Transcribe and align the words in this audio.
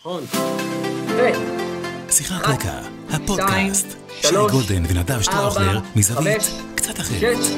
נכון. 0.00 0.24
שיחת 2.10 2.48
רקע, 2.48 2.80
הפודקאסט. 3.10 3.86
שי 4.20 4.34
גולדן 4.34 4.82
ונדב 4.88 5.20
שטראוכלר, 5.22 5.78
מזווית 5.96 6.42
קצת 6.74 7.00
אחרת. 7.00 7.36
שש, 7.36 7.50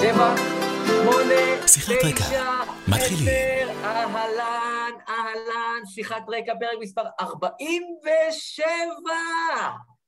שבע, 0.00 0.34
שמונה, 0.86 1.68
שיחת 1.68 1.94
רקע. 2.04 2.24
מתחילים. 2.88 3.28
אהלן, 3.84 4.92
אהלן, 5.08 5.86
שיחת 5.94 6.22
רקע, 6.28 6.52
פרק 6.60 6.78
מספר 6.80 7.02
47. 7.20 9.12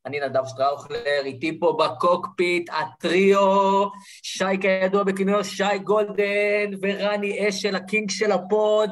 אני 0.07 0.21
נדב 0.21 0.43
שטראוכלר, 0.47 1.23
איתי 1.25 1.61
פה 1.61 1.79
בקוקפיט, 1.81 2.71
הטריו, 2.73 3.87
שי 4.23 4.45
כידוע 4.61 5.03
בכינויו 5.03 5.45
שי 5.45 5.79
גולדן, 5.85 6.71
ורני 6.83 7.49
אשל, 7.49 7.77
ה 7.77 7.83
king 7.83 8.11
של 8.11 8.33
ה 8.33 8.44
pod, 8.44 8.91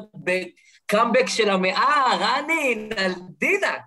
בקאמבק 0.93 1.27
של 1.27 1.49
המאה, 1.49 2.17
רני, 2.19 2.75
נלדינק. 2.75 3.83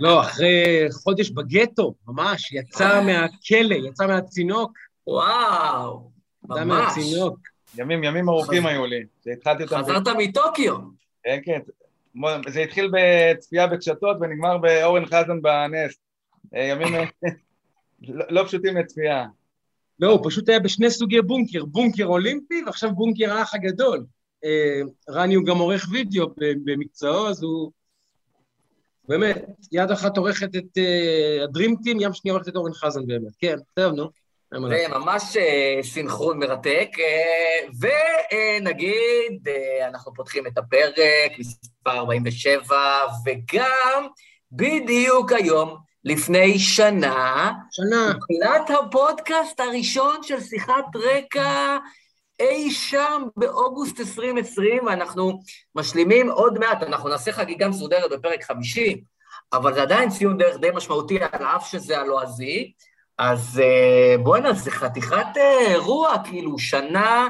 לא, 0.00 0.20
אחרי 0.20 0.86
חודש 0.90 1.30
בגטו, 1.30 1.94
ממש, 2.08 2.52
יצא 2.52 3.00
מהכלא, 3.06 3.74
יצא 3.74 4.06
מהצינוק, 4.06 4.72
וואו, 5.06 6.10
יצא 6.44 6.64
ממש. 6.64 6.96
מהצינוק. 6.96 7.38
ימים, 7.76 8.04
ימים 8.04 8.28
ארוכים 8.28 8.66
היו 8.66 8.86
לי, 8.86 9.04
שהתחלתי 9.24 9.62
אותם. 9.62 9.82
חזרת 9.82 10.08
מטוקיו. 10.18 10.76
כן, 11.24 11.38
כן. 11.44 11.60
זה 12.48 12.60
התחיל 12.60 12.90
בצפייה 12.92 13.66
בקשתות 13.66 14.16
ונגמר 14.20 14.58
באורן 14.58 15.06
חזן 15.06 15.42
בנס. 15.42 15.94
אה, 16.54 16.64
ימים 16.64 16.94
לא 18.08 18.24
לא 18.28 18.44
פשוטים 18.44 18.76
לצפייה. 18.76 19.26
לא, 20.00 20.10
הוא 20.10 20.20
פשוט 20.24 20.48
היה 20.48 20.60
בשני 20.60 20.90
סוגי 20.90 21.22
בונקר, 21.22 21.64
בונקר 21.64 22.04
אולימפי 22.04 22.62
ועכשיו 22.66 22.94
בונקר 22.94 23.32
האח 23.32 23.54
הגדול. 23.54 24.04
אה, 24.44 24.80
רני 25.08 25.34
הוא 25.34 25.44
גם 25.44 25.58
עורך 25.58 25.88
וידאו 25.90 26.26
במקצועו, 26.64 27.28
אז 27.28 27.42
הוא... 27.42 27.70
באמת, 29.08 29.44
יד 29.72 29.90
אחת 29.90 30.16
עורכת 30.16 30.56
את 30.56 30.78
אה, 30.78 31.44
הדרימטים, 31.44 32.00
ים 32.00 32.12
שנייה 32.12 32.34
עורכת 32.34 32.48
את 32.48 32.56
אורן 32.56 32.72
חזן 32.72 33.06
באמת. 33.06 33.32
כן, 33.38 33.56
טוב, 33.74 33.92
נו. 33.92 34.10
זה. 34.68 34.86
ממש 34.90 35.36
אה, 35.36 35.82
סינכרון 35.82 36.38
מרתק. 36.38 36.88
ונגיד, 37.80 39.48
אנחנו 39.88 40.14
פותחים 40.14 40.46
את 40.46 40.58
הפרק, 40.58 41.38
מספר 41.38 41.90
47, 41.90 42.76
וגם 43.24 44.06
בדיוק 44.52 45.32
היום, 45.32 45.76
לפני 46.04 46.58
שנה, 46.58 47.52
שנה, 47.70 48.12
הוקלט 48.12 48.78
הפודקאסט 48.78 49.60
הראשון 49.60 50.22
של 50.22 50.40
שיחת 50.40 50.84
רקע 50.94 51.78
אי 52.40 52.70
שם 52.70 53.22
באוגוסט 53.36 54.00
2020, 54.00 54.86
ואנחנו 54.86 55.40
משלימים 55.74 56.30
עוד 56.30 56.58
מעט, 56.58 56.82
אנחנו 56.82 57.08
נעשה 57.08 57.32
חגיגה 57.32 57.68
מסודרת 57.68 58.10
בפרק 58.10 58.44
50, 58.44 58.98
אבל 59.52 59.74
זה 59.74 59.82
עדיין 59.82 60.10
ציון 60.10 60.38
דרך 60.38 60.56
די 60.56 60.68
משמעותי, 60.74 61.18
על 61.18 61.44
אף 61.44 61.70
שזה 61.70 62.00
הלועזי. 62.00 62.72
אז 63.18 63.60
אה, 63.62 64.18
בואנה, 64.22 64.52
זה 64.52 64.70
חתיכת 64.70 65.36
אה, 65.36 65.72
אירוע, 65.72 66.14
כאילו, 66.24 66.58
שנה... 66.58 67.28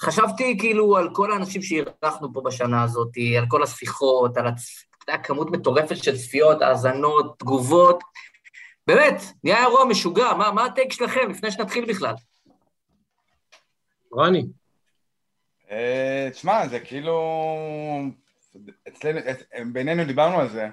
חשבתי 0.00 0.58
כאילו 0.58 0.96
על 0.96 1.08
כל 1.12 1.32
האנשים 1.32 1.62
שאירחנו 1.62 2.32
פה 2.32 2.40
בשנה 2.44 2.82
הזאת, 2.82 3.08
על 3.38 3.44
כל 3.48 3.62
השיחות, 3.62 4.36
על 4.36 4.46
הצ... 4.46 4.84
אתה 5.04 5.12
יודע, 5.12 5.22
כמות 5.22 5.50
מטורפת 5.50 5.96
של 5.96 6.18
צפיות, 6.18 6.62
האזנות, 6.62 7.38
תגובות. 7.38 8.02
באמת, 8.86 9.22
נהיה 9.44 9.60
אירוע 9.60 9.84
משוגע, 9.84 10.32
מה, 10.32 10.50
מה 10.50 10.64
הטייק 10.64 10.92
שלכם 10.92 11.30
לפני 11.30 11.50
שנתחיל 11.50 11.84
בכלל? 11.84 12.14
רני. 14.14 14.46
אה, 15.70 16.28
תשמע, 16.32 16.68
זה 16.68 16.80
כאילו... 16.80 17.16
אצלנו, 18.88 19.20
בינינו 19.72 20.04
דיברנו 20.04 20.40
על 20.40 20.48
זה. 20.48 20.68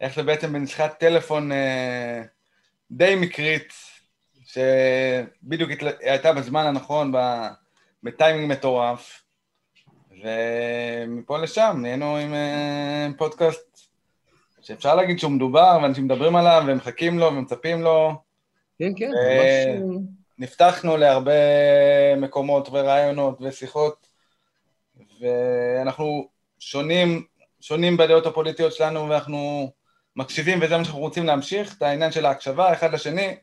איך 0.00 0.14
זה 0.14 0.22
בעצם 0.22 0.52
בנשיכת 0.52 0.98
טלפון 0.98 1.52
אה, 1.52 2.22
די 2.90 3.14
מקרית, 3.20 3.72
שבדיוק 4.44 5.70
הייתה 6.00 6.32
בזמן 6.32 6.66
הנכון, 6.66 7.12
בטיימינג 8.02 8.52
מטורף. 8.52 9.22
ומפה 10.10 11.38
לשם 11.38 11.78
נהיינו 11.82 12.16
עם 12.16 12.34
אה, 12.34 13.08
פודקאסט 13.18 13.90
שאפשר 14.60 14.94
להגיד 14.94 15.18
שהוא 15.18 15.32
מדובר, 15.32 15.78
ואנשים 15.82 16.04
מדברים 16.04 16.36
עליו, 16.36 16.62
ומחכים 16.66 17.18
לו, 17.18 17.26
ומצפים 17.26 17.82
לו. 17.82 18.12
כן, 18.78 18.92
כן, 18.96 19.10
אה, 19.14 19.78
ממש... 19.80 20.02
נפתחנו 20.40 20.96
להרבה 20.96 21.32
מקומות 22.16 22.68
ורעיונות 22.72 23.38
ושיחות, 23.40 24.06
ואנחנו 25.20 26.28
שונים, 26.58 27.24
שונים 27.60 27.96
בדעות 27.96 28.26
הפוליטיות 28.26 28.72
שלנו, 28.72 29.08
ואנחנו 29.08 29.70
מקשיבים, 30.16 30.58
וזה 30.62 30.76
מה 30.76 30.84
שאנחנו 30.84 31.00
רוצים 31.00 31.26
להמשיך, 31.26 31.76
את 31.76 31.82
העניין 31.82 32.12
של 32.12 32.26
ההקשבה 32.26 32.72
אחד 32.72 32.94
לשני, 32.94 33.36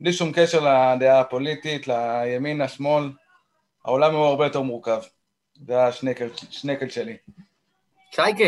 בלי 0.00 0.12
שום 0.12 0.32
קשר 0.34 0.60
לדעה 0.60 1.20
הפוליטית, 1.20 1.88
לימין, 1.88 2.62
לשמאל. 2.62 3.10
העולם 3.84 4.14
הוא 4.14 4.24
הרבה 4.24 4.46
יותר 4.46 4.60
מורכב. 4.60 5.00
זה 5.66 5.84
השנקל, 5.84 6.28
שנקל 6.50 6.88
שלי. 6.88 7.16
שייקה, 8.10 8.44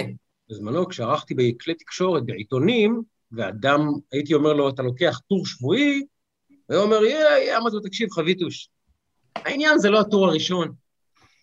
בזמנו, 0.50 0.88
כשערכתי 0.88 1.34
בכלי 1.34 1.74
תקשורת, 1.74 2.26
בעיתונים, 2.26 3.02
ואדם, 3.32 3.88
הייתי 4.12 4.34
אומר 4.34 4.52
לו, 4.52 4.68
אתה 4.68 4.82
לוקח 4.82 5.20
טור 5.28 5.46
שבועי, 5.46 6.02
הוא 6.66 6.74
היה 6.74 6.82
אומר, 6.82 7.04
יא, 7.04 7.28
יא, 7.46 7.56
אמרתי 7.56 7.76
לו, 7.76 7.82
תקשיב, 7.82 8.10
חביתוש, 8.10 8.68
העניין 9.36 9.78
זה 9.78 9.90
לא 9.90 10.00
הטור 10.00 10.26
הראשון, 10.26 10.72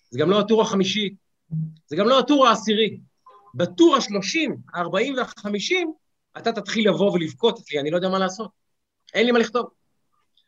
זה 0.09 0.19
גם 0.19 0.29
לא 0.29 0.39
הטור 0.39 0.61
החמישי, 0.61 1.15
זה 1.87 1.95
גם 1.95 2.07
לא 2.07 2.19
הטור 2.19 2.47
העשירי. 2.47 2.99
בטור 3.55 3.95
השלושים, 3.95 4.57
הארבעים 4.73 5.15
והחמישים, 5.17 5.93
אתה 6.37 6.51
תתחיל 6.51 6.89
לבוא 6.89 7.11
ולבכות 7.11 7.59
לי, 7.71 7.79
אני 7.79 7.91
לא 7.91 7.95
יודע 7.95 8.09
מה 8.09 8.19
לעשות. 8.19 8.51
אין 9.13 9.25
לי 9.25 9.31
מה 9.31 9.39
לכתוב. 9.39 9.65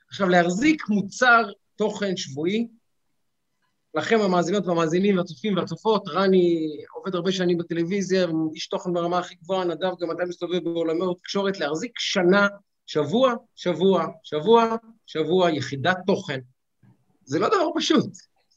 עכשיו, 0.08 0.30
להחזיק 0.30 0.90
מוצר 0.90 1.52
תוכן 1.76 2.18
שבועי, 2.18 2.68
לכם 3.94 4.20
המאזינות 4.22 4.68
והמאזינים 4.68 5.18
והצופים 5.18 5.58
והצופות, 5.58 6.08
רני 6.08 6.68
עובד 6.94 7.16
הרבה 7.16 7.32
שנים 7.32 7.58
בטלוויזיה, 7.58 8.28
איש 8.54 8.68
תוכן 8.68 8.94
ברמה 8.94 9.20
הכי 9.20 9.36
גבוהה, 9.36 9.66
נדב 9.66 9.92
גם 10.02 10.12
אתה 10.12 10.26
מסתובב 10.26 10.64
בעולמי 10.64 11.06
התקשורת, 11.12 11.60
להחזיק 11.60 12.00
שנה, 12.00 12.48
שבוע, 12.86 13.34
שבוע, 13.56 14.08
שבוע, 14.24 14.76
שבוע, 15.06 15.52
יחידת 15.52 15.98
תוכן. 16.08 16.40
זה 17.24 17.40
לא 17.40 17.48
דבר 17.48 17.68
פשוט. 17.76 18.10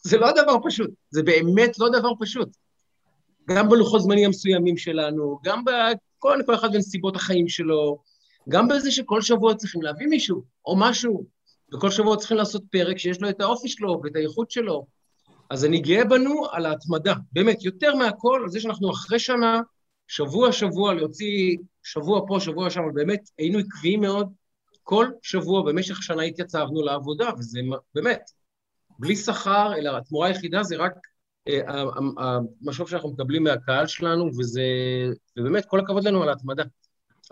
זה 0.02 0.18
לא 0.18 0.30
דבר 0.42 0.56
פשוט. 0.64 0.90
זה 1.10 1.22
באמת 1.22 1.78
לא 1.78 1.88
דבר 1.88 2.10
פשוט. 2.20 2.48
גם 3.50 3.68
בלוחות 3.68 4.02
זמנים 4.02 4.24
המסוימים 4.24 4.76
שלנו, 4.76 5.38
גם 5.44 5.64
בכל 5.64 6.38
כל 6.46 6.54
אחד 6.54 6.72
בנסיבות 6.72 7.16
החיים 7.16 7.48
שלו, 7.48 7.98
גם 8.48 8.68
בזה 8.68 8.90
שכל 8.90 9.22
שבוע 9.22 9.54
צריכים 9.54 9.82
להביא 9.82 10.06
מישהו 10.06 10.42
או 10.66 10.76
משהו, 10.76 11.24
וכל 11.74 11.90
שבוע 11.90 12.16
צריכים 12.16 12.36
לעשות 12.36 12.62
פרק 12.70 12.98
שיש 12.98 13.20
לו 13.20 13.28
את 13.28 13.40
האופי 13.40 13.68
שלו 13.68 14.00
ואת 14.02 14.16
האיכות 14.16 14.50
שלו. 14.50 14.86
אז 15.50 15.64
אני 15.64 15.80
גאה 15.80 16.04
בנו 16.04 16.46
על 16.52 16.66
ההתמדה, 16.66 17.14
באמת, 17.32 17.64
יותר 17.64 17.94
מהכל, 17.94 18.40
על 18.42 18.50
זה 18.50 18.60
שאנחנו 18.60 18.90
אחרי 18.90 19.18
שנה, 19.18 19.60
שבוע-שבוע 20.08 20.94
להוציא, 20.94 21.56
שבוע 21.82 22.20
פה, 22.28 22.40
שבוע 22.40 22.70
שם, 22.70 22.82
באמת 22.94 23.30
היינו 23.38 23.58
עקביים 23.58 24.00
מאוד. 24.00 24.32
כל 24.82 25.06
שבוע 25.22 25.62
במשך 25.62 26.02
שנה 26.02 26.22
התייצבנו 26.22 26.82
לעבודה, 26.82 27.30
וזה 27.38 27.60
באמת, 27.94 28.30
בלי 28.98 29.16
שכר, 29.16 29.74
אלא 29.76 29.96
התמורה 29.96 30.28
היחידה 30.28 30.62
זה 30.62 30.76
רק 30.76 30.92
אה, 31.48 31.84
המשוב 32.62 32.88
שאנחנו 32.88 33.10
מקבלים 33.10 33.44
מהקהל 33.44 33.86
שלנו, 33.86 34.30
וזה, 34.38 34.62
ובאמת, 35.38 35.64
כל 35.66 35.80
הכבוד 35.80 36.04
לנו 36.04 36.22
על 36.22 36.28
ההתמדה. 36.28 36.64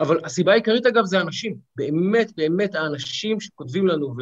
אבל 0.00 0.24
הסיבה 0.24 0.52
העיקרית, 0.52 0.86
אגב, 0.86 1.04
זה 1.04 1.20
אנשים. 1.20 1.56
באמת, 1.76 2.32
באמת, 2.36 2.74
האנשים 2.74 3.40
שכותבים 3.40 3.86
לנו 3.86 4.14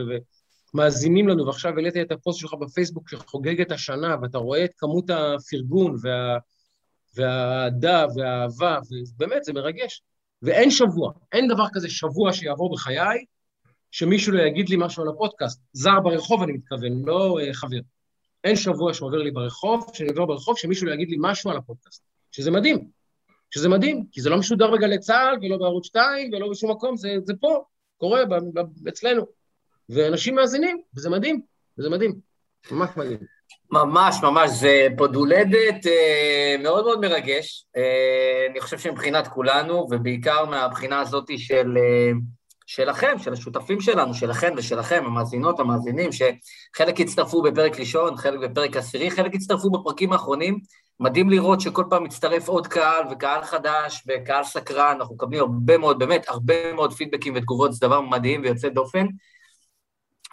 ומאזינים 0.75 1.29
לנו, 1.29 1.47
ועכשיו 1.47 1.73
העלית 1.77 1.97
את 1.97 2.13
הפוסט 2.13 2.39
שלך 2.39 2.55
בפייסבוק 2.55 3.09
שחוגג 3.09 3.61
את 3.61 3.73
השנה, 3.73 4.17
ואתה 4.23 4.39
רואה 4.39 4.65
את 4.65 4.71
כמות 4.79 5.11
הפרגון 5.11 5.97
וה... 6.03 6.39
והאהדה 7.15 8.07
והאהבה, 8.17 8.79
ובאמת, 8.91 9.45
זה 9.45 9.53
מרגש. 9.53 10.03
ואין 10.43 10.71
שבוע, 10.71 11.13
אין 11.33 11.49
דבר 11.49 11.67
כזה 11.73 11.91
שבוע 11.91 12.33
שיעבור 12.33 12.73
בחיי, 12.73 13.25
שמישהו 13.91 14.33
לא 14.33 14.43
יגיד 14.43 14.69
לי 14.69 14.77
משהו 14.79 15.03
על 15.03 15.09
הפודקאסט. 15.09 15.61
זר 15.73 16.01
ברחוב, 16.01 16.43
אני 16.43 16.53
מתכוון, 16.53 17.03
לא 17.05 17.39
אה, 17.41 17.55
חבר. 17.55 17.79
אין 18.45 18.57
שבוע 18.57 18.95
שעובר 18.95 19.19
לי 19.19 19.31
ברחוב, 19.31 19.91
שאני 19.95 20.09
עובר 20.09 20.27
ברחוב, 20.27 20.59
שמישהו 20.59 20.87
לא 20.87 20.95
יגיד 20.95 21.11
לי 21.11 21.17
משהו 21.21 21.51
על 21.51 21.57
הפודקאסט. 21.57 22.03
שזה 22.33 22.51
מדהים. 22.51 22.91
שזה 23.51 23.69
מדהים, 23.69 24.05
כי 24.13 24.21
זה 24.21 24.31
לא 24.31 24.39
משודר 24.39 24.71
בגלי 24.71 24.99
צה"ל, 24.99 25.39
ולא 25.43 25.57
בערוץ 25.57 25.87
2, 25.87 26.33
ולא 26.33 26.51
בשום 26.51 26.71
מקום, 26.71 26.97
זה, 26.97 27.09
זה 27.25 27.33
פה, 27.41 27.65
קורה 27.97 28.25
ב, 28.25 28.35
ב, 28.35 28.89
אצלנו. 28.89 29.27
ואנשים 29.89 30.35
מאזינים, 30.35 30.83
וזה 30.97 31.11
מדהים, 31.11 31.41
וזה 31.79 31.91
מדהים. 31.91 32.21
ממש 32.71 32.91
מדהים. 32.97 33.40
ממש, 33.73 34.17
ממש, 34.23 34.51
זה 34.51 34.87
פוד 34.97 35.15
הולדת 35.15 35.87
אה, 35.87 36.57
מאוד 36.63 36.85
מאוד 36.85 37.01
מרגש. 37.01 37.67
אה, 37.77 38.47
אני 38.51 38.61
חושב 38.61 38.79
שמבחינת 38.79 39.29
כולנו, 39.29 39.87
ובעיקר 39.91 40.45
מהבחינה 40.45 41.01
הזאת 41.01 41.31
של, 41.37 41.79
אה, 41.79 42.11
שלכם, 42.67 43.19
של 43.19 43.33
השותפים 43.33 43.81
שלנו, 43.81 44.15
שלכם 44.15 44.53
ושלכם, 44.57 45.03
המאזינות, 45.07 45.61
המאזינים, 45.61 46.11
שחלק 46.13 47.01
הצטרפו 47.01 47.43
בפרק 47.43 47.81
ראשון, 47.81 48.17
חלק 48.17 48.51
בפרק 48.51 48.77
עשירי, 48.77 49.11
חלק 49.11 49.35
הצטרפו 49.35 49.71
בפרקים 49.71 50.13
האחרונים. 50.13 50.59
מדהים 51.01 51.31
לראות 51.31 51.61
שכל 51.61 51.85
פעם 51.91 52.05
מצטרף 52.05 52.49
עוד 52.49 52.67
קהל, 52.67 53.05
וקהל 53.11 53.43
חדש, 53.43 54.03
וקהל 54.09 54.45
סקרן, 54.45 54.97
אנחנו 55.01 55.15
מקבלים 55.15 55.41
הרבה 55.41 55.79
מאוד, 55.79 55.99
באמת, 55.99 56.29
הרבה 56.29 56.73
מאוד 56.73 56.93
פידבקים 56.93 57.35
ותגובות, 57.37 57.73
זה 57.73 57.87
דבר 57.87 58.01
מדהים 58.01 58.43
ויוצא 58.43 58.69
דופן. 58.69 59.07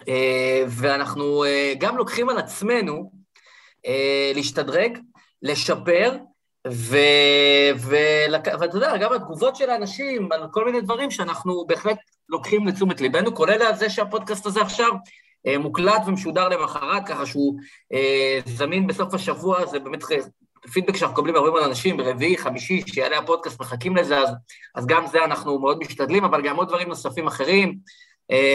אה, 0.07 0.63
ואנחנו 0.67 1.43
אה, 1.43 1.73
גם 1.77 1.97
לוקחים 1.97 2.29
על 2.29 2.37
עצמנו 2.37 3.11
אה, 3.85 4.31
להשתדרג, 4.35 4.97
לשפר, 5.41 6.17
ואתה 7.79 8.77
יודע, 8.77 8.97
גם 8.97 9.13
התגובות 9.13 9.55
של 9.55 9.69
האנשים 9.69 10.31
על 10.31 10.47
כל 10.51 10.65
מיני 10.65 10.81
דברים 10.81 11.11
שאנחנו 11.11 11.65
בהחלט 11.67 11.97
לוקחים 12.29 12.67
לתשומת 12.67 13.01
ליבנו, 13.01 13.35
כולל 13.35 13.61
על 13.61 13.75
זה 13.75 13.89
שהפודקאסט 13.89 14.45
הזה 14.45 14.61
עכשיו 14.61 14.91
מוקלט 15.59 16.01
ומשודר 16.07 16.49
למחרת, 16.49 17.07
ככה 17.07 17.25
שהוא 17.25 17.59
זמין 18.45 18.87
בסוף 18.87 19.13
השבוע, 19.13 19.65
זה 19.65 19.79
באמת 19.79 20.03
פידבק 20.73 20.95
שאנחנו 20.95 21.13
מקבלים 21.13 21.35
הרבה 21.35 21.49
מאוד 21.49 21.63
אנשים, 21.63 21.97
ברביעי, 21.97 22.37
חמישי, 22.37 22.81
שיעלה 22.87 23.17
הפודקאסט, 23.17 23.59
מחכים 23.59 23.95
לזה, 23.95 24.19
אז, 24.19 24.29
אז 24.75 24.85
גם 24.85 25.07
זה 25.07 25.25
אנחנו 25.25 25.59
מאוד 25.59 25.79
משתדלים, 25.79 26.23
אבל 26.25 26.41
גם 26.41 26.55
עוד 26.55 26.67
דברים 26.67 26.87
נוספים 26.87 27.27
אחרים, 27.27 27.77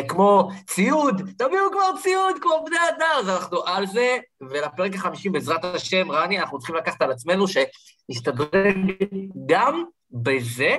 כמו 0.09 0.49
ציוד, 0.67 1.23
תביאו 1.39 1.71
כבר 1.73 2.01
ציוד, 2.03 2.37
כמו 2.41 2.65
בני 2.67 2.77
אדם, 2.97 3.11
אז 3.19 3.29
אנחנו 3.29 3.67
על 3.67 3.87
זה, 3.87 4.17
ולפרק 4.41 4.95
החמישי, 4.95 5.29
בעזרת 5.29 5.65
השם, 5.65 6.11
רני, 6.11 6.41
אנחנו 6.41 6.59
צריכים 6.59 6.77
לקחת 6.77 7.03
על 7.03 7.11
עצמנו 7.11 7.45
שנשתדרג 7.49 8.77
גם 9.47 9.85
בזה, 10.11 10.77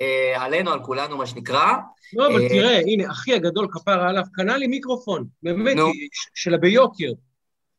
אה, 0.00 0.44
עלינו, 0.44 0.70
על 0.70 0.82
כולנו, 0.84 1.16
מה 1.16 1.26
שנקרא. 1.26 1.72
לא, 2.12 2.26
אבל 2.26 2.42
אה, 2.42 2.48
תראה, 2.48 2.78
הנה, 2.78 3.10
אחי 3.10 3.34
הגדול 3.34 3.68
כפרה 3.70 4.08
עליו, 4.08 4.22
קנה 4.32 4.56
לי 4.56 4.66
מיקרופון, 4.66 5.26
באמת, 5.42 5.76
שלה 6.34 6.58
ביוקר. 6.58 7.12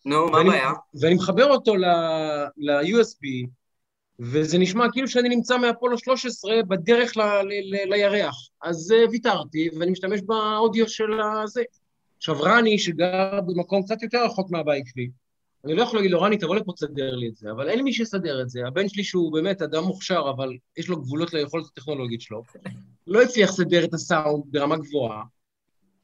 נו, 0.06 0.28
מה 0.28 0.40
הבעיה? 0.40 0.72
ואני 1.02 1.16
מחבר 1.16 1.52
אותו 1.52 1.75
ל-USB, 1.75 3.48
וזה 4.21 4.57
נשמע 4.57 4.85
כאילו 4.91 5.07
שאני 5.07 5.29
נמצא 5.29 5.57
מאפולו 5.57 5.97
13 5.97 6.63
בדרך 6.68 7.18
ל- 7.18 7.21
ל- 7.21 7.94
לירח. 7.94 8.35
אז 8.63 8.91
uh, 8.91 9.09
ויתרתי, 9.12 9.69
ואני 9.79 9.91
משתמש 9.91 10.21
באודיו 10.21 10.89
של 10.89 11.21
הזה. 11.44 11.63
עכשיו, 12.18 12.41
רני, 12.41 12.79
שגר 12.79 13.39
במקום 13.45 13.83
קצת 13.83 14.03
יותר 14.03 14.25
רחוק 14.25 14.51
מהבית 14.51 14.85
שלי, 14.88 15.09
אני 15.65 15.75
לא 15.75 15.81
יכול 15.81 16.00
להגיד 16.00 16.12
לו, 16.12 16.21
רני, 16.21 16.38
תבוא 16.38 16.56
לפה 16.56 16.71
תסדר 16.73 17.15
לי 17.15 17.27
את 17.27 17.35
זה, 17.35 17.51
אבל 17.51 17.69
אין 17.69 17.83
מי 17.83 17.94
שיסדר 17.94 18.41
את 18.41 18.50
זה. 18.50 18.68
הבן 18.68 18.89
שלי, 18.89 19.03
שהוא 19.03 19.33
באמת 19.33 19.62
אדם 19.62 19.83
מוכשר, 19.83 20.31
אבל 20.35 20.57
יש 20.77 20.89
לו 20.89 21.01
גבולות 21.01 21.33
ליכולת 21.33 21.65
הטכנולוגית 21.65 22.21
שלו, 22.21 22.44
לא 23.07 23.21
הצליח 23.21 23.50
לסדר 23.50 23.83
את 23.83 23.94
הסאונד 23.94 24.44
ברמה 24.45 24.77
גבוהה, 24.77 25.24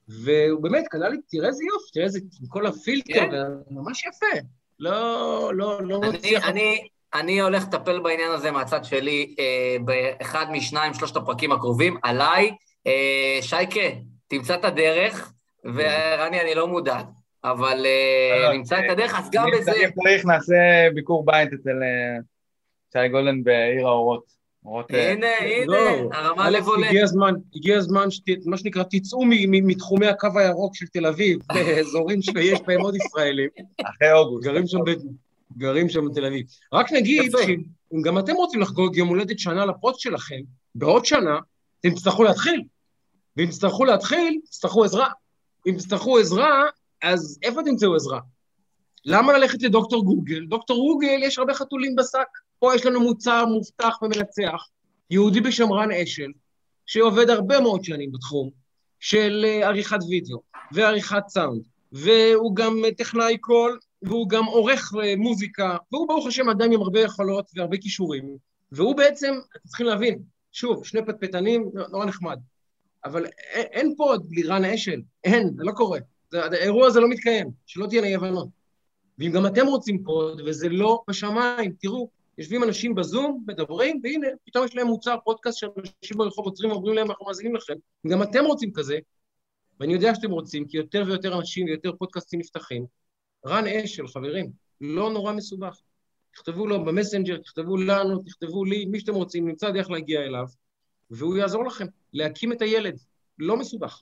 והוא 0.07 0.61
באמת 0.61 0.85
קנה 0.89 1.09
לי, 1.09 1.17
תראה 1.29 1.47
איזה 1.47 1.63
יופי, 1.63 1.91
תראה 1.93 2.05
איזה, 2.05 2.19
כל 2.47 2.65
הפילטר, 2.65 3.13
כן. 3.13 3.29
ממש 3.69 4.03
יפה. 4.05 4.47
לא, 4.79 5.51
לא, 5.55 5.81
לא 5.81 6.01
מצליח... 6.01 6.45
אני, 6.45 6.87
אני 7.13 7.41
הולך 7.41 7.63
לטפל 7.63 7.99
בעניין 7.99 8.31
הזה 8.31 8.51
מהצד 8.51 8.85
שלי 8.85 9.35
אה, 9.39 9.77
באחד 9.85 10.45
משניים, 10.51 10.93
שלושת 10.93 11.15
הפרקים 11.15 11.51
הקרובים, 11.51 11.97
עליי. 12.03 12.51
אה, 12.87 13.37
שייקה, 13.41 13.79
תמצא 14.27 14.55
את 14.55 14.65
הדרך, 14.65 15.33
ורני, 15.63 16.41
אני 16.41 16.55
לא 16.55 16.67
מודע, 16.67 17.01
אבל 17.43 17.85
אה, 17.85 18.39
לא, 18.41 18.53
נמצא 18.53 18.79
את 18.79 18.89
הדרך, 18.89 19.19
אז 19.19 19.29
גם 19.31 19.47
בזה... 19.57 19.71
אם 19.71 19.91
צריך, 19.91 20.25
נעשה 20.25 20.53
ביקור 20.93 21.25
בית 21.25 21.53
אצל 21.53 21.83
אה, 21.83 22.17
שי 22.93 23.07
גולדן 23.09 23.43
בעיר 23.43 23.87
האורות. 23.87 24.37
אה, 24.93 25.11
הנה, 25.11 25.27
הנה, 25.39 25.65
לא, 25.65 26.09
הרמה 26.13 26.49
לבולה. 26.49 26.89
הגיע 27.55 27.77
הזמן, 27.77 28.05
מה 28.45 28.57
שנקרא, 28.57 28.83
תצאו 28.89 29.19
מתחומי 29.47 30.07
הקו 30.07 30.27
הירוק 30.35 30.75
של 30.75 30.85
תל 30.85 31.05
אביב, 31.05 31.39
באזורים 31.53 32.21
שיש 32.21 32.61
בהם 32.67 32.81
עוד 32.81 32.95
ישראלים. 32.95 33.49
אחרי 33.85 34.11
אוגוסט. 34.11 34.47
גרים 34.47 34.67
שם 34.67 34.79
גרים 35.57 35.89
שם 35.89 36.05
בתל 36.11 36.25
אביב. 36.25 36.45
רק 36.73 36.91
נגיד 36.91 37.31
שאם 37.45 38.01
גם 38.01 38.19
אתם 38.19 38.33
רוצים 38.33 38.59
לחגוג 38.59 38.97
יום 38.97 39.07
הולדת 39.07 39.39
שנה 39.39 39.65
לפרוט 39.65 39.99
שלכם, 39.99 40.41
בעוד 40.75 41.05
שנה 41.05 41.39
אתם 41.79 41.89
תצטרכו 41.89 42.23
להתחיל. 42.23 42.63
ואם 43.37 43.47
תצטרכו 43.47 43.85
להתחיל, 43.85 44.39
תצטרכו 44.45 44.83
עזרה. 44.83 45.09
אם 45.67 45.75
תצטרכו 45.77 46.17
עזרה, 46.17 46.63
אז 47.01 47.39
איפה 47.43 47.61
תמצאו 47.65 47.95
עזרה? 47.95 48.19
למה 49.05 49.37
ללכת 49.37 49.63
לדוקטור 49.63 50.05
גוגל? 50.05 50.45
דוקטור 50.45 50.93
גוגל, 50.93 51.19
יש 51.23 51.37
הרבה 51.37 51.53
חתולים 51.53 51.95
בשק. 51.95 52.27
פה 52.59 52.75
יש 52.75 52.85
לנו 52.85 53.01
מוצר 53.01 53.45
מובטח 53.45 54.01
ומנצח, 54.01 54.67
יהודי 55.09 55.41
בשם 55.41 55.73
רן 55.73 55.91
אשל, 55.91 56.31
שעובד 56.85 57.29
הרבה 57.29 57.59
מאוד 57.59 57.83
שנים 57.83 58.11
בתחום 58.11 58.49
של 58.99 59.45
אה, 59.47 59.67
עריכת 59.67 59.99
וידאו 60.09 60.41
ועריכת 60.71 61.23
סאונד, 61.27 61.61
והוא 61.91 62.55
גם 62.55 62.81
טכנאי 62.97 63.37
קול 63.37 63.79
והוא 64.07 64.29
גם 64.29 64.45
עורך 64.45 64.91
אה, 65.03 65.15
מוזיקה, 65.15 65.77
והוא 65.91 66.07
ברוך 66.07 66.27
השם 66.27 66.49
אדם 66.49 66.71
עם 66.71 66.81
הרבה 66.81 66.99
יכולות 66.99 67.51
והרבה 67.55 67.77
כישורים, 67.77 68.37
והוא 68.71 68.95
בעצם, 68.95 69.35
אתם 69.51 69.67
צריכים 69.67 69.85
להבין, 69.85 70.19
שוב, 70.51 70.85
שני 70.85 71.05
פטפטנים, 71.05 71.71
נורא 71.91 72.05
נחמד, 72.05 72.39
אבל 73.05 73.25
אין, 73.53 73.93
פה 73.97 74.13
בלי 74.23 74.43
רן 74.43 74.65
אשל, 74.65 75.01
אין, 75.23 75.49
זה 75.57 75.63
לא 75.63 75.71
קורה. 75.71 75.99
זה, 76.31 76.43
האירוע 76.45 76.87
הזה 76.87 76.99
לא 76.99 77.09
מתקיים, 77.09 77.47
שלא 77.65 77.87
תהיינה 77.87 78.07
אי 78.07 78.15
הבנות. 78.15 78.47
ואם 79.19 79.31
גם 79.31 79.45
אתם 79.45 79.65
רוצים 79.65 80.03
פוד, 80.03 80.41
וזה 80.45 80.69
לא 80.69 81.03
בשמיים, 81.09 81.73
תראו, 81.79 82.09
יושבים 82.37 82.63
אנשים 82.63 82.95
בזום, 82.95 83.43
מדברים, 83.47 83.99
והנה, 84.03 84.27
פתאום 84.45 84.65
יש 84.65 84.75
להם 84.75 84.87
מוצר 84.87 85.15
פודקאסט 85.23 85.57
שאנשים 85.57 86.17
ברחוב 86.17 86.45
עוצרים 86.45 86.71
ואומרים 86.71 86.95
להם, 86.95 87.09
אנחנו 87.09 87.25
מאזינים 87.25 87.55
לכם. 87.55 87.73
אם 88.05 88.11
גם 88.11 88.23
אתם 88.23 88.45
רוצים 88.45 88.73
כזה, 88.73 88.97
ואני 89.79 89.93
יודע 89.93 90.15
שאתם 90.15 90.31
רוצים, 90.31 90.67
כי 90.67 90.77
יותר 90.77 91.03
ויותר 91.07 91.37
אנשים 91.37 91.65
ויותר 91.65 91.91
פודקאסטים 91.93 92.39
נפתחים, 92.39 92.85
רן 93.47 93.67
אשל, 93.67 94.07
חברים, 94.07 94.49
לא 94.81 95.09
נורא 95.09 95.33
מסובך. 95.33 95.79
תכתבו 96.33 96.67
לו 96.67 96.85
במסנג'ר, 96.85 97.37
תכתבו 97.37 97.77
לנו, 97.77 98.19
תכתבו 98.23 98.65
לי, 98.65 98.85
מי 98.85 98.99
שאתם 98.99 99.13
רוצים, 99.13 99.47
נמצא 99.47 99.71
דרך 99.71 99.89
להגיע 99.89 100.21
אליו, 100.21 100.45
והוא 101.11 101.37
יעזור 101.37 101.65
לכם 101.65 101.85
להקים 102.13 102.51
את 102.51 102.61
הילד. 102.61 102.99
לא 103.39 103.57
מסובך. 103.57 104.01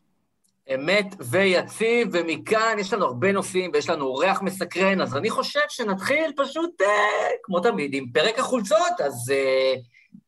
אמת 0.76 1.16
ויציב, 1.20 2.08
ומכאן 2.12 2.76
יש 2.80 2.94
לנו 2.94 3.06
הרבה 3.06 3.32
נושאים 3.32 3.72
ויש 3.74 3.90
לנו 3.90 4.06
אורח 4.06 4.42
מסקרן, 4.42 5.02
אז 5.02 5.18
אני 5.18 5.30
חושב 5.30 5.60
שנתחיל 5.70 6.32
פשוט, 6.38 6.82
אה, 6.82 6.88
כמו 7.44 7.60
תמיד, 7.60 7.92
עם 7.94 8.06
פרק 8.14 8.40
החולצות, 8.40 9.02
אז... 9.06 9.32
אה... 9.32 9.76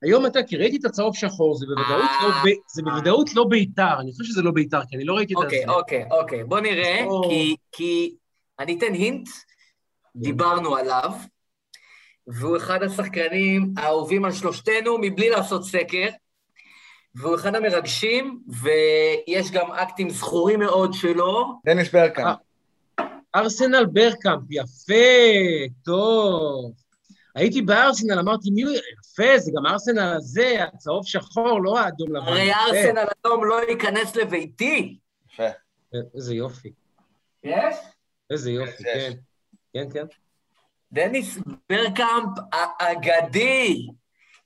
היום 0.02 0.26
אתה, 0.26 0.44
כי 0.44 0.58
ראיתי 0.58 0.78
את 0.78 0.86
הצהוב 0.86 1.16
שחור, 1.16 1.56
זה 1.56 1.66
בוודאות, 1.66 2.10
לא, 2.24 2.30
ב... 2.30 2.56
זה 2.68 2.82
בוודאות 2.84 3.36
לא 3.36 3.46
בית"ר, 3.50 4.00
אני 4.00 4.12
חושב 4.12 4.24
שזה 4.24 4.42
לא 4.42 4.52
בית"ר, 4.52 4.82
כי 4.90 4.96
אני 4.96 5.06
לא 5.06 5.14
ראיתי 5.14 5.34
את 5.34 5.40
זה. 5.40 5.46
אוקיי, 5.46 5.66
אוקיי, 5.70 6.06
אוקיי, 6.12 6.44
בוא 6.44 6.60
נראה, 6.60 7.06
כי, 7.30 7.56
כי 7.72 8.16
אני 8.60 8.78
אתן 8.78 8.94
hint, 8.94 9.30
דיברנו 10.16 10.76
עליו, 10.76 11.12
והוא 12.28 12.58
אחד 12.58 12.84
השחקנים 12.84 13.74
האהובים 13.78 14.26
על 14.26 14.32
שלושתנו 14.32 14.98
מבלי 15.02 15.30
לעשות 15.30 15.64
סקר, 15.64 16.08
והוא 17.16 17.36
אחד 17.36 17.56
המרגשים, 17.56 18.40
ויש 18.48 19.52
גם 19.52 19.72
אקטים 19.72 20.10
זכורים 20.10 20.60
מאוד 20.60 20.94
שלו. 20.94 21.60
דניס 21.66 21.92
ברקאמפ. 21.92 22.38
ארסנל 23.36 23.86
ברקאמפ, 23.86 24.44
יפה, 24.50 24.94
טוב. 25.86 26.72
הייתי 27.36 27.62
בארסנל, 27.62 28.20
אמרתי, 28.20 28.50
מי 28.52 28.64
הוא 28.64 28.72
יפה, 28.72 29.38
זה 29.38 29.52
גם 29.56 29.66
ארסנל 29.66 30.14
הזה, 30.18 30.64
הצהוב 30.64 31.06
שחור, 31.06 31.64
לא 31.64 31.80
האדום 31.80 32.16
לבן. 32.16 32.28
הרי 32.28 32.54
ארסנל 32.54 33.06
אדום 33.22 33.46
לא 33.46 33.62
ייכנס 33.70 34.16
לביתי. 34.16 34.98
יפה. 35.34 35.48
איזה 36.16 36.36
יופי. 36.36 36.72
יש? 37.44 37.76
איזה 38.32 38.52
יופי, 38.52 38.84
כן. 38.84 39.12
כן, 39.74 39.88
כן. 39.94 40.06
דניס 40.92 41.38
ברקאמפ 41.70 42.38
האגדי. 42.52 43.88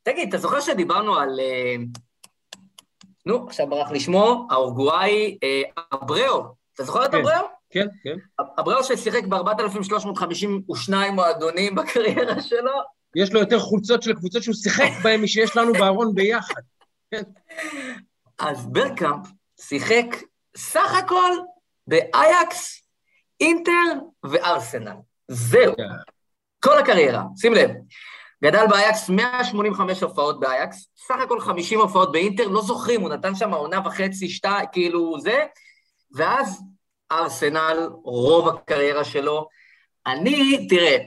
תגיד, 0.03 0.27
אתה 0.27 0.37
זוכר 0.37 0.61
שדיברנו 0.61 1.15
על... 1.15 1.39
אה, 1.39 1.75
נו, 3.25 3.47
עכשיו 3.47 3.67
ברח 3.67 3.91
לשמו, 3.91 4.47
האורגוואי 4.51 5.37
אה, 5.43 5.61
אבראו. 5.93 6.43
אתה 6.73 6.83
זוכר 6.83 7.05
את 7.05 7.11
כן, 7.11 7.17
אבראו? 7.17 7.47
כן, 7.69 7.87
כן. 8.03 8.17
אבראו 8.59 8.83
ששיחק 8.83 9.23
ב-4,352 9.23 10.91
מועדונים 11.11 11.75
בקריירה 11.75 12.41
שלו. 12.41 12.71
יש 13.15 13.33
לו 13.33 13.39
יותר 13.39 13.59
חולצות 13.59 14.03
של 14.03 14.13
קבוצות 14.13 14.43
שהוא 14.43 14.55
שיחק 14.55 14.89
בהן 15.03 15.21
משיש 15.21 15.57
לנו 15.57 15.73
בארון 15.73 16.15
ביחד. 16.15 16.61
כן. 17.11 17.23
אז 18.39 18.65
ברקאמפ 18.65 19.27
שיחק 19.61 20.05
סך 20.57 20.93
הכל 21.03 21.31
באייקס, 21.87 22.80
אינטר 23.41 23.93
וארסנל. 24.23 24.95
זהו. 25.27 25.75
כן. 25.75 25.83
כל 26.59 26.77
הקריירה, 26.77 27.23
שים 27.37 27.53
לב. 27.53 27.69
גדל 28.43 28.65
באייקס 28.69 29.09
185 29.09 30.03
הופעות 30.03 30.39
באייקס, 30.39 30.87
סך 31.07 31.15
הכל 31.23 31.39
50 31.39 31.79
הופעות 31.79 32.11
באינטר, 32.11 32.47
לא 32.47 32.61
זוכרים, 32.61 33.01
הוא 33.01 33.09
נתן 33.09 33.35
שם 33.35 33.53
עונה 33.53 33.79
וחצי, 33.87 34.29
שתיים, 34.29 34.65
כאילו 34.71 35.19
זה, 35.19 35.45
ואז 36.15 36.61
ארסנל, 37.11 37.89
רוב 38.03 38.47
הקריירה 38.47 39.03
שלו. 39.03 39.47
אני, 40.07 40.67
תראה, 40.69 40.97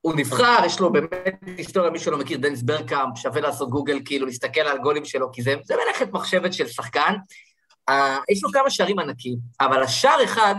הוא 0.00 0.14
נבחר, 0.16 0.58
יש 0.66 0.80
לו 0.80 0.92
באמת 0.92 1.10
היסטוריה, 1.56 1.90
מי 1.90 1.98
שלא 1.98 2.18
מכיר, 2.18 2.38
דניס 2.38 2.62
ברקאמפ, 2.62 3.18
שווה 3.18 3.40
לעשות 3.40 3.70
גוגל, 3.70 3.98
כאילו, 4.04 4.26
להסתכל 4.26 4.60
על 4.60 4.76
הגולים 4.78 5.04
שלו, 5.04 5.32
כי 5.32 5.42
זה, 5.42 5.54
זה 5.64 5.74
מלאכת 5.84 6.12
מחשבת 6.12 6.52
של 6.52 6.66
שחקן. 6.68 7.14
ה- 7.90 8.18
יש 8.30 8.44
לו 8.44 8.50
כמה 8.52 8.70
שערים 8.70 8.98
ענקים, 8.98 9.36
אבל 9.60 9.82
השער 9.82 10.24
אחד, 10.24 10.54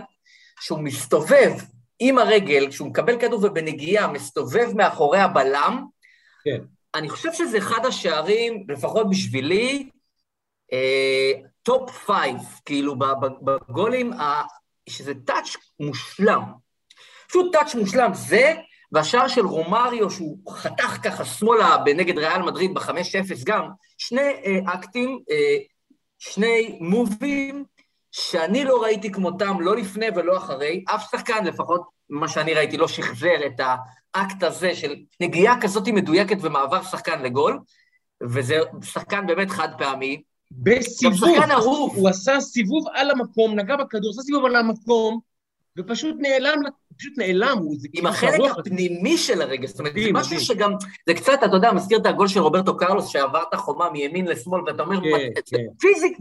שהוא 0.60 0.80
מסתובב 0.80 1.52
עם 2.00 2.18
הרגל, 2.18 2.68
כשהוא 2.70 2.88
מקבל 2.88 3.20
כדור 3.20 3.40
ובנגיעה 3.44 4.08
מסתובב 4.08 4.70
מאחורי 4.76 5.20
הבלם, 5.20 5.86
כן. 6.44 6.62
אני 6.96 7.10
חושב 7.10 7.34
שזה 7.34 7.58
אחד 7.58 7.86
השערים, 7.86 8.66
לפחות 8.70 9.10
בשבילי, 9.10 9.90
top 11.64 11.92
five, 11.92 12.38
כאילו 12.66 12.96
בגולים, 13.44 14.14
ה- 14.14 14.44
שזה 14.90 15.14
touch 15.26 15.56
מושלם. 15.80 16.44
פשוט 17.28 17.54
טאץ' 17.54 17.76
מושלם, 17.76 18.12
זה, 18.14 18.54
והשער 18.92 19.28
של 19.28 19.46
רומריו, 19.46 20.10
שהוא 20.12 20.52
חתך 20.52 20.98
ככה 21.04 21.26
שמאלה 21.26 21.78
בנגד 21.78 22.18
ריאל 22.18 22.42
מדריד 22.42 22.74
ב-5-0 22.74 23.44
גם, 23.46 23.70
שני 23.98 24.22
אה, 24.22 24.74
אקטים, 24.74 25.20
אה, 25.32 25.58
שני 26.20 26.78
מובים, 26.82 27.66
שאני 28.12 28.64
לא 28.64 28.82
ראיתי 28.84 29.12
כמותם, 29.12 29.58
לא 29.60 29.76
לפני 29.76 30.06
ולא 30.16 30.38
אחרי, 30.38 30.84
אף 30.96 31.12
שחקן, 31.12 31.46
לפחות 31.46 31.82
מה 32.10 32.28
שאני 32.28 32.54
ראיתי, 32.54 32.78
לא 32.78 32.88
שחזר 32.88 33.46
את 33.46 33.62
האקט 34.16 34.44
הזה 34.44 34.76
של 34.76 34.96
נגיעה 35.20 35.62
כזאת 35.62 35.88
מדויקת 35.88 36.38
ומעבר 36.42 36.84
שחקן 36.84 37.22
לגול, 37.22 37.60
וזה 38.24 38.58
שחקן 38.84 39.28
באמת 39.28 39.50
חד 39.50 39.70
פעמי. 39.78 40.22
בסיבוב. 40.52 41.30
הוא 41.96 42.10
עשה 42.10 42.40
סיבוב 42.40 42.86
על 42.94 43.12
המקום, 43.12 43.60
נגע 43.60 43.76
בכדור, 43.76 44.12
עשה 44.12 44.22
סיבוב 44.22 44.46
על 44.46 44.56
המקום, 44.56 45.20
ופשוט 45.78 46.16
נעלם, 46.20 46.60
פשוט 47.00 47.14
נעלם, 47.18 47.58
הוא 47.58 47.74
עם 47.84 47.92
כאילו 47.92 48.10
החלק 48.10 48.52
הפנימי 48.60 49.18
של 49.18 49.42
הרגל, 49.42 49.68
זאת 49.68 49.80
אומרת, 49.80 49.94
זה 49.94 50.12
משהו. 50.14 50.40
שגם, 50.40 50.72
זה 51.08 51.14
קצת, 51.14 51.40
אתה 51.46 51.56
יודע, 51.56 51.72
מזכיר 51.72 51.98
את 51.98 52.06
הגול 52.06 52.28
של 52.28 52.40
רוברטו 52.40 52.78
קרלוס, 52.78 53.08
שעבר 53.08 53.44
את 53.50 53.54
החומה 53.54 53.90
מימין 53.90 54.28
לשמאל, 54.28 54.62
ואתה 54.68 54.84
אומר, 54.84 55.02
כן, 55.02 55.42
כן. 55.46 55.58
פיזיק, 55.80 56.18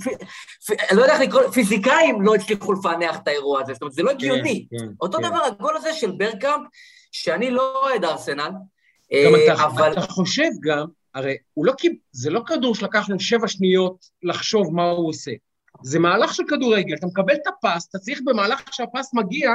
לא 0.92 1.02
יודע 1.02 1.12
איך 1.12 1.20
לקרוא, 1.20 1.42
פיזיקאים 1.50 2.23
לא 2.23 2.35
הצליחו 2.35 2.73
לפענח 2.73 3.16
את 3.16 3.28
האירוע 3.28 3.62
הזה, 3.62 3.73
זאת 3.73 3.82
אומרת, 3.82 3.94
זה 3.94 4.02
לא 4.02 4.11
הגיוני. 4.11 4.66
כן, 4.70 4.78
כן, 4.78 4.87
אותו. 5.00 5.18
דבר, 5.18 5.44
הגול 5.47 5.76
הזה 5.76 5.92
של 5.92 6.11
ברקאמפ, 6.11 6.66
שאני 7.12 7.50
לא 7.50 7.82
אוהד 7.85 8.04
ארסנל, 8.04 8.50
אה, 9.12 9.64
אבל 9.64 9.92
אתה 9.92 10.00
חושב 10.00 10.49
גם, 10.62 10.87
הרי 11.14 11.37
הוא 11.54 11.66
לא, 11.66 11.73
קיב- 11.73 11.97
זה 12.12 12.30
לא 12.30 12.40
כדור 12.47 12.75
שלקח 12.75 13.08
לו 13.08 13.20
שבע 13.20 13.49
שניות 13.49 14.04
לחשוב 14.23 14.75
מה 14.75 14.90
הוא 14.90 15.08
עושה. 15.08 15.30
זה 15.82 15.99
מהלך 15.99 16.35
של 16.35 16.42
כדורגל, 16.49 16.94
אתה 16.94 17.06
מקבל 17.06 17.35
את 17.35 17.47
הפס, 17.47 17.88
אתה 17.90 17.99
צריך 17.99 18.20
במהלך 18.25 18.62
שהפס 18.73 19.14
מגיע, 19.14 19.50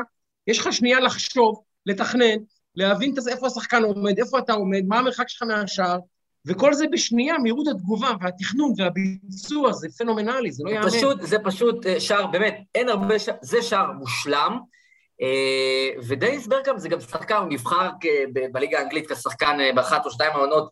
יש 0.48 0.60
לך 0.60 0.74
שנייה 0.74 1.00
לחשוב, 1.00 1.56
לתכנן, 1.86 2.36
להבין 2.76 3.14
את- 3.14 3.28
איפה 3.28 3.48
השחקן 3.48 3.84
עומד, 3.84 4.20
איפה 4.20 4.40
אתה 4.40 4.54
עומד, 4.54 4.82
מה 4.88 4.98
המרחק 5.00 5.30
שלך 5.30 5.44
מהשער, 5.48 6.00
וכל 6.48 6.74
זה 6.74 6.86
בשנייה, 6.92 7.38
מהירות 7.38 7.68
התגובה 7.68 8.12
והתכנון 8.22 8.74
והביצוע, 8.78 9.72
זה 9.74 9.88
פנומנלי, 9.98 10.52
זה 10.52 10.64
לא 10.64 10.70
זה 10.70 10.76
יאמן. 10.76 10.90
פשוט, 10.90 11.22
זה 11.22 11.38
פשוט 11.44 11.86
אה, 11.86 12.00
שער, 12.00 12.28
באמת, 12.28 12.58
אין 12.76 12.90
הרבה 12.90 13.20
שער, 13.20 13.36
זה 13.42 13.62
שער 13.62 13.92
מושלם. 13.92 14.58
אה, 15.22 15.90
ודניס 16.08 16.48
ברקאם 16.48 16.80
זה 16.80 16.90
גם 16.90 17.00
שחקן, 17.00 17.36
הוא 17.36 17.48
נבחר 17.50 17.90
ב- 18.34 18.52
בליגה 18.52 18.80
האנגלית 18.80 19.12
כשחקן 19.12 19.58
אה, 19.60 19.74
באחת 19.76 20.06
או 20.06 20.12
שתיים 20.12 20.32
העונות, 20.36 20.70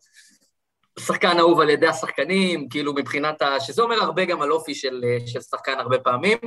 שחקן 0.98 1.38
אהוב 1.38 1.60
על 1.60 1.70
ידי 1.70 1.86
השחקנים, 1.86 2.68
כאילו 2.68 2.94
מבחינת 2.94 3.42
ה... 3.42 3.60
שזה 3.60 3.82
אומר 3.82 3.96
הרבה 4.02 4.24
גם 4.24 4.42
על 4.42 4.52
אופי 4.52 4.74
של, 4.74 5.00
אה, 5.04 5.26
של 5.26 5.40
שחקן 5.40 5.78
הרבה 5.78 5.98
פעמים. 5.98 6.38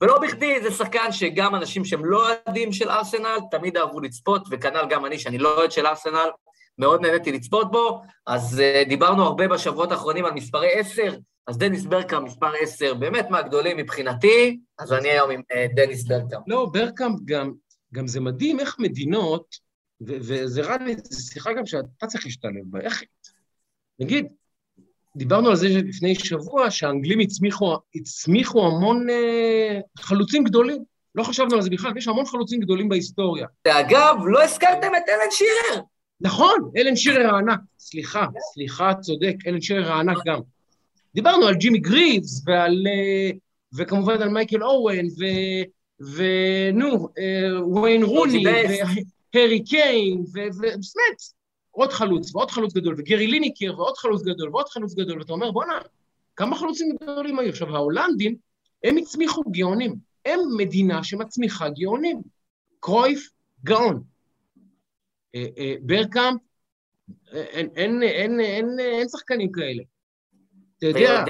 ולא 0.00 0.18
בכדי, 0.18 0.62
זה 0.62 0.70
שחקן 0.70 1.12
שגם 1.12 1.54
אנשים 1.54 1.84
שהם 1.84 2.04
לא 2.04 2.28
אוהדים 2.46 2.72
של 2.72 2.90
ארסנל, 2.90 3.38
תמיד 3.50 3.76
אהבו 3.76 4.00
לצפות, 4.00 4.42
וכנ"ל 4.50 4.86
גם 4.90 5.06
אני, 5.06 5.18
שאני 5.18 5.38
לא 5.38 5.56
אוהד 5.56 5.72
של 5.72 5.86
ארסנל, 5.86 6.28
מאוד 6.78 7.00
נהניתי 7.00 7.32
לצפות 7.32 7.70
בו. 7.70 8.02
אז 8.26 8.60
uh, 8.60 8.88
דיברנו 8.88 9.22
הרבה 9.22 9.48
בשבועות 9.48 9.92
האחרונים 9.92 10.24
על 10.24 10.32
מספרי 10.32 10.72
10, 10.72 11.16
אז 11.46 11.58
דניס 11.58 11.84
ברקאם 11.84 12.24
מספר 12.24 12.52
10, 12.60 12.94
באמת 12.94 13.30
מהגדולים 13.30 13.76
מבחינתי, 13.76 14.60
אז 14.78 14.92
אני 14.92 15.08
היום 15.08 15.30
עם 15.30 15.40
uh, 15.40 15.74
דניס 15.74 16.04
ברקאם. 16.04 16.40
לא, 16.46 16.66
ברקאמפ 16.72 17.20
גם, 17.24 17.52
גם 17.94 18.06
זה 18.06 18.20
מדהים 18.20 18.60
איך 18.60 18.76
מדינות, 18.78 19.72
וזה 20.06 20.62
רני, 20.62 20.94
זו 21.04 21.32
שיחה 21.32 21.52
גם 21.52 21.66
שאתה 21.66 22.06
צריך 22.06 22.24
להשתלב 22.24 22.62
בה, 22.64 22.80
איך... 22.80 23.02
נגיד, 24.00 24.26
דיברנו 25.16 25.48
על 25.48 25.56
זה 25.56 25.68
לפני 25.68 26.14
שבוע, 26.14 26.70
שהאנגלים 26.70 27.20
הצמיחו, 27.20 27.76
הצמיחו 27.94 28.66
המון 28.66 29.10
אה, 29.10 29.80
חלוצים 29.98 30.44
גדולים. 30.44 30.84
לא 31.14 31.22
חשבנו 31.22 31.54
על 31.54 31.62
זה 31.62 31.70
בכלל, 31.70 31.96
יש 31.96 32.08
המון 32.08 32.26
חלוצים 32.26 32.60
גדולים 32.60 32.88
בהיסטוריה. 32.88 33.46
ואגב, 33.66 34.16
לא 34.26 34.42
הזכרתם 34.42 34.90
את 34.96 35.08
אלן 35.08 35.30
שירר. 35.30 35.82
נכון, 36.20 36.70
אלן 36.76 36.96
שירר 36.96 37.34
הענק. 37.34 37.60
סליחה, 37.78 38.26
סליחה, 38.52 38.94
צודק, 38.94 39.34
אלן 39.46 39.60
שירר 39.60 39.92
הענק 39.92 40.18
גם. 40.26 40.40
דיברנו 41.14 41.46
על 41.46 41.54
ג'ימי 41.54 41.78
גריבס 41.78 42.42
ועל... 42.46 42.84
אה, 42.86 43.30
וכמובן 43.76 44.22
על 44.22 44.28
מייקל 44.28 44.62
אורן, 44.62 45.06
ו... 45.06 45.24
ונו, 46.16 47.08
אה, 47.18 47.80
ויין 47.82 48.02
רוני. 48.02 48.44
והרי 49.34 49.64
קיין, 49.64 50.24
ובאמת, 50.28 51.18
עוד 51.72 51.92
חלוץ, 51.92 52.34
ועוד 52.34 52.50
חלוץ 52.50 52.74
גדול, 52.74 52.94
וגרי 52.98 53.26
ליניקר, 53.26 53.74
ועוד 53.76 53.96
חלוץ 53.96 54.22
גדול, 54.22 54.50
ועוד 54.50 54.68
חלוץ 54.68 54.94
גדול, 54.94 55.18
ואתה 55.18 55.32
אומר, 55.32 55.50
בואנה, 55.50 55.78
כמה 56.36 56.56
חלוצים 56.56 56.96
גדולים 57.02 57.38
היו. 57.38 57.48
עכשיו, 57.48 57.76
ההולנדים, 57.76 58.36
הם 58.84 58.96
הצמיחו 58.96 59.42
גאונים. 59.50 59.94
הם 60.24 60.40
מדינה 60.56 61.04
שמצמיחה 61.04 61.68
גאונים. 61.68 62.22
קרויף, 62.80 63.30
גאון. 63.64 64.02
אה, 65.34 65.46
אה, 65.58 65.74
ברקאמפ, 65.80 66.40
אה, 67.32 67.42
אין, 67.42 67.68
אין, 67.76 68.02
אין, 68.02 68.40
אין, 68.40 68.80
אין 68.80 69.08
שחקנים 69.08 69.52
כאלה. 69.52 69.82
אתה 70.78 70.86
יודע, 70.86 71.24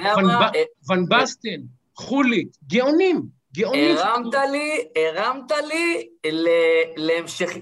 ון 0.91 1.09
בסטן, 1.09 1.61
חולית, 1.97 2.57
גאונים, 2.67 3.23
גאונים. 3.55 3.97
הרמת 3.97 4.35
לי, 4.51 4.89
הרמת 4.97 5.51
לי 5.51 6.09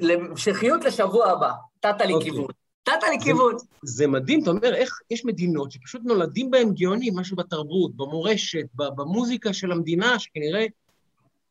להמשכיות 0.01 0.85
לשבוע 0.85 1.31
הבא. 1.31 1.53
נתת 1.85 2.01
לי 2.01 2.13
אוקיי. 2.13 2.31
כיוון. 2.31 2.47
נתת 2.89 3.03
לי 3.11 3.19
זה- 3.19 3.25
כיוון. 3.25 3.57
זה 3.83 4.07
מדהים, 4.07 4.43
אתה 4.43 4.51
אומר, 4.51 4.75
איך 4.75 4.99
יש 5.11 5.25
מדינות 5.25 5.73
שפשוט 5.73 6.03
נולדים 6.05 6.51
בהן 6.51 6.75
גאונים, 6.75 7.17
משהו 7.19 7.37
בתרבות, 7.37 7.97
במורשת, 7.97 8.67
במוזיקה 8.75 9.53
של 9.53 9.73
המדינה, 9.73 10.19
שכנראה 10.19 10.67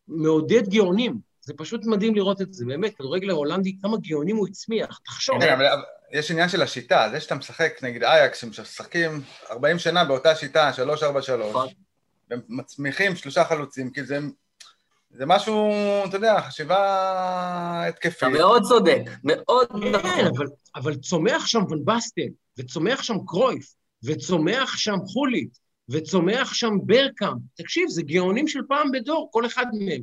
מעודד 0.08 0.70
גאונים. 0.70 1.20
זה 1.42 1.54
פשוט 1.58 1.86
מדהים 1.86 2.16
לראות 2.16 2.42
את 2.42 2.54
זה, 2.54 2.66
באמת, 2.66 2.96
כדורגל 2.98 3.30
ההולנדי, 3.30 3.78
כמה 3.82 3.98
גאונים 3.98 4.36
הוא 4.36 4.48
הצמיח, 4.48 5.00
תחשוב. 5.06 5.36
כן, 5.42 5.54
אבל 5.54 5.66
יש 6.12 6.32
עניין 6.32 6.50
של 6.50 6.62
השיטה, 6.62 7.08
זה 7.12 7.20
שאתה 7.20 7.36
משחק 7.36 7.74
נגד 7.84 8.04
אייקס, 8.04 8.42
שמשחקים 8.42 9.22
40 9.52 9.80
שנה 9.80 10.06
באותה 10.06 10.36
שיטה, 10.36 10.72
3-4-3, 10.76 11.50
נכון. 11.50 11.68
ומצמיחים 12.32 13.16
שלושה 13.16 13.44
חלוצים, 13.44 13.92
כי 13.92 14.04
זה, 14.04 14.20
זה 15.12 15.26
משהו, 15.26 15.72
אתה 16.06 16.18
יודע, 16.18 16.42
חשיבה 16.42 16.78
התקפית. 17.88 18.18
אתה 18.18 18.30
מאוד 18.30 18.64
צודק, 18.64 19.02
מאוד 19.24 19.68
כן, 19.84 19.92
נכון. 19.92 20.26
אבל, 20.38 20.46
אבל 20.76 20.96
צומח 20.96 21.48
שם 21.48 21.62
ון 21.70 21.86
בסטן, 21.86 22.32
וצומח 22.58 23.04
שם 23.04 23.16
קרויף, 23.28 23.74
וצומח 24.04 24.78
שם 24.78 24.98
חולית, 25.06 25.60
וצומח 25.90 26.54
שם 26.54 26.74
ברקאמפ. 26.86 27.42
תקשיב, 27.56 27.90
זה 27.90 28.02
גאונים 28.02 28.48
של 28.48 28.60
פעם 28.68 28.92
בדור, 28.92 29.30
כל 29.32 29.46
אחד 29.46 29.66
מהם. 29.80 30.02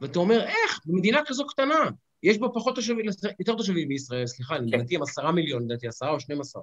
ואתה 0.00 0.18
אומר, 0.18 0.40
איך? 0.40 0.80
במדינה 0.86 1.20
כזו 1.26 1.46
קטנה, 1.46 1.90
יש 2.22 2.38
בה 2.38 2.48
פחות 2.54 2.74
תושבים, 2.74 3.06
יותר 3.38 3.54
תושבים 3.54 3.88
בישראל, 3.88 4.26
סליחה, 4.26 4.54
כן. 4.58 4.64
לדעתי 4.64 4.96
הם 4.96 5.02
עשרה 5.02 5.32
מיליון, 5.32 5.64
לדעתי 5.64 5.88
עשרה 5.88 6.10
או 6.10 6.20
שנים 6.20 6.40
עשר. 6.40 6.60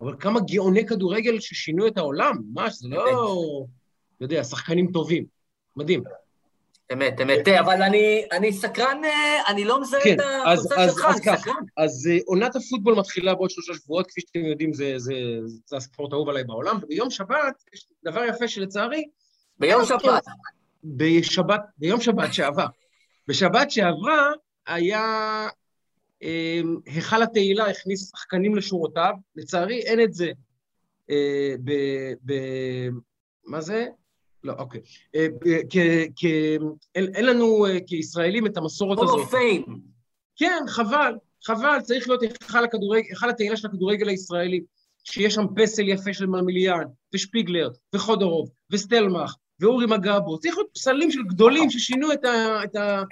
אבל 0.00 0.16
כמה 0.20 0.40
גאוני 0.40 0.86
כדורגל 0.86 1.40
ששינו 1.40 1.86
את 1.86 1.98
העולם, 1.98 2.34
ממש, 2.52 2.74
זה 2.74 2.88
לא, 2.88 3.64
אתה 4.16 4.24
יודע, 4.24 4.44
שחקנים 4.44 4.92
טובים. 4.92 5.24
מדהים. 5.76 6.02
אמת, 6.92 7.20
אמת. 7.20 7.48
אבל 7.48 7.82
אני, 7.82 8.24
אני 8.32 8.52
סקרן, 8.52 9.04
אה, 9.04 9.42
אני 9.48 9.64
לא 9.64 9.80
מזהה 9.80 10.00
כן, 10.04 10.14
את 10.14 10.20
הקבוצה 10.46 10.88
שלך, 10.88 11.04
אז 11.04 11.28
אני. 11.28 11.38
סקרן. 11.38 11.54
אז 11.76 12.08
אה, 12.12 12.18
עונת 12.26 12.56
הפוטבול 12.56 12.94
מתחילה 12.94 13.34
בעוד 13.34 13.50
שלושה 13.50 13.74
שבועות, 13.74 14.06
כפי 14.06 14.20
שאתם 14.20 14.40
יודעים, 14.44 14.72
זה, 14.72 14.94
זה, 14.96 15.14
זה 15.66 15.76
הספורט 15.76 16.12
האהוב 16.12 16.28
עליי 16.28 16.44
בעולם, 16.44 16.78
וביום 16.82 17.10
שבת 17.10 17.64
יש 17.74 17.86
דבר 18.04 18.24
יפה 18.24 18.48
שלצערי, 18.48 19.04
ביום 19.58 19.84
שבת. 19.84 20.24
בשבת, 20.84 21.60
ביום 21.78 22.00
שבת 22.00 22.34
שעבר. 22.34 22.66
בשבת 23.28 23.70
שעברה 23.70 24.32
היה, 24.66 25.48
אה, 26.22 26.60
היכל 26.86 27.22
התהילה 27.22 27.66
הכניס 27.66 28.10
שחקנים 28.10 28.54
לשורותיו, 28.54 29.12
לצערי 29.36 29.78
אין 29.78 30.00
את 30.00 30.14
זה 30.14 30.30
אה, 31.10 31.54
ב... 31.64 31.72
ב 32.26 32.32
מה 33.44 33.60
זה? 33.60 33.86
לא, 34.44 34.52
אוקיי. 34.58 34.80
אה, 35.14 35.26
כ- 36.16 36.94
אין 36.94 37.26
לנו 37.26 37.66
אה, 37.66 37.78
כישראלים 37.86 38.46
את 38.46 38.56
המסורת 38.56 38.98
הזאת. 38.98 39.18
אוף 39.18 39.30
פיים. 39.30 39.64
כן, 40.36 40.62
חבל, 40.68 41.14
חבל, 41.44 41.78
צריך 41.82 42.08
להיות 42.08 42.22
היכל 42.22 43.30
התהילה 43.30 43.56
של 43.56 43.68
הכדורגל 43.68 44.08
הישראלי, 44.08 44.60
שיש 45.04 45.34
שם 45.34 45.44
פסל 45.56 45.88
יפה 45.88 46.12
של 46.12 46.26
מרמיליאן, 46.26 46.84
ושפיגלר, 47.14 47.70
וחודורוב, 47.94 48.50
וסטלמך, 48.70 49.34
ואורי 49.60 49.86
מגבו, 49.86 50.38
צריך 50.38 50.56
להיות 50.56 50.70
פסלים 50.74 51.10
של 51.10 51.22
גדולים 51.22 51.70
ששינו 51.70 52.12
את 52.12 52.24
ה... 52.24 52.64
את 52.64 52.76
ה... 52.76 53.02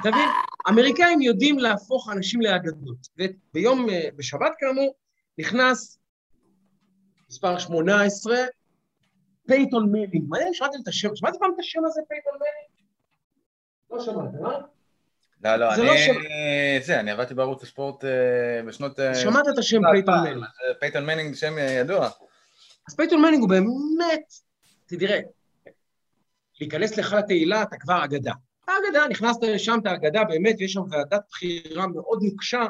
אתה 0.00 0.10
מבין? 0.10 0.28
אמריקאים 0.68 1.22
יודעים 1.22 1.58
להפוך 1.58 2.08
אנשים 2.12 2.40
לאגדות. 2.40 2.96
וביום, 3.18 3.90
אה, 3.90 4.08
בשבת 4.16 4.52
כאמור, 4.58 4.94
נכנס 5.38 5.98
מספר 7.30 7.58
18, 7.58 8.36
פייטון 9.46 9.88
מנינג. 9.92 10.24
מעניין, 10.28 10.54
שמעתם 10.54 10.78
את 10.82 10.88
השם, 10.88 11.16
שמעתם 11.16 11.38
פעם 11.38 11.50
את 11.54 11.58
השם 11.58 11.84
הזה, 11.84 12.00
פייטון 12.08 12.32
מנינג? 12.32 12.82
לא 13.90 14.00
שמעתם, 14.00 14.46
אה? 14.46 14.60
לא, 15.44 15.56
לא, 15.56 15.76
זה 15.76 15.82
אני... 15.82 15.90
לא 15.90 15.96
שם. 15.96 16.14
זה, 16.82 17.00
אני 17.00 17.10
עבדתי 17.10 17.34
בערוץ 17.34 17.62
הספורט 17.62 18.04
אה, 18.04 18.10
בשנות... 18.66 19.00
אה, 19.00 19.14
שמעת 19.14 19.48
את 19.48 19.58
השם 19.58 19.80
פייטון 19.92 20.14
מנינג. 20.22 20.42
אה, 20.42 20.74
פייטון 20.80 21.06
מנינג, 21.06 21.34
שם 21.34 21.58
אה, 21.58 21.62
ידוע. 21.62 22.08
אז 22.88 22.96
פייטון 22.96 23.22
מנינג 23.22 23.40
הוא 23.40 23.48
באמת, 23.48 24.32
תראה, 24.86 25.20
להיכנס 26.60 26.98
לך 26.98 27.12
לתהילה, 27.12 27.62
אתה 27.62 27.76
כבר 27.76 28.04
אגדה. 28.04 28.32
אתה 28.64 28.72
אגדה, 28.88 29.08
נכנסת 29.08 29.42
לשם, 29.42 29.78
אתה 29.82 29.94
אגדה, 29.94 30.24
באמת, 30.24 30.56
ויש 30.58 30.72
שם 30.72 30.82
ועדת 30.90 31.22
בחירה 31.30 31.86
מאוד 31.86 32.22
נוקשה, 32.22 32.66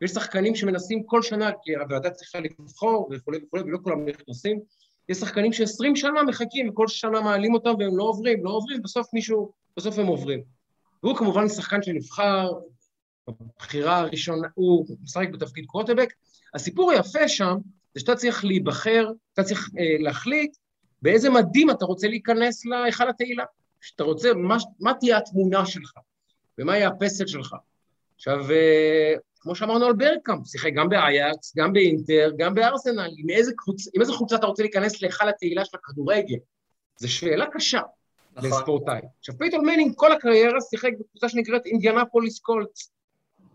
ויש 0.00 0.10
שחקנים 0.10 0.54
שמנסים 0.54 1.02
כל 1.02 1.22
שנה, 1.22 1.50
כי 1.62 1.74
הוועדה 1.74 2.10
צריכה 2.10 2.38
לבחור 2.40 3.10
וכולי 3.12 3.38
וכולי, 3.46 3.62
ולא 3.62 3.78
כולם 3.82 4.08
נכנסים. 4.08 4.60
יש 5.08 5.18
שחקנים 5.18 5.52
ש-20 5.52 5.94
שנה 5.94 6.22
מחכים, 6.22 6.68
וכל 6.68 6.88
שנה 6.88 7.20
מעלים 7.20 7.54
אותם 7.54 7.74
והם 7.78 7.96
לא 7.96 8.04
עוברים, 8.04 8.44
לא 8.44 8.50
עוברים, 8.50 8.82
בסוף 8.82 9.06
מישהו, 9.12 9.52
בסוף 9.76 9.98
הם 9.98 10.06
עוברים. 10.06 10.42
והוא 11.02 11.16
כמובן 11.16 11.48
שחקן 11.48 11.82
שנבחר, 11.82 12.52
בבחירה 13.28 13.98
הראשונה, 13.98 14.48
הוא 14.54 14.86
משחק 15.02 15.28
בתפקיד 15.32 15.66
קווטבק. 15.66 16.12
הסיפור 16.54 16.90
היפה 16.90 17.28
שם, 17.28 17.56
זה 17.94 18.00
שאתה 18.00 18.16
צריך 18.16 18.44
להיבחר, 18.44 19.10
אתה 19.32 19.42
צריך 19.42 19.70
אה, 19.78 19.96
להחליט 19.98 20.56
באיזה 21.02 21.30
מדים 21.30 21.70
אתה 21.70 21.84
רוצה 21.84 22.08
להיכנס 22.08 22.66
להיכל 22.66 23.08
התהילה. 23.08 23.44
שאתה 23.80 24.04
רוצה, 24.04 24.34
מה, 24.34 24.56
מה 24.80 24.94
תהיה 24.94 25.18
התמונה 25.18 25.66
שלך, 25.66 25.92
ומה 26.58 26.76
יהיה 26.76 26.88
הפסל 26.88 27.26
שלך. 27.26 27.54
עכשיו, 28.14 28.50
אה, 28.50 29.14
כמו 29.44 29.54
שאמרנו 29.54 29.86
על 29.86 29.92
ברקאמפ, 29.92 30.46
שיחק 30.46 30.70
גם 30.74 30.88
באייקס, 30.88 31.56
גם 31.56 31.72
באינטר, 31.72 32.30
גם 32.38 32.54
בארסנל, 32.54 33.10
עם 33.16 33.30
איזה, 33.30 33.52
קבוצ... 33.56 33.88
עם 33.94 34.00
איזה 34.00 34.12
קבוצה 34.16 34.36
אתה 34.36 34.46
רוצה 34.46 34.62
להיכנס 34.62 35.02
להיכל 35.02 35.28
התהילה 35.28 35.64
של 35.64 35.76
הכדורגל? 35.76 36.36
זו 36.96 37.12
שאלה 37.12 37.46
קשה 37.52 37.80
נכון. 38.36 38.50
לספורטאי. 38.50 39.00
עכשיו, 39.18 39.38
פייטון 39.38 39.66
מנינג 39.66 39.92
כל 39.96 40.12
הקריירה 40.12 40.60
שיחק 40.70 40.90
בקבוצה 41.00 41.28
שנקראת 41.28 41.66
אינדיאנפוליס 41.66 42.38
קולטס, 42.38 42.92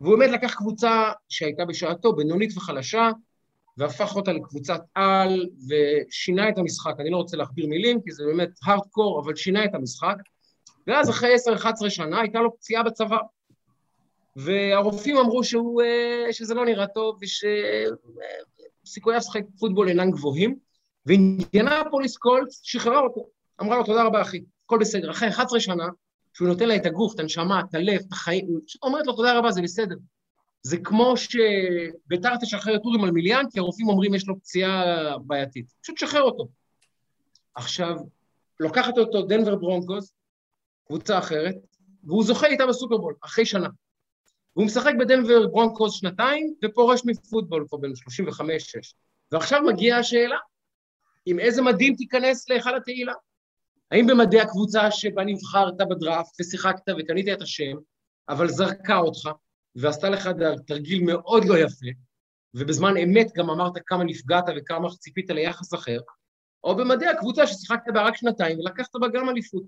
והוא 0.02 0.18
באמת 0.18 0.32
לקח 0.32 0.56
קבוצה 0.56 1.12
שהייתה 1.30 1.66
בשעתו 1.66 2.14
בינונית 2.14 2.58
וחלשה, 2.58 3.12
והפך 3.78 4.16
אותה 4.16 4.34
לקבוצת 4.34 4.82
על, 4.96 5.46
ושינה 5.70 6.50
את 6.50 6.58
המשחק. 6.58 6.94
אני 7.00 7.10
לא 7.10 7.18
רוצה 7.18 7.38
להכביר 7.38 7.68
מילים, 7.68 8.02
כי 8.02 8.12
זה 8.12 8.24
באמת 8.26 8.50
הארדקור, 8.66 9.22
אבל 9.22 9.36
שינה 9.36 9.66
את 9.66 9.76
המשחק. 9.76 10.16
ואז 10.88 11.10
אחרי 11.10 11.36
10-11 11.86 11.90
שנה 11.90 12.22
הייתה 12.22 12.40
לו 12.40 12.58
פציעה 12.58 12.84
בצבא. 12.84 13.18
והרופאים 14.36 15.18
אמרו 15.18 15.44
שהוא, 15.44 15.82
אה, 15.82 16.34
שזה 16.34 16.54
לא 16.54 16.66
נראה 16.66 16.88
טוב, 16.88 17.20
ושסיכויי 18.86 19.18
לשחק 19.18 19.42
פוטבול 19.60 19.90
אינם 19.90 20.12
גבוהים, 20.12 20.56
ואינדיאנפוליס 21.06 22.18
קולטס 22.18 22.62
שחררה 22.64 23.00
אותו. 23.00 23.30
אמרה 23.62 23.78
לו, 23.78 23.84
תודה 23.84 24.04
רבה, 24.04 24.22
אחי, 24.22 24.42
הכל 24.66 24.78
בסדר. 24.80 25.12
אחרי 25.12 25.30
11 25.30 25.60
שנה, 25.60 25.88
שהוא 26.34 26.48
נותן 26.48 26.68
לה 26.68 26.76
את 26.76 26.86
הגוף, 26.86 27.16
את 27.16 27.20
הנשמה, 27.20 27.60
את 27.60 27.76
הלב, 27.76 28.00
את 28.08 28.12
החיים, 28.12 28.46
היא 28.48 28.58
פשוט 28.68 28.84
אומרת 28.84 29.08
לו, 29.08 29.14
תודה 29.14 29.38
רבה, 29.38 29.52
זה 29.52 29.62
בסדר. 29.62 29.96
זה 30.62 30.78
כמו 30.78 31.14
שביתר 31.18 32.36
תשחרר 32.42 32.76
את 32.76 32.82
אורי 32.86 32.98
מלמיליאן, 32.98 33.44
כי 33.52 33.60
הרופאים 33.60 33.88
אומרים 33.88 34.14
יש 34.14 34.28
לו 34.28 34.40
פציעה 34.40 34.84
בעייתית. 35.26 35.74
פשוט 35.82 35.98
שחרר 35.98 36.22
אותו. 36.22 36.48
עכשיו, 37.56 37.96
לוקחת 38.60 38.98
אותו 38.98 39.22
דנבר 39.22 39.56
ברונקוס, 39.56 40.14
קבוצה 40.88 41.18
אחרת, 41.18 41.56
והוא 42.04 42.24
זוכה 42.24 42.48
איתה 42.48 42.68
בסופרבול, 42.68 43.14
אחרי 43.22 43.46
שנה. 43.46 43.68
והוא 44.56 44.66
משחק 44.66 44.94
בדנבר 45.00 45.48
ברונקוס 45.48 45.94
שנתיים, 46.00 46.54
ופורש 46.66 47.02
מפוטבול 47.06 47.66
כבר 47.68 47.78
בין 47.78 47.92
35-6. 47.92 48.94
ועכשיו 49.32 49.62
מגיעה 49.64 50.00
השאלה, 50.00 50.38
עם 51.26 51.40
איזה 51.40 51.62
מדים 51.62 51.96
תיכנס 51.96 52.50
להיכל 52.50 52.78
התהילה? 52.78 53.14
האם 53.92 54.08
במדי 54.08 54.40
הקבוצה 54.40 54.92
שבה 54.92 55.24
נבחרת 55.24 55.78
בדראפט 55.78 56.42
ושיחקת 56.42 56.82
וקנית 57.00 57.28
את 57.34 57.42
השם, 57.42 57.78
אבל 58.30 58.48
זרקה 58.48 58.98
אותך, 58.98 59.30
ועשתה 59.76 60.10
לך 60.10 60.30
תרגיל 60.68 61.04
מאוד 61.04 61.46
לא 61.46 61.58
יפה, 61.58 61.88
ובזמן 62.54 62.98
אמת 62.98 63.28
גם 63.36 63.50
אמרת 63.50 63.74
כמה 63.86 64.04
נפגעת 64.04 64.44
וכמה 64.58 64.90
ציפית 64.90 65.30
ליחס 65.30 65.74
אחר, 65.74 66.00
או 66.64 66.76
במדי 66.76 67.08
הקבוצה 67.08 67.48
ששיחקת 67.48 67.94
בה 67.94 68.02
רק 68.02 68.16
שנתיים 68.18 68.60
ולקחת 68.60 68.96
בה 68.96 69.08
גם 69.08 69.30
אליפות. 69.30 69.64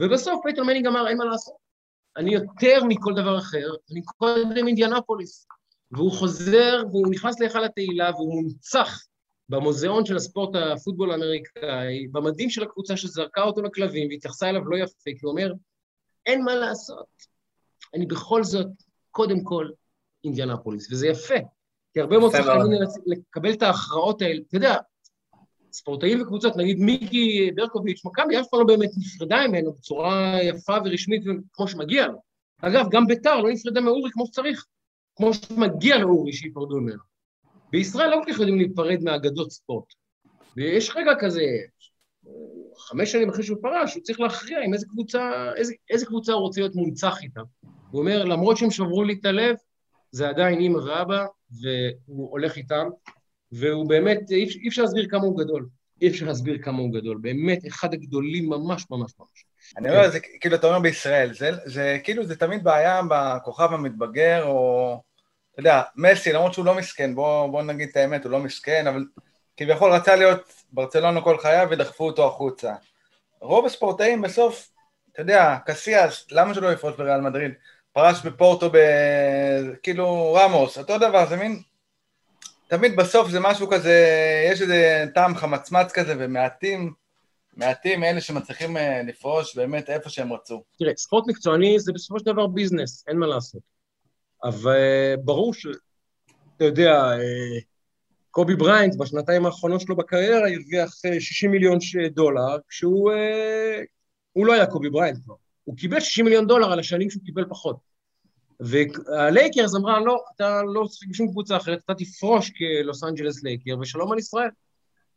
ובסוף 0.00 0.40
פייטון 0.42 0.66
מנינג 0.66 0.86
אמר, 0.86 1.08
אין 1.08 1.18
מה 1.18 1.24
לעשות. 1.24 1.69
אני 2.16 2.34
יותר 2.34 2.84
מכל 2.88 3.14
דבר 3.14 3.38
אחר, 3.38 3.66
אני 3.92 4.02
קודם 4.02 4.66
אינדיאנפוליס. 4.66 5.46
והוא 5.92 6.12
חוזר, 6.12 6.82
והוא 6.90 7.06
נכנס 7.10 7.40
להיכל 7.40 7.64
התהילה, 7.64 8.10
והוא 8.10 8.34
מונצח 8.34 9.00
במוזיאון 9.48 10.06
של 10.06 10.16
הספורט 10.16 10.56
הפוטבול 10.56 11.12
האמריקאי, 11.12 12.06
במדים 12.12 12.50
של 12.50 12.62
הקבוצה 12.62 12.96
שזרקה 12.96 13.42
אותו 13.42 13.62
לכלבים 13.62 14.08
והתייחסה 14.08 14.48
אליו 14.48 14.64
לא 14.64 14.76
יפה, 14.76 15.10
כי 15.18 15.18
הוא 15.22 15.30
אומר, 15.30 15.52
אין 16.26 16.44
מה 16.44 16.54
לעשות. 16.54 17.06
אני 17.94 18.06
בכל 18.06 18.44
זאת, 18.44 18.66
קודם 19.10 19.44
כל, 19.44 19.68
אינדיאנפוליס, 20.24 20.92
וזה 20.92 21.06
יפה, 21.06 21.34
כי 21.92 22.00
הרבה 22.00 22.18
מאוד 22.18 22.32
שחקנים 22.32 22.70
נאלצים 22.70 23.02
לקבל 23.06 23.52
את 23.52 23.62
ההכרעות 23.62 24.22
האלה. 24.22 24.40
אתה 24.48 24.56
יודע, 24.56 24.76
ספורטאים 25.72 26.22
וקבוצות, 26.22 26.56
נגיד 26.56 26.78
מיקי 26.78 27.50
ברקוביץ', 27.54 28.04
מכבי 28.04 28.40
אף 28.40 28.46
פעם 28.50 28.60
לא 28.60 28.66
באמת 28.66 28.90
נפרדה 28.98 29.48
ממנו 29.48 29.72
בצורה 29.72 30.38
יפה 30.42 30.76
ורשמית 30.84 31.22
כמו 31.52 31.68
שמגיע 31.68 32.06
לו. 32.06 32.18
אגב, 32.62 32.86
גם 32.90 33.06
ביתר 33.06 33.36
לא 33.36 33.50
נפרדה 33.50 33.80
מאורי 33.80 34.10
כמו 34.12 34.26
שצריך, 34.26 34.66
כמו 35.16 35.34
שמגיע 35.34 35.98
לאורי 35.98 36.32
שייפרדו 36.32 36.76
ממנו. 36.76 37.02
בישראל 37.70 38.10
לא 38.10 38.16
כל 38.24 38.32
כך 38.32 38.38
יודעים 38.38 38.58
להיפרד 38.58 38.98
מאגדות 39.02 39.50
ספורט. 39.50 39.84
ויש 40.56 40.90
רגע 40.96 41.12
כזה, 41.20 41.42
חמש 42.78 43.12
שנים 43.12 43.28
אחרי 43.28 43.42
שהוא 43.42 43.58
פרש, 43.62 43.94
הוא 43.94 44.02
צריך 44.02 44.20
להכריע 44.20 44.58
עם 44.64 44.74
איזה 44.74 44.86
קבוצה, 44.86 45.52
איזה, 45.56 45.74
איזה 45.90 46.06
קבוצה 46.06 46.32
הוא 46.32 46.40
רוצה 46.40 46.60
להיות 46.60 46.74
מונצח 46.74 47.22
איתה. 47.22 47.40
הוא 47.90 48.00
אומר, 48.00 48.24
למרות 48.24 48.56
שהם 48.56 48.70
שברו 48.70 49.04
לי 49.04 49.12
את 49.20 49.24
הלב, 49.24 49.56
זה 50.10 50.28
עדיין 50.28 50.60
אימא 50.60 50.78
ואבא, 50.78 51.26
והוא 51.50 52.30
הולך 52.30 52.56
איתם, 52.56 52.88
והוא 53.52 53.88
באמת, 53.88 54.30
אי, 54.30 54.68
אפשר 54.68 54.82
להסביר 54.82 55.06
כמה 55.10 55.22
הוא 55.22 55.38
גדול. 55.38 55.66
אי 56.02 56.08
אפשר 56.08 56.26
להסביר 56.26 56.58
כמה 56.62 56.78
הוא 56.78 56.92
גדול. 56.92 57.18
באמת, 57.20 57.66
אחד 57.66 57.94
הגדולים 57.94 58.48
ממש 58.48 58.86
ממש 58.90 59.12
ממש. 59.18 59.44
אני 59.76 59.90
אומר, 59.90 60.10
זה 60.10 60.20
כאילו, 60.40 60.56
אתה 60.56 60.66
אומר 60.66 60.78
בישראל, 60.78 61.34
זה, 61.34 61.50
זה 61.64 61.98
כאילו, 62.04 62.24
זה 62.24 62.36
תמיד 62.36 62.64
בעיה 62.64 63.00
בכוכב 63.10 63.72
המתבגר, 63.72 64.44
או... 64.44 65.00
אתה 65.52 65.60
יודע, 65.60 65.82
מסי, 65.96 66.32
למרות 66.32 66.54
שהוא 66.54 66.64
לא 66.64 66.74
מסכן, 66.74 67.14
בוא, 67.14 67.46
בוא 67.46 67.62
נגיד 67.62 67.88
את 67.88 67.96
האמת, 67.96 68.24
הוא 68.24 68.32
לא 68.32 68.38
מסכן, 68.38 68.86
אבל 68.86 69.04
כביכול 69.56 69.92
רצה 69.92 70.16
להיות 70.16 70.52
ברצלונה 70.72 71.20
כל 71.20 71.38
חייו 71.38 71.68
ודחפו 71.70 72.06
אותו 72.06 72.26
החוצה. 72.26 72.74
רוב 73.40 73.66
הספורטאים 73.66 74.22
בסוף, 74.22 74.70
אתה 75.12 75.22
יודע, 75.22 75.56
קסיאס, 75.66 76.26
למה 76.30 76.54
שלא 76.54 76.72
יפרוש 76.72 76.94
בריאל 76.96 77.20
מדריד? 77.20 77.52
פרש 77.92 78.26
בפורטו 78.26 78.70
ב... 78.72 78.76
כאילו 79.82 80.34
רמוס, 80.34 80.78
אותו 80.78 80.98
דבר, 80.98 81.26
זה 81.26 81.36
מין... 81.36 81.62
תמיד 82.70 82.96
בסוף 82.96 83.30
זה 83.30 83.40
משהו 83.40 83.68
כזה, 83.68 83.94
יש 84.52 84.62
איזה 84.62 85.04
טעם 85.14 85.34
חמצמץ 85.34 85.92
כזה, 85.92 86.14
ומעטים, 86.18 86.92
מעטים 87.56 88.04
אלה 88.04 88.20
שמצליחים 88.20 88.76
אה, 88.76 89.02
לפרוש 89.02 89.56
באמת 89.56 89.90
איפה 89.90 90.10
שהם 90.10 90.32
רצו. 90.32 90.62
תראה, 90.78 90.92
ספורט 90.96 91.24
מקצועני 91.28 91.80
זה 91.80 91.92
בסופו 91.92 92.18
של 92.18 92.24
דבר 92.24 92.46
ביזנס, 92.46 93.04
אין 93.08 93.16
מה 93.16 93.26
לעשות. 93.26 93.62
אבל 94.44 94.76
ברור 95.24 95.54
ש... 95.54 95.66
אתה 96.56 96.64
יודע, 96.64 96.92
אה, 96.92 97.60
קובי 98.30 98.54
בריינט 98.54 98.96
בשנתיים 98.96 99.46
האחרונות 99.46 99.80
שלו 99.80 99.96
בקריירה 99.96 100.48
הרוויח 100.48 100.94
60 101.18 101.50
מיליון 101.50 101.78
דולר, 102.10 102.56
כשהוא 102.68 103.12
אה, 103.12 103.80
הוא 104.32 104.46
לא 104.46 104.52
היה 104.52 104.66
קובי 104.66 104.90
בריינט 104.90 105.18
כבר. 105.24 105.34
הוא 105.64 105.76
קיבל 105.76 106.00
60 106.00 106.24
מיליון 106.24 106.46
דולר 106.46 106.72
על 106.72 106.78
השנים 106.78 107.10
שהוא 107.10 107.22
קיבל 107.24 107.44
פחות. 107.48 107.89
והלייקרס 108.60 109.74
אמרה, 109.74 110.00
לא, 110.00 110.22
אתה 110.36 110.62
לא 110.62 110.86
צריך 110.86 111.10
בשום 111.10 111.28
קבוצה 111.30 111.56
אחרת, 111.56 111.80
אתה 111.84 111.94
תפרוש 111.94 112.50
כ 112.50 112.72
Los 112.72 113.04
Angeles 113.04 113.42
Laker, 113.42 113.78
ושלום 113.80 114.12
על 114.12 114.18
ישראל. 114.18 114.50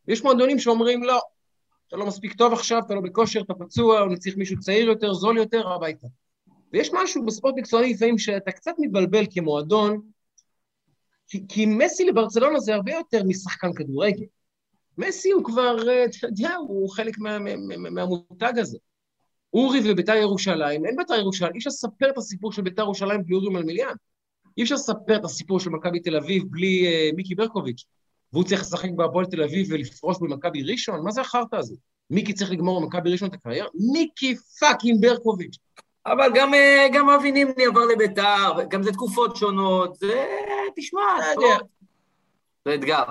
ויש 0.08 0.24
מועדונים 0.24 0.60
שאומרים, 0.60 1.04
לא, 1.04 1.22
אתה 1.88 1.98
לא 1.98 2.06
מספיק 2.06 2.34
טוב 2.34 2.54
עכשיו, 2.54 2.82
אתה 2.86 2.94
לא 2.94 3.02
בכושר, 3.02 3.42
אתה 3.42 3.54
פצוע, 3.54 4.04
אני 4.04 4.18
צריך 4.18 4.38
מישהו 4.38 4.60
צעיר 4.60 4.86
יותר, 4.86 5.14
זול 5.14 5.38
יותר, 5.38 5.68
הביתה. 5.68 6.08
ויש 6.74 6.90
משהו 6.94 7.26
בספורט 7.26 7.56
מקצועני 7.58 7.94
לפעמים 7.94 8.18
שאתה 8.18 8.52
קצת 8.52 8.72
מתבלבל 8.80 9.24
כמועדון, 9.32 10.02
כי, 11.28 11.46
כי 11.50 11.66
מסי 11.66 12.06
לברצלונה 12.06 12.60
זה 12.60 12.76
הרבה 12.76 12.92
יותר 12.92 13.24
משחקן 13.24 13.74
כדורגל. 13.74 14.26
מסי 14.98 15.32
הוא 15.32 15.44
כבר, 15.44 15.78
אתה 16.06 16.28
יודע, 16.28 16.56
הוא 16.56 16.90
חלק 16.90 17.18
מה, 17.18 17.40
מה, 17.40 17.56
מה, 17.78 17.90
מהמותג 17.90 18.54
הזה. 18.58 18.78
אורי 19.54 19.80
וביתר 19.84 20.16
ירושלים, 20.16 20.86
אין 20.86 20.96
ביתר 20.96 21.14
ירושלים, 21.14 21.52
אי 21.54 21.58
אפשר 21.58 21.70
לספר 21.70 22.10
את 22.10 22.18
הסיפור 22.18 22.52
של 22.52 22.62
ביתר 22.62 22.82
ירושלים 22.82 23.24
בלי 23.24 23.36
אורי 23.36 23.50
מלמיליאן. 23.50 23.96
אי 24.58 24.64
אפשר 24.64 24.76
לספר 24.76 25.16
את 25.16 25.26
הסיפור 25.26 25.60
של 25.60 25.70
מכבי 25.70 26.00
תל 26.00 26.16
אביב 26.16 26.44
בלי 26.50 26.86
uh, 26.86 27.16
מיקי 27.16 27.36
ברקוביץ', 27.36 27.86
והוא 28.34 28.44
צריך 28.44 28.62
לשחק 28.62 28.90
בהפועל 28.96 29.26
תל 29.26 29.44
אביב 29.44 29.68
ולפרוש 29.70 30.18
במכבי 30.22 30.64
ראשון? 30.64 31.04
מה 31.04 31.12
זה 31.12 31.22
החרטא 31.22 31.56
הזה? 31.56 31.76
מיקי 32.10 32.34
צריך 32.34 32.52
לגמור 32.52 32.82
במכבי 32.82 33.12
ראשון 33.12 33.30
את 33.30 33.34
הקריירה? 33.34 33.68
מיקי 33.94 34.36
fucking 34.60 35.02
ברקוביץ'. 35.02 35.58
אבל 36.06 36.32
גם, 36.36 36.52
גם 36.94 37.10
אבי 37.10 37.32
נימני 37.32 37.66
עבר 37.66 37.86
לביתר, 37.86 38.52
גם 38.70 38.84
זה 38.84 38.92
תקופות 38.92 39.36
שונות, 39.36 39.96
זה, 39.96 40.26
תשמע, 40.76 41.02
זה 42.66 42.76
אתגר. 42.76 43.04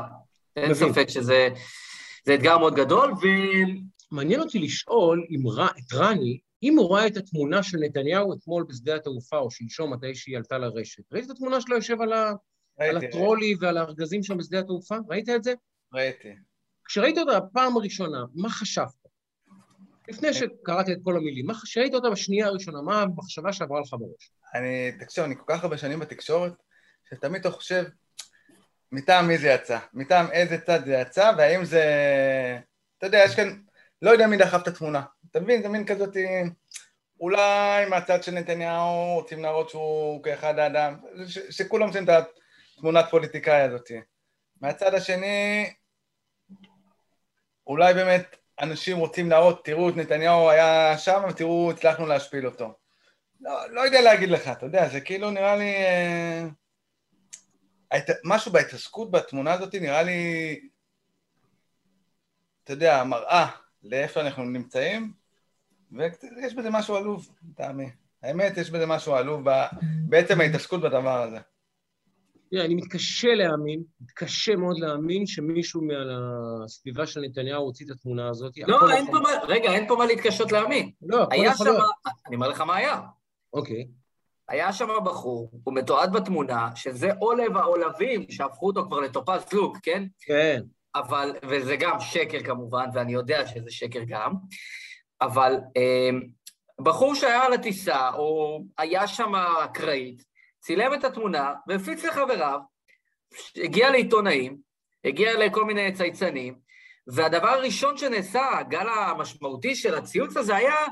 אין 0.57 0.75
ספק 0.75 1.09
שזה... 1.09 1.49
זה 2.25 2.35
אתגר 2.35 2.59
מאוד 2.59 2.75
גדול, 2.75 3.13
ו... 3.13 3.27
מעניין 4.13 4.41
אותי 4.41 4.59
לשאול 4.59 5.27
אם 5.31 5.49
ר... 5.49 5.67
את 5.67 5.93
רני, 5.93 6.39
אם 6.63 6.79
הוא 6.79 6.95
ראה 6.95 7.07
את 7.07 7.17
התמונה 7.17 7.63
של 7.63 7.79
נתניהו 7.79 8.35
אתמול 8.35 8.65
בשדה 8.69 8.97
התעופה, 8.97 9.37
או 9.39 9.51
שלשום, 9.51 9.93
מתי 9.93 10.15
שהיא 10.15 10.37
עלתה 10.37 10.59
לרשת, 10.59 11.13
ראית 11.13 11.25
את 11.25 11.31
התמונה 11.31 11.61
שלו 11.61 11.77
יושב 11.77 12.01
על, 12.01 12.13
ה... 12.13 12.33
על 12.79 12.97
ראיתי, 12.97 13.07
ה 13.07 13.13
trolley 13.13 13.55
ועל 13.61 13.77
הארגזים 13.77 14.23
שם 14.23 14.39
בשדה 14.39 14.59
התעופה? 14.59 14.97
ראית 15.09 15.29
את 15.29 15.45
זה? 15.45 15.55
ראיתי. 15.95 16.29
כשראית 16.85 17.19
אותה 17.19 17.41
בפעם 17.41 17.77
הראשונה, 17.77 18.25
מה 18.35 18.51
חשבת? 18.51 19.03
לפני 20.09 20.35
שקראת 20.35 20.89
את 20.89 20.99
כל 21.03 21.17
המילים, 21.17 21.47
מה 21.47 21.55
כשראית 21.55 21.95
אותה 21.95 22.11
בשנייה 22.11 22.47
הראשונה, 22.47 22.83
מה 22.83 23.03
המחשבה 23.03 23.53
שעברה 23.53 23.81
לך 23.81 23.93
בראש? 23.93 24.33
אני, 24.55 24.93
תקשיב, 25.01 25.25
אני 25.25 25.35
כל 25.37 25.45
כך 25.47 25.65
הרבה 25.65 25.79
שנים 25.79 26.01
בתקשורת, 26.01 26.53
שתמיד 27.11 27.41
אתה 27.41 27.51
חושב, 27.51 27.85
מטעם 28.93 29.29
מי 29.29 29.39
זה 29.39 29.49
יצא? 29.49 29.79
מטעם 29.95 30.27
איזה 30.31 30.59
צד 30.59 30.85
זה 30.85 30.93
יצא, 30.93 31.33
והאם 31.39 31.65
זה... 31.65 31.85
אתה 32.99 33.07
יודע, 33.07 33.23
יש 33.25 33.37
כאן... 33.37 33.63
לא 34.03 34.11
יודע 34.11 34.27
מי 34.27 34.37
דחף 34.37 34.63
את 34.63 34.69
התמונה. 34.69 35.03
אתה 35.31 35.41
מבין? 35.41 35.63
זה 35.63 35.69
מין 35.69 35.87
כזאת... 35.87 36.17
אולי 37.21 37.87
מהצד 37.87 38.23
של 38.23 38.33
נתניהו 38.33 39.15
רוצים 39.15 39.43
להראות 39.43 39.71
שהוא 39.71 40.23
כאחד 40.23 40.59
האדם, 40.59 40.97
ש- 41.27 41.39
שכולם 41.51 41.87
רוצים 41.87 42.05
את 42.05 42.27
התמונת 42.77 43.05
פוליטיקאי 43.11 43.61
הזאת. 43.61 43.91
מהצד 44.61 44.95
השני, 44.95 45.73
אולי 47.67 47.95
באמת 47.95 48.37
אנשים 48.61 48.99
רוצים 48.99 49.31
להראות, 49.31 49.65
תראו 49.65 49.89
את 49.89 49.97
נתניהו 49.97 50.51
היה 50.51 50.99
שם 50.99 51.23
ותראו, 51.29 51.71
הצלחנו 51.71 52.07
להשפיל 52.07 52.47
אותו. 52.47 52.75
לא, 53.41 53.71
לא 53.71 53.81
יודע 53.81 54.01
להגיד 54.01 54.29
לך, 54.29 54.49
אתה 54.49 54.67
יודע, 54.67 54.89
זה 54.89 55.01
כאילו 55.01 55.31
נראה 55.31 55.57
לי... 55.57 55.75
אה, 55.75 56.45
ההת... 57.91 58.11
משהו 58.25 58.53
בהתעסקות 58.53 59.11
בתמונה 59.11 59.53
הזאת 59.53 59.75
נראה 59.75 60.03
לי, 60.03 60.61
אתה 62.65 62.73
יודע, 62.73 63.05
מראה 63.05 63.62
לאיפה 63.85 64.21
אנחנו 64.21 64.45
נמצאים, 64.45 65.13
ויש 65.93 66.55
בזה 66.55 66.71
משהו 66.71 66.97
עלוב, 66.97 67.29
לטעמי. 67.51 67.91
האמת, 68.23 68.57
יש 68.57 68.71
בזה 68.71 68.87
משהו 68.87 69.15
עלוב 69.15 69.51
ב... 69.51 69.65
בעצם 70.09 70.41
ההתעסקות 70.41 70.81
בדבר 70.81 71.23
הזה. 71.23 71.39
תראה, 72.51 72.65
אני 72.65 72.75
מתקשה 72.75 73.29
להאמין, 73.35 73.83
מתקשה 74.01 74.57
מאוד 74.57 74.79
להאמין 74.79 75.27
שמישהו 75.27 75.83
מהסביבה 75.83 77.07
של 77.07 77.21
נתניהו 77.21 77.63
הוציא 77.65 77.87
את 77.87 77.91
התמונה 77.91 78.29
הזאת. 78.29 78.53
לא, 78.59 78.91
אין 78.93 79.05
יכול- 79.05 79.19
פה 79.19 79.23
מה, 79.23 79.31
רגע, 79.49 79.73
אין 79.73 79.89
פה 79.89 79.97
מה 79.97 80.07
להתקשות 80.07 80.53
להאמין. 80.53 80.91
לא, 81.03 81.23
הכל 81.23 81.33
היה 81.35 81.51
יכול 81.51 81.67
שם, 81.67 81.73
להיות. 81.73 81.91
אני 82.27 82.37
אומר 82.37 82.49
לך 82.49 82.61
מה 82.61 82.77
היה. 82.77 83.01
אוקיי. 83.53 83.89
היה 84.49 84.73
שם 84.73 84.89
בחור, 85.05 85.51
הוא 85.65 85.75
מתועד 85.75 86.13
בתמונה, 86.13 86.77
שזה 86.77 87.11
עולב 87.19 87.57
העולבים 87.57 88.31
שהפכו 88.31 88.67
אותו 88.67 88.85
כבר 88.87 89.01
לטופז 89.01 89.53
לוק, 89.53 89.79
כן? 89.83 90.05
כן. 90.21 90.63
אבל, 90.95 91.33
וזה 91.49 91.77
גם 91.77 92.01
שקר 92.01 92.43
כמובן, 92.43 92.87
ואני 92.95 93.13
יודע 93.13 93.47
שזה 93.47 93.71
שקר 93.71 94.03
גם, 94.07 94.33
אבל 95.21 95.55
אה, 95.77 96.11
בחור 96.81 97.15
שהיה 97.15 97.45
על 97.45 97.53
הטיסה, 97.53 98.11
או 98.15 98.61
היה 98.79 99.07
שם 99.07 99.35
אקראית, 99.35 100.23
צילם 100.61 100.95
את 100.95 101.05
התמונה 101.05 101.55
והפיץ 101.67 102.05
לחבריו, 102.05 102.61
הגיע 103.57 103.91
לעיתונאים, 103.91 104.57
הגיע 105.05 105.39
לכל 105.39 105.65
מיני 105.65 105.93
צייצנים, 105.93 106.59
והדבר 107.07 107.49
הראשון 107.49 107.97
שנעשה, 107.97 108.59
הגל 108.59 108.89
המשמעותי 108.89 109.75
של 109.75 109.95
הציוץ 109.95 110.37
הזה 110.37 110.57
היה, 110.57 110.87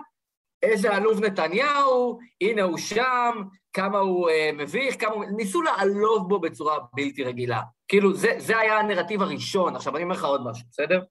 איזה 0.63 0.95
עלוב 0.95 1.25
נתניהו, 1.25 2.19
הנה 2.41 2.63
הוא 2.63 2.79
שם, 2.79 3.43
כמה 3.73 3.99
הוא 3.99 4.31
אה, 4.31 4.51
מביך, 4.55 5.01
כמה 5.01 5.11
הוא... 5.15 5.25
ניסו 5.37 5.63
לעלוב 5.63 6.29
בו 6.29 6.41
בצורה 6.41 6.79
בלתי 6.95 7.25
רגילה. 7.25 7.61
כאילו, 7.89 8.15
זה, 8.15 8.35
זה 8.39 8.59
היה 8.59 8.79
הנרטיב 8.79 9.23
הראשון. 9.23 9.77
עכשיו, 9.77 9.97
אני 9.97 10.05
אומר 10.05 10.15
לך 10.15 10.25
עוד 10.25 10.45
משהו, 10.51 10.65
בסדר? 10.71 11.03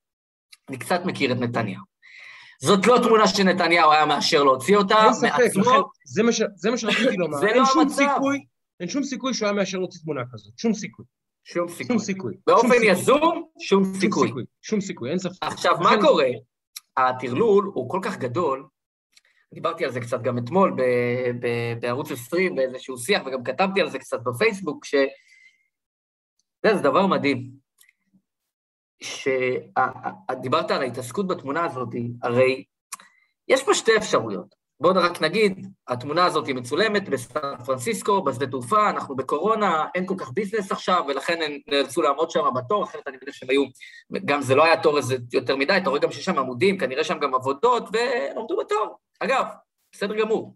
אני 0.69 0.77
קצת 0.77 1.01
מכיר 1.05 1.31
את 1.31 1.37
נתניהו. 1.37 1.83
זאת 2.61 2.87
לא 2.87 2.97
תמונה 3.03 3.27
שנתניהו 3.27 3.91
היה 3.91 4.05
מאשר 4.05 4.43
להוציא 4.43 4.77
אותה 4.77 5.03
אין 5.05 5.13
ספק, 5.13 5.39
מעצמו. 5.39 5.61
לכן, 5.63 5.79
זה 6.05 6.23
מה 6.23 6.31
ש- 6.31 6.41
זה 6.55 6.71
מה 6.71 6.77
שרציתי 6.77 7.17
לומר. 7.21 7.37
זה 7.37 7.47
לא 7.55 7.63
המצב. 7.81 7.95
סיכוי, 7.95 8.45
אין 8.79 8.89
שום 8.89 9.03
סיכוי 9.03 9.33
שהוא 9.33 9.45
היה 9.45 9.53
מאשר 9.53 9.77
להוציא 9.77 10.01
תמונה 10.01 10.21
כזאת. 10.33 10.53
שום 10.57 10.73
סיכוי. 10.73 11.05
שום 11.43 11.67
סיכוי. 11.67 11.85
שום 11.87 11.99
סיכוי. 11.99 12.33
באופן 12.47 12.67
שום 12.67 12.71
סיכוי. 12.77 12.91
יזום, 12.91 13.43
שום 13.59 13.83
שום 13.83 13.93
סיכוי. 13.99 14.43
שום 14.61 14.81
סיכוי, 14.81 15.09
אין 15.09 15.19
ספק. 15.19 15.33
עכשיו, 15.41 15.77
מה 15.79 15.91
קורה? 16.01 16.25
הטרלול 16.97 17.71
הוא 17.73 17.89
כל 17.89 17.99
כך 18.03 18.17
גדול, 18.17 18.65
דיברתי 19.53 19.85
על 19.85 19.91
זה 19.91 19.99
קצת 19.99 20.21
גם 20.21 20.37
אתמול 20.37 20.71
ב- 20.71 21.45
ב- 21.45 21.79
בערוץ 21.79 22.11
20, 22.11 22.55
באיזשהו 22.55 22.97
שיח, 22.97 23.21
וגם 23.25 23.43
כתבתי 23.43 23.81
על 23.81 23.89
זה 23.89 23.99
קצת 23.99 24.23
בפייסבוק, 24.23 24.85
ש... 24.85 24.95
יודע, 26.63 26.77
זה 26.77 26.83
דבר 26.83 27.07
מדהים. 27.07 27.51
שדיברת 29.03 30.71
על 30.71 30.81
ההתעסקות 30.81 31.27
בתמונה 31.27 31.65
הזאת, 31.65 31.89
הרי 32.23 32.63
יש 33.47 33.63
פה 33.63 33.73
שתי 33.73 33.97
אפשרויות. 33.97 34.59
בואו 34.81 34.93
רק 34.95 35.21
נגיד, 35.21 35.67
התמונה 35.87 36.25
הזאת 36.25 36.47
היא 36.47 36.55
מצולמת 36.55 37.09
בסן 37.09 37.63
פרנסיסקו, 37.65 38.23
בשדה 38.23 38.47
תעופה, 38.47 38.89
אנחנו 38.89 39.15
בקורונה, 39.15 39.85
אין 39.95 40.05
כל 40.05 40.15
כך 40.17 40.31
ביזנס 40.31 40.71
עכשיו, 40.71 41.03
ולכן 41.07 41.41
הם 41.41 41.57
נאלצו 41.67 42.01
לעמוד 42.01 42.31
שם 42.31 42.43
בתור, 42.55 42.83
אחרת 42.83 43.07
אני 43.07 43.17
מניח 43.21 43.35
שהם 43.35 43.49
היו, 43.49 43.63
גם 44.25 44.41
זה 44.41 44.55
לא 44.55 44.65
היה 44.65 44.81
תור 44.81 44.97
איזה 44.97 45.15
יותר 45.33 45.55
מדי, 45.55 45.77
אתה 45.77 45.89
רואה 45.89 46.01
גם 46.01 46.11
שיש 46.11 46.25
שם 46.25 46.39
עמודים, 46.39 46.77
כנראה 46.77 47.03
שם 47.03 47.19
גם 47.19 47.35
עבודות, 47.35 47.83
והם 47.93 48.37
עמדו 48.37 48.57
בתור. 48.57 48.97
אגב, 49.19 49.45
בסדר 49.91 50.15
גמור. 50.15 50.55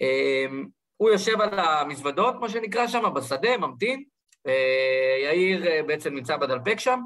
אמ, 0.00 0.66
הוא 0.96 1.10
יושב 1.10 1.40
על 1.40 1.58
המזוודות, 1.58 2.34
מה 2.40 2.48
שנקרא 2.48 2.86
שם, 2.86 3.14
בשדה, 3.14 3.56
ממתין. 3.56 4.04
יאיר 5.24 5.66
אה, 5.66 5.82
בעצם 5.82 6.14
נמצא 6.14 6.36
בדלפק 6.36 6.80
שם. 6.80 7.00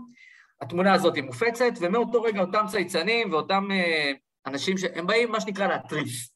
התמונה 0.60 0.92
הזאת 0.92 1.18
מופצת, 1.18 1.72
ומאותו 1.80 2.22
רגע 2.22 2.40
אותם 2.40 2.64
צייצנים 2.68 3.32
ואותם 3.32 3.68
אה, 3.70 4.12
אנשים 4.46 4.78
שהם 4.78 5.06
באים, 5.06 5.32
מה 5.32 5.40
שנקרא, 5.40 5.66
להתריס. 5.66 6.30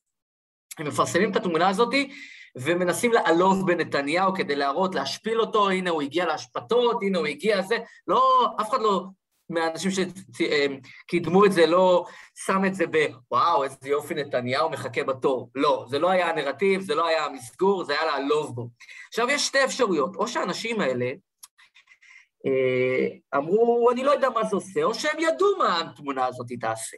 הם 0.78 0.86
מפרסמים 0.86 1.30
את 1.30 1.36
התמונה 1.36 1.68
הזאת 1.68 1.94
ומנסים 2.56 3.12
לעלוב 3.12 3.66
בנתניהו 3.66 4.34
כדי 4.34 4.56
להראות, 4.56 4.94
להשפיל 4.94 5.40
אותו, 5.40 5.70
הנה 5.70 5.90
הוא 5.90 6.02
הגיע 6.02 6.26
להשפתות, 6.26 7.02
הנה 7.02 7.18
הוא 7.18 7.26
הגיע 7.26 7.62
זה. 7.62 7.76
לא, 8.06 8.48
אף 8.60 8.70
אחד 8.70 8.80
לא, 8.80 9.04
מהאנשים 9.50 9.90
שקידמו 9.90 11.44
את 11.44 11.52
זה, 11.52 11.66
לא 11.66 12.06
שם 12.34 12.64
את 12.66 12.74
זה 12.74 12.84
בוואו, 12.86 13.64
איזה 13.64 13.76
יופי 13.84 14.14
נתניהו 14.14 14.70
מחכה 14.70 15.04
בתור. 15.04 15.50
לא, 15.54 15.84
זה 15.88 15.98
לא 15.98 16.10
היה 16.10 16.30
הנרטיב, 16.30 16.80
זה 16.80 16.94
לא 16.94 17.06
היה 17.06 17.24
המסגור, 17.24 17.84
זה 17.84 17.92
היה 17.92 18.04
לעלוב 18.04 18.54
בו. 18.54 18.68
עכשיו, 19.08 19.30
יש 19.30 19.46
שתי 19.46 19.64
אפשרויות, 19.64 20.16
או 20.16 20.28
שהאנשים 20.28 20.80
האלה 20.80 21.10
אה, 22.46 23.38
אמרו, 23.38 23.90
אני 23.92 24.04
לא 24.04 24.10
יודע 24.10 24.30
מה 24.30 24.44
זה 24.44 24.56
עושה, 24.56 24.82
או 24.82 24.94
שהם 24.94 25.20
ידעו 25.20 25.58
מה 25.58 25.80
התמונה 25.80 26.26
הזאת 26.26 26.46
תעשה. 26.60 26.96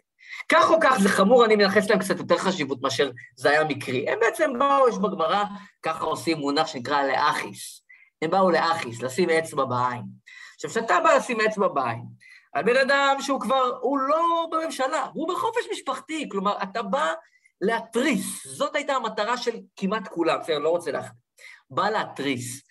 כך 0.49 0.71
או 0.71 0.77
כך 0.83 0.99
זה 1.03 1.09
חמור, 1.09 1.45
אני 1.45 1.57
מייחס 1.57 1.91
להם 1.91 1.99
קצת 1.99 2.19
יותר 2.19 2.39
חשיבות 2.39 2.83
מאשר 2.83 3.11
זה 3.37 3.51
היה 3.51 3.65
מקרי. 3.65 4.09
הם 4.09 4.19
בעצם 4.21 4.51
באו, 4.59 4.89
יש 4.89 4.99
בגמרא, 4.99 5.45
ככה 5.83 6.05
עושים 6.05 6.39
מונח 6.39 6.67
שנקרא 6.67 7.03
לאחיס. 7.03 7.83
הם 8.23 8.31
באו 8.31 8.51
לאחיס, 8.51 9.03
לשים 9.03 9.31
אצבע 9.31 9.65
בעין. 9.65 10.03
עכשיו, 10.55 10.71
כשאתה 10.71 11.01
בא 11.05 11.15
לשים 11.15 11.41
אצבע 11.41 11.69
בעין, 11.69 12.03
על 12.53 12.65
בן 12.65 12.77
אדם 12.77 13.17
שהוא 13.21 13.41
כבר, 13.41 13.79
הוא 13.81 13.99
לא 13.99 14.47
בממשלה, 14.51 15.07
הוא 15.15 15.29
בחופש 15.29 15.65
משפחתי, 15.73 16.29
כלומר, 16.29 16.63
אתה 16.63 16.83
בא 16.83 17.13
להתריס. 17.61 18.47
זאת 18.47 18.77
הייתה 18.77 18.93
המטרה 18.93 19.37
של 19.37 19.57
כמעט 19.77 20.09
כולם, 20.09 20.41
בסדר, 20.41 20.59
לא 20.59 20.69
רוצה 20.69 20.91
להחליט. 20.91 21.13
בא 21.71 21.91
להתריס. 21.91 22.63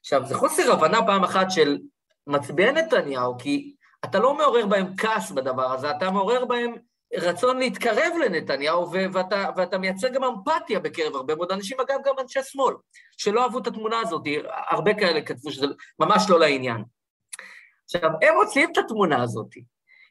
עכשיו, 0.00 0.26
זה 0.26 0.34
חוסר 0.34 0.72
הבנה 0.72 1.06
פעם 1.06 1.24
אחת 1.24 1.50
של 1.50 1.78
מצביעי 2.26 2.72
נתניהו, 2.72 3.38
כי 3.38 3.74
אתה 4.04 4.18
לא 4.18 4.34
מעורר 4.34 4.66
בהם 4.66 4.96
כעס 4.96 5.30
בדבר 5.30 5.72
הזה, 5.72 5.90
אתה 5.90 6.10
מעורר 6.10 6.44
בהם 6.44 6.74
רצון 7.14 7.58
להתקרב 7.58 8.12
לנתניהו, 8.24 8.92
ו- 8.92 9.12
ואתה, 9.12 9.50
ואתה 9.56 9.78
מייצר 9.78 10.08
גם 10.08 10.24
אמפתיה 10.24 10.80
בקרב 10.80 11.14
הרבה 11.14 11.34
מאוד 11.34 11.52
אנשים, 11.52 11.80
אגב, 11.80 11.98
גם 12.04 12.14
אנשי 12.20 12.40
שמאל, 12.42 12.74
שלא 13.16 13.42
אהבו 13.42 13.58
את 13.58 13.66
התמונה 13.66 14.00
הזאת, 14.00 14.22
הרבה 14.70 14.94
כאלה 14.94 15.20
כתבו 15.20 15.50
שזה 15.50 15.66
ממש 15.98 16.22
לא 16.28 16.40
לעניין. 16.40 16.84
עכשיו, 17.94 18.10
הם 18.22 18.34
מוציאים 18.34 18.72
את 18.72 18.78
התמונה 18.78 19.22
הזאת 19.22 19.54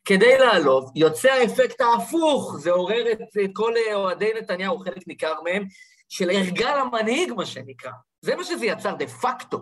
כדי 0.05 0.37
לעלוב, 0.37 0.91
יוצא 0.95 1.31
האפקט 1.31 1.81
ההפוך, 1.81 2.55
זה 2.57 2.71
עורר 2.71 3.11
את, 3.11 3.19
כל 3.53 3.73
אוהדי 3.93 4.31
נתניהו, 4.37 4.79
חלק 4.79 5.07
ניכר 5.07 5.41
מהם, 5.41 5.65
של 6.09 6.29
ערגה 6.29 6.75
למנהיג, 6.75 7.33
מה 7.33 7.45
שנקרא. 7.45 7.91
זה 8.21 8.35
מה 8.35 8.43
שזה 8.43 8.65
יצר 8.65 8.95
דה 8.95 9.07
פקטו. 9.07 9.57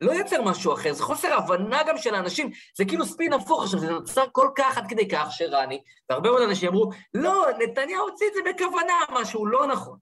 לא 0.00 0.12
יצר 0.12 0.42
משהו 0.42 0.74
אחר, 0.74 0.92
זה 0.92 1.02
חוסר 1.02 1.34
הבנה 1.34 1.82
גם 1.82 1.98
של 1.98 2.14
האנשים, 2.14 2.50
זה 2.76 2.84
כאילו 2.84 3.06
ספין 3.06 3.32
הפוך. 3.32 3.62
עכשיו, 3.62 3.80
זה 3.80 3.90
נוצר 3.90 4.24
כל 4.32 4.48
כך 4.56 4.78
עד 4.78 4.84
כדי 4.88 5.08
כך 5.08 5.26
שרני, 5.30 5.82
והרבה 6.10 6.30
מאוד 6.30 6.42
אנשים 6.42 6.68
אמרו, 6.68 6.90
לא, 7.14 7.46
נתניהו 7.58 8.08
הוציא 8.08 8.26
את 8.26 8.34
זה 8.34 8.40
בכוונה, 8.50 8.94
משהו 9.12 9.46
לא 9.46 9.66
נכון. 9.66 9.98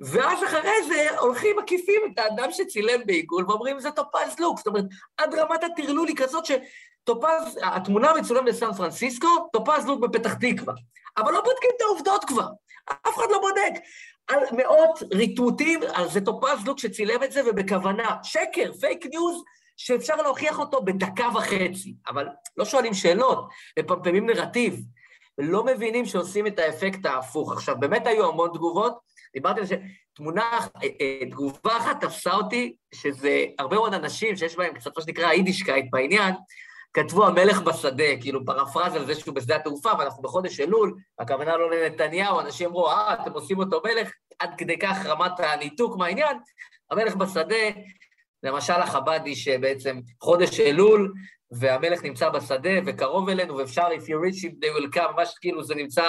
ואז 0.00 0.44
אחרי 0.44 0.82
זה 0.88 1.18
הולכים, 1.18 1.56
מקיפים 1.58 2.00
את 2.12 2.18
האדם 2.18 2.52
שצילם 2.52 3.00
בעיגול 3.06 3.44
ואומרים, 3.48 3.80
זה 3.80 3.90
טופז 3.90 4.38
לוק. 4.38 4.58
זאת 4.58 4.66
אומרת, 4.66 4.84
עד 5.16 5.34
רמת 5.34 5.64
הטרלול 5.64 6.08
היא 6.08 6.16
כזאת 6.16 6.44
שטופז, 6.46 7.58
התמונה 7.62 8.12
מצולם 8.20 8.44
בסן 8.44 8.72
פרנסיסקו, 8.72 9.28
טופז 9.52 9.86
לוק 9.86 10.00
בפתח 10.00 10.34
תקווה. 10.34 10.74
אבל 11.16 11.32
לא 11.32 11.40
בודקים 11.40 11.70
את 11.76 11.80
העובדות 11.80 12.24
כבר, 12.24 12.48
אף 12.90 13.18
אחד 13.18 13.26
לא 13.30 13.40
בודק. 13.40 13.80
על 14.28 14.38
מאות 14.52 15.02
ריטוויטים, 15.12 15.80
על 15.94 16.08
זה 16.08 16.20
טופז 16.20 16.66
לוק 16.66 16.78
שצילם 16.78 17.22
את 17.22 17.32
זה 17.32 17.40
ובכוונה. 17.46 18.16
שקר, 18.22 18.72
fake 18.80 19.06
news, 19.06 19.42
שאפשר 19.76 20.16
להוכיח 20.16 20.58
אותו 20.58 20.82
בדקה 20.82 21.28
וחצי, 21.34 21.94
אבל 22.08 22.28
לא 22.56 22.64
שואלים 22.64 22.94
שאלות, 22.94 23.48
מפמפמים 23.78 24.26
נרטיב, 24.26 24.80
ולא 25.38 25.64
מבינים 25.64 26.06
שעושים 26.06 26.46
את 26.46 26.58
האפקט 26.58 27.06
ההפוך. 27.06 27.52
עכשיו, 27.52 27.76
באמת 27.80 28.06
היו 28.06 28.28
המון 28.28 28.50
תגובות, 28.54 28.98
דיברתי 29.34 29.60
על 29.60 29.66
זה, 29.66 29.76
תמונה, 30.14 30.58
אה, 30.82 30.88
אה, 31.00 31.30
תגובה 31.30 31.76
אחת 31.76 32.04
תפסה 32.04 32.34
אותי, 32.34 32.74
שזה 32.94 33.44
הרבה 33.58 33.76
מאוד 33.76 33.94
אנשים 33.94 34.36
שיש 34.36 34.56
בהם 34.56 34.74
קצת 34.74 34.90
מה 34.96 35.02
שנקרא 35.02 35.32
יידישקייט 35.32 35.86
בעניין, 35.90 36.34
כתבו 36.92 37.26
המלך 37.26 37.60
בשדה, 37.60 38.20
כאילו 38.20 38.44
פרפרז 38.44 38.94
על 38.94 39.06
זה 39.06 39.14
שהוא 39.14 39.34
בשדה 39.34 39.56
התעופה, 39.56 39.90
ואנחנו 39.98 40.22
בחודש 40.22 40.60
אלול, 40.60 40.96
הכוונה 41.18 41.56
לא 41.56 41.70
לנתניהו, 41.70 42.40
אנשים 42.40 42.68
אמרו, 42.68 42.88
אה, 42.88 43.14
אתם 43.14 43.32
עושים 43.32 43.58
אותו 43.58 43.80
מלך, 43.84 44.10
עד 44.38 44.50
כדי 44.58 44.78
כך 44.78 45.06
רמת 45.06 45.40
הניתוק 45.40 45.96
מהעניין, 45.96 46.36
המלך 46.90 47.16
בשדה, 47.16 47.56
למשל 48.42 48.72
החבדי 48.72 49.36
שבעצם 49.36 50.00
חודש 50.20 50.60
אלול, 50.60 51.12
והמלך 51.50 52.02
נמצא 52.02 52.28
בשדה 52.28 52.70
וקרוב 52.86 53.28
אלינו, 53.28 53.56
ואפשר, 53.56 53.88
if 53.98 54.02
you 54.02 54.16
reach 54.24 54.44
him, 54.44 54.52
they 54.64 54.78
will 54.78 54.96
come, 54.96 55.12
ממש 55.16 55.34
כאילו 55.40 55.64
זה 55.64 55.74
נמצא 55.74 56.08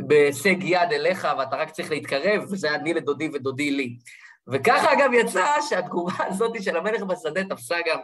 בהישג 0.00 0.56
יד 0.62 0.92
אליך, 0.92 1.28
ואתה 1.38 1.56
רק 1.56 1.70
צריך 1.70 1.90
להתקרב, 1.90 2.42
וזה 2.50 2.74
אני 2.74 2.94
לדודי 2.94 3.28
ודודי 3.34 3.70
לי. 3.70 3.96
וככה 4.52 4.92
אגב 4.92 5.10
יצא 5.12 5.46
שהתגובה 5.68 6.24
הזאת 6.28 6.62
של 6.62 6.76
המלך 6.76 7.02
בשדה 7.02 7.44
תפסה 7.44 7.76
גם 7.86 7.98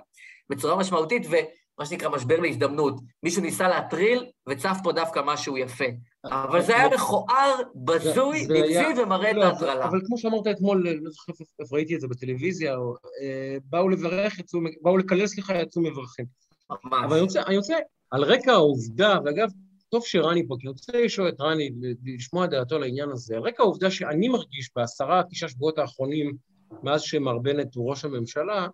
בצורה 0.50 0.76
משמעותית, 0.76 1.26
ומה 1.26 1.86
שנקרא 1.86 2.08
משבר 2.08 2.40
להזדמנות. 2.40 3.00
מישהו 3.22 3.42
ניסה 3.42 3.68
להטריל, 3.68 4.26
וצף 4.48 4.76
פה 4.82 4.92
דווקא 4.92 5.20
משהו 5.24 5.58
יפה. 5.58 5.84
אבל 6.24 6.62
זה 6.62 6.76
היה 6.76 6.88
מכוער, 6.88 7.56
בזוי, 7.74 8.42
נבזי 8.42 9.02
ומראה 9.02 9.30
את 9.30 9.36
לא, 9.36 9.44
ההטרלה. 9.44 9.84
אבל 9.84 10.00
כמו 10.06 10.18
שאמרת 10.18 10.46
אתמול, 10.46 10.88
לא 10.88 11.10
זוכר 11.10 11.32
איפה 11.60 11.76
ראיתי 11.76 11.94
את 11.94 12.00
זה 12.00 12.08
בטלוויזיה, 12.08 12.74
אה, 13.22 13.56
באו 13.64 13.88
לברך, 13.88 14.40
באו 14.82 14.96
לקלל, 14.96 15.26
סליחה, 15.26 15.54
יצאו 15.54 15.82
מברכים. 15.82 16.24
אבל 16.70 17.06
ממש. 17.06 17.20
רוצה, 17.20 17.42
אני 17.46 17.56
רוצה, 17.56 17.74
על 18.10 18.24
רקע 18.24 18.52
העובדה, 18.52 19.18
ואגב, 19.24 19.48
טוב 19.94 20.06
שרני 20.06 20.48
פה, 20.48 20.56
כי 20.60 20.66
אני 20.66 20.72
רוצה 20.72 20.92
לשאול 21.04 21.28
את 21.28 21.40
רני, 21.40 21.70
לשמוע 22.04 22.44
את 22.44 22.50
דעתו 22.50 22.78
לעניין 22.78 23.10
הזה, 23.10 23.36
על 23.36 23.42
רקע 23.42 23.62
העובדה 23.62 23.90
שאני 23.90 24.28
מרגיש 24.28 24.70
בעשרה, 24.76 25.22
תשעה 25.30 25.48
שבועות 25.48 25.78
האחרונים, 25.78 26.36
מאז 26.82 27.02
שמר 27.02 27.38
בנט 27.38 27.74
הוא 27.74 27.90
ראש 27.90 28.04
הממשלה, 28.04 28.66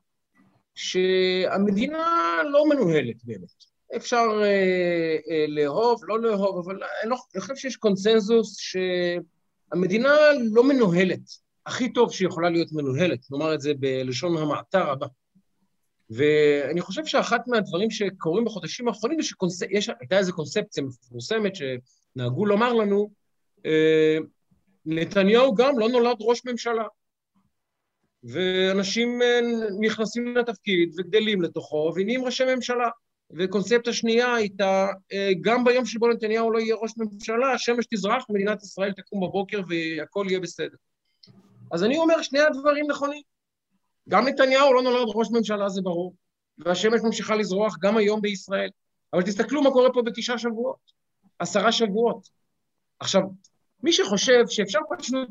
שהמדינה 0.74 2.06
לא 2.50 2.68
מנוהלת 2.68 3.24
באמת. 3.24 3.48
אפשר 3.96 4.26
אה, 4.42 5.16
אה, 5.30 5.44
לאהוב, 5.48 6.00
לא 6.04 6.20
לאהוב, 6.20 6.58
אבל 6.58 6.74
אני, 7.02 7.10
לא, 7.10 7.16
אני 7.34 7.40
חושב 7.40 7.56
שיש 7.56 7.76
קונצנזוס 7.76 8.56
שהמדינה 8.58 10.14
לא 10.52 10.64
מנוהלת. 10.64 11.20
הכי 11.66 11.92
טוב 11.92 12.12
שיכולה 12.12 12.50
להיות 12.50 12.72
מנוהלת, 12.72 13.20
נאמר 13.30 13.54
את 13.54 13.60
זה 13.60 13.72
בלשון 13.78 14.36
המעטה 14.36 14.84
רבה. 14.84 15.06
ואני 16.10 16.80
חושב 16.80 17.06
שאחת 17.06 17.46
מהדברים 17.46 17.90
שקורים 17.90 18.44
בחודשים 18.44 18.88
האחרונים 18.88 19.18
זה 19.22 19.66
שהייתה 19.80 20.18
איזו 20.18 20.32
קונספציה 20.32 20.82
מפורסמת 20.82 21.52
שנהגו 21.56 22.46
לומר 22.46 22.72
לנו, 22.72 23.10
אה, 23.66 24.16
נתניהו 24.86 25.54
גם 25.54 25.78
לא 25.78 25.88
נולד 25.88 26.16
ראש 26.20 26.44
ממשלה. 26.44 26.84
ואנשים 28.24 29.22
אה, 29.22 29.40
נכנסים 29.80 30.36
לתפקיד 30.36 30.94
וגדלים 30.98 31.42
לתוכו 31.42 31.92
ונהיים 31.96 32.24
ראשי 32.24 32.44
ממשלה. 32.54 32.88
וקונספציה 33.38 33.92
שנייה 33.92 34.34
הייתה, 34.34 34.88
אה, 35.12 35.30
גם 35.40 35.64
ביום 35.64 35.86
שבו 35.86 36.08
נתניהו 36.08 36.50
לא 36.50 36.58
יהיה 36.58 36.74
ראש 36.74 36.92
ממשלה, 36.96 37.52
השמש 37.52 37.86
תזרח, 37.94 38.24
מדינת 38.30 38.62
ישראל 38.62 38.92
תקום 38.92 39.20
בבוקר 39.20 39.60
והכל 39.68 40.26
יהיה 40.28 40.40
בסדר. 40.40 40.76
אז 41.72 41.84
אני 41.84 41.98
אומר, 41.98 42.22
שני 42.22 42.40
הדברים 42.40 42.90
נכונים. 42.90 43.22
גם 44.10 44.28
נתניהו 44.28 44.74
לא 44.74 44.82
נולד 44.82 45.08
ראש 45.14 45.28
ממשלה, 45.32 45.68
זה 45.68 45.82
ברור, 45.82 46.14
והשמש 46.58 47.00
ממשיכה 47.04 47.36
לזרוח 47.36 47.76
גם 47.80 47.96
היום 47.96 48.20
בישראל. 48.20 48.70
אבל 49.12 49.22
תסתכלו 49.22 49.62
מה 49.62 49.70
קורה 49.70 49.92
פה 49.92 50.02
בתשעה 50.02 50.38
שבועות, 50.38 50.92
עשרה 51.38 51.72
שבועות. 51.72 52.28
עכשיו, 53.00 53.22
מי 53.82 53.92
שחושב 53.92 54.44
שאפשר 54.48 54.78
פשוט 54.98 55.28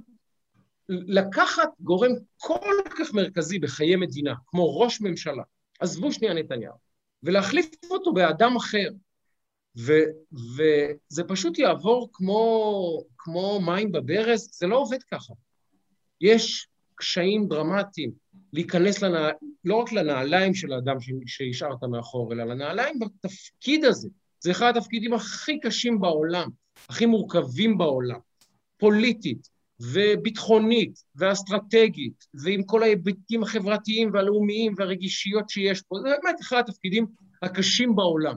לקחת 0.89 1.69
גורם 1.79 2.11
כל 2.37 2.75
כך 2.99 3.13
מרכזי 3.13 3.59
בחיי 3.59 3.95
מדינה, 3.95 4.33
כמו 4.47 4.79
ראש 4.79 5.01
ממשלה, 5.01 5.43
עזבו 5.79 6.11
שנייה 6.11 6.33
נתניהו, 6.33 6.75
ולהחליף 7.23 7.69
אותו 7.91 8.13
באדם 8.13 8.55
אחר, 8.55 8.89
ו- 9.77 10.09
וזה 10.31 11.23
פשוט 11.23 11.59
יעבור 11.59 12.09
כמו, 12.13 13.03
כמו 13.17 13.59
מים 13.65 13.91
בברז, 13.91 14.49
זה 14.53 14.67
לא 14.67 14.77
עובד 14.77 15.03
ככה. 15.03 15.33
יש 16.21 16.67
קשיים 16.95 17.47
דרמטיים 17.47 18.11
להיכנס 18.53 19.01
לנע... 19.01 19.29
לא 19.65 19.75
רק 19.75 19.91
לנעליים 19.91 20.53
של 20.53 20.73
האדם 20.73 20.97
שהשארת 21.25 21.83
מאחור, 21.83 22.33
אלא 22.33 22.43
לנעליים 22.43 22.99
בתפקיד 22.99 23.85
הזה. 23.85 24.09
זה 24.39 24.51
אחד 24.51 24.77
התפקידים 24.77 25.13
הכי 25.13 25.59
קשים 25.59 25.99
בעולם, 25.99 26.49
הכי 26.89 27.05
מורכבים 27.05 27.77
בעולם, 27.77 28.19
פוליטית 28.77 29.49
וביטחונית 29.79 31.03
ואסטרטגית, 31.15 32.25
ועם 32.33 32.63
כל 32.63 32.83
ההיבטים 32.83 33.43
החברתיים 33.43 34.09
והלאומיים 34.13 34.73
והרגישיות 34.77 35.49
שיש 35.49 35.81
פה. 35.81 35.95
זה 36.01 36.09
באמת 36.23 36.41
אחד 36.41 36.59
התפקידים 36.59 37.05
הקשים 37.41 37.95
בעולם. 37.95 38.35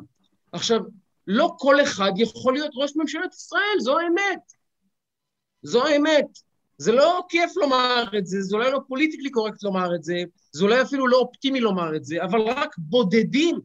עכשיו, 0.52 0.80
לא 1.26 1.54
כל 1.58 1.82
אחד 1.82 2.12
יכול 2.16 2.54
להיות 2.54 2.70
ראש 2.74 2.92
ממשלת 2.96 3.34
ישראל, 3.34 3.80
זו 3.80 3.98
האמת. 3.98 4.40
זו 5.62 5.86
האמת. 5.86 6.26
זה 6.78 6.92
לא 6.92 7.22
כיף 7.28 7.56
לומר 7.56 8.04
את 8.18 8.26
זה, 8.26 8.42
זה 8.42 8.56
אולי 8.56 8.70
לא 8.70 8.80
פוליטיקלי 8.88 9.30
קורקט 9.30 9.62
לומר 9.62 9.94
את 9.94 10.04
זה, 10.04 10.22
זה 10.52 10.64
אולי 10.64 10.82
אפילו 10.82 11.08
לא 11.08 11.16
אופטימי 11.16 11.60
לומר 11.60 11.96
את 11.96 12.04
זה, 12.04 12.24
אבל 12.24 12.40
רק 12.40 12.74
בודדים 12.78 13.60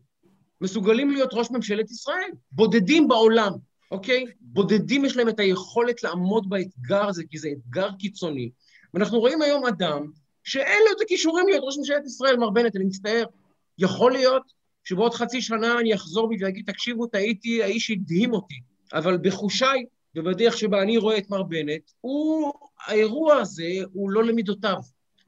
מסוגלים 0.61 1.11
להיות 1.11 1.29
ראש 1.33 1.51
ממשלת 1.51 1.91
ישראל. 1.91 2.29
בודדים 2.51 3.07
בעולם, 3.07 3.51
אוקיי? 3.91 4.25
בודדים 4.41 5.05
יש 5.05 5.17
להם 5.17 5.29
את 5.29 5.39
היכולת 5.39 6.03
לעמוד 6.03 6.49
באתגר 6.49 7.07
הזה, 7.07 7.23
כי 7.29 7.37
זה 7.37 7.49
אתגר 7.51 7.89
קיצוני. 7.99 8.49
ואנחנו 8.93 9.19
רואים 9.19 9.41
היום 9.41 9.65
אדם 9.65 10.05
שאין 10.43 10.79
לו 10.85 10.95
את 10.97 11.01
הכישורים 11.01 11.47
להיות 11.47 11.63
ראש 11.65 11.77
ממשלת 11.77 12.05
ישראל, 12.05 12.37
מר 12.37 12.49
בנט, 12.49 12.75
אני 12.75 12.85
מצטער. 12.85 13.25
יכול 13.77 14.11
להיות 14.11 14.43
שבעוד 14.83 15.13
חצי 15.13 15.41
שנה 15.41 15.79
אני 15.79 15.95
אחזור 15.95 16.29
בי 16.29 16.35
ואגיד, 16.41 16.71
תקשיבו, 16.71 17.07
טעיתי, 17.07 17.63
האיש 17.63 17.91
הדהים 17.91 18.33
אותי, 18.33 18.59
אבל 18.93 19.17
בחושיי 19.17 19.85
ובדרך 20.17 20.57
שבה 20.57 20.81
אני 20.81 20.97
רואה 20.97 21.17
את 21.17 21.29
מר 21.29 21.43
בנט, 21.43 21.91
הוא, 22.01 22.53
האירוע 22.87 23.35
הזה 23.35 23.63
הוא 23.93 24.11
לא 24.11 24.23
למידותיו. 24.23 24.77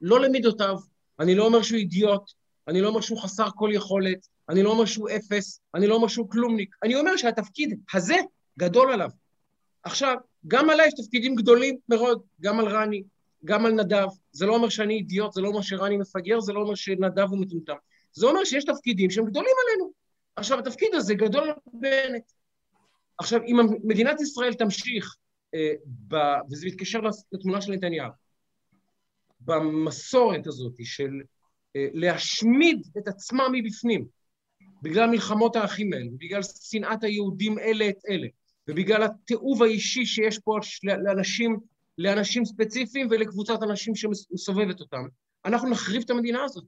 לא 0.00 0.20
למידותיו. 0.20 0.76
אני 1.20 1.34
לא 1.34 1.46
אומר 1.46 1.62
שהוא 1.62 1.78
אידיוט, 1.78 2.30
אני 2.68 2.80
לא 2.80 2.88
אומר 2.88 3.00
שהוא 3.00 3.18
חסר 3.18 3.48
כל 3.54 3.70
יכולת, 3.72 4.28
אני 4.48 4.62
לא 4.62 4.70
אומר 4.70 4.84
שהוא 4.84 5.08
אפס, 5.16 5.60
אני 5.74 5.86
לא 5.86 5.94
אומר 5.94 6.08
שהוא 6.08 6.30
כלומניק. 6.30 6.76
אני 6.82 6.94
אומר 6.94 7.16
שהתפקיד 7.16 7.78
הזה 7.94 8.14
גדול 8.58 8.92
עליו. 8.92 9.10
עכשיו, 9.82 10.16
גם 10.46 10.70
עליי 10.70 10.86
יש 10.86 10.94
תפקידים 10.94 11.34
גדולים 11.34 11.78
מאוד, 11.88 12.22
גם 12.40 12.60
על 12.60 12.68
רני, 12.68 13.02
גם 13.44 13.66
על 13.66 13.72
נדב. 13.72 14.06
זה 14.32 14.46
לא 14.46 14.54
אומר 14.54 14.68
שאני 14.68 14.94
אידיוט, 14.94 15.32
זה 15.32 15.40
לא 15.40 15.48
אומר 15.48 15.60
שרני 15.60 15.96
מפגר, 15.96 16.40
זה 16.40 16.52
לא 16.52 16.60
אומר 16.60 16.74
שנדב 16.74 17.26
הוא 17.30 17.38
מטומטם. 17.38 17.74
זה 18.12 18.26
אומר 18.26 18.44
שיש 18.44 18.64
תפקידים 18.64 19.10
שהם 19.10 19.24
גדולים 19.24 19.54
עלינו. 19.66 19.92
עכשיו, 20.36 20.58
התפקיד 20.58 20.94
הזה 20.94 21.14
גדול 21.14 21.42
על 21.42 21.54
בנט. 21.72 22.22
עכשיו, 23.20 23.40
אם 23.42 23.56
מדינת 23.84 24.20
ישראל 24.20 24.54
תמשיך, 24.54 25.16
אה, 25.54 25.72
ב, 26.08 26.14
וזה 26.50 26.66
מתקשר 26.66 27.00
לתמונה 27.32 27.60
של 27.60 27.72
נתניהו, 27.72 28.10
במסורת 29.40 30.46
הזאת 30.46 30.74
של 30.82 31.10
אה, 31.76 31.86
להשמיד 31.92 32.86
את 32.98 33.08
עצמה 33.08 33.44
מבפנים, 33.52 34.06
בגלל 34.82 35.10
מלחמות 35.10 35.56
האחים 35.56 35.92
האלה, 35.92 36.06
בגלל 36.18 36.40
שנאת 36.42 37.04
היהודים 37.04 37.58
אלה 37.58 37.88
את 37.88 37.98
אלה, 38.08 38.28
ובגלל 38.68 39.02
התיעוב 39.02 39.62
האישי 39.62 40.06
שיש 40.06 40.38
פה 40.38 40.58
לאנשים, 40.82 41.58
לאנשים 41.98 42.44
ספציפיים 42.44 43.08
ולקבוצת 43.10 43.62
אנשים 43.62 43.94
שמסובבת 43.94 44.80
אותם, 44.80 45.02
אנחנו 45.44 45.70
נחריב 45.70 46.02
את 46.04 46.10
המדינה 46.10 46.44
הזאת. 46.44 46.64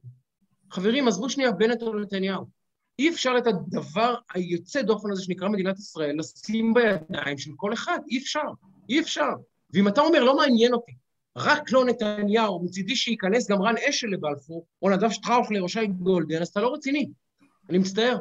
חברים, 0.71 1.07
עזבו 1.07 1.29
שנייה 1.29 1.51
בנט 1.51 1.81
או 1.81 1.99
נתניהו. 1.99 2.62
אי 2.99 3.09
אפשר 3.09 3.33
את 3.37 3.47
הדבר 3.47 4.15
היוצא 4.33 4.81
דופן 4.81 5.11
הזה 5.11 5.23
שנקרא 5.23 5.49
מדינת 5.49 5.79
ישראל 5.79 6.15
לשים 6.19 6.73
בידיים 6.73 7.37
של 7.37 7.51
כל 7.55 7.73
אחד, 7.73 7.99
אי 8.09 8.17
אפשר, 8.17 8.47
אי 8.89 8.99
אפשר. 8.99 9.29
ואם 9.73 9.87
אתה 9.87 10.01
אומר, 10.01 10.23
לא 10.23 10.37
מעניין 10.37 10.73
אותי, 10.73 10.91
רק 11.37 11.71
לא 11.71 11.85
נתניהו, 11.85 12.63
מצידי 12.63 12.95
שייכנס 12.95 13.51
גם 13.51 13.61
רן 13.61 13.75
אשל 13.89 14.07
לבלפור, 14.07 14.65
או 14.81 14.89
נדב 14.89 15.09
שטראוכלר 15.09 15.61
או 15.61 15.69
שי 15.69 15.87
גולדן, 15.87 16.41
אז 16.41 16.47
אתה 16.47 16.61
לא 16.61 16.73
רציני. 16.73 17.09
אני 17.69 17.77
מצטער. 17.77 18.17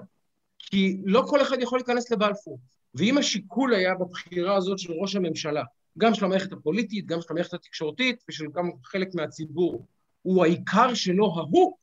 כי 0.59 1.01
לא 1.05 1.25
כל 1.27 1.43
אחד 1.43 1.57
יכול 1.61 1.79
להיכנס 1.79 2.11
לבלפור. 2.11 2.59
ואם 2.95 3.19
השיקול 3.19 3.75
היה 3.75 3.95
בבחירה 3.95 4.57
הזאת 4.57 4.79
של 4.79 4.93
ראש 4.93 5.17
הממשלה, 5.17 5.63
גם 5.99 6.15
של 6.15 6.25
המערכת 6.25 6.53
הפוליטית, 6.53 7.07
גם 7.07 7.21
של 7.21 7.27
המערכת 7.31 7.55
התקשורתית 7.55 8.25
ושל 8.29 8.45
גם 8.55 8.71
חלק 8.85 9.15
מהציבור, 9.15 9.87
הוא 10.23 10.45
העיקר 10.45 10.95
שלו 10.95 11.35
ההוא, 11.37 11.77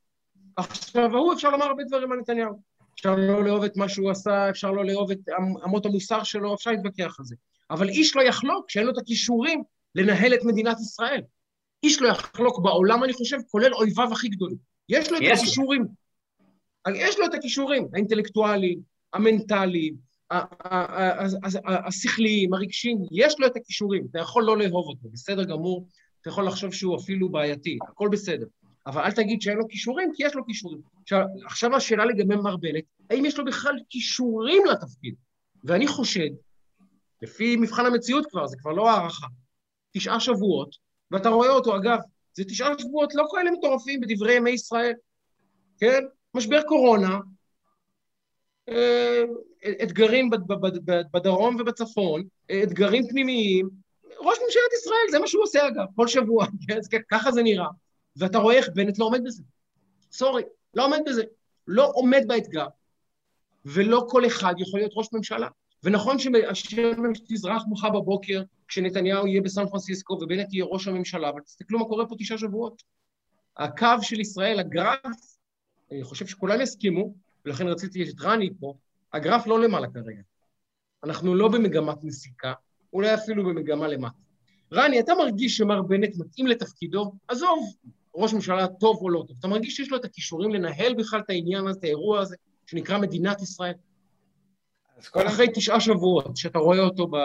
עכשיו 0.55 1.15
ההוא 1.15 1.33
אפשר 1.33 1.49
לומר 1.49 1.65
הרבה 1.65 1.83
דברים 1.83 2.11
על 2.11 2.19
נתניהו. 2.19 2.68
אפשר 2.99 3.15
לא 3.15 3.43
לאהוב 3.43 3.63
את 3.63 3.77
מה 3.77 3.89
שהוא 3.89 4.11
עשה, 4.11 4.49
אפשר 4.49 4.71
לא 4.71 4.85
לאהוב 4.85 5.11
את 5.11 5.19
אמות 5.65 5.85
המוסר 5.85 6.23
שלו, 6.23 6.55
אפשר 6.55 6.71
להתווכח 6.71 7.15
על 7.19 7.25
זה. 7.25 7.35
אבל 7.71 7.89
איש 7.89 8.15
לא 8.15 8.21
יחלוק 8.21 8.69
שאין 8.69 8.85
לו 8.85 8.91
את 8.91 8.97
הכישורים 8.97 9.63
לנהל 9.95 10.33
את 10.33 10.43
מדינת 10.43 10.77
ישראל. 10.79 11.21
איש 11.83 12.01
לא 12.01 12.07
יחלוק 12.07 12.59
בעולם, 12.59 13.03
אני 13.03 13.13
חושב, 13.13 13.37
כולל 13.51 13.73
אויביו 13.73 14.13
הכי 14.13 14.27
גדולים. 14.27 14.57
יש 14.89 15.11
לו 15.11 15.17
את 15.17 15.23
הכישורים. 15.33 15.85
יש 16.95 17.19
לו 17.19 17.25
את 17.25 17.33
הכישורים 17.33 17.87
האינטלקטואליים, 17.93 18.79
המנטליים, 19.13 19.95
השכליים, 21.85 22.53
הרגשיים, 22.53 22.97
יש 23.11 23.39
לו 23.39 23.47
את 23.47 23.57
הכישורים, 23.57 24.07
אתה 24.11 24.19
יכול 24.19 24.43
לא 24.43 24.57
לאהוב 24.57 24.87
אותו, 24.87 25.09
בסדר 25.11 25.43
גמור, 25.43 25.87
אתה 26.21 26.29
יכול 26.29 26.47
לחשוב 26.47 26.73
שהוא 26.73 26.97
אפילו 26.97 27.29
בעייתי, 27.29 27.77
הכל 27.89 28.09
בסדר. 28.11 28.45
אבל 28.87 29.01
אל 29.01 29.11
תגיד 29.11 29.41
שאין 29.41 29.57
לו 29.57 29.67
כישורים, 29.67 30.11
כי 30.15 30.25
יש 30.25 30.35
לו 30.35 30.45
כישורים. 30.45 30.81
עכשיו, 31.01 31.21
עכשיו 31.45 31.75
השאלה 31.75 32.05
לגבי 32.05 32.35
מר 32.35 32.57
בנט, 32.57 32.83
האם 33.09 33.25
יש 33.25 33.37
לו 33.37 33.45
בכלל 33.45 33.73
כישורים 33.89 34.65
לתפקיד? 34.65 35.15
ואני 35.63 35.87
חושד, 35.87 36.29
לפי 37.21 37.55
מבחן 37.55 37.85
המציאות 37.85 38.25
כבר, 38.25 38.47
זה 38.47 38.57
כבר 38.57 38.71
לא 38.71 38.89
הערכה, 38.89 39.27
תשעה 39.91 40.19
שבועות, 40.19 40.75
ואתה 41.11 41.29
רואה 41.29 41.49
אותו, 41.49 41.75
אגב, 41.75 41.99
זה 42.33 42.43
תשעה 42.43 42.79
שבועות 42.79 43.15
לא 43.15 43.25
כאלה 43.31 43.51
מטורפים 43.51 44.01
בדברי 44.01 44.33
ימי 44.33 44.49
ישראל, 44.49 44.93
כן? 45.79 46.03
משבר 46.33 46.61
קורונה, 46.61 47.19
אה, 48.69 49.23
אתגרים 49.83 50.29
בדרום 51.13 51.55
ובצפון, 51.59 52.23
אתגרים 52.63 53.07
פנימיים, 53.09 53.69
ראש 54.05 54.37
ממשלת 54.45 54.73
ישראל, 54.81 55.11
זה 55.11 55.19
מה 55.19 55.27
שהוא 55.27 55.43
עושה 55.43 55.67
אגב, 55.67 55.85
כל 55.95 56.07
שבוע, 56.07 56.45
כן? 56.67 56.99
ככה 57.11 57.31
זה 57.31 57.43
נראה. 57.43 57.67
ואתה 58.19 58.37
רואה 58.37 58.55
איך 58.55 58.69
בנט 58.75 58.99
לא 58.99 59.05
עומד 59.05 59.23
בזה. 59.23 59.43
סורי, 60.11 60.43
לא 60.73 60.85
עומד 60.85 60.99
בזה. 61.05 61.23
לא 61.67 61.91
עומד 61.93 62.23
באתגר, 62.27 62.67
ולא 63.65 64.07
כל 64.09 64.27
אחד 64.27 64.53
יכול 64.57 64.79
להיות 64.79 64.91
ראש 64.95 65.07
ממשלה. 65.13 65.47
ונכון 65.83 66.19
שהשמש 66.19 67.19
תזרח 67.27 67.63
מחר 67.69 67.89
בבוקר, 67.89 68.43
כשנתניהו 68.67 69.27
יהיה 69.27 69.41
בסן 69.41 69.67
פרנסיסקו 69.67 70.13
ובנט 70.13 70.53
יהיה 70.53 70.65
ראש 70.65 70.87
הממשלה, 70.87 71.29
אבל 71.29 71.41
תסתכלו 71.41 71.79
מה 71.79 71.85
קורה 71.85 72.07
פה 72.07 72.15
תשעה 72.19 72.37
שבועות. 72.37 72.83
הקו 73.57 74.01
של 74.01 74.19
ישראל, 74.19 74.59
הגרף, 74.59 75.37
אני 75.91 76.03
חושב 76.03 76.27
שכולם 76.27 76.61
יסכימו, 76.61 77.13
ולכן 77.45 77.67
רציתי 77.67 78.03
את 78.03 78.21
רני 78.21 78.49
פה, 78.59 78.73
הגרף 79.13 79.47
לא 79.47 79.59
למעלה 79.59 79.87
כרגע. 79.93 80.21
אנחנו 81.03 81.35
לא 81.35 81.47
במגמת 81.47 82.03
נסיקה, 82.03 82.53
אולי 82.93 83.13
אפילו 83.13 83.45
במגמה 83.45 83.87
למטה. 83.87 84.17
רני, 84.73 84.99
אתה 84.99 85.13
מרגיש 85.17 85.57
שמר 85.57 85.81
בנט 85.81 86.15
מתאים 86.17 86.47
לתפקידו? 86.47 87.11
עזוב, 87.27 87.75
ראש 88.15 88.33
ממשלה 88.33 88.67
טוב 88.67 88.97
או 89.01 89.09
לא 89.09 89.23
טוב. 89.27 89.37
אתה 89.39 89.47
מרגיש 89.47 89.75
שיש 89.75 89.91
לו 89.91 89.97
את 89.97 90.05
הכישורים 90.05 90.51
לנהל 90.51 90.93
בכלל 90.93 91.19
את 91.19 91.29
העניין 91.29 91.67
הזה, 91.67 91.79
את 91.79 91.83
האירוע 91.83 92.19
הזה, 92.19 92.35
שנקרא 92.65 92.97
מדינת 92.97 93.41
ישראל? 93.41 93.73
אחרי 94.99 95.47
תשעה 95.55 95.79
שבועות, 95.79 96.37
שאתה 96.37 96.59
רואה 96.59 96.79
אותו 96.79 97.07
ב... 97.07 97.15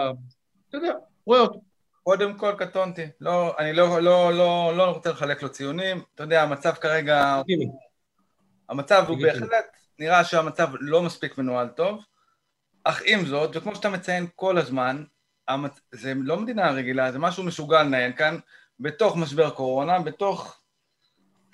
אתה 0.69 0.77
יודע, 0.77 0.93
רואה 1.25 1.39
אותו. 1.39 1.61
קודם 2.03 2.37
כל 2.37 2.53
קטונתי. 2.57 3.05
לא, 3.21 3.57
אני 3.59 3.73
לא, 3.73 4.01
לא, 4.01 4.33
לא, 4.33 4.77
לא 4.77 4.83
רוצה 4.83 5.09
לחלק 5.09 5.43
לו 5.43 5.49
ציונים. 5.49 6.01
אתה 6.15 6.23
יודע, 6.23 6.43
המצב 6.43 6.73
כרגע... 6.73 7.41
המצב 8.69 9.05
הוא 9.07 9.17
בהחלט, 9.21 9.65
נראה 9.99 10.23
שהמצב 10.23 10.67
לא 10.79 11.01
מספיק 11.01 11.37
מנוהל 11.37 11.67
טוב, 11.67 12.03
אך 12.83 13.01
עם 13.05 13.25
זאת, 13.25 13.55
וכמו 13.55 13.75
שאתה 13.75 13.89
מציין 13.89 14.27
כל 14.35 14.57
הזמן, 14.57 15.03
זה 15.91 16.13
לא 16.15 16.39
מדינה 16.39 16.71
רגילה, 16.71 17.11
זה 17.11 17.19
משהו 17.19 17.43
משוגע 17.43 17.83
לנהל 17.83 18.11
כאן, 18.11 18.37
בתוך 18.79 19.17
משבר 19.17 19.49
קורונה, 19.49 19.99
בתוך 19.99 20.61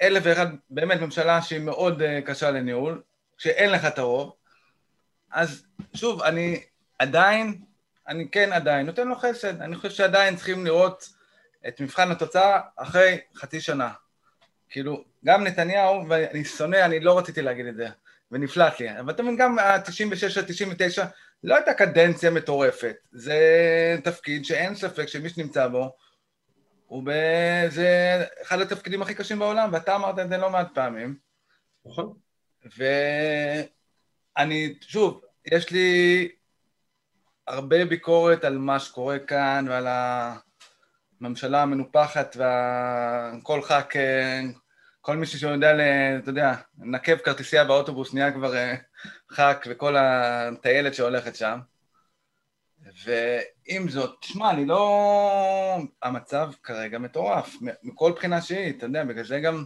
אלף 0.02 0.24
ואחד, 0.26 0.48
באמת 0.70 1.02
ממשלה 1.02 1.42
שהיא 1.42 1.60
מאוד 1.60 2.02
uh, 2.02 2.06
קשה 2.26 2.52
לניהול, 2.52 3.02
שאין 3.38 3.72
לך 3.72 3.86
את 3.86 4.00
הרוב, 4.00 4.34
אז 5.32 5.64
שוב, 5.94 6.22
אני 6.22 6.64
עדיין, 7.00 7.62
אני 8.08 8.30
כן 8.32 8.54
עדיין 8.54 8.86
נותן 8.86 9.08
לו 9.08 9.16
חסד, 9.16 9.62
אני 9.62 9.76
חושב 9.76 9.90
שעדיין 9.90 10.36
צריכים 10.36 10.66
לראות 10.66 11.10
את 11.68 11.82
מבחן 11.82 12.12
התוצאה 12.12 12.60
אחרי 12.76 13.20
חצי 13.36 13.62
שנה. 13.62 13.92
כאילו, 14.70 15.04
גם 15.26 15.44
נתניהו, 15.44 16.10
ואני 16.10 16.46
שונא, 16.46 16.86
אני 16.86 17.00
לא 17.00 17.18
רציתי 17.18 17.42
להגיד 17.42 17.66
את 17.66 17.76
זה, 17.76 17.88
ונפלט 18.32 18.80
לי, 18.80 19.00
אבל 19.00 19.14
אתה 19.14 19.24
מבין, 19.24 19.38
גם 19.38 19.60
ה-96 19.60 20.40
עד 20.40 20.46
99 20.48 21.06
לא 21.44 21.56
הייתה 21.56 21.74
קדנציה 21.74 22.32
מטורפת, 22.32 22.96
זה 23.12 23.38
תפקיד 24.04 24.46
שאין 24.46 24.76
ספק 24.76 25.06
שמי 25.06 25.30
שנמצא 25.30 25.68
בו, 25.68 25.96
הוא 26.92 27.04
ב... 27.06 27.12
זה 27.70 28.24
אחד 28.42 28.62
התפקידים 28.62 29.02
הכי 29.02 29.16
קשים 29.16 29.40
בעולם, 29.40 29.70
ואתה 29.74 29.96
אמרת 29.96 30.20
את 30.20 30.30
זה 30.30 30.38
לא 30.38 30.50
מעט 30.50 30.68
פעמים. 30.74 31.18
נכון. 31.86 32.14
ואני, 34.38 34.74
שוב, 34.82 35.22
יש 35.46 35.72
לי 35.72 36.30
הרבה 37.48 37.86
ביקורת 37.86 38.44
על 38.44 38.58
מה 38.58 38.80
שקורה 38.80 39.20
כאן 39.20 39.66
ועל 39.70 39.88
הממשלה 41.22 41.62
המנופחת 41.62 42.38
וכל 42.38 43.62
ח"כ, 43.62 43.96
כל 45.02 45.18
מי 45.18 45.26
שיודע, 45.26 45.72
אתה 46.18 46.30
יודע, 46.30 46.54
נקב 46.78 47.18
כרטיסייה 47.18 47.64
באוטובוס 47.64 48.14
נהיה 48.14 48.32
כבר 48.32 48.56
אה, 48.56 48.76
ח"כ 49.32 49.68
וכל 49.70 49.96
הטיילת 49.98 50.94
שהולכת 50.94 51.36
שם. 51.36 51.60
ועם 53.04 53.90
זאת, 53.90 54.18
תשמע, 54.22 54.50
אני 54.52 54.66
לא... 54.66 55.78
המצב 56.04 56.52
כרגע 56.64 57.00
מטורף, 57.00 57.56
מכל 57.84 58.12
בחינה 58.16 58.42
שהיא, 58.42 58.78
אתה 58.78 58.86
יודע, 58.86 59.04
בגלל 59.04 59.26
זה 59.26 59.40
גם 59.40 59.66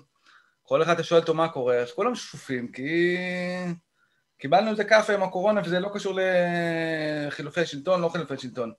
כל 0.63 0.83
אחד 0.83 1.01
שואל 1.01 1.21
אותו 1.21 1.33
מה 1.33 1.49
קורה, 1.49 1.75
אז 1.75 1.91
כולם 1.91 2.15
שפופים, 2.15 2.71
כי 2.71 3.17
קיבלנו 4.37 4.71
איזה 4.71 4.83
כאפה 4.83 5.13
עם 5.13 5.23
הקורונה 5.23 5.61
וזה 5.65 5.79
לא 5.79 5.89
קשור 5.93 6.19
לחילופי 7.27 7.65
שלטון, 7.65 8.01
לא 8.01 8.09
חילופי 8.09 8.37
שלטון. 8.37 8.73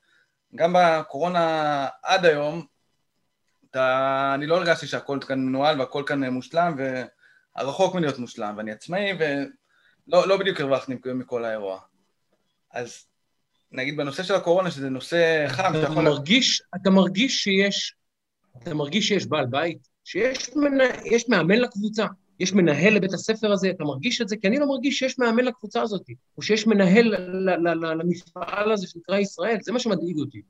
גם 0.54 0.76
בקורונה 0.78 1.86
עד 2.02 2.24
היום, 2.24 2.66
אתה... 3.70 4.32
אני 4.34 4.46
לא 4.46 4.56
הרגשתי 4.56 4.86
שהכל 4.86 5.18
כאן 5.28 5.40
מנוהל 5.40 5.80
והכל 5.80 6.02
כאן 6.06 6.24
מושלם, 6.24 6.76
והרחוק 7.56 7.94
מלהיות 7.94 8.18
מושלם, 8.18 8.54
ואני 8.56 8.72
עצמאי, 8.72 9.12
ולא 9.18 10.28
לא 10.28 10.36
בדיוק 10.36 10.60
הרווחתי 10.60 10.94
מכל 11.04 11.44
האירוע. 11.44 11.80
אז 12.72 13.06
נגיד 13.72 13.96
בנושא 13.96 14.22
של 14.22 14.34
הקורונה, 14.34 14.70
שזה 14.70 14.90
נושא 14.90 15.44
חם, 15.48 15.72
אתה 15.78 15.78
יכול... 15.78 16.04
מרגיש, 16.04 16.62
אתה 16.74 16.90
מרגיש 16.90 17.42
שיש, 17.42 17.94
אתה 18.62 18.74
מרגיש 18.74 19.08
שיש 19.08 19.26
בעל 19.26 19.46
בית, 19.46 19.88
שיש 20.04 20.50
מנה, 20.56 20.84
מאמן 21.28 21.58
לקבוצה, 21.58 22.06
יש 22.40 22.52
מנהל 22.52 22.94
לבית 22.94 23.12
הספר 23.12 23.52
הזה, 23.52 23.70
אתה 23.70 23.84
מרגיש 23.84 24.20
את 24.20 24.28
זה? 24.28 24.36
כי 24.36 24.48
אני 24.48 24.58
לא 24.58 24.66
מרגיש 24.66 24.98
שיש 24.98 25.18
מאמן 25.18 25.44
לקבוצה 25.44 25.82
הזאת, 25.82 26.02
או 26.36 26.42
שיש 26.42 26.66
מנהל 26.66 27.14
למפעל 27.76 28.72
הזה 28.72 28.86
שנקרא 28.86 29.18
ישראל, 29.18 29.56
זה 29.60 29.72
מה 29.72 29.78
שמדאיג 29.78 30.18
אותי. 30.18 30.42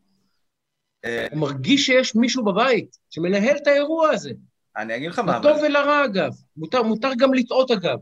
אה, 1.05 1.27
אתה 1.27 1.37
מרגיש 1.37 1.87
שיש 1.87 2.17
מישהו 2.17 2.45
בבית 2.45 2.97
שמנהל 3.11 3.57
את 3.57 3.67
האירוע 3.67 4.11
הזה. 4.11 4.31
אני 4.77 4.97
אגיד 4.97 5.11
לך 5.11 5.19
מה... 5.19 5.39
לטוב 5.39 5.57
ולרע, 5.63 6.05
אגב. 6.05 6.31
מותר, 6.57 6.83
מותר 6.83 7.11
גם 7.19 7.35
לטעות, 7.35 7.71
אגב. 7.71 7.99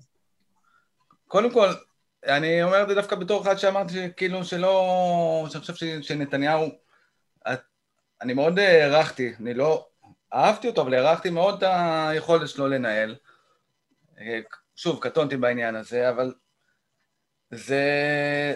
קודם 1.28 1.50
כל, 1.50 1.68
אני 2.26 2.62
אומר 2.62 2.82
את 2.82 2.88
זה 2.88 2.94
דווקא 2.94 3.16
בתור 3.16 3.42
אחד 3.42 3.56
שאמרתי 3.56 3.92
שכאילו 3.92 4.44
שלא... 4.44 5.46
שאני 5.50 5.60
חושב 5.60 6.02
שנתניהו... 6.02 6.68
אני 8.22 8.34
מאוד 8.34 8.58
הערכתי, 8.58 9.34
אני 9.40 9.54
לא 9.54 9.88
אהבתי 10.34 10.68
אותו, 10.68 10.82
אבל 10.82 10.94
הערכתי 10.94 11.30
מאוד 11.30 11.64
את 11.64 11.70
היכולת 11.72 12.48
שלו 12.48 12.68
לנהל. 12.68 13.16
שוב, 14.76 15.02
קטונתי 15.02 15.36
בעניין 15.36 15.76
הזה, 15.76 16.10
אבל 16.10 16.34
זה, 17.50 17.82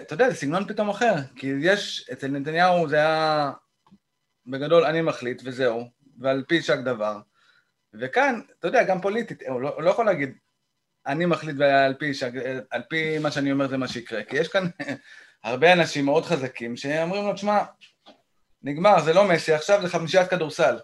אתה 0.01 0.13
יודע, 0.13 0.29
זה 0.29 0.35
סגנון 0.35 0.67
פתאום 0.67 0.89
אחר, 0.89 1.13
כי 1.35 1.47
יש, 1.61 2.09
אצל 2.13 2.27
נתניהו 2.27 2.89
זה 2.89 2.95
היה, 2.95 3.51
בגדול 4.45 4.83
אני 4.83 5.01
מחליט 5.01 5.41
וזהו, 5.45 5.89
ועל 6.19 6.43
פי 6.47 6.61
שק 6.61 6.77
דבר. 6.77 7.19
וכאן, 7.93 8.41
אתה 8.59 8.67
יודע, 8.67 8.83
גם 8.83 9.01
פוליטית, 9.01 9.43
הוא 9.47 9.61
לא, 9.61 9.69
הוא 9.69 9.83
לא 9.83 9.89
יכול 9.89 10.05
להגיד, 10.05 10.37
אני 11.07 11.25
מחליט 11.25 11.55
ועל 11.59 11.93
פי, 11.93 12.13
שג... 12.13 12.31
על 12.69 12.81
פי 12.89 13.19
מה 13.19 13.31
שאני 13.31 13.51
אומר 13.51 13.67
זה 13.67 13.77
מה 13.77 13.87
שיקרה, 13.87 14.23
כי 14.23 14.37
יש 14.37 14.47
כאן 14.47 14.67
הרבה 15.43 15.73
אנשים 15.73 16.05
מאוד 16.05 16.25
חזקים 16.25 16.77
שאומרים 16.77 17.25
לו, 17.25 17.33
תשמע, 17.33 17.63
נגמר, 18.63 19.01
זה 19.01 19.13
לא 19.13 19.27
מסי, 19.27 19.53
עכשיו 19.53 19.81
זה 19.81 19.89
חמישיית 19.89 20.29
כדורסל, 20.29 20.79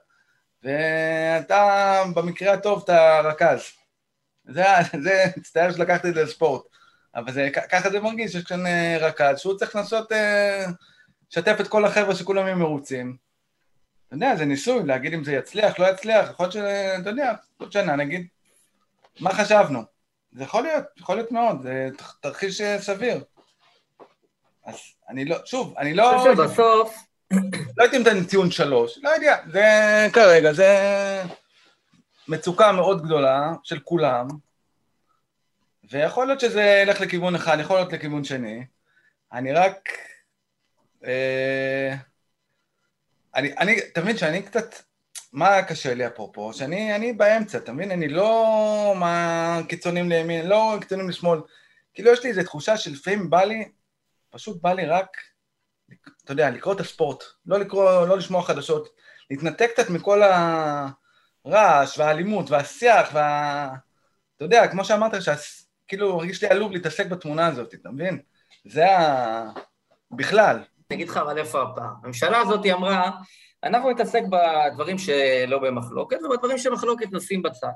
ואתה 0.63 2.03
במקרה 2.15 2.53
הטוב 2.53 2.81
אתה 2.83 3.19
רכז. 3.19 3.61
זה, 4.45 4.63
זה, 5.03 5.25
מצטער 5.37 5.71
שלקחתי 5.71 6.09
את 6.09 6.13
זה 6.13 6.23
לספורט, 6.23 6.61
אבל 7.15 7.31
זה, 7.31 7.49
ככה 7.71 7.89
זה 7.89 7.99
מרגיש, 7.99 8.35
יש 8.35 8.43
כאן 8.43 8.67
אה, 8.67 8.97
רכז 8.99 9.39
שהוא 9.39 9.57
צריך 9.57 9.75
לנסות 9.75 10.11
אה, 10.11 10.65
לשתף 11.31 11.57
את 11.59 11.67
כל 11.67 11.85
החבר'ה 11.85 12.15
שכולם 12.15 12.45
יהיו 12.45 12.57
מרוצים. 12.57 13.17
אתה 14.07 14.15
יודע, 14.15 14.35
זה 14.35 14.45
ניסוי, 14.45 14.83
להגיד 14.85 15.13
אם 15.13 15.23
זה 15.23 15.33
יצליח, 15.33 15.79
לא 15.79 15.85
יצליח, 15.89 16.29
יכול 16.29 16.45
להיות 16.45 16.53
ש... 16.53 16.57
אתה 17.01 17.09
יודע, 17.09 17.33
עוד 17.57 17.71
שנה 17.71 17.95
נגיד, 17.95 18.27
מה 19.19 19.33
חשבנו? 19.33 19.94
זה 20.35 20.43
יכול 20.43 20.63
להיות, 20.63 20.85
יכול 20.97 21.15
להיות 21.15 21.31
מאוד, 21.31 21.61
זה 21.61 21.89
תרחיש 22.21 22.61
אה, 22.61 22.81
סביר. 22.81 23.23
אז 24.65 24.75
אני 25.09 25.25
לא, 25.25 25.37
שוב, 25.45 25.73
אני 25.77 25.93
לא... 25.93 26.11
אני 26.11 26.19
חושב 26.19 26.35
שבסוף... 26.35 27.05
לא 27.77 27.83
הייתי 27.83 27.97
נותן 27.97 28.25
ציון 28.25 28.51
שלוש, 28.51 28.99
לא 29.03 29.09
יודע, 29.09 29.37
זה 29.51 29.63
כרגע, 30.13 30.53
זה 30.53 30.73
מצוקה 32.27 32.71
מאוד 32.71 33.05
גדולה 33.05 33.53
של 33.63 33.79
כולם, 33.79 34.27
ויכול 35.91 36.27
להיות 36.27 36.39
שזה 36.39 36.81
ילך 36.83 37.01
לכיוון 37.01 37.35
אחד, 37.35 37.57
יכול 37.59 37.75
להיות 37.75 37.93
לכיוון 37.93 38.23
שני. 38.23 38.65
אני 39.33 39.51
רק... 39.53 39.89
אה, 41.05 41.95
אני, 43.35 43.57
אני, 43.57 43.79
אתה 43.79 44.01
מבין 44.01 44.17
שאני 44.17 44.41
קצת 44.41 44.75
מה 45.35 45.63
קשה 45.63 45.93
לי 45.93 46.07
אפרופו? 46.07 46.53
שאני 46.53 46.95
אני 46.95 47.13
באמצע, 47.13 47.57
אתה 47.57 47.71
מבין? 47.73 47.91
אני 47.91 48.07
לא 48.07 48.93
מה 48.95 49.59
קיצונים 49.67 50.09
לימין, 50.09 50.47
לא 50.47 50.77
קיצונים 50.81 51.09
לשמאל. 51.09 51.39
כאילו 51.93 52.11
יש 52.11 52.23
לי 52.23 52.29
איזו 52.29 52.43
תחושה 52.43 52.77
שלפעמים 52.77 53.29
בא 53.29 53.43
לי, 53.43 53.71
פשוט 54.29 54.61
בא 54.61 54.73
לי 54.73 54.85
רק, 54.85 55.17
אתה 56.23 56.31
יודע, 56.31 56.49
לקרוא 56.49 56.73
את 56.73 56.79
הספורט, 56.79 57.23
לא 57.45 57.59
לקרוא, 57.59 58.05
לא 58.05 58.17
לשמוע 58.17 58.43
חדשות, 58.43 58.89
להתנתק 59.31 59.69
קצת 59.73 59.89
מכל 59.89 60.21
הרעש 61.45 61.99
והאלימות 61.99 62.51
והשיח 62.51 63.09
וה... 63.13 63.69
אתה 64.35 64.45
יודע, 64.45 64.67
כמו 64.67 64.85
שאמרת, 64.85 65.11
כאילו 65.87 66.13
הרגיש 66.13 66.43
לי 66.43 66.49
עלוב 66.49 66.71
להתעסק 66.71 67.07
בתמונה 67.07 67.47
הזאת, 67.47 67.73
אתה 67.73 67.89
מבין? 67.89 68.19
זה 68.65 68.97
ה... 68.97 69.49
בכלל. 70.11 70.55
אני 70.55 70.95
אגיד 70.95 71.09
לך 71.09 71.17
אבל 71.17 71.37
איפה 71.37 71.61
הפעם. 71.61 71.93
הממשלה 72.03 72.39
הזאת 72.39 72.65
אמרה, 72.73 73.11
אנחנו 73.65 73.89
נתעסק 73.89 74.21
בדברים 74.29 74.97
שלא 74.97 75.59
במחלוקת, 75.59 76.17
ובדברים 76.23 76.57
שמחלוקת 76.57 77.07
נשים 77.11 77.41
בצד. 77.41 77.67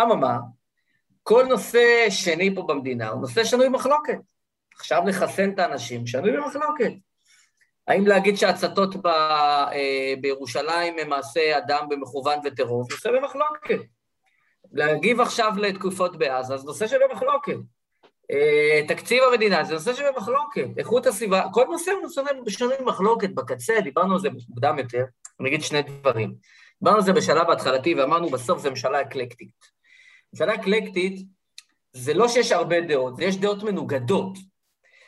אממה, 0.00 0.38
כל 1.22 1.46
נושא 1.48 2.06
שני 2.10 2.54
פה 2.54 2.62
במדינה 2.62 3.08
הוא 3.08 3.20
נושא 3.20 3.44
שנוי 3.44 3.68
במחלוקת. 3.68 4.18
עכשיו 4.74 5.02
לחסן 5.06 5.50
את 5.50 5.58
האנשים, 5.58 6.06
שנוי 6.06 6.32
במחלוקת. 6.32 6.92
האם 7.88 8.06
להגיד 8.06 8.36
שהצתות 8.36 8.96
ב, 8.96 9.06
אה, 9.06 10.14
בירושלים 10.20 10.94
הם 10.98 11.08
מעשה 11.08 11.58
אדם 11.58 11.86
במכוון 11.88 12.38
וטרור, 12.44 12.84
נושא 12.90 13.10
במחלוקת. 13.10 13.78
להגיב 14.72 15.20
עכשיו 15.20 15.52
לתקופות 15.58 16.18
בעזה, 16.18 16.56
זה 16.56 16.66
נושא 16.66 16.86
שבמחלוקת. 16.86 17.56
אה, 18.30 18.86
תקציב 18.88 19.22
המדינה, 19.22 19.64
זה 19.64 19.74
נושא 19.74 19.94
שבמחלוקת. 19.94 20.66
איכות 20.78 21.06
הסביבה, 21.06 21.42
כל 21.52 21.64
נושא 21.70 21.90
הוא 21.90 22.44
בשונה 22.46 22.74
במחלוקת, 22.80 23.30
בקצה, 23.30 23.80
דיברנו 23.80 24.14
על 24.14 24.20
זה 24.20 24.28
מוקדם 24.48 24.78
יותר, 24.78 25.04
אני 25.40 25.48
אגיד 25.48 25.62
שני 25.62 25.82
דברים. 25.82 26.34
דיברנו 26.82 26.96
על 26.96 27.02
זה 27.02 27.12
בשלב 27.12 27.50
ההתחלתי 27.50 27.94
ואמרנו 27.94 28.30
בסוף 28.30 28.58
זה 28.58 28.70
ממשלה 28.70 29.00
אקלקטית. 29.00 29.48
ממשלה 30.32 30.54
אקלקטית 30.54 31.26
זה 31.92 32.14
לא 32.14 32.28
שיש 32.28 32.52
הרבה 32.52 32.80
דעות, 32.80 33.16
זה 33.16 33.24
יש 33.24 33.36
דעות 33.36 33.62
מנוגדות. 33.62 34.38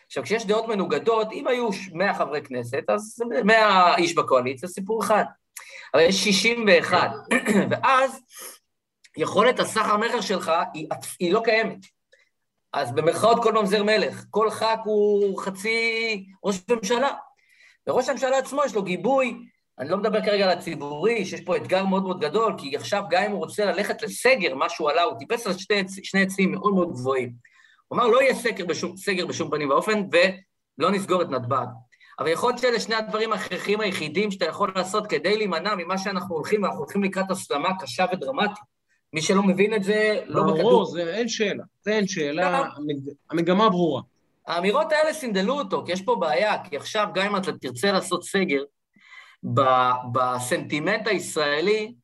עכשיו, 0.07 0.23
כשיש 0.23 0.47
דעות 0.47 0.69
מנוגדות, 0.69 1.33
אם 1.33 1.47
היו 1.47 1.69
100 1.93 2.14
חברי 2.14 2.43
כנסת, 2.43 2.83
אז 2.89 3.23
100 3.45 3.97
איש 3.97 4.14
בקואליציה, 4.14 4.69
סיפור 4.69 5.03
אחד. 5.03 5.25
אבל 5.95 6.03
יש 6.03 6.25
61, 6.25 7.11
ואז 7.71 8.21
יכולת 9.17 9.61
הסחר-מכר 9.61 10.21
שלך 10.21 10.53
היא, 10.75 10.89
היא 11.21 11.33
לא 11.33 11.41
קיימת. 11.45 11.96
אז 12.77 12.93
במרכאות 12.93 13.43
כל 13.43 13.53
ממזר 13.53 13.83
מלך, 13.83 14.24
כל 14.31 14.51
ח"כ 14.51 14.64
הוא 14.85 15.39
חצי 15.39 16.27
ראש 16.45 16.61
ממשלה. 16.70 17.11
וראש 17.87 18.09
הממשלה 18.09 18.39
עצמו 18.39 18.62
יש 18.64 18.74
לו 18.74 18.83
גיבוי, 18.83 19.37
אני 19.79 19.89
לא 19.89 19.97
מדבר 19.97 20.24
כרגע 20.24 20.45
על 20.45 20.59
הציבורי, 20.59 21.24
שיש 21.24 21.41
פה 21.41 21.57
אתגר 21.57 21.85
מאוד 21.85 22.03
מאוד 22.03 22.20
גדול, 22.20 22.55
כי 22.59 22.77
עכשיו 22.77 23.05
גם 23.11 23.22
אם 23.22 23.31
הוא 23.31 23.39
רוצה 23.39 23.64
ללכת 23.64 24.03
לסגר, 24.03 24.55
מה 24.55 24.68
שהוא 24.68 24.91
עלה, 24.91 25.03
הוא 25.03 25.18
טיפס 25.18 25.47
על 25.47 25.53
שני, 25.59 25.83
שני 26.03 26.22
עצים 26.22 26.53
מאוד 26.53 26.74
מאוד 26.74 26.93
גבוהים. 26.93 27.33
הוא 27.89 27.97
אמר, 27.97 28.07
לא 28.07 28.22
יהיה 28.22 28.35
סגר 28.35 28.66
בשום, 28.66 28.97
סגר 28.97 29.27
בשום 29.27 29.51
פנים 29.51 29.70
ואופן, 29.70 30.03
ולא 30.12 30.91
נסגור 30.91 31.22
את 31.22 31.31
נתב"ג. 31.31 31.66
אבל 32.18 32.29
יכול 32.29 32.51
להיות 32.51 32.61
שאלה 32.61 32.81
שני 32.81 32.95
הדברים 32.95 33.33
ההכרחיים 33.33 33.81
היחידים 33.81 34.31
שאתה 34.31 34.45
יכול 34.45 34.72
לעשות 34.74 35.07
כדי 35.07 35.37
להימנע 35.37 35.74
ממה 35.74 35.99
שאנחנו 35.99 36.35
הולכים, 36.35 36.62
ואנחנו 36.62 36.79
הולכים 36.79 37.03
לקראת 37.03 37.31
הסלמה 37.31 37.68
קשה 37.81 38.05
ודרמטית. 38.12 38.76
מי 39.13 39.23
שלא 39.23 39.43
מבין 39.43 39.75
את 39.75 39.83
זה, 39.83 40.21
לא 40.27 40.43
בכדור. 40.43 40.63
ברור, 40.63 40.85
זה 40.85 41.15
אין 41.15 41.29
שאלה. 41.29 41.65
זה 41.83 41.93
אין 41.93 42.07
שאלה, 42.07 42.63
המגמה 43.31 43.71
ברורה. 43.71 44.03
האמירות 44.47 44.93
האלה 44.93 45.13
סינדלו 45.13 45.59
אותו, 45.59 45.83
כי 45.87 45.93
יש 45.93 46.03
פה 46.03 46.17
בעיה, 46.17 46.65
כי 46.65 46.77
עכשיו 46.77 47.09
גם 47.15 47.27
אם 47.27 47.37
אתה 47.37 47.53
תרצה 47.53 47.93
לעשות 47.93 48.25
סגר, 48.25 48.63
בסנטימנט 50.13 51.07
הישראלי, 51.07 51.95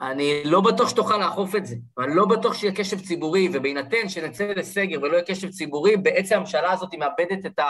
אני 0.00 0.42
לא 0.44 0.60
בטוח 0.60 0.88
שתוכל 0.88 1.16
לאכוף 1.16 1.56
את 1.56 1.66
זה, 1.66 1.76
ואני 1.96 2.14
לא 2.14 2.24
בטוח 2.24 2.54
שיהיה 2.54 2.74
קשב 2.74 3.00
ציבורי, 3.00 3.48
ובהינתן 3.52 4.08
שנצא 4.08 4.52
לסגר 4.56 5.02
ולא 5.02 5.12
יהיה 5.12 5.24
קשב 5.24 5.50
ציבורי, 5.50 5.96
בעצם 5.96 6.36
הממשלה 6.36 6.72
הזאת 6.72 6.94
מאבדת 6.94 7.46
את 7.46 7.60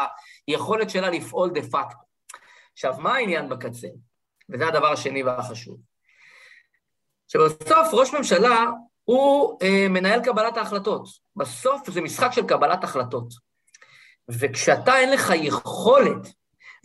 היכולת 0.48 0.90
שלה 0.90 1.10
לפעול 1.10 1.50
דה 1.50 1.62
פקטו. 1.62 1.98
עכשיו, 2.72 2.94
מה 2.98 3.14
העניין 3.14 3.48
בקצה? 3.48 3.88
וזה 4.50 4.68
הדבר 4.68 4.92
השני 4.92 5.22
והחשוב. 5.22 5.89
שבסוף 7.32 7.88
ראש 7.92 8.14
ממשלה 8.14 8.66
הוא 9.04 9.58
אה, 9.62 9.86
מנהל 9.88 10.24
קבלת 10.24 10.56
ההחלטות. 10.56 11.08
בסוף 11.36 11.90
זה 11.90 12.00
משחק 12.00 12.32
של 12.32 12.46
קבלת 12.46 12.84
החלטות. 12.84 13.28
וכשאתה 14.28 14.98
אין 14.98 15.12
לך 15.12 15.32
יכולת 15.34 16.32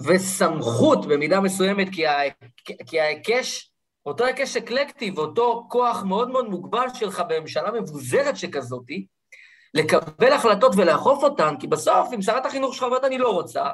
וסמכות 0.07 1.05
במידה 1.05 1.39
מסוימת, 1.39 1.87
כי 2.85 2.99
ההיקש, 2.99 3.71
אותו 4.05 4.25
היקש 4.25 4.57
אקלקטי 4.57 5.11
ואותו 5.15 5.65
כוח 5.69 6.03
מאוד 6.03 6.29
מאוד 6.29 6.49
מוגבל 6.49 6.87
שלך 6.93 7.23
בממשלה 7.29 7.71
מבוזרת 7.71 8.37
שכזאתי, 8.37 9.05
לקבל 9.73 10.33
החלטות 10.33 10.71
ולאכוף 10.77 11.23
אותן, 11.23 11.55
כי 11.59 11.67
בסוף, 11.67 12.13
אם 12.15 12.21
שרת 12.21 12.45
החינוך 12.45 12.73
שלך 12.73 12.83
אומרת 12.83 13.03
אני 13.03 13.17
לא 13.17 13.29
רוצה, 13.29 13.65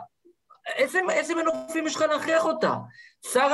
איזה, 0.67 0.99
איזה 1.09 1.35
מנופים 1.35 1.87
יש 1.87 1.95
לך 1.95 2.01
להכריח 2.01 2.45
אותה? 2.45 2.73
שר 3.33 3.49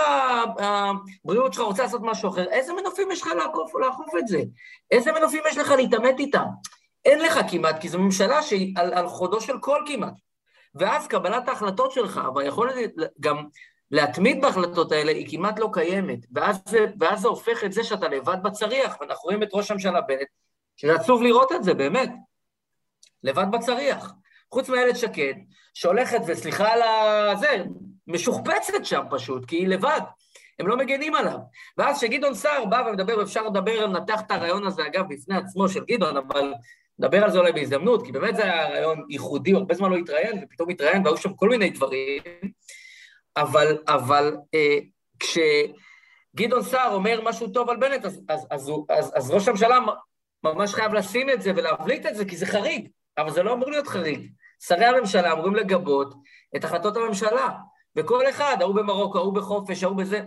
הבריאות 0.59 1.53
שלך 1.53 1.63
רוצה 1.63 1.83
לעשות 1.83 2.01
משהו 2.03 2.29
אחר, 2.29 2.49
איזה 2.49 2.73
מנופים 2.73 3.11
יש 3.11 3.21
לך 3.21 3.27
לאכוף, 3.27 3.75
לאכוף 3.75 4.15
את 4.19 4.27
זה? 4.27 4.41
איזה 4.91 5.11
מנופים 5.11 5.43
יש 5.49 5.57
לך 5.57 5.71
להתעמת 5.71 6.19
איתם? 6.19 6.45
אין 7.05 7.19
לך 7.19 7.39
כמעט, 7.51 7.81
כי 7.81 7.89
זו 7.89 7.99
ממשלה 7.99 8.43
שהיא 8.43 8.73
על, 8.77 8.93
על 8.93 9.07
חודו 9.07 9.41
של 9.41 9.59
קול 9.59 9.85
כמעט. 9.87 10.13
ואז 10.75 11.07
קבלת 11.07 11.47
ההחלטות 11.47 11.91
שלך, 11.91 12.21
והיכולת 12.35 12.75
גם 13.19 13.47
להתמיד 13.91 14.41
בהחלטות 14.41 14.91
האלה, 14.91 15.11
היא 15.11 15.27
כמעט 15.31 15.59
לא 15.59 15.69
קיימת. 15.73 16.19
ואז 16.31 16.59
זה, 16.65 16.85
ואז 16.99 17.21
זה 17.21 17.27
הופך 17.27 17.63
את 17.63 17.73
זה 17.73 17.83
שאתה 17.83 18.07
לבד 18.07 18.37
בצריח, 18.43 18.97
ואנחנו 19.01 19.23
רואים 19.23 19.43
את 19.43 19.49
ראש 19.53 19.71
הממשלה 19.71 20.01
בנט, 20.01 20.27
שזה 20.77 20.95
עצוב 20.95 21.21
לראות 21.21 21.51
את 21.51 21.63
זה, 21.63 21.73
באמת. 21.73 22.09
לבד 23.23 23.45
בצריח. 23.51 24.13
חוץ 24.51 24.69
מאיילת 24.69 24.97
שקד, 24.97 25.33
שהולכת, 25.79 26.21
וסליחה 26.27 26.73
על 26.73 26.81
הזה, 27.31 27.63
משוחפצת 28.07 28.73
שם 28.83 29.03
פשוט, 29.09 29.45
כי 29.45 29.55
היא 29.55 29.67
לבד. 29.67 30.01
הם 30.59 30.67
לא 30.67 30.77
מגנים 30.77 31.15
עליו. 31.15 31.37
ואז 31.77 31.97
כשגדעון 31.97 32.33
סער 32.33 32.65
בא 32.65 32.83
ומדבר, 32.87 33.17
ואפשר 33.17 33.47
לדבר, 33.47 33.85
לנתח 33.85 34.21
את 34.21 34.31
הרעיון 34.31 34.67
הזה, 34.67 34.85
אגב, 34.85 35.05
בפני 35.09 35.37
עצמו 35.37 35.69
של 35.69 35.83
גדעון, 35.85 36.17
אבל 36.17 36.53
נדבר 36.99 37.23
על 37.23 37.31
זה 37.31 37.39
אולי 37.39 37.51
בהזדמנות, 37.51 38.05
כי 38.05 38.11
באמת 38.11 38.35
זה 38.35 38.43
היה 38.43 38.69
רעיון 38.69 39.05
ייחודי, 39.09 39.53
הרבה 39.53 39.73
זמן 39.73 39.89
לא 39.91 39.95
התראיין, 39.95 40.43
ופתאום 40.43 40.69
התראיין, 40.69 41.05
והיו 41.05 41.17
שם 41.17 41.33
כל 41.33 41.49
מיני 41.49 41.69
דברים, 41.69 42.21
אבל, 43.37 43.77
אבל 43.87 44.37
אה, 44.53 44.77
כשגדעון 45.19 46.63
סער 46.63 46.93
אומר 46.93 47.21
משהו 47.23 47.47
טוב 47.47 47.69
על 47.69 47.77
בנט, 47.77 48.05
אז, 48.05 48.21
אז, 48.29 48.47
אז, 48.51 48.71
אז, 48.89 49.11
אז 49.15 49.31
ראש 49.31 49.47
הממשלה 49.47 49.79
ממש 50.43 50.73
חייב 50.73 50.93
לשים 50.93 51.29
את 51.29 51.41
זה 51.41 51.51
ולהבליט 51.55 52.05
את 52.05 52.15
זה, 52.15 52.25
כי 52.25 52.37
זה 52.37 52.45
חריג, 52.45 52.87
אבל 53.17 53.31
זה 53.31 53.43
לא 53.43 53.53
אמור 53.53 53.71
להיות 53.71 53.87
חריג. 53.87 54.31
שרי 54.59 54.85
הממשלה 54.85 55.31
אמורים 55.31 55.55
לגבות 55.55 56.13
את 56.55 56.63
החלטות 56.63 56.97
הממשלה, 56.97 57.49
וכל 57.95 58.29
אחד, 58.29 58.57
ההוא 58.59 58.75
במרוקו, 58.75 59.17
ההוא 59.17 59.33
בחופש, 59.33 59.83
ההוא 59.83 59.97
בזה. 59.97 60.21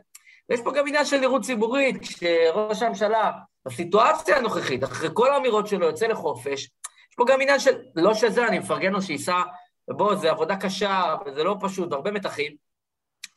ויש 0.49 0.61
פה 0.61 0.73
גם 0.73 0.89
עניין 0.89 1.05
של 1.05 1.19
נראות 1.21 1.43
ציבורית, 1.43 1.97
כשראש 2.01 2.83
הממשלה 2.83 3.31
בסיטואציה 3.67 4.37
הנוכחית, 4.37 4.85
אחרי 4.85 5.09
כל 5.15 5.33
האמירות 5.33 5.67
שלו, 5.67 5.87
יוצא 5.87 6.07
לחופש, 6.07 6.63
יש 7.11 7.17
פה 7.17 7.25
גם 7.29 7.41
עניין 7.41 7.61
של, 7.61 7.79
לא 7.97 8.15
שזה, 8.15 8.49
אני 8.49 8.59
מפרגן 8.59 8.93
לו 8.93 9.03
שייסע, 9.03 9.43
בוא, 9.89 10.15
זו 10.15 10.29
עבודה 10.29 10.57
קשה, 10.57 11.15
וזה 11.27 11.45
לא 11.45 11.57
פשוט, 11.61 11.93
הרבה 11.93 12.11
מתחים, 12.11 12.53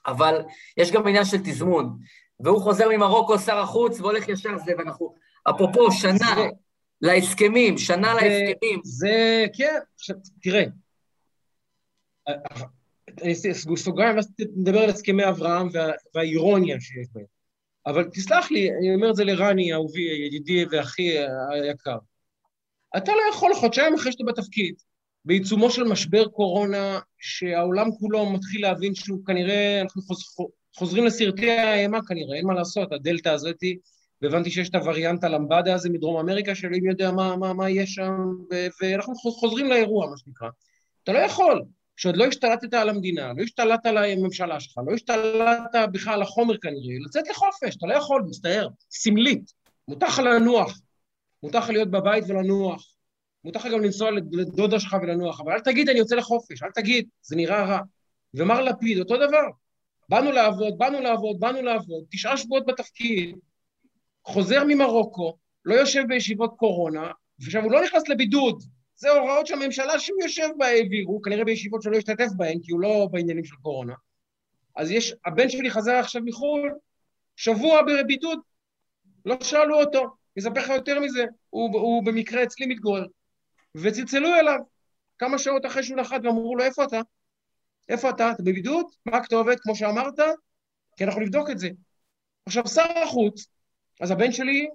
אבל 0.06 0.42
יש 0.78 0.92
גם 0.92 1.08
עניין 1.08 1.26
של 1.26 1.38
תזמון. 1.38 1.98
והוא 2.40 2.62
חוזר 2.62 2.90
ממרוקו, 2.90 3.40
שר 3.40 3.58
החוץ, 3.58 4.00
והולך 4.00 4.30
ישר 4.30 4.58
זה, 4.58 4.72
ואנחנו, 4.78 5.16
אפרופו, 5.50 5.92
שנה 5.92 6.36
להסכמים, 7.02 7.78
שנה 7.78 8.14
להסכמים. 8.14 8.82
זה, 8.84 9.46
כן, 9.58 9.80
תראה, 10.42 10.64
סוגריים, 13.76 14.16
ואז 14.16 14.32
נדבר 14.56 14.80
על 14.80 14.90
הסכמי 14.90 15.30
אברהם 15.30 15.68
והאירוניה 16.16 16.80
שיש 16.80 17.08
בהם. 17.14 17.26
אבל 17.86 18.10
תסלח 18.14 18.52
לי, 18.52 18.72
אני 18.72 18.96
אומר 18.96 19.10
את 19.10 19.16
זה 19.16 19.24
לרני, 19.24 19.74
אהובי, 19.74 20.02
ידידי 20.02 20.66
ואחי 20.72 21.18
היקר. 21.52 21.98
אתה 22.98 23.12
לא 23.12 23.22
יכול 23.34 23.54
חודשיים 23.54 23.94
אחרי 23.94 24.12
שאתה 24.12 24.24
בתפקיד, 24.24 24.76
בעיצומו 25.26 25.70
של 25.70 25.84
משבר 25.84 26.28
קורונה, 26.28 27.00
שהעולם 27.18 27.92
כולו 27.92 28.30
מתחיל 28.30 28.62
להבין 28.62 28.96
שהוא 28.96 29.26
כנראה, 29.26 29.82
אנחנו 29.82 30.02
חוזרים 30.76 31.06
לסרטי 31.06 31.52
האימה 31.52 32.00
כנראה, 32.08 32.38
אין 32.38 32.46
מה 32.46 32.54
לעשות, 32.54 32.92
הדלתא 32.92 33.30
הזאתי, 33.30 33.78
והבנתי 34.22 34.52
שיש 34.52 34.70
את 34.70 34.76
הווריאנט 34.76 35.24
הלמבדה 35.24 35.74
הזה 35.74 35.90
מדרום 35.90 36.18
אמריקה, 36.18 36.56
שאלוהים 36.56 36.86
יודע 36.86 37.12
מה, 37.12 37.36
מה, 37.36 37.54
מה 37.54 37.70
יש 37.70 37.94
שם, 37.94 38.16
ואנחנו 38.82 39.16
חוזרים 39.16 39.68
לאירוע, 39.68 40.10
מה 40.10 40.18
שנקרא. 40.18 40.50
אתה 41.04 41.14
לא 41.14 41.18
יכול. 41.18 41.62
שעוד 42.04 42.18
לא 42.18 42.26
השתלטת 42.26 42.74
על 42.74 42.90
המדינה, 42.90 43.34
לא 43.38 43.44
השתלטת 43.44 43.86
על 43.86 43.98
הממשלה 43.98 44.60
שלך, 44.60 44.78
לא 44.88 44.94
השתלטת 44.94 45.90
בכלל 45.92 46.14
על 46.14 46.22
החומר 46.22 46.58
כנראה, 46.58 46.96
לצאת 47.06 47.30
לחופש, 47.30 47.76
אתה 47.76 47.88
לא 47.88 47.94
יכול, 47.94 48.24
מצטער, 48.28 48.68
סמלית. 48.92 49.52
מותר 49.88 50.06
לך 50.06 50.20
לנוח, 50.20 50.82
מותר 51.44 51.60
לך 51.60 51.70
להיות 51.70 51.92
בבית 51.92 52.24
ולנוח, 52.28 52.96
מותר 53.44 53.60
לך 53.60 53.66
גם 53.66 53.82
לנסוע 53.82 54.12
לדודה 54.12 54.80
שלך 54.80 54.98
ולנוח, 55.02 55.42
אבל 55.42 55.52
אל 55.52 55.60
תגיד 55.60 55.90
אני 55.90 56.00
יוצא 56.00 56.16
לחופש, 56.16 56.64
אל 56.64 56.72
תגיד, 56.72 57.08
זה 57.22 57.36
נראה 57.36 57.66
רע. 57.66 57.80
ומר 58.34 58.62
לפיד, 58.62 59.00
אותו 59.00 59.18
דבר. 59.18 59.48
באנו 60.10 60.32
לעבוד, 60.32 60.78
באנו 60.78 61.02
לעבוד, 61.02 61.40
באנו 61.40 61.62
לעבוד, 61.62 62.04
תשעה 62.12 62.38
שבועות 62.38 62.66
בתפקיד, 62.66 63.36
חוזר 64.26 64.64
ממרוקו, 64.68 65.38
לא 65.66 65.76
יושב 65.76 66.04
בישיבות 66.08 66.54
קורונה, 66.58 67.12
ועכשיו 67.40 67.64
הוא 67.64 67.72
לא 67.72 67.84
נכנס 67.84 68.10
לבידוד, 68.10 68.64
זה 68.96 69.10
הוראות 69.10 69.48
שהממשלה 69.48 70.00
שהוא 70.00 70.22
יושב 70.22 70.48
בה 70.58 70.68
העבירו, 70.68 71.22
כנראה 71.22 71.44
בישיבות 71.44 71.82
שלא 71.82 71.98
השתתף 71.98 72.28
בהן, 72.38 72.60
כי 72.64 72.72
הוא 72.72 72.82
לא 72.82 73.08
בעניינים 73.12 73.46
של 73.46 73.56
קורונה. 73.56 73.94
אז 74.76 74.92
יש, 74.92 75.16
הבן 75.26 75.50
שלי 75.50 75.72
חזר 75.72 75.96
עכשיו 75.96 76.22
מחו"ל, 76.26 76.72
שבוע 77.36 77.82
בבידוד, 77.82 78.40
לא 79.26 79.38
שאלו 79.42 79.80
אותו. 79.80 80.00
אני 80.02 80.44
אספר 80.44 80.60
לך 80.60 80.70
יותר 80.70 81.00
מזה, 81.00 81.26
הוא, 81.50 81.80
הוא 81.80 82.06
במקרה 82.06 82.44
אצלי 82.44 82.66
מתגורר. 82.66 83.06
וצלצלו 83.76 84.36
אליו 84.36 84.60
כמה 85.18 85.38
שעות 85.38 85.66
אחרי 85.66 85.84
שהוא 85.84 85.98
נחת 85.98 86.22
ואמרו 86.24 86.56
לו, 86.56 86.64
איפה 86.64 86.84
אתה? 86.84 87.00
איפה 87.90 88.10
אתה? 88.10 88.32
אתה 88.32 88.44
בבידוד? 88.44 88.86
מה 89.06 89.18
הכתובת? 89.18 89.60
כמו 89.60 89.76
שאמרת? 89.76 90.20
כי 90.98 91.04
אנחנו 91.04 91.22
נבדוק 91.22 91.50
את 91.50 91.60
זה. 91.60 91.70
עכשיו, 92.46 92.68
שר 92.68 93.00
החוץ, 93.04 93.48
אז 94.02 94.12
הבן 94.12 94.32
שלי, 94.32 94.68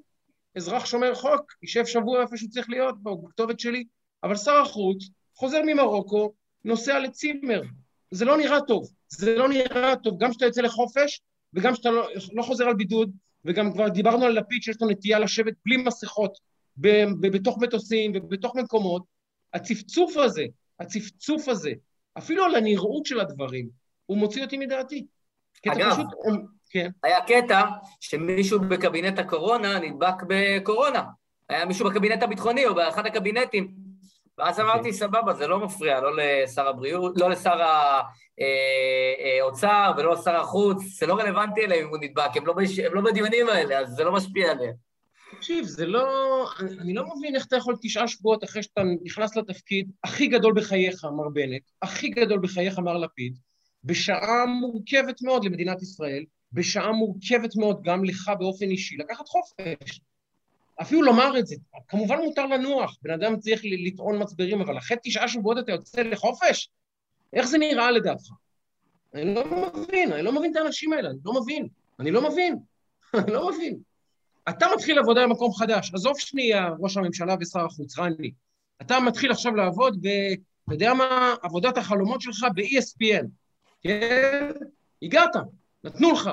אזרח 0.57 0.87
שומר 0.87 1.15
חוק, 1.15 1.53
יישב 1.63 1.87
שבוע 1.87 2.23
איפה 2.23 2.37
שהוא 2.37 2.51
צריך 2.51 2.71
להיות, 2.71 3.03
בכתובת 3.03 3.61
שלי, 3.61 3.85
אבל 4.23 4.37
שר 4.37 4.57
החוץ 4.57 5.09
חוזר 5.35 5.61
ממרוקו, 5.67 6.33
נוסע 6.65 6.99
לצימר. 6.99 7.63
זה 8.11 8.25
לא 8.25 8.37
נראה 8.37 8.61
טוב. 8.61 8.89
זה 9.09 9.37
לא 9.37 9.49
נראה 9.49 9.97
טוב, 9.97 10.19
גם 10.19 10.31
כשאתה 10.31 10.45
יוצא 10.45 10.61
לחופש, 10.61 11.21
וגם 11.55 11.73
כשאתה 11.73 11.91
לא, 11.91 12.09
לא 12.33 12.43
חוזר 12.43 12.65
על 12.65 12.75
בידוד, 12.75 13.11
וגם 13.45 13.73
כבר 13.73 13.89
דיברנו 13.89 14.25
על 14.25 14.33
לפיד 14.33 14.63
שיש 14.63 14.77
לו 14.81 14.89
נטייה 14.89 15.19
לשבת 15.19 15.55
בלי 15.67 15.77
מסכות 15.77 16.39
בתוך 17.21 17.59
מטוסים 17.59 18.13
ובתוך 18.15 18.57
מקומות. 18.57 19.03
הצפצוף 19.55 20.17
הזה, 20.17 20.45
הצפצוף 20.81 21.49
הזה, 21.49 21.73
אפילו 22.19 22.45
על 22.45 22.55
הנראות 22.55 23.07
של 23.07 23.21
הדברים, 23.21 23.69
הוא 24.07 24.19
מוציא 24.19 24.45
אותי 24.45 24.59
מדעתי. 24.59 25.07
אגב, 25.69 25.93
פשוט, 25.93 26.07
כן. 26.71 26.91
היה 27.03 27.19
קטע 27.21 27.63
שמישהו 28.01 28.61
בקבינט 28.61 29.19
הקורונה 29.19 29.79
נדבק 29.79 30.15
בקורונה. 30.29 31.03
היה 31.49 31.65
מישהו 31.65 31.91
בקבינט 31.91 32.23
הביטחוני 32.23 32.67
או 32.67 32.75
באחד 32.75 33.07
הקבינטים. 33.07 33.88
ואז 34.39 34.61
אוקיי. 34.61 34.73
אמרתי, 34.73 34.93
סבבה, 34.93 35.35
זה 35.35 35.47
לא 35.47 35.65
מפריע, 35.65 36.01
לא 36.01 36.17
לשר 36.17 36.69
הבריאות, 36.69 37.13
לא 37.17 37.31
לשר 37.31 37.63
האוצר 39.41 39.69
אה, 39.69 39.87
אה, 39.87 39.93
ולא 39.97 40.15
לשר 40.15 40.37
החוץ, 40.37 40.83
זה 40.83 41.07
לא 41.07 41.15
רלוונטי 41.15 41.65
אליהם 41.65 41.85
אם 41.85 41.91
הוא 41.91 41.99
נדבק, 42.01 42.37
הם 42.37 42.47
לא, 42.47 42.53
בש... 42.53 42.79
הם 42.79 42.95
לא 42.95 43.01
בדיונים 43.01 43.49
האלה, 43.49 43.79
אז 43.79 43.89
זה 43.89 44.05
לא 44.05 44.13
משפיע 44.13 44.51
עליהם. 44.51 44.75
תקשיב, 45.37 45.65
זה 45.65 45.87
לא... 45.87 46.47
אני 46.81 46.95
לא 46.95 47.05
מבין 47.17 47.35
איך 47.35 47.47
אתה 47.47 47.57
יכול 47.57 47.77
תשעה 47.83 48.09
שבועות 48.09 48.45
אחרי 48.45 48.63
שאתה 48.63 48.83
נכנס 49.03 49.37
לתפקיד 49.37 49.91
הכי 50.05 50.27
גדול 50.27 50.53
בחייך, 50.57 51.05
מר 51.05 51.29
בנט, 51.29 51.63
הכי 51.83 52.09
גדול 52.09 52.39
בחייך, 52.39 52.79
מר 52.79 52.97
לפיד, 52.97 53.39
בשעה 53.85 54.47
מורכבת 54.47 55.23
מאוד 55.23 55.45
למדינת 55.45 55.83
ישראל, 55.83 56.25
בשעה 56.53 56.93
מורכבת 56.93 57.57
מאוד 57.57 57.83
גם 57.83 58.05
לך 58.05 58.31
באופן 58.39 58.71
אישי, 58.71 58.97
לקחת 58.97 59.29
חופש. 59.29 60.01
אפילו 60.81 61.03
לומר 61.03 61.39
את 61.39 61.47
זה, 61.47 61.57
כמובן 61.89 62.19
מותר 62.19 62.47
לנוח, 62.47 62.97
בן 63.03 63.11
אדם 63.11 63.37
צריך 63.37 63.61
לטעון 63.65 64.23
מצברים, 64.23 64.61
אבל 64.61 64.79
אחרי 64.79 64.97
תשעה 65.03 65.29
שבועות 65.29 65.59
אתה 65.59 65.73
יוצא 65.73 66.03
לחופש? 66.03 66.71
איך 67.33 67.47
זה 67.47 67.59
נראה 67.59 67.91
לדעתך? 67.91 68.31
אני 69.15 69.35
לא 69.35 69.45
מבין, 69.77 70.13
אני 70.13 70.23
לא 70.23 70.33
מבין 70.33 70.53
את 70.53 70.57
האנשים 70.57 70.93
האלה, 70.93 71.11
אני 71.11 71.19
לא 71.25 71.41
מבין, 71.41 71.69
אני 72.01 72.11
לא 72.11 72.31
מבין, 72.31 72.59
אני 73.19 73.33
לא 73.33 73.51
מבין. 73.51 73.79
אתה 74.49 74.67
מתחיל 74.75 74.99
עבודה 74.99 75.23
במקום 75.27 75.53
חדש, 75.53 75.95
עזוב 75.95 76.19
שנייה 76.19 76.69
ראש 76.81 76.97
הממשלה 76.97 77.35
ושר 77.41 77.65
החוץ, 77.65 77.99
רני. 77.99 78.31
אתה 78.83 79.01
מתחיל 79.01 79.31
עכשיו 79.31 79.55
לעבוד 79.55 79.99
ב... 80.03 80.09
אתה 80.67 80.75
יודע 80.75 80.95
מה? 80.95 81.35
עבודת 81.43 81.79
החלומות 81.79 82.21
שלך 82.21 82.47
ב-ESPN, 82.55 83.27
כן? 83.83 84.51
הגעת, 85.03 85.37
נתנו 85.85 86.13
לך. 86.13 86.31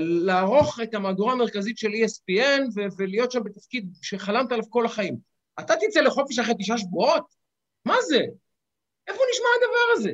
לערוך 0.00 0.80
את 0.82 0.94
המהדורה 0.94 1.32
המרכזית 1.32 1.78
של 1.78 1.88
ESPN 1.88 2.62
ו- 2.74 2.96
ולהיות 2.98 3.32
שם 3.32 3.44
בתפקיד 3.44 3.92
שחלמת 4.02 4.52
עליו 4.52 4.70
כל 4.70 4.86
החיים. 4.86 5.16
אתה 5.60 5.74
תצא 5.76 6.00
לחופש 6.00 6.38
אחרי 6.38 6.54
תשעה 6.58 6.78
שבועות? 6.78 7.24
מה 7.84 7.94
זה? 8.08 8.20
איפה 9.08 9.20
נשמע 9.32 9.48
הדבר 9.56 9.92
הזה? 9.92 10.12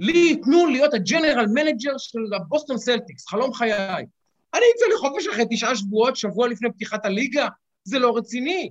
לי 0.00 0.18
ייתנו 0.18 0.66
להיות 0.66 0.94
ה 0.94 1.01
general 1.01 1.46
manager 1.46 1.98
של 1.98 2.20
הבוסטון 2.36 2.78
סלטיקס, 2.78 3.26
חלום 3.28 3.52
חיי. 3.52 4.06
אני 4.54 4.64
אצא 4.76 4.84
לחופש 4.94 5.26
אחרי 5.26 5.44
תשעה 5.50 5.76
שבועות, 5.76 6.16
שבוע 6.16 6.48
לפני 6.48 6.72
פתיחת 6.72 7.04
הליגה? 7.04 7.48
זה 7.84 7.98
לא 7.98 8.16
רציני. 8.16 8.70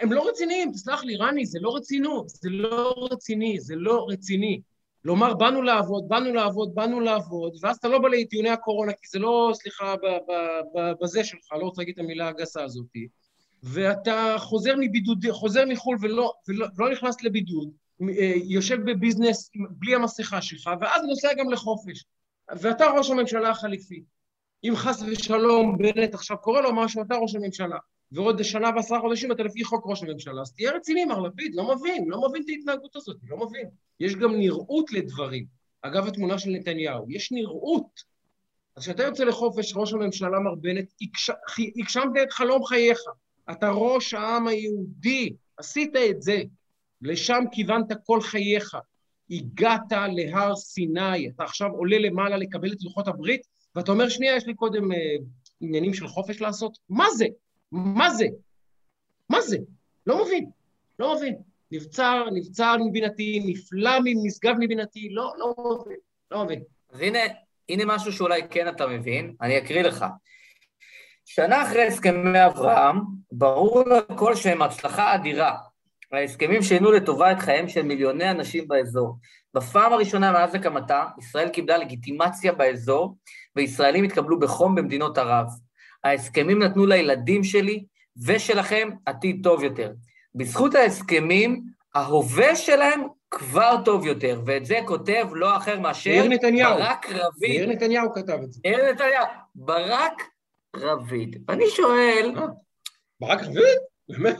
הם 0.00 0.12
לא 0.12 0.28
רציניים, 0.28 0.72
תסלח 0.72 1.04
לי, 1.04 1.16
רני, 1.16 1.46
זה 1.46 1.58
לא 1.62 1.76
רצינות, 1.76 2.28
זה 2.28 2.50
לא 2.50 3.08
רציני, 3.12 3.60
זה 3.60 3.74
לא 3.76 4.06
רציני. 4.08 4.60
לומר, 5.04 5.34
באנו 5.34 5.62
לעבוד, 5.62 6.08
באנו 6.08 6.32
לעבוד, 6.32 6.74
באנו 6.74 7.00
לעבוד, 7.00 7.52
ואז 7.62 7.76
אתה 7.76 7.88
לא 7.88 7.98
בא 7.98 8.08
לדיוני 8.08 8.50
הקורונה, 8.50 8.92
כי 8.92 9.08
זה 9.08 9.18
לא, 9.18 9.50
סליחה, 9.54 9.94
בזה 11.02 11.24
שלך, 11.24 11.52
לא 11.52 11.64
רוצה 11.64 11.80
להגיד 11.80 11.94
את 11.94 12.04
המילה 12.04 12.28
הגסה 12.28 12.64
הזאת, 12.64 12.86
ואתה 13.62 14.34
חוזר 14.38 14.74
מבידוד, 14.80 15.24
חוזר 15.30 15.64
מחו"ל 15.66 15.96
ולא, 16.00 16.32
ולא 16.48 16.66
ולא 16.76 16.90
נכנס 16.92 17.22
לבידוד, 17.22 17.70
אה, 18.02 18.32
יושב 18.44 18.90
בביזנס 18.90 19.50
בלי 19.70 19.94
המסכה 19.94 20.42
שלך, 20.42 20.70
ואז 20.80 21.02
נוסע 21.04 21.34
גם 21.38 21.50
לחופש. 21.50 22.04
ואתה 22.60 22.86
ראש 22.86 23.10
הממשלה 23.10 23.50
החליפי. 23.50 24.02
אם 24.64 24.72
חס 24.76 25.02
ושלום 25.02 25.78
בנט 25.78 26.14
עכשיו 26.14 26.38
קורא 26.38 26.60
לו 26.60 26.74
משהו, 26.74 27.02
אתה 27.02 27.16
ראש 27.16 27.34
הממשלה. 27.34 27.78
ועוד 28.12 28.42
שנה 28.42 28.70
ועשרה 28.76 29.00
חודשים 29.00 29.32
אתה 29.32 29.42
לפי 29.42 29.64
חוק 29.64 29.84
ראש 29.86 30.02
הממשלה, 30.02 30.40
אז 30.40 30.52
תהיה 30.52 30.72
רציני, 30.72 31.04
מר 31.04 31.20
לפיד, 31.20 31.54
לא 31.54 31.74
מבין, 31.74 32.04
לא 32.08 32.28
מבין 32.28 32.42
את 32.42 32.48
ההתנהגות 32.48 32.96
הזאת, 32.96 33.16
לא 33.28 33.36
מבין. 33.36 33.66
יש 34.00 34.14
גם 34.14 34.36
נראות 34.36 34.92
לדברים. 34.92 35.46
אגב, 35.82 36.06
התמונה 36.06 36.38
של 36.38 36.50
נתניהו, 36.50 37.06
יש 37.10 37.32
נראות. 37.32 38.12
אז 38.76 38.82
כשאתה 38.82 39.02
יוצא 39.02 39.24
לחופש, 39.24 39.72
ראש 39.76 39.92
הממשלה, 39.92 40.38
מר 40.38 40.54
בנט, 40.54 40.88
הגשמת 41.78 42.12
את 42.22 42.32
חלום 42.32 42.64
חייך. 42.64 42.98
אתה 43.50 43.70
ראש 43.70 44.14
העם 44.14 44.48
היהודי, 44.48 45.32
עשית 45.56 45.96
את 46.10 46.22
זה. 46.22 46.42
לשם 47.02 47.44
כיוונת 47.52 47.92
כל 48.06 48.20
חייך. 48.20 48.76
הגעת 49.30 49.92
להר 50.12 50.56
סיני, 50.56 51.28
אתה 51.28 51.44
עכשיו 51.44 51.70
עולה 51.70 51.98
למעלה 51.98 52.36
לקבל 52.36 52.72
את 52.72 52.82
לוחות 52.82 53.08
הברית, 53.08 53.46
ואתה 53.74 53.92
אומר, 53.92 54.08
שנייה, 54.08 54.36
יש 54.36 54.46
לי 54.46 54.54
קודם 54.54 54.92
אה, 54.92 54.98
עניינים 55.60 55.94
של 55.94 56.08
חופש 56.08 56.40
לעשות? 56.40 56.78
מה 56.88 57.06
זה? 57.16 57.26
מה 57.72 58.10
זה? 58.10 58.26
מה 59.28 59.40
זה? 59.40 59.56
לא 60.06 60.24
מבין, 60.24 60.50
לא 60.98 61.16
מבין. 61.16 61.36
נבצר, 61.70 62.24
נבצר 62.32 62.76
מבינתי, 62.86 63.42
נפלא 63.46 63.98
ממשגב 64.04 64.54
מבינתי, 64.60 65.08
לא, 65.10 65.32
לא 65.38 65.54
מבין, 65.80 65.96
לא 66.30 66.44
מבין. 66.44 66.62
אז 66.92 67.00
הנה, 67.00 67.18
הנה 67.68 67.84
משהו 67.86 68.12
שאולי 68.12 68.42
כן 68.50 68.68
אתה 68.68 68.86
מבין, 68.86 69.34
אני 69.40 69.58
אקריא 69.58 69.82
לך. 69.82 70.04
שנה 71.24 71.62
אחרי 71.62 71.86
הסכמי 71.86 72.46
אברהם, 72.46 72.96
ברור 73.32 73.84
לכל 73.88 74.34
שהם 74.34 74.62
הצלחה 74.62 75.14
אדירה. 75.14 75.56
ההסכמים 76.12 76.62
שינו 76.62 76.92
לטובה 76.92 77.32
את 77.32 77.38
חייהם 77.38 77.68
של 77.68 77.82
מיליוני 77.82 78.30
אנשים 78.30 78.68
באזור. 78.68 79.16
בפעם 79.54 79.92
הראשונה 79.92 80.32
מאז 80.32 80.54
הקמתה, 80.54 81.04
ישראל 81.18 81.48
קיבלה 81.48 81.78
לגיטימציה 81.78 82.52
באזור, 82.52 83.16
וישראלים 83.56 84.04
התקבלו 84.04 84.38
בחום 84.38 84.74
במדינות 84.74 85.18
ערב. 85.18 85.46
ההסכמים 86.04 86.62
נתנו 86.62 86.86
לילדים 86.86 87.44
שלי 87.44 87.84
ושלכם 88.26 88.88
עתיד 89.06 89.40
טוב 89.42 89.62
יותר. 89.62 89.92
בזכות 90.34 90.74
ההסכמים, 90.74 91.62
ההווה 91.94 92.56
שלהם 92.56 93.02
כבר 93.30 93.76
טוב 93.84 94.06
יותר, 94.06 94.40
ואת 94.46 94.66
זה 94.66 94.78
כותב 94.86 95.26
לא 95.32 95.56
אחר 95.56 95.80
מאשר 95.80 96.24
ברק 96.76 97.06
רביד. 97.10 97.50
יאיר 97.50 97.66
נתניהו 97.66 98.12
כתב 98.12 98.38
את 98.44 98.52
זה. 98.52 98.60
יאיר 98.64 98.92
נתניהו. 98.92 99.26
ברק 99.54 100.22
רביד. 100.76 101.44
אני 101.48 101.64
שואל... 101.70 102.32
אה, 102.36 102.46
ברק 103.20 103.40
רביד? 103.42 103.78
באמת? 104.08 104.36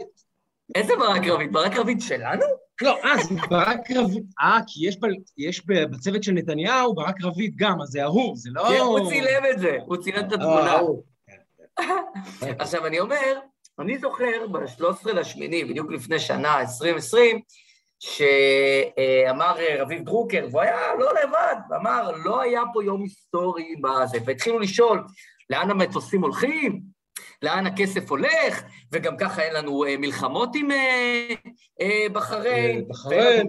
איזה 0.74 0.92
ברק 0.96 1.26
רביד? 1.26 1.52
ברק 1.52 1.76
רביד 1.76 2.00
שלנו? 2.00 2.44
לא, 2.82 2.98
אה, 3.04 3.24
זה 3.24 3.34
ברק 3.50 3.90
רביד. 3.90 4.24
אה, 4.40 4.58
כי 4.66 4.88
יש, 4.88 5.00
ב, 5.00 5.04
יש 5.38 5.66
בצוות 5.66 6.22
של 6.22 6.32
נתניהו 6.32 6.94
ברק 6.94 7.22
רביד 7.22 7.52
גם, 7.56 7.82
אז 7.82 7.88
זה 7.88 8.02
אהוב, 8.02 8.36
זה 8.36 8.50
לא... 8.52 8.64
כן, 8.68 8.78
הוא 8.78 9.08
צילם 9.10 9.42
את 9.50 9.58
זה, 9.58 9.78
הוא 9.86 9.96
צילם 9.96 10.26
את 10.26 10.32
התמונה. 10.32 10.78
עכשיו, 12.58 12.86
אני 12.86 13.00
אומר, 13.00 13.38
אני 13.78 13.98
זוכר 13.98 14.46
ב-13 14.46 15.12
לשמיני, 15.12 15.64
בדיוק 15.64 15.92
לפני 15.92 16.18
שנה, 16.18 16.60
2020, 16.60 17.40
שאמר 18.00 19.56
רביב 19.78 20.04
דרוקר, 20.04 20.46
והוא 20.50 20.62
היה 20.62 20.94
לא 20.94 21.10
לבד, 21.22 21.54
ואמר, 21.70 22.10
לא 22.24 22.40
היה 22.40 22.62
פה 22.72 22.84
יום 22.84 23.02
היסטורי 23.02 23.76
בזה, 23.76 24.18
והתחילו 24.24 24.58
לשאול, 24.58 25.04
לאן 25.50 25.70
המטוסים 25.70 26.22
הולכים? 26.22 26.80
לאן 27.42 27.66
הכסף 27.66 28.10
הולך, 28.10 28.62
וגם 28.92 29.16
ככה 29.16 29.42
אין 29.42 29.54
לנו 29.54 29.84
אה, 29.84 29.96
מלחמות 29.98 30.50
עם 30.54 30.70
אה, 30.70 31.28
אה, 31.80 32.06
בחריין, 32.12 32.88
בחריין, 32.88 33.46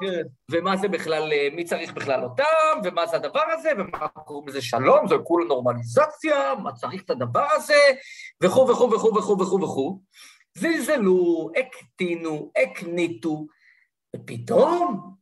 כן. 0.00 0.22
ומה 0.50 0.76
זה 0.76 0.88
בכלל, 0.88 1.32
מי 1.52 1.64
צריך 1.64 1.92
בכלל 1.92 2.24
אותם, 2.24 2.44
ומה 2.84 3.06
זה 3.06 3.16
הדבר 3.16 3.42
הזה, 3.52 3.70
ומה 3.78 4.08
קוראים 4.08 4.48
לזה 4.48 4.62
שלום, 4.62 5.08
זה 5.08 5.14
כולה 5.24 5.46
נורמליזציה, 5.46 6.54
מה 6.62 6.72
צריך 6.72 7.02
את 7.02 7.10
הדבר 7.10 7.46
הזה, 7.52 7.74
וכו' 8.42 8.68
וכו' 8.68 8.90
וכו' 8.90 9.14
וכו' 9.14 9.38
וכו' 9.40 9.60
וכו'. 9.62 10.00
זלזלו, 10.54 11.50
הקטינו, 11.56 12.50
הקניטו, 12.62 13.46
ופתאום 14.16 15.17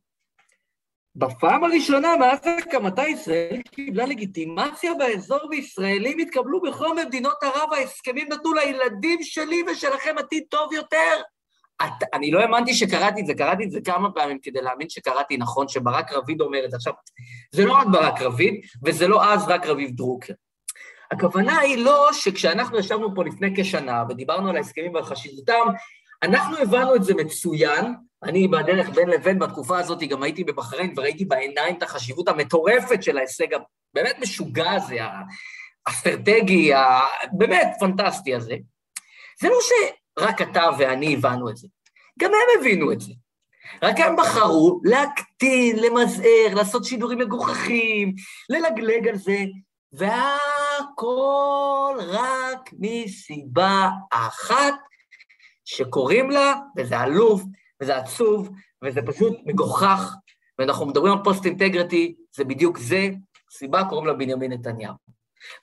בפעם 1.17 1.63
הראשונה 1.63 2.17
מאז 2.17 2.39
הקמתה 2.59 3.07
ישראל 3.07 3.61
קיבלה 3.71 4.05
לגיטימציה 4.05 4.93
באזור 4.93 5.39
וישראלים 5.49 6.19
התקבלו 6.19 6.61
בכל 6.61 6.95
מדינות 6.95 7.43
ערב, 7.43 7.73
ההסכמים 7.73 8.27
נתנו 8.31 8.53
לילדים 8.53 9.23
שלי 9.23 9.63
ושלכם 9.71 10.15
עתיד 10.17 10.43
טוב 10.49 10.73
יותר. 10.73 11.21
את, 11.81 12.03
אני 12.13 12.31
לא 12.31 12.39
האמנתי 12.39 12.73
שקראתי 12.73 13.21
את 13.21 13.25
זה, 13.25 13.33
קראתי 13.33 13.63
את 13.63 13.71
זה 13.71 13.79
כמה 13.81 14.11
פעמים 14.11 14.39
כדי 14.41 14.61
להאמין 14.61 14.89
שקראתי 14.89 15.37
נכון, 15.37 15.67
שברק 15.67 16.13
רביד 16.13 16.41
אומר 16.41 16.65
את 16.65 16.71
זה. 16.71 16.77
עכשיו, 16.77 16.93
זה 17.51 17.65
לא 17.65 17.73
רק 17.73 17.87
ברק 17.87 18.21
רביד, 18.21 18.61
וזה 18.85 19.07
לא 19.07 19.33
אז 19.33 19.47
רק 19.47 19.65
רביב 19.65 19.91
דרוקר. 19.91 20.33
הכוונה 21.11 21.59
היא 21.59 21.77
לא 21.77 22.09
שכשאנחנו 22.13 22.79
ישבנו 22.79 23.15
פה 23.15 23.23
לפני 23.23 23.53
כשנה 23.57 24.03
ודיברנו 24.09 24.49
על 24.49 24.57
ההסכמים 24.57 24.93
ועל 24.93 25.03
חשיבותם, 25.03 25.67
אנחנו 26.23 26.57
הבנו 26.57 26.95
את 26.95 27.03
זה 27.03 27.13
מצוין, 27.13 27.93
אני 28.23 28.47
בדרך 28.47 28.89
בין 28.89 29.09
לבין 29.09 29.39
בתקופה 29.39 29.79
הזאת 29.79 30.03
גם 30.03 30.23
הייתי 30.23 30.43
בבחריין 30.43 30.93
וראיתי 30.97 31.25
בעיניים 31.25 31.75
את 31.75 31.83
החשיבות 31.83 32.27
המטורפת 32.27 33.03
של 33.03 33.17
ההישג 33.17 33.47
הבאמת 33.53 34.15
משוגע 34.21 34.71
הזה, 34.71 34.97
האסטרטגי, 35.87 36.71
הבאמת 36.73 37.67
פנטסטי 37.79 38.35
הזה. 38.35 38.55
זה 39.41 39.49
לא 39.49 39.57
שרק 39.61 40.41
אתה 40.41 40.69
ואני 40.77 41.13
הבנו 41.13 41.49
את 41.49 41.57
זה, 41.57 41.67
גם 42.19 42.29
הם 42.29 42.59
הבינו 42.59 42.91
את 42.91 43.01
זה. 43.01 43.13
רק 43.83 43.99
הם 43.99 44.15
בחרו 44.15 44.81
להקטין, 44.83 45.79
למזער, 45.79 46.53
לעשות 46.55 46.85
שידורים 46.85 47.17
מגוחכים, 47.17 48.13
ללגלג 48.49 49.07
על 49.07 49.15
זה, 49.15 49.37
והכל 49.93 51.97
רק 52.07 52.69
מסיבה 52.79 53.89
אחת 54.11 54.73
שקוראים 55.67 56.29
לה, 56.29 56.53
וזה 56.77 56.99
עלוב, 56.99 57.45
וזה 57.81 57.97
עצוב, 57.97 58.49
וזה 58.83 59.01
פשוט 59.01 59.37
מגוחך, 59.45 60.15
ואנחנו 60.59 60.85
מדברים 60.85 61.13
על 61.13 61.23
פוסט 61.23 61.45
אינטגריטי, 61.45 62.15
זה 62.35 62.43
בדיוק 62.43 62.77
זה, 62.77 63.09
סיבה 63.51 63.83
קוראים 63.89 64.07
לה 64.07 64.13
בנימין 64.13 64.53
נתניהו. 64.53 64.93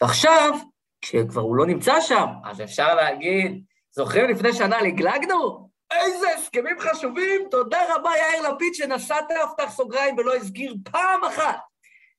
ועכשיו, 0.01 0.55
כשכבר 1.01 1.41
הוא 1.41 1.57
לא 1.57 1.67
נמצא 1.67 2.01
שם, 2.01 2.27
אז 2.45 2.61
אפשר 2.61 2.95
להגיד, 2.95 3.65
זוכרים 3.93 4.31
לפני 4.31 4.53
שנה 4.53 4.83
לגלגנו? 4.83 5.69
איזה 5.93 6.27
הסכמים 6.35 6.77
חשובים, 6.81 7.41
תודה 7.51 7.79
רבה 7.95 8.11
יאיר 8.17 8.51
לפיד 8.51 8.75
שנסעת 8.75 9.25
להפתח 9.31 9.71
סוגריים 9.71 10.19
ולא 10.19 10.37
הזכיר 10.37 10.75
פעם 10.93 11.25
אחת 11.25 11.57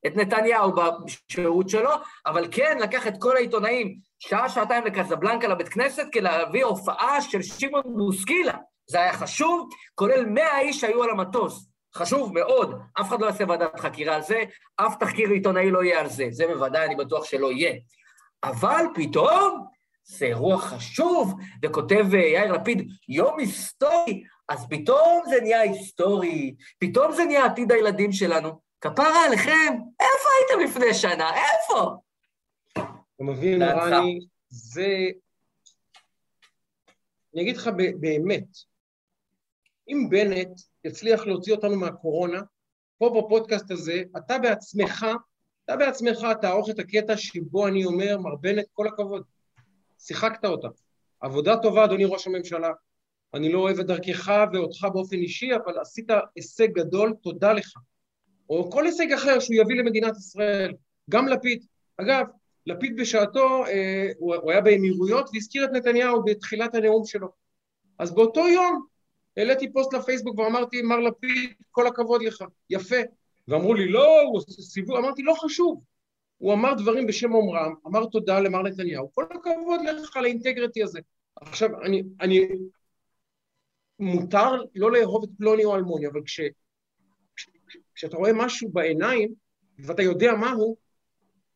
את 0.07 0.15
נתניהו 0.15 0.71
בשירות 0.73 1.69
שלו, 1.69 1.91
אבל 2.25 2.47
כן 2.51 2.77
לקח 2.81 3.07
את 3.07 3.13
כל 3.19 3.35
העיתונאים 3.35 3.97
שעה, 4.19 4.49
שעתיים 4.49 4.85
לקזבלנקה 4.85 5.47
לבית 5.47 5.69
כנסת 5.69 6.07
כדי 6.11 6.21
להביא 6.21 6.65
הופעה 6.65 7.21
של 7.21 7.41
שמעון 7.41 7.83
בוסקילה. 7.97 8.53
זה 8.87 9.01
היה 9.01 9.13
חשוב, 9.13 9.69
כולל 9.95 10.25
100 10.25 10.59
איש 10.59 10.81
שהיו 10.81 11.03
על 11.03 11.09
המטוס. 11.09 11.69
חשוב 11.95 12.33
מאוד, 12.33 12.79
אף 13.01 13.07
אחד 13.07 13.21
לא 13.21 13.25
יעשה 13.25 13.43
ועדת 13.47 13.79
חקירה 13.79 14.15
על 14.15 14.21
זה, 14.21 14.43
אף 14.75 14.95
תחקיר 14.99 15.29
עיתונאי 15.29 15.71
לא 15.71 15.83
יהיה 15.83 15.99
על 15.99 16.09
זה, 16.09 16.27
זה 16.31 16.47
בוודאי, 16.47 16.85
אני 16.85 16.95
בטוח 16.95 17.25
שלא 17.25 17.51
יהיה. 17.51 17.73
אבל 18.43 18.85
פתאום, 18.95 19.65
זה 20.03 20.25
אירוע 20.25 20.57
חשוב, 20.57 21.33
וכותב 21.63 22.05
אה, 22.13 22.19
יאיר 22.19 22.51
לפיד, 22.51 22.91
יום 23.09 23.39
היסטורי, 23.39 24.23
אז 24.49 24.67
פתאום 24.69 25.23
זה 25.29 25.41
נהיה 25.41 25.61
היסטורי, 25.61 26.55
פתאום 26.79 27.11
זה 27.11 27.25
נהיה 27.25 27.45
עתיד 27.45 27.71
הילדים 27.71 28.11
שלנו. 28.11 28.59
כפרה 28.81 29.25
עליכם, 29.25 29.73
איפה 29.99 30.29
הייתם 30.39 30.63
לפני 30.63 30.93
שנה? 30.93 31.31
איפה? 31.35 31.95
אתה 33.15 33.23
מבין, 33.23 33.61
רני, 33.61 34.19
זה... 34.47 35.09
אני 37.33 37.41
אגיד 37.41 37.57
לך 37.57 37.69
באמת, 37.99 38.47
אם 39.89 40.07
בנט 40.09 40.61
יצליח 40.83 41.25
להוציא 41.25 41.53
אותנו 41.53 41.75
מהקורונה, 41.75 42.41
פה 42.97 43.21
בפודקאסט 43.21 43.71
הזה, 43.71 44.03
אתה 44.17 44.39
בעצמך, 44.39 45.05
אתה 45.65 45.75
בעצמך 45.75 46.27
תערוך 46.41 46.69
את 46.69 46.79
הקטע 46.79 47.17
שבו 47.17 47.67
אני 47.67 47.85
אומר, 47.85 48.17
מר 48.17 48.35
בנט, 48.35 48.65
כל 48.73 48.87
הכבוד, 48.87 49.23
שיחקת 49.99 50.45
אותה. 50.45 50.67
עבודה 51.19 51.57
טובה, 51.57 51.85
אדוני 51.85 52.05
ראש 52.05 52.27
הממשלה. 52.27 52.71
אני 53.33 53.51
לא 53.51 53.59
אוהב 53.59 53.79
את 53.79 53.85
דרכך 53.85 54.31
ואותך 54.53 54.87
באופן 54.93 55.15
אישי, 55.15 55.55
אבל 55.55 55.79
עשית 55.79 56.09
הישג 56.35 56.67
גדול, 56.71 57.13
תודה 57.21 57.53
לך. 57.53 57.73
או 58.49 58.71
כל 58.71 58.85
הישג 58.85 59.11
אחר 59.11 59.39
שהוא 59.39 59.55
יביא 59.55 59.75
למדינת 59.75 60.17
ישראל, 60.17 60.73
גם 61.09 61.27
לפיד. 61.27 61.65
אגב, 61.97 62.25
לפיד 62.65 62.97
בשעתו, 62.97 63.65
אה, 63.65 64.11
הוא, 64.17 64.35
הוא 64.35 64.51
היה 64.51 64.61
באמירויות 64.61 65.29
והזכיר 65.33 65.65
את 65.65 65.69
נתניהו 65.73 66.23
בתחילת 66.23 66.75
הנאום 66.75 67.05
שלו. 67.05 67.27
אז 67.99 68.15
באותו 68.15 68.47
יום 68.47 68.85
העליתי 69.37 69.73
פוסט 69.73 69.93
לפייסבוק 69.93 70.39
ואמרתי, 70.39 70.81
מר 70.81 70.99
לפיד, 70.99 71.53
כל 71.71 71.87
הכבוד 71.87 72.21
לך, 72.21 72.43
יפה. 72.69 72.95
ואמרו 73.47 73.73
לי, 73.73 73.89
לא, 73.89 74.21
הוא 74.21 74.37
עושה 74.37 74.61
סיבוב, 74.61 74.97
אמרתי, 74.97 75.23
לא 75.23 75.33
חשוב. 75.33 75.81
הוא 76.37 76.53
אמר 76.53 76.73
דברים 76.73 77.07
בשם 77.07 77.33
אומרם, 77.33 77.73
אמר 77.87 78.05
תודה 78.05 78.39
למר 78.39 78.61
נתניהו, 78.61 79.11
כל 79.13 79.23
הכבוד 79.23 79.81
לך 79.81 80.17
על 80.17 80.25
האינטגריטי 80.25 80.83
הזה. 80.83 80.99
עכשיו, 81.35 81.69
אני, 81.81 82.03
אני... 82.21 82.47
מותר 83.99 84.51
לא 84.75 84.91
לאהוב 84.91 85.23
את 85.23 85.29
פלוני 85.37 85.65
או 85.65 85.75
אלמוני, 85.75 86.07
אבל 86.07 86.21
כש, 86.25 86.41
כש, 87.35 87.47
כשאתה 87.95 88.17
רואה 88.17 88.33
משהו 88.33 88.69
בעיניים, 88.69 89.33
ואתה 89.79 90.01
יודע 90.01 90.33
מהו, 90.33 90.75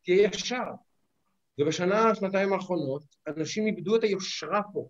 תהיה 0.04 0.30
ישר. 0.34 0.64
ובשנה, 1.60 2.16
שנתיים 2.16 2.54
האחרונות, 2.54 3.04
אנשים 3.28 3.68
איבדו 3.68 3.96
את 3.96 4.04
היושרה 4.04 4.62
פה. 4.74 4.88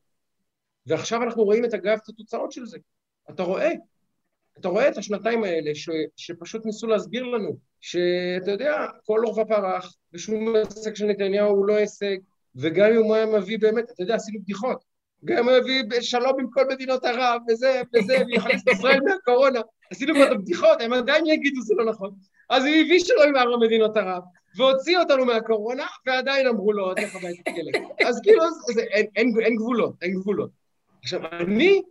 ועכשיו 0.85 1.23
אנחנו 1.23 1.43
רואים 1.43 1.65
את 1.65 1.73
אגב 1.73 1.97
את 2.03 2.09
התוצאות 2.09 2.51
של 2.51 2.65
זה. 2.65 2.77
אתה 3.29 3.43
רואה, 3.43 3.71
אתה 4.59 4.67
רואה 4.67 4.89
את 4.89 4.97
השנתיים 4.97 5.43
האלה 5.43 5.75
ש, 5.75 5.89
שפשוט 6.15 6.65
ניסו 6.65 6.87
להסביר 6.87 7.23
לנו 7.23 7.57
שאתה 7.81 8.51
יודע, 8.51 8.87
כל 9.05 9.21
עורבא 9.25 9.43
פרח, 9.43 9.95
ושום 10.13 10.55
הישג 10.55 10.95
של 10.95 11.05
נתניהו 11.05 11.49
הוא 11.49 11.65
לא 11.65 11.75
הישג, 11.75 12.17
וגם 12.55 12.91
אם 12.91 13.03
הוא 13.03 13.15
היה 13.15 13.25
מביא 13.25 13.59
באמת, 13.59 13.91
אתה 13.91 14.03
יודע, 14.03 14.15
עשינו 14.15 14.39
בדיחות, 14.41 14.83
גם 15.25 15.37
אם 15.37 15.49
הוא 15.49 15.57
מביא 15.59 16.01
שלום 16.01 16.39
עם 16.39 16.49
כל 16.53 16.67
מדינות 16.69 17.05
ערב, 17.05 17.41
וזה, 17.49 17.81
וזה, 17.95 18.17
ויחלץ 18.27 18.61
את 18.67 18.73
ישראל 18.73 18.99
מהקורונה, 19.05 19.59
עשינו 19.91 20.15
כבר 20.15 20.27
את 20.27 20.31
הבדיחות, 20.31 20.81
הם 20.81 20.93
עדיין 20.93 21.25
יגידו 21.25 21.61
זה 21.61 21.73
לא 21.77 21.85
נכון. 21.85 22.15
אז 22.49 22.65
הוא 22.65 22.73
הביא 22.73 22.99
שלום 22.99 23.27
עם 23.27 23.35
ארבע 23.35 23.57
מדינות 23.57 23.97
ערב, 23.97 24.23
והוציא 24.55 24.97
אותנו 24.97 25.25
מהקורונה, 25.25 25.85
ועדיין 26.05 26.47
אמרו 26.47 26.73
לו, 26.73 26.93
תלך 26.93 27.15
הביתה 27.15 27.43
תתקלק. 27.43 28.05
אז 28.07 28.19
כאילו, 28.23 28.43
זה, 28.73 28.81
אין, 28.81 29.05
אין, 29.15 29.33
אין 29.41 29.55
גבולות, 29.55 29.93
אין 30.01 30.13
גבולות. 30.13 30.49
עכשיו, 31.03 31.21
אני, 31.25 31.81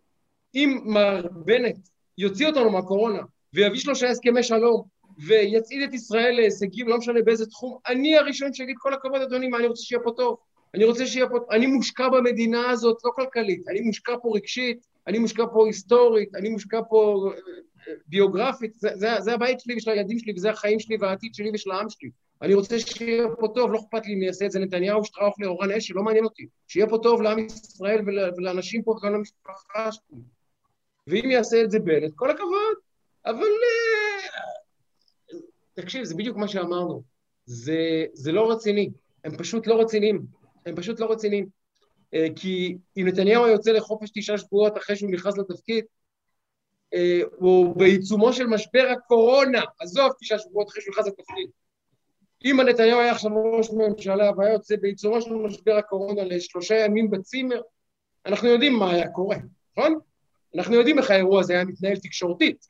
אם 0.55 0.79
מר 0.85 1.23
בנט 1.45 1.77
יוציא 2.19 2.47
אותנו 2.47 2.71
מהקורונה, 2.71 3.23
ויביא 3.55 3.81
שלושה 3.81 4.09
הסכמי 4.09 4.43
שלום, 4.43 4.83
ויצעיד 5.27 5.83
את 5.83 5.95
ישראל 5.95 6.35
להישגים, 6.35 6.89
לא 6.89 6.99
משנה 6.99 7.23
באיזה 7.23 7.47
תחום, 7.47 7.79
אני 7.87 8.17
הראשון 8.17 8.53
שיגיד 8.53 8.77
כל 8.79 8.95
הכבוד, 8.95 9.23
אדוני, 9.23 9.49
מה 9.49 9.59
אני 9.59 9.67
רוצה 9.67 9.83
שיהיה 9.83 10.03
פה 10.05 10.11
טוב? 10.17 10.37
אני 10.75 10.85
רוצה 10.85 11.07
שיהיה 11.07 11.29
פה... 11.29 11.39
אני 11.51 11.67
מושקע 11.67 12.09
במדינה 12.09 12.71
הזאת, 12.71 12.97
לא 13.05 13.11
כלכלית, 13.17 13.69
אני 13.69 13.81
מושקע 13.81 14.13
פה 14.23 14.33
רגשית, 14.35 14.87
אני 15.07 15.19
מושקע 15.19 15.45
פה 15.53 15.67
היסטורית, 15.67 16.35
אני 16.35 16.49
מושקע 16.49 16.81
פה 16.89 17.31
אה, 17.89 17.93
ביוגרפית, 18.07 18.75
זה, 18.75 18.89
זה, 18.95 19.09
זה 19.19 19.33
הבית 19.33 19.61
שלי 19.61 19.77
ושל 19.77 19.91
הילדים 19.91 20.19
שלי, 20.19 20.33
וזה 20.37 20.51
החיים 20.51 20.81
שלי 20.81 20.97
והעתיד 21.01 21.35
שלי 21.35 21.51
ושל 21.55 21.71
העם 21.71 21.91
שלי. 21.91 22.11
אני 22.43 22.55
רוצה 22.55 22.79
שיהיה 22.79 23.25
פה 23.41 23.49
טוב, 23.55 23.73
לא 23.73 23.79
אכפת 23.79 24.07
לי 24.07 24.15
אם 24.15 24.23
יעשה 24.23 24.47
את 24.47 24.51
זה 24.51 24.59
נתניהו, 24.59 25.05
שטראוכלר, 25.05 25.49
אורן 25.49 25.71
אשי, 25.71 25.93
לא 25.93 26.03
מעניין 26.03 26.25
אותי. 26.25 26.47
שיהיה 26.69 26.87
פה 26.89 26.99
טוב 27.03 27.23
לעם 27.23 27.39
ישראל 27.39 28.01
ול, 28.07 28.19
ולאנשים 28.37 28.83
פה 28.83 28.91
וגם 28.91 29.15
למשפחה 29.15 29.93
שלי. 29.93 30.19
ואם 31.07 31.31
יעשה 31.31 31.63
את 31.63 31.71
זה 31.71 31.79
בנט, 31.79 32.13
כל 32.17 32.31
הכבוד. 32.31 32.77
אבל 33.27 33.37
אה, 33.43 34.29
תקשיב, 35.75 36.05
זה 36.05 36.15
בדיוק 36.15 36.37
מה 36.37 36.49
שאמרנו. 36.49 37.03
זה, 37.47 38.05
זה 38.13 38.33
לא 38.33 38.51
רציני. 38.51 38.91
הם 39.25 39.37
פשוט 39.37 39.67
לא 39.67 39.81
רציניים. 39.81 40.27
הם 40.67 40.77
פשוט 40.77 41.01
לא 41.01 41.13
רציניים. 41.13 41.47
אה, 42.15 42.27
כי 42.37 42.79
אם 42.97 43.07
נתניהו 43.07 43.47
יוצא 43.47 43.71
לחופש 43.71 44.11
תשעה 44.15 44.39
שבועות 44.39 44.79
אחרי 44.79 44.97
שהוא 44.97 45.11
נכנס 45.11 45.39
לתפקיד, 45.39 45.85
אה, 46.95 47.21
הוא 47.37 47.77
בעיצומו 47.77 48.33
של 48.33 48.47
משבר 48.47 48.89
הקורונה, 48.93 49.63
עזוב 49.81 50.13
תשעה 50.21 50.39
שבועות 50.39 50.69
אחרי 50.69 50.83
שהוא 50.83 50.93
נכנס 50.93 51.07
לתפקיד. 51.07 51.51
אם 52.45 52.61
הנתניהו 52.61 53.01
היה 53.01 53.13
עכשיו 53.13 53.31
ראש 53.53 53.71
ממשלה 53.71 54.31
והיה 54.37 54.53
יוצא 54.53 54.77
בעיצומו 54.81 55.23
של 55.23 55.35
משבר 55.35 55.77
הקורונה 55.77 56.25
לשלושה 56.25 56.75
ימים 56.75 57.11
בצימר, 57.11 57.61
אנחנו 58.27 58.49
יודעים 58.49 58.73
מה 58.73 58.91
היה 58.91 59.09
קורה, 59.09 59.37
נכון? 59.73 59.99
אנחנו 60.57 60.75
יודעים 60.75 60.99
איך 60.99 61.11
האירוע 61.11 61.41
הזה 61.41 61.53
היה 61.53 61.65
מתנהל 61.65 61.97
תקשורתית. 61.97 62.67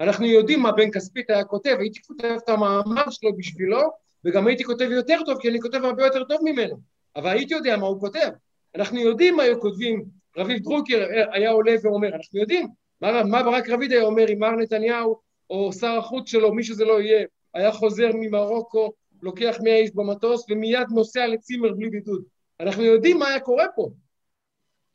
אנחנו 0.00 0.26
יודעים 0.26 0.62
מה 0.62 0.72
בן 0.72 0.90
כספית 0.90 1.30
היה 1.30 1.44
כותב, 1.44 1.76
הייתי 1.80 2.02
כותב 2.02 2.36
את 2.44 2.48
המאמר 2.48 3.10
שלו 3.10 3.36
בשבילו, 3.36 3.80
וגם 4.24 4.46
הייתי 4.46 4.64
כותב 4.64 4.88
יותר 4.90 5.18
טוב, 5.26 5.40
כי 5.40 5.48
אני 5.48 5.60
כותב 5.60 5.84
הרבה 5.84 6.04
יותר 6.04 6.24
טוב 6.24 6.40
ממנו. 6.44 6.76
אבל 7.16 7.30
הייתי 7.30 7.54
יודע 7.54 7.76
מה 7.76 7.86
הוא 7.86 8.00
כותב. 8.00 8.28
אנחנו 8.74 8.98
יודעים 8.98 9.36
מה 9.36 9.42
היו 9.42 9.60
כותבים, 9.60 10.04
רביב 10.36 10.58
דרוקר 10.58 11.06
היה 11.32 11.50
עולה 11.50 11.74
ואומר, 11.82 12.08
אנחנו 12.08 12.40
יודעים. 12.40 12.68
מה, 13.00 13.22
מה 13.22 13.42
ברק 13.42 13.68
רביד 13.68 13.92
היה 13.92 14.02
אומר 14.02 14.32
אם 14.32 14.38
מר 14.38 14.50
נתניהו, 14.50 15.16
או 15.50 15.72
שר 15.72 15.98
החוץ 15.98 16.28
שלו, 16.28 16.54
מי 16.54 16.64
שזה 16.64 16.84
לא 16.84 17.00
יהיה, 17.00 17.26
היה 17.54 17.72
חוזר 17.72 18.10
ממרוקו 18.14 18.92
לוקח 19.24 19.56
100 19.62 19.76
איש 19.76 19.90
במטוס 19.94 20.44
ומיד 20.50 20.86
נוסע 20.90 21.26
לצימר 21.26 21.72
בלי 21.72 21.90
בידוד. 21.90 22.24
אנחנו 22.60 22.82
יודעים 22.82 23.18
מה 23.18 23.28
היה 23.28 23.40
קורה 23.40 23.64
פה. 23.76 23.90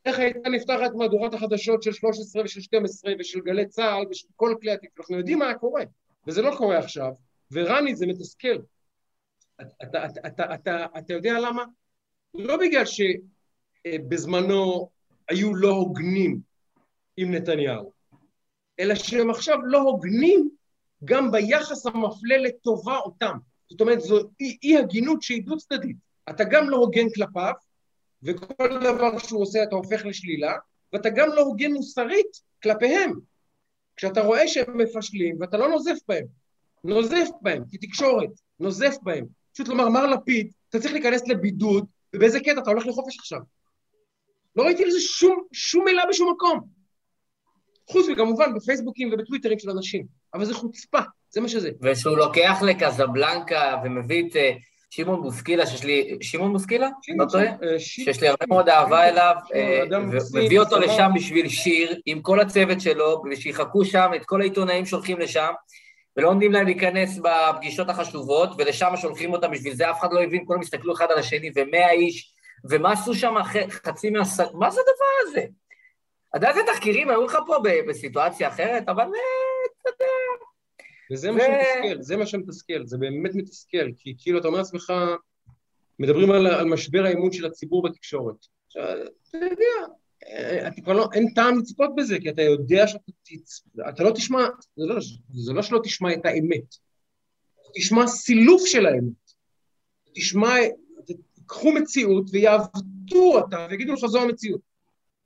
איך 0.06 0.20
הייתה 0.20 0.50
נפתחת 0.50 0.92
מהדורת 0.96 1.34
החדשות 1.34 1.84
של 1.84 1.92
13 1.92 2.44
ושל 2.44 2.62
12 2.62 3.14
ושל 3.20 3.40
גלי 3.40 3.68
צה"ל 3.68 4.06
ושל 4.10 4.28
כל 4.36 4.56
כלי 4.62 4.72
התקשורת, 4.72 5.00
אנחנו 5.00 5.18
יודעים 5.18 5.40
מה 5.40 5.46
היה 5.46 5.58
קורה. 5.58 5.84
וזה 6.28 6.42
לא 6.42 6.56
קורה 6.58 6.78
עכשיו, 6.78 7.12
ורני 7.52 7.96
זה 7.96 8.08
מתסכל. 8.08 8.58
אתה, 9.62 9.68
אתה, 9.84 10.06
אתה, 10.28 10.54
אתה, 10.54 10.86
אתה, 10.98 11.14
יודע 11.14 11.40
למה? 11.40 11.64
לא 12.34 12.58
בגלל 12.58 12.84
שבזמנו 12.86 14.90
היו 15.30 15.56
לא 15.56 15.70
הוגנים 15.70 16.40
עם 17.18 17.34
נתניהו, 17.34 17.92
אלא 18.80 18.96
שהם 18.96 19.30
עכשיו 19.30 19.62
לא 19.62 19.78
הוגנים 19.78 20.50
גם 21.06 21.32
ביחס 21.32 21.86
המפלה 21.86 22.38
לטובה 22.38 22.98
אותם. 22.98 23.38
זאת 23.70 23.82
אומרת, 23.82 24.02
זו 24.02 24.20
אי, 24.40 24.58
אי 24.64 24.78
הגינות 24.78 25.22
שהיא 25.22 25.44
דו 25.44 25.58
צדדית. 25.58 25.98
אתה 26.30 26.44
גם 26.44 26.70
לא 26.70 26.78
הוגן 26.78 27.10
כלפיו, 27.16 27.54
וכל 28.24 28.80
דבר 28.84 29.18
שהוא 29.18 29.42
עושה 29.42 29.64
אתה 29.64 29.76
הופך 29.76 30.06
לשלילה, 30.06 30.54
ואתה 30.94 31.10
גם 31.10 31.28
לא 31.28 31.42
הוגן 31.42 31.72
מוסרית 31.72 32.42
כלפיהם. 32.64 33.14
כשאתה 33.96 34.22
רואה 34.22 34.48
שהם 34.48 34.78
מפשלים 34.78 35.38
ואתה 35.40 35.58
לא 35.58 35.70
נוזף 35.70 35.98
בהם, 36.08 36.26
נוזף 36.84 37.28
בהם, 37.42 37.64
כתקשורת, 37.72 38.30
נוזף 38.60 38.96
בהם. 39.04 39.26
פשוט 39.54 39.68
לומר, 39.68 39.90
מר 39.90 40.06
לפיד, 40.06 40.52
אתה 40.70 40.80
צריך 40.80 40.94
להיכנס 40.94 41.28
לבידוד, 41.28 41.86
ובאיזה 42.16 42.40
קטע 42.40 42.60
אתה 42.60 42.70
הולך 42.70 42.88
לחופש 42.88 43.20
עכשיו. 43.20 43.40
לא 44.56 44.64
ראיתי 44.64 44.86
לזה 44.86 45.00
שום, 45.00 45.44
שום 45.52 45.86
מילה 45.86 46.04
בשום 46.10 46.34
מקום. 46.34 46.60
חוץ 47.90 48.06
מכמובן 48.10 48.56
בפייסבוקים 48.56 49.10
ובטוויטרים 49.14 49.60
של 49.60 49.70
אנשים. 49.70 50.06
אבל 50.34 50.46
זה 50.46 50.54
חוצפה, 50.54 51.00
זה 51.32 51.42
מה 51.42 51.50
שזה. 51.50 51.70
ושהוא 51.82 52.18
לוקח 52.18 52.60
לקזבלנקה 52.62 53.76
ומביא 53.84 54.24
את 54.28 54.36
אה, 54.36 54.52
שמעון 54.90 55.22
בוסקילה, 55.22 55.66
שיש 55.66 55.84
לי... 55.84 56.18
שמעון 56.22 56.54
בוסקילה? 56.54 56.90
לא 57.18 57.26
טועה? 57.32 57.46
אה, 57.46 57.80
שיש 57.80 58.22
לי 58.22 58.28
הרבה 58.28 58.46
מאוד 58.50 58.70
אהבה 58.70 59.10
אליו, 59.10 59.36
אה, 59.56 59.84
ומביא 59.92 60.60
אותו 60.60 60.76
סבבה. 60.76 60.86
לשם 60.86 61.12
בשביל 61.16 61.50
שיר, 61.50 62.00
עם 62.06 62.22
כל 62.22 62.40
הצוות 62.40 62.82
שלו, 62.82 63.24
ושיחכו 63.32 63.86
שם, 63.86 64.12
את 64.16 64.26
כל 64.26 64.42
העיתונאים 64.42 64.86
שהולכים 64.86 65.20
לשם, 65.20 65.52
ולא 66.18 66.34
נותנים 66.34 66.52
להם 66.52 66.66
להיכנס 66.66 67.20
בפגישות 67.20 67.90
החשובות, 67.90 68.50
ולשם 68.58 68.92
שולחים 68.96 69.34
אותם, 69.34 69.52
בשביל 69.52 69.74
זה 69.74 69.92
אף 69.92 70.00
אחד 70.00 70.14
לא 70.14 70.24
הבין, 70.24 70.44
כולם 70.46 70.60
הסתכלו 70.60 70.94
אחד 70.94 71.12
על 71.12 71.20
השני, 71.20 71.52
ומאה 71.56 71.92
איש, 71.92 72.34
ומה 72.70 72.92
עשו 72.92 73.16
שם 73.16 73.36
חצי 73.70 74.10
מהס... 74.10 74.40
מה 74.40 74.72
זה 74.72 74.82
הדבר 74.82 75.30
הזה? 75.30 75.46
אתה 76.36 76.38
יודע 76.38 76.50
איזה 76.50 76.62
תחקירים 76.74 77.10
היו 77.10 77.26
לך 77.26 77.38
פה 77.48 77.56
בסיטואציה 77.88 78.48
אחרת, 78.48 78.90
אבל 78.90 79.04
אה, 79.04 79.10
אתה 79.82 79.90
יודע... 79.90 80.49
וזה 81.12 81.32
מה 81.32 81.39
שמתסכל, 81.39 82.01
זה 82.01 82.18
מה 82.18 82.26
שמתסכל, 82.26 82.86
זה 82.86 82.97
באמת 82.97 83.36
מתסכל, 83.36 83.91
כי 83.97 84.16
כאילו 84.18 84.39
אתה 84.39 84.47
אומר 84.47 84.57
לעצמך, 84.57 84.93
מדברים 85.99 86.32
על, 86.32 86.47
על 86.47 86.66
משבר 86.66 87.05
האמון 87.05 87.32
של 87.32 87.45
הציבור 87.45 87.84
בתקשורת. 87.84 88.36
עכשיו, 88.68 88.84
אתה 89.30 89.38
יודע, 89.38 89.93
אה, 90.28 90.68
אתה 90.68 90.82
כבר 90.82 90.93
לא, 90.93 91.10
אין 91.14 91.34
טעם 91.36 91.60
לצפות 91.60 91.95
בזה, 91.95 92.18
כי 92.20 92.30
אתה 92.30 92.41
יודע 92.41 92.88
שאתה 92.88 93.12
תצ... 93.24 93.68
אתה 93.89 94.03
לא 94.03 94.12
תשמע, 94.12 94.47
זה 94.76 94.86
לא, 94.86 94.95
זה 95.34 95.53
לא 95.53 95.62
שלא 95.62 95.80
תשמע 95.84 96.14
את 96.14 96.26
האמת, 96.26 96.76
תשמע 97.76 98.07
סילוף 98.07 98.62
של 98.66 98.86
האמת. 98.86 99.32
תשמע, 100.16 100.55
תיקחו 101.36 101.72
מציאות 101.72 102.30
ויעוותו 102.32 103.16
אותה 103.16 103.68
ויגידו 103.70 103.93
לך 103.93 104.05
זו 104.05 104.22
המציאות. 104.22 104.69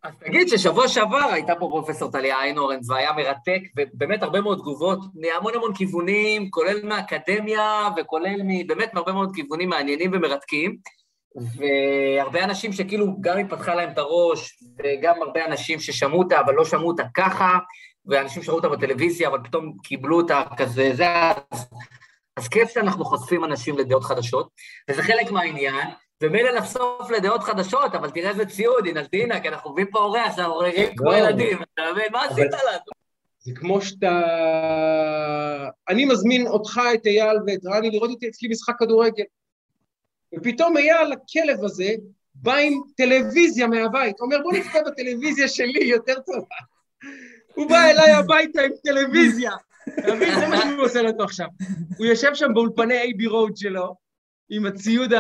אז 0.04 0.14
תגיד 0.26 0.48
ששבוע 0.48 0.88
שעבר 0.88 1.30
הייתה 1.32 1.54
פה 1.56 1.68
פרופסור 1.70 2.12
טליה 2.12 2.42
איינורן, 2.42 2.80
והיה 2.88 3.14
מרתק, 3.14 3.62
ובאמת 3.78 4.24
הרבה 4.24 4.42
מאוד 4.42 4.58
תגובות, 4.58 5.00
מהמון 5.16 5.56
המון 5.56 5.76
כיוונים, 5.76 6.52
כולל 6.52 6.86
מהאקדמיה, 6.86 7.90
וכולל 7.98 8.44
מ- 8.44 8.68
באמת 8.68 8.94
מהרבה 8.94 9.12
מאוד 9.12 9.32
כיוונים 9.36 9.70
מעניינים 9.70 10.12
ומרתקים, 10.14 10.78
והרבה 11.36 12.44
אנשים 12.44 12.74
שכאילו 12.74 13.08
גם 13.22 13.38
התפתחה 13.38 13.76
להם 13.76 13.90
את 13.90 13.98
הראש, 13.98 14.58
וגם 14.80 15.22
הרבה 15.22 15.46
אנשים 15.46 15.80
ששמעו 15.80 16.20
אותה, 16.20 16.40
אבל 16.40 16.54
לא 16.54 16.66
שמעו 16.66 16.88
אותה 16.88 17.04
ככה, 17.14 17.58
ואנשים 18.06 18.44
שראו 18.44 18.56
אותה 18.56 18.70
בטלוויזיה, 18.70 19.28
אבל 19.28 19.40
פתאום 19.44 19.74
קיבלו 19.84 20.18
אותה 20.18 20.44
כזה, 20.58 20.92
זה... 20.94 21.06
אז 22.38 22.48
כיף 22.48 22.70
שאנחנו 22.70 23.06
חושפים 23.06 23.44
אנשים 23.44 23.78
לדעות 23.78 24.04
חדשות, 24.04 24.50
וזה 24.90 25.04
חלק 25.04 25.32
מהעניין, 25.32 25.88
ומילא 26.24 26.50
לחשוף 26.50 27.12
לדעות 27.12 27.44
חדשות, 27.44 27.96
אבל 27.96 28.10
תראה 28.10 28.30
איזה 28.30 28.46
ציוד, 28.46 28.88
הנה, 28.88 29.08
תהנה, 29.08 29.40
כי 29.40 29.50
אנחנו 29.50 29.72
מביאים 29.72 29.92
פה 29.92 30.00
אורח, 30.00 30.36
שאנחנו 30.36 30.54
עוררים 30.54 30.96
כמו 30.96 31.12
לא. 31.12 31.16
ילדים, 31.16 31.58
אתה 31.74 31.82
מבין? 31.92 32.06
מה 32.12 32.24
עשית 32.24 32.52
לנו? 32.52 32.80
זה 33.40 33.52
כמו 33.56 33.82
שאתה... 33.82 34.22
אני 35.90 36.06
מזמין 36.06 36.48
אותך, 36.48 36.82
את 36.94 37.06
אייל 37.06 37.38
ואת 37.48 37.66
רני 37.66 37.90
לראות 37.90 38.10
אותי 38.10 38.28
אצלי 38.28 38.50
משחק 38.50 38.74
כדורגל. 38.80 39.24
ופתאום 40.36 40.78
אייל, 40.78 41.14
הכלב 41.14 41.64
הזה, 41.64 41.90
בא 42.36 42.56
עם 42.56 42.74
טלוויזיה 42.98 43.68
מהבית, 43.68 44.20
אומר 44.20 44.38
בוא 44.44 44.54
נצפה 44.54 44.80
בטלוויזיה 44.86 45.48
שלי, 45.48 45.84
יותר 45.84 46.16
טובה. 46.26 46.56
הוא 47.56 47.70
בא 47.70 47.84
אליי 47.84 48.12
הביתה 48.12 48.62
עם 48.62 48.72
טלוויזיה. 48.84 49.52
אתה 50.00 50.16
מבין? 50.16 50.40
זה 50.40 50.48
מה 50.48 50.58
שהוא 50.62 50.86
עושה 50.86 51.02
לנו 51.02 51.24
עכשיו. 51.24 51.48
הוא 51.98 52.06
יושב 52.06 52.36
שם 52.36 52.54
באולפני 52.54 52.98
אייבי 52.98 53.28
רוד 53.28 53.58
שלו, 53.58 53.96
עם 54.50 54.66
הציוד 54.66 55.14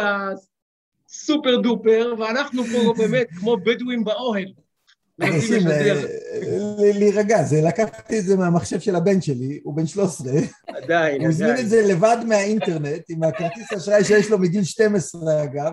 הסופר 1.13 1.57
דופר, 1.61 2.13
ואנחנו 2.19 2.63
פה 2.63 2.93
באמת 2.99 3.27
כמו 3.39 3.57
בדואים 3.57 4.03
באוהל. 4.03 4.45
מנסים 5.19 5.35
אנשים, 5.35 5.57
לשדר. 5.67 6.07
אה, 6.07 6.91
להירגע, 6.99 7.43
זה 7.43 7.61
לקחתי 7.61 8.19
את 8.19 8.23
זה 8.23 8.35
מהמחשב 8.37 8.79
של 8.79 8.95
הבן 8.95 9.21
שלי, 9.21 9.59
הוא 9.63 9.73
בן 9.75 9.85
13, 9.87 10.31
עדיין, 10.67 11.21
הוא 11.21 11.29
הזמין 11.29 11.49
עדיין. 11.49 11.65
את 11.65 11.69
זה 11.69 11.81
לבד 11.87 12.17
מהאינטרנט, 12.27 13.01
עם 13.09 13.23
הכרטיס 13.23 13.73
אשראי 13.73 14.03
שיש 14.03 14.29
לו 14.31 14.37
מגיל 14.39 14.63
12 14.63 15.43
אגב? 15.43 15.71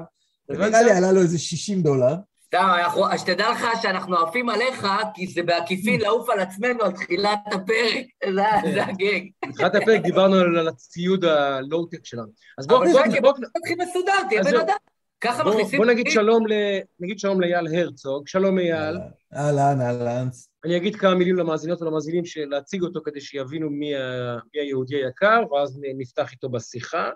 נראה 0.51 0.83
לי 0.83 0.91
עלה 0.91 1.13
לו 1.13 1.21
איזה 1.21 1.39
60 1.39 1.83
דולר. 1.83 2.15
סתם, 2.47 2.69
אז 3.11 3.21
שתדע 3.21 3.51
לך 3.51 3.65
שאנחנו 3.83 4.17
עפים 4.17 4.49
עליך, 4.49 4.87
כי 5.15 5.27
זה 5.27 5.43
בעקיפין 5.43 6.01
לעוף 6.05 6.31
על 6.31 6.41
עצמנו 6.41 6.83
על 6.85 6.93
תחילת 6.93 7.39
הפרק. 7.47 8.05
זה- 8.27 8.73
זה 8.75 8.85
הגג. 8.85 9.21
בתחילת 9.49 9.75
הפרק 9.75 10.01
דיברנו 10.03 10.37
על 10.37 10.69
הציוד 10.69 11.25
הלואו-טק 11.25 12.05
שלנו. 12.05 12.29
אז 12.59 12.67
בואו 12.67 12.83
אבל 12.83 12.93
בוא 12.93 13.01
בוא, 13.03 13.21
בוא 13.21 13.33
בוא, 13.33 13.47
נתחיל 13.57 13.77
מסודר, 13.89 14.13
תהיה 14.29 14.43
בן. 14.43 14.57
אדם. 14.57 14.75
ככה 15.21 15.45
בוא, 15.45 15.55
מכניסים... 15.55 15.79
בוא 15.79 15.87
נגיד. 15.87 16.07
שלום 16.11 16.47
ל... 16.47 16.53
נגיד 17.01 17.19
שלום 17.19 17.41
לאייל 17.41 17.67
הרצוג, 17.75 18.29
שלום 18.29 18.59
אייל. 18.59 18.97
אהלן, 19.35 19.81
אהלן. 19.81 20.29
אני 20.65 20.77
אגיד 20.77 20.97
כמה 20.97 21.15
מילים 21.15 21.37
למאזינות 21.37 21.83
ולמאזינים 21.83 22.25
של 22.25 22.45
להציג 22.49 22.83
אותו 22.83 23.01
כדי 23.05 23.21
שיבינו 23.21 23.71
מי, 23.71 23.97
ה... 23.97 24.37
מי 24.55 24.61
היהודי 24.61 25.05
היקר, 25.05 25.43
ואז 25.53 25.81
נפתח 25.99 26.33
איתו 26.33 26.49
בשיחה. 26.49 27.11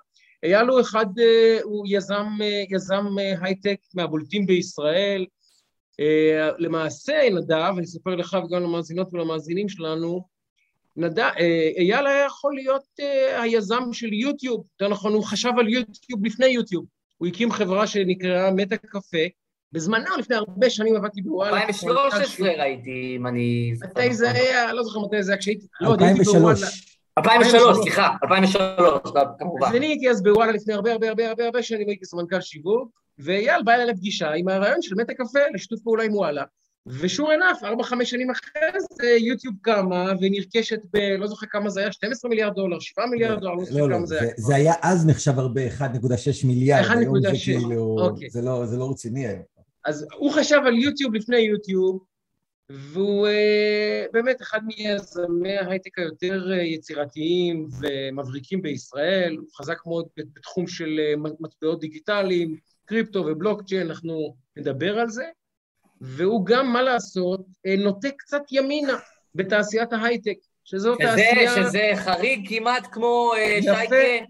אייל 0.45 0.67
הוא 0.67 0.81
אחד, 0.81 1.07
אה, 1.19 1.59
הוא 1.63 1.85
יזם, 1.89 2.27
אה, 2.43 2.65
יזם 2.71 3.07
אה, 3.21 3.35
הייטק 3.41 3.79
מהבולטים 3.95 4.47
בישראל. 4.47 5.27
למעשה, 6.59 7.29
נדב, 7.33 7.73
אני 7.77 7.85
אספר 7.85 8.15
לך 8.15 8.37
וגם 8.45 8.63
למאזינות 8.63 9.15
ולמאזינים 9.15 9.69
שלנו, 9.69 10.25
אה, 11.03 11.71
אייל 11.77 12.07
היה 12.07 12.25
יכול 12.27 12.55
להיות 12.55 12.85
היזם 13.37 13.93
של 13.93 14.13
יוטיוב, 14.13 14.65
יותר 14.73 14.93
נכון, 14.93 15.13
הוא 15.13 15.25
חשב 15.25 15.51
על 15.59 15.69
יוטיוב 15.69 16.25
לפני 16.25 16.47
יוטיוב. 16.47 16.85
הוא 17.17 17.29
הקים 17.29 17.53
חברה 17.53 17.87
שנקראה 17.87 18.51
מטה 18.51 18.77
קפה. 18.77 19.19
בזמנו, 19.73 20.17
לפני 20.19 20.37
הרבה 20.37 20.71
שנים 20.71 20.97
עבדתי 20.97 21.23
בוואלה. 21.23 21.57
2013 21.57 22.49
ראיתי, 22.49 23.15
אם 23.17 23.27
אני... 23.27 23.73
זוכר 23.75 23.91
מתי 24.01 24.15
זה 24.15 24.29
נכון. 24.29 24.41
היה? 24.41 24.73
לא 24.73 24.83
זוכר 24.83 25.01
מתי 25.01 25.23
זה 25.23 25.33
היה, 25.33 25.39
כשהייתי... 25.39 25.67
לא, 25.81 25.89
עוד 25.89 26.03
הייתי 26.03 26.23
בוואלה. 26.23 26.49
2003. 26.51 26.95
2003, 27.19 27.77
סליחה, 27.83 28.09
2003, 28.25 29.13
לא, 29.15 29.23
כמובן. 29.39 29.67
אז 29.67 29.75
אני 29.75 29.87
הייתי 29.87 30.11
אז 30.11 30.23
בוואלה 30.23 30.53
לפני 30.53 30.75
הרבה 30.75 30.93
הרבה 30.93 31.09
הרבה 31.09 31.29
הרבה 31.29 31.45
הרבה 31.45 31.63
שנים, 31.63 31.89
הייתי 31.89 32.05
סמנכ"ל 32.05 32.41
שיווק, 32.41 32.91
ואייל 33.19 33.63
בא 33.63 33.73
אליי 33.73 33.87
לפגישה 33.87 34.31
עם 34.31 34.49
הרעיון 34.49 34.83
של 34.83 34.95
מטה 34.95 35.15
קפה 35.15 35.39
לשיתוף 35.55 35.81
פעולה 35.81 36.05
עם 36.05 36.15
וואלה. 36.15 36.45
ושור 36.87 37.31
ענף, 37.33 37.63
ארבע, 37.65 37.83
חמש 37.85 38.11
שנים 38.11 38.31
אחרי 38.31 38.61
זה, 38.93 39.07
יוטיוב 39.11 39.55
קמה 39.63 40.13
ונרכשת 40.21 40.81
ב... 40.93 40.97
לא 41.19 41.27
זוכר 41.27 41.47
כמה 41.47 41.71
זה 41.71 41.81
היה, 41.81 41.93
12 41.93 42.29
מיליארד 42.29 42.55
דולר, 42.55 42.81
7 42.81 43.07
מיליארד 43.07 43.41
דולר, 43.41 43.55
לא 43.55 43.65
זוכר 43.65 43.79
לא, 43.81 43.89
לא, 43.91 43.97
כמה 43.97 44.07
זה 44.07 44.15
זה- 44.17 44.21
היה. 44.25 44.33
זה 44.37 44.55
היה 44.55 44.73
אז 44.83 45.07
נחשב 45.07 45.39
הרבה 45.39 45.61
1.6 45.79 45.85
מיליארד, 46.47 46.85
היום 46.99 47.21
זה 47.23 47.29
1.6, 47.31 47.45
כאילו, 47.45 47.97
אוקיי. 48.01 48.31
זה 48.31 48.43
לא- 48.43 48.67
זה 48.67 48.77
לא 48.77 48.91
רציני 48.91 49.27
היום. 49.27 49.43
אז 49.85 50.07
הוא 50.19 50.33
חשב 50.33 50.59
על 50.67 50.75
יוטיוב 50.75 51.15
לפני 51.15 51.37
יוטיוב, 51.39 52.05
והוא 52.71 53.27
אה, 53.27 54.05
באמת 54.13 54.43
אחד 54.43 54.61
מיזמי 54.67 55.57
ההייטק 55.57 55.99
היותר 55.99 56.53
אה, 56.53 56.63
יצירתיים 56.63 57.69
ומבריקים 57.81 58.63
בישראל, 58.63 59.37
הוא 59.41 59.47
חזק 59.59 59.79
מאוד 59.87 60.07
בתחום 60.17 60.67
של 60.67 61.01
אה, 61.01 61.15
מטבעות 61.41 61.81
דיגיטליים, 61.81 62.57
קריפטו 62.85 63.19
ובלוקצ'יין, 63.19 63.87
אנחנו 63.87 64.35
נדבר 64.57 64.99
על 64.99 65.09
זה, 65.09 65.25
והוא 66.01 66.47
גם, 66.47 66.73
מה 66.73 66.83
לעשות, 66.83 67.41
אה, 67.67 67.77
נוטה 67.77 68.09
קצת 68.17 68.43
ימינה 68.51 68.99
בתעשיית 69.35 69.93
ההייטק, 69.93 70.37
שזו 70.65 70.95
שזה, 70.95 71.05
תעשייה 71.05 71.55
שזה 71.57 71.91
חריג 71.97 72.49
כמעט 72.49 72.87
כמו 72.93 73.33
אה. 73.37 73.59
שייקה, 73.63 74.27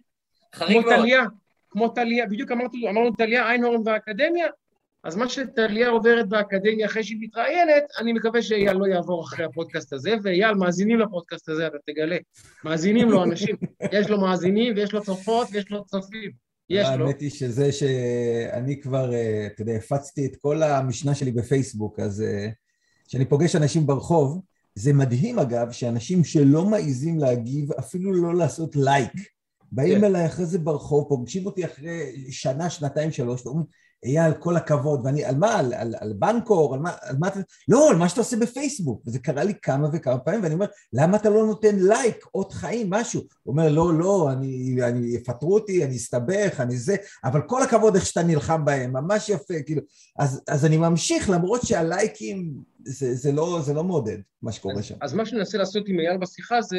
חריג 0.54 0.82
כמו 0.82 0.90
מאוד. 0.90 1.00
טליה, 1.00 1.24
כמו 1.70 1.88
טליה, 1.88 2.26
בדיוק 2.26 2.52
אמרתי, 2.52 2.88
אמרנו 2.88 3.12
טליה 3.12 3.50
איינהורן 3.50 3.80
והאקדמיה, 3.84 4.46
אז 5.04 5.16
מה 5.16 5.28
שטליה 5.28 5.88
עוברת 5.88 6.28
באקדמיה 6.28 6.86
אחרי 6.86 7.04
שהיא 7.04 7.18
מתראיינת, 7.20 7.84
אני 7.98 8.12
מקווה 8.12 8.42
שאייל 8.42 8.76
לא 8.76 8.86
יעבור 8.86 9.24
אחרי 9.24 9.44
הפודקאסט 9.44 9.92
הזה, 9.92 10.14
ואייל, 10.22 10.54
מאזינים 10.54 10.98
לפודקאסט 10.98 11.48
הזה, 11.48 11.66
אתה 11.66 11.76
תגלה. 11.86 12.16
מאזינים 12.64 13.10
לו 13.10 13.24
אנשים, 13.24 13.56
יש 13.92 14.10
לו 14.10 14.20
מאזינים 14.20 14.74
ויש 14.76 14.92
לו 14.92 15.02
צופות 15.02 15.48
ויש 15.52 15.70
לו 15.70 15.84
צופים. 15.84 16.43
יש 16.70 16.88
לו. 16.98 17.06
האמת 17.06 17.20
היא 17.20 17.30
שזה 17.30 17.72
שאני 17.72 18.80
כבר, 18.80 19.14
אה, 19.14 19.46
אתה 19.46 19.62
יודע, 19.62 19.72
הפצתי 19.72 20.26
את 20.26 20.36
כל 20.36 20.62
המשנה 20.62 21.14
שלי 21.14 21.32
בפייסבוק, 21.32 22.00
אז 22.00 22.22
אה, 22.22 22.48
כשאני 23.08 23.24
פוגש 23.24 23.56
אנשים 23.56 23.86
ברחוב, 23.86 24.40
זה 24.74 24.92
מדהים 24.92 25.38
אגב, 25.38 25.72
שאנשים 25.72 26.24
שלא 26.24 26.64
מעיזים 26.64 27.18
להגיב, 27.18 27.72
אפילו 27.72 28.12
לא 28.12 28.34
לעשות 28.34 28.76
לייק, 28.76 29.12
באים 29.72 29.98
כן. 29.98 30.04
אליי 30.04 30.26
אחרי 30.26 30.46
זה 30.46 30.58
ברחוב, 30.58 31.08
פוגשים 31.08 31.46
אותי 31.46 31.64
אחרי 31.64 32.26
שנה, 32.30 32.70
שנתיים, 32.70 33.10
שלוש, 33.10 33.46
ואומרים, 33.46 33.66
אייל, 34.04 34.32
כל 34.32 34.56
הכבוד, 34.56 35.00
ואני, 35.04 35.24
על 35.24 35.36
מה? 35.36 35.58
על, 35.58 35.74
על, 35.74 35.94
על 36.00 36.12
בנקור? 36.12 36.74
על 36.74 36.80
מה, 36.80 36.90
על 37.00 37.16
מה 37.18 37.28
אתה... 37.28 37.40
לא, 37.68 37.90
על 37.90 37.96
מה 37.96 38.08
שאתה 38.08 38.20
עושה 38.20 38.36
בפייסבוק. 38.36 39.02
וזה 39.06 39.18
קרה 39.18 39.44
לי 39.44 39.52
כמה 39.62 39.88
וכמה 39.92 40.18
פעמים, 40.18 40.42
ואני 40.42 40.54
אומר, 40.54 40.66
למה 40.92 41.16
אתה 41.16 41.30
לא 41.30 41.46
נותן 41.46 41.76
לייק, 41.78 42.26
אות 42.34 42.52
חיים, 42.52 42.90
משהו? 42.90 43.20
הוא 43.20 43.52
אומר, 43.52 43.68
לא, 43.68 43.98
לא, 43.98 44.32
אני, 44.32 44.76
אני, 44.82 45.06
יפטרו 45.06 45.54
אותי, 45.54 45.84
אני 45.84 45.96
אסתבך, 45.96 46.60
אני 46.60 46.76
זה, 46.76 46.96
אבל 47.24 47.40
כל 47.46 47.62
הכבוד 47.62 47.94
איך 47.94 48.06
שאתה 48.06 48.22
נלחם 48.22 48.64
בהם, 48.64 48.92
ממש 48.92 49.28
יפה, 49.28 49.54
כאילו. 49.66 49.82
אז, 50.18 50.42
אז 50.48 50.64
אני 50.64 50.76
ממשיך, 50.76 51.30
למרות 51.30 51.62
שהלייקים, 51.62 52.54
זה, 52.84 53.14
זה, 53.14 53.32
לא, 53.32 53.60
זה 53.62 53.74
לא 53.74 53.84
מעודד, 53.84 54.18
מה 54.42 54.52
שקורה 54.52 54.82
שם. 54.82 54.94
אז 55.00 55.14
מה 55.14 55.26
שננסה 55.26 55.58
לעשות 55.58 55.88
עם 55.88 56.00
אייל 56.00 56.16
בשיחה 56.16 56.62
זה 56.62 56.78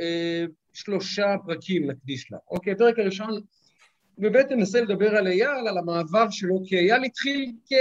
אה, 0.00 0.44
שלושה 0.72 1.34
פרקים 1.46 1.90
נקדיש 1.90 2.32
לה. 2.32 2.38
אוקיי, 2.50 2.72
הפרק 2.72 2.98
הראשון, 2.98 3.40
ובאמת 4.18 4.50
ננסה 4.50 4.80
לדבר 4.80 5.16
על 5.16 5.26
אייל, 5.26 5.68
על 5.68 5.78
המעבר 5.78 6.30
שלו, 6.30 6.60
כי 6.66 6.76
אייל 6.76 7.04
התחיל 7.04 7.52
כ... 7.66 7.72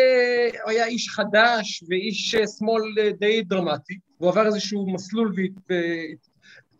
הוא 0.63 0.71
היה 0.71 0.85
איש 0.85 1.09
חדש 1.09 1.83
ואיש 1.89 2.35
אה, 2.35 2.47
שמאל 2.47 2.83
אה, 2.99 3.11
די 3.11 3.41
דרמטי, 3.41 3.99
והוא 4.19 4.31
עבר 4.31 4.45
איזשהו 4.45 4.93
מסלול, 4.93 5.33
ו... 5.69 5.73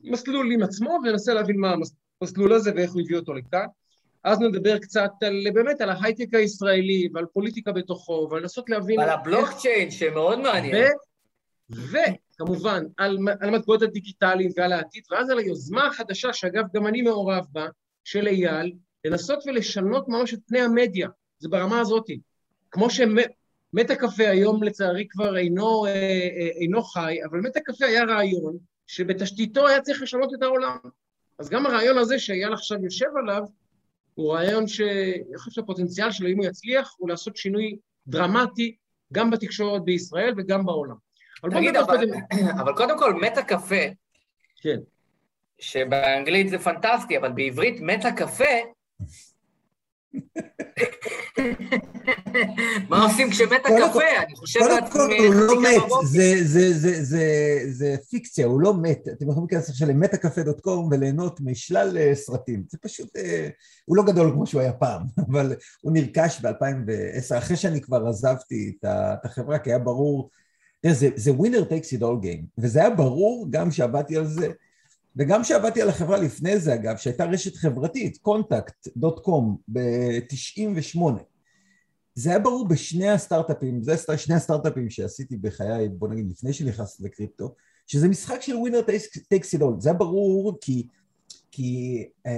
מסלול 0.04 0.52
עם 0.52 0.64
עצמו, 0.64 1.00
וננסה 1.04 1.34
להבין 1.34 1.60
מה 1.60 1.76
המסלול 2.22 2.54
הזה 2.54 2.72
ואיך 2.76 2.92
הוא 2.92 3.02
הביא 3.02 3.18
אותו 3.18 3.34
לכאן. 3.34 3.66
אז 4.24 4.40
נדבר 4.40 4.80
קצת 4.80 5.12
על, 5.22 5.48
באמת 5.54 5.82
על 5.82 5.90
ההייטק 5.90 6.34
הישראלי 6.34 7.10
ועל 7.14 7.26
פוליטיקה 7.34 7.72
בתוכו, 7.72 8.28
ולנסות 8.32 8.70
להבין... 8.70 9.00
על 9.00 9.10
הבלוקצ'יין, 9.10 9.92
שמאוד 9.92 10.40
מעניין. 10.40 10.88
ו... 11.72 11.98
וכמובן, 12.40 12.84
על, 12.98 13.18
על 13.40 13.50
המטבעות 13.50 13.82
הדיגיטליים 13.82 14.52
ועל 14.58 14.74
העתיד, 14.74 15.04
ואז 15.12 15.30
על 15.30 15.40
היוזמה 15.40 15.88
החדשה, 15.88 16.34
שאגב, 16.34 16.64
גם 16.74 16.88
אני 16.88 17.02
מעורב 17.02 17.46
בה, 17.52 17.68
של 18.04 18.28
אייל, 18.28 18.74
לנסות 19.10 19.44
ולשנות 19.46 20.08
ממש 20.08 20.34
את 20.34 20.40
פני 20.48 20.62
המדיה, 20.62 21.10
זה 21.40 21.50
ברמה 21.50 21.80
הזאת. 21.80 22.06
כמו 22.72 22.88
שמטה 22.90 23.96
קפה 23.96 24.30
היום 24.30 24.64
לצערי 24.64 25.08
כבר 25.10 25.38
אינו, 25.38 25.86
אה, 25.86 25.92
אה, 25.92 26.48
אינו 26.62 26.84
חי, 26.84 27.18
אבל 27.30 27.40
מטה 27.40 27.60
קפה 27.60 27.86
היה 27.86 28.04
רעיון 28.04 28.58
שבתשתיתו 28.88 29.68
היה 29.68 29.82
צריך 29.82 30.02
לשנות 30.02 30.34
את 30.34 30.44
העולם. 30.44 30.78
אז 31.40 31.50
גם 31.50 31.66
הרעיון 31.66 31.98
הזה 31.98 32.20
שאייל 32.20 32.54
עכשיו 32.54 32.84
יושב 32.84 33.10
עליו, 33.24 33.44
הוא 34.14 34.34
רעיון 34.34 34.68
שאני 34.68 35.38
חושב 35.38 35.52
שהפוטנציאל 35.52 36.12
שלו, 36.12 36.28
אם 36.28 36.38
הוא 36.38 36.46
יצליח, 36.46 36.96
הוא 36.98 37.10
לעשות 37.10 37.38
שינוי 37.38 37.78
דרמטי 38.08 38.76
גם 39.14 39.32
בתקשורת 39.32 39.84
בישראל 39.84 40.34
וגם 40.38 40.66
בעולם. 40.66 40.96
אבל 41.44 41.52
תגיד, 41.52 41.76
אבל, 41.76 41.98
קודם... 41.98 42.10
אבל 42.62 42.74
קודם 42.76 43.00
כל, 43.00 43.14
מטה 43.14 43.44
קפה, 43.44 43.86
כן. 44.62 44.80
שבאנגלית 45.60 46.50
זה 46.50 46.60
פנטסטי, 46.60 47.18
אבל 47.18 47.32
בעברית 47.32 47.82
מטה 47.82 48.12
קפה, 48.12 48.44
מה 52.90 53.04
עושים 53.04 53.30
כשמתה 53.32 53.70
קפה? 53.70 54.02
אני 54.26 54.36
חושב 54.36 54.60
לעצמי... 54.60 54.90
קודם 54.90 55.10
כל, 55.18 55.26
הוא 55.26 55.34
לא 55.34 55.62
מת, 55.62 55.82
זה 57.70 57.96
פיקציה, 58.10 58.46
הוא 58.46 58.62
לא 58.62 58.74
מת. 58.82 59.08
אתם 59.08 59.30
יכולים 59.30 59.48
להיכנס 59.52 59.70
עכשיו 59.70 59.88
למטאקפה.קום 59.88 60.90
וליהנות 60.92 61.40
משלל 61.42 61.98
אה, 61.98 62.16
סרטים. 62.16 62.64
זה 62.70 62.78
פשוט, 62.82 63.18
אה, 63.18 63.50
הוא 63.86 63.98
לא 63.98 64.04
גדול 64.04 64.32
כמו 64.32 64.48
שהוא 64.48 64.62
היה 64.62 64.74
פעם, 64.74 65.02
אבל 65.32 65.56
הוא 65.82 65.92
נרכש 65.94 66.42
ב-2010, 66.42 67.38
אחרי 67.38 67.58
שאני 67.58 67.82
כבר 67.82 68.08
עזבתי 68.08 68.74
את 68.80 68.86
החברה, 69.24 69.60
כי 69.60 69.70
היה 69.70 69.80
ברור, 69.80 70.30
זה 71.16 71.32
winner 71.32 71.64
takes 71.64 71.94
it 71.94 71.98
all 71.98 72.24
game, 72.24 72.46
וזה 72.58 72.80
היה 72.80 72.90
ברור 72.90 73.48
גם 73.50 73.72
שעבדתי 73.72 74.18
על 74.18 74.26
זה. 74.26 74.48
וגם 75.18 75.44
כשעבדתי 75.44 75.82
על 75.82 75.90
החברה 75.90 76.18
לפני 76.18 76.60
זה, 76.60 76.74
אגב, 76.74 76.98
שהייתה 76.98 77.26
רשת 77.26 77.56
חברתית, 77.56 78.18
contact.com, 78.28 79.44
ב-98, 79.68 81.02
זה 82.14 82.30
היה 82.30 82.40
ברור 82.40 82.68
בשני 82.68 83.10
הסטארט-אפים, 83.10 83.84
זה 83.84 84.18
שני 84.18 84.36
הסטארט-אפים 84.36 84.90
שעשיתי 84.90 85.38
בחיי, 85.38 85.90
בוא 85.90 86.08
נגיד, 86.08 86.32
לפני 86.32 86.54
שנכנסתי 86.54 87.04
לקריפטו, 87.04 87.56
שזה 87.88 88.08
משחק 88.08 88.42
של 88.42 88.56
winner 88.56 88.82
takes 89.30 89.56
all. 89.56 89.80
זה 89.80 89.90
היה 89.90 89.98
ברור 89.98 90.58
כי, 90.62 90.88
כי 91.52 92.04
um, 92.28 92.32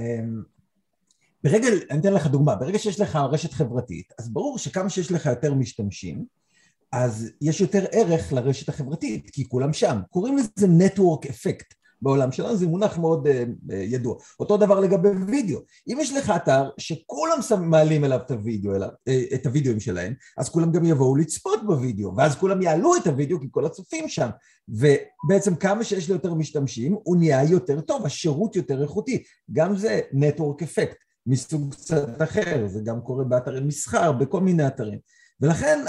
ברגע, 1.43 1.67
אני 1.89 1.99
אתן 1.99 2.13
לך 2.13 2.27
דוגמה, 2.27 2.55
ברגע 2.55 2.79
שיש 2.79 2.99
לך 2.99 3.15
רשת 3.15 3.53
חברתית, 3.53 4.13
אז 4.19 4.29
ברור 4.29 4.57
שכמה 4.57 4.89
שיש 4.89 5.11
לך 5.11 5.25
יותר 5.25 5.53
משתמשים, 5.53 6.25
אז 6.91 7.31
יש 7.41 7.61
יותר 7.61 7.85
ערך 7.91 8.33
לרשת 8.33 8.69
החברתית, 8.69 9.29
כי 9.29 9.49
כולם 9.49 9.73
שם. 9.73 9.99
קוראים 10.09 10.37
לזה 10.37 10.67
Network 10.67 11.25
Effect. 11.25 11.78
בעולם 12.01 12.31
שלנו, 12.31 12.55
זה 12.55 12.67
מונח 12.67 12.97
מאוד 12.97 13.27
uh, 13.27 13.29
uh, 13.29 13.73
ידוע. 13.73 14.15
אותו 14.39 14.57
דבר 14.57 14.79
לגבי 14.79 15.09
וידאו. 15.27 15.59
אם 15.87 15.97
יש 16.01 16.13
לך 16.13 16.33
אתר 16.35 16.69
שכולם 16.77 17.39
מעלים 17.61 18.05
אליו 18.05 18.19
את 18.25 18.31
הוידאו, 18.31 18.75
אליו, 18.75 18.89
uh, 18.89 19.35
את 19.35 19.45
הוידאוים 19.45 19.79
שלהם, 19.79 20.13
אז 20.37 20.49
כולם 20.49 20.71
גם 20.71 20.85
יבואו 20.85 21.15
לצפות 21.15 21.65
בוידאו, 21.65 22.15
ואז 22.17 22.35
כולם 22.35 22.61
יעלו 22.61 22.95
את 22.95 23.07
הוידאו 23.07 23.39
כי 23.39 23.47
כל 23.51 23.65
הצופים 23.65 24.09
שם. 24.09 24.29
ובעצם 24.69 25.55
כמה 25.55 25.83
שיש 25.83 26.07
לי 26.07 26.13
יותר 26.13 26.33
משתמשים, 26.33 26.97
הוא 27.03 27.17
נהיה 27.17 27.43
יותר 27.43 27.81
טוב, 27.81 28.05
השירות 28.05 28.55
יותר 28.55 28.81
איכותי. 28.81 29.23
גם 29.51 29.75
זה 29.75 29.99
נטוורק 30.13 30.63
אפקט 30.63 30.97
מסוג 31.25 31.73
קצת 31.73 32.21
אחר, 32.21 32.67
זה 32.67 32.79
גם 32.83 33.01
קורה 33.01 33.23
באתרי 33.23 33.61
מסחר, 33.61 34.11
בכל 34.11 34.41
מיני 34.41 34.67
אתרים. 34.67 34.99
ולכן 35.41 35.85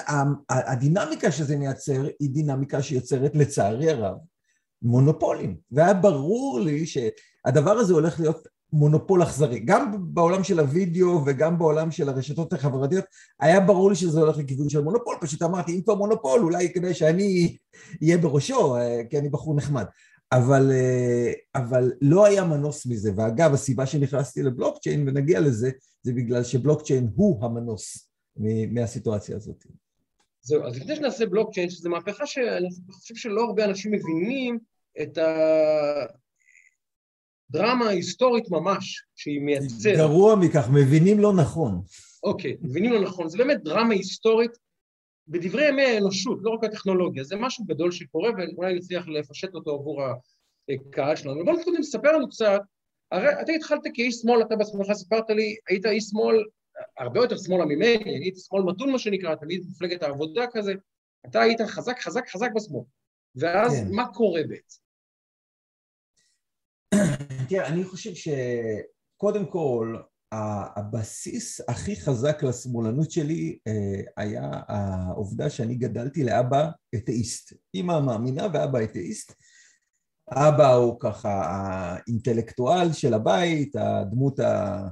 הדינמיקה 0.49 1.33
שזה 1.33 1.57
מייצר 1.57 2.07
היא 2.21 2.31
דינמיקה 2.31 2.83
שיוצרת 2.83 3.37
לצערי 3.37 3.91
הרב 3.91 4.17
מונופולים, 4.83 5.57
והיה 5.71 5.95
ברור 5.95 6.61
לי 6.61 6.87
שהדבר 6.87 7.71
הזה 7.71 7.95
הולך 7.95 8.21
להיות 8.21 8.49
מונופול 8.73 9.23
אכזרי. 9.23 9.59
גם 9.59 10.15
בעולם 10.15 10.45
של 10.45 10.61
הוידאו 10.61 11.21
וגם 11.27 11.59
בעולם 11.59 11.91
של 11.91 12.09
הרשתות 12.09 12.53
החברתיות 12.53 13.05
היה 13.41 13.61
ברור 13.61 13.91
לי 13.91 13.97
שזה 13.97 14.21
הולך 14.21 14.39
לכיוון 14.39 14.69
של 14.69 14.81
מונופול, 14.81 15.17
פשוט 15.21 15.43
אמרתי 15.43 15.77
אם 15.77 15.83
כבר 15.83 15.95
מונופול 15.95 16.41
אולי 16.41 16.73
כדי 16.73 16.95
שאני 16.95 17.57
אהיה 18.03 18.19
בראשו, 18.19 18.77
כי 19.11 19.19
אני 19.19 19.29
בחור 19.29 19.57
נחמד. 19.57 19.85
אבל, 20.33 20.73
אבל 21.55 21.93
לא 22.01 22.27
היה 22.27 22.45
מנוס 22.45 22.87
מזה, 22.87 23.13
ואגב 23.17 23.55
הסיבה 23.55 23.87
שנכנסתי 23.87 24.43
לבלוקצ'יין 24.43 25.09
ונגיע 25.09 25.41
לזה 25.41 25.71
זה 26.03 26.13
בגלל 26.13 26.45
שבלוקצ'יין 26.45 27.11
הוא 27.15 27.45
המנוס 27.45 28.11
מהסיטואציה 28.71 29.37
הזאת. 29.37 29.67
זהו, 30.43 30.67
אז 30.67 30.79
לפני 30.79 30.97
שנעשה 30.97 31.27
בלוקצ'יין, 31.27 31.71
שזו 31.71 31.91
מהפכה 31.91 32.27
שאני 32.27 32.69
חושב 32.91 33.15
שלא 33.15 33.45
הרבה 33.45 33.65
אנשים 33.65 33.93
מבינים 33.93 34.59
את 35.03 35.19
הדרמה 37.51 37.87
ההיסטורית 37.87 38.51
ממש 38.51 39.05
שהיא 39.17 39.41
מייצרת. 39.41 39.97
גרוע 39.97 40.37
מכך, 40.37 40.69
מבינים 40.73 41.21
לא 41.21 41.33
נכון. 41.33 41.83
אוקיי, 42.23 42.57
מבינים 42.61 42.93
לא 42.93 43.01
נכון. 43.01 43.29
זה 43.29 43.39
באמת 43.39 43.63
דרמה 43.63 43.95
היסטורית 43.95 44.51
בדברי 45.29 45.69
ימי 45.69 45.83
האנושות, 45.83 46.39
לא 46.43 46.51
רק 46.51 46.65
הטכנולוגיה. 46.65 47.25
זה 47.25 47.37
משהו 47.37 47.65
גדול 47.65 47.93
שקורה, 47.93 48.31
ואולי 48.31 48.75
נצליח 48.75 49.09
לפשט 49.09 49.55
אותו 49.55 49.71
עבור 49.71 50.03
הקהל 50.69 51.17
שלנו. 51.17 51.43
אבל 51.43 51.65
קודם, 51.65 51.83
ספר 51.83 52.13
לנו 52.13 52.29
קצת, 52.29 52.61
הרי 53.13 53.41
אתה 53.41 53.53
התחלת 53.53 53.81
כאיש 53.95 54.15
שמאל, 54.15 54.43
אתה 54.43 54.57
בעצמך 54.57 54.93
סיפרת 54.93 55.31
לי, 55.31 55.57
היית 55.69 55.87
איש 55.87 56.05
שמאל 56.05 56.45
הרבה 56.99 57.21
יותר 57.21 57.37
שמאלה 57.37 57.65
ממני, 57.65 57.97
אני 57.97 58.25
הייתי 58.25 58.41
שמאל 58.41 58.63
מתון 58.63 58.93
מה 58.93 58.99
שנקרא, 58.99 59.35
תמיד 59.35 59.67
מפלגת 59.71 60.03
העבודה 60.03 60.45
כזה, 60.53 60.73
אתה 61.27 61.41
היית 61.41 61.61
חזק 61.61 62.01
חזק 62.01 62.29
חזק 62.29 62.51
בשמאל. 62.55 62.83
ואז 63.37 63.73
כן. 63.73 63.95
מה 63.95 64.13
קורה 64.13 64.41
בעצם? 64.49 64.81
תראה, 67.49 67.67
אני 67.67 67.85
חושב 67.85 68.11
שקודם 68.15 69.47
כל, 69.47 69.97
הבסיס 70.33 71.61
הכי 71.69 71.97
חזק 71.97 72.43
לשמאלנות 72.43 73.11
שלי 73.11 73.59
אה, 73.67 74.01
היה 74.17 74.51
העובדה 74.69 75.51
שאני 75.51 75.75
גדלתי 75.75 76.25
לאבא 76.25 76.69
אתאיסט. 76.95 77.53
אמא 77.75 78.01
מאמינה 78.01 78.47
ואבא 78.53 78.79
אתאיסט. 78.85 79.35
אבא 80.33 80.73
הוא 80.73 81.01
ככה 81.01 81.43
האינטלקטואל 81.47 82.93
של 82.93 83.15
הבית, 83.15 83.77
הדמות 83.77 84.41
ה... 84.41 84.89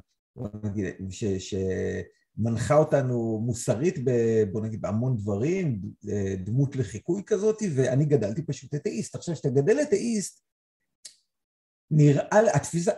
נגיד, 0.64 0.84
ש, 1.10 1.24
שמנחה 1.24 2.76
אותנו 2.76 3.40
מוסרית, 3.44 3.98
ב, 4.04 4.10
בוא 4.52 4.60
נגיד, 4.60 4.80
בהמון 4.80 5.16
דברים, 5.16 5.80
דמות 6.44 6.76
לחיקוי 6.76 7.22
כזאת, 7.26 7.62
ואני 7.74 8.04
גדלתי 8.04 8.42
פשוט 8.42 8.74
אתאיסט. 8.74 9.14
עכשיו, 9.14 9.34
כשאתה 9.34 9.48
גדל 9.48 9.76
אתאיסט, 9.82 10.40
נראה, 11.90 12.54
התפיסה, 12.54 12.92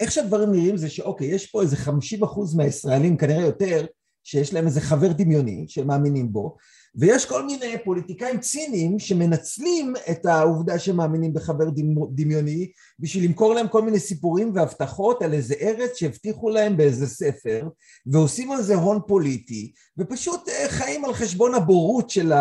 איך 0.00 0.12
שהדברים 0.12 0.52
נראים 0.52 0.76
זה 0.76 0.90
שאוקיי, 0.90 1.26
יש 1.26 1.46
פה 1.46 1.62
איזה 1.62 1.76
50 1.76 2.22
אחוז 2.22 2.54
מהישראלים, 2.54 3.16
כנראה 3.16 3.42
יותר, 3.42 3.86
שיש 4.24 4.54
להם 4.54 4.66
איזה 4.66 4.80
חבר 4.80 5.12
דמיוני 5.12 5.64
שמאמינים 5.68 6.32
בו, 6.32 6.56
ויש 6.98 7.26
כל 7.26 7.46
מיני 7.46 7.76
פוליטיקאים 7.84 8.40
ציניים 8.40 8.98
שמנצלים 8.98 9.94
את 10.10 10.26
העובדה 10.26 10.78
שהם 10.78 10.96
מאמינים 10.96 11.34
בחבר 11.34 11.64
דמיוני 12.10 12.70
בשביל 12.98 13.24
למכור 13.24 13.54
להם 13.54 13.68
כל 13.68 13.82
מיני 13.82 13.98
סיפורים 13.98 14.52
והבטחות 14.54 15.22
על 15.22 15.34
איזה 15.34 15.54
ארץ 15.60 15.96
שהבטיחו 15.96 16.50
להם 16.50 16.76
באיזה 16.76 17.06
ספר 17.06 17.68
ועושים 18.06 18.52
על 18.52 18.62
זה 18.62 18.74
הון 18.74 19.00
פוליטי 19.06 19.72
ופשוט 19.98 20.48
אה, 20.48 20.68
חיים 20.68 21.04
על 21.04 21.14
חשבון 21.14 21.54
הבורות 21.54 22.10
של. 22.10 22.32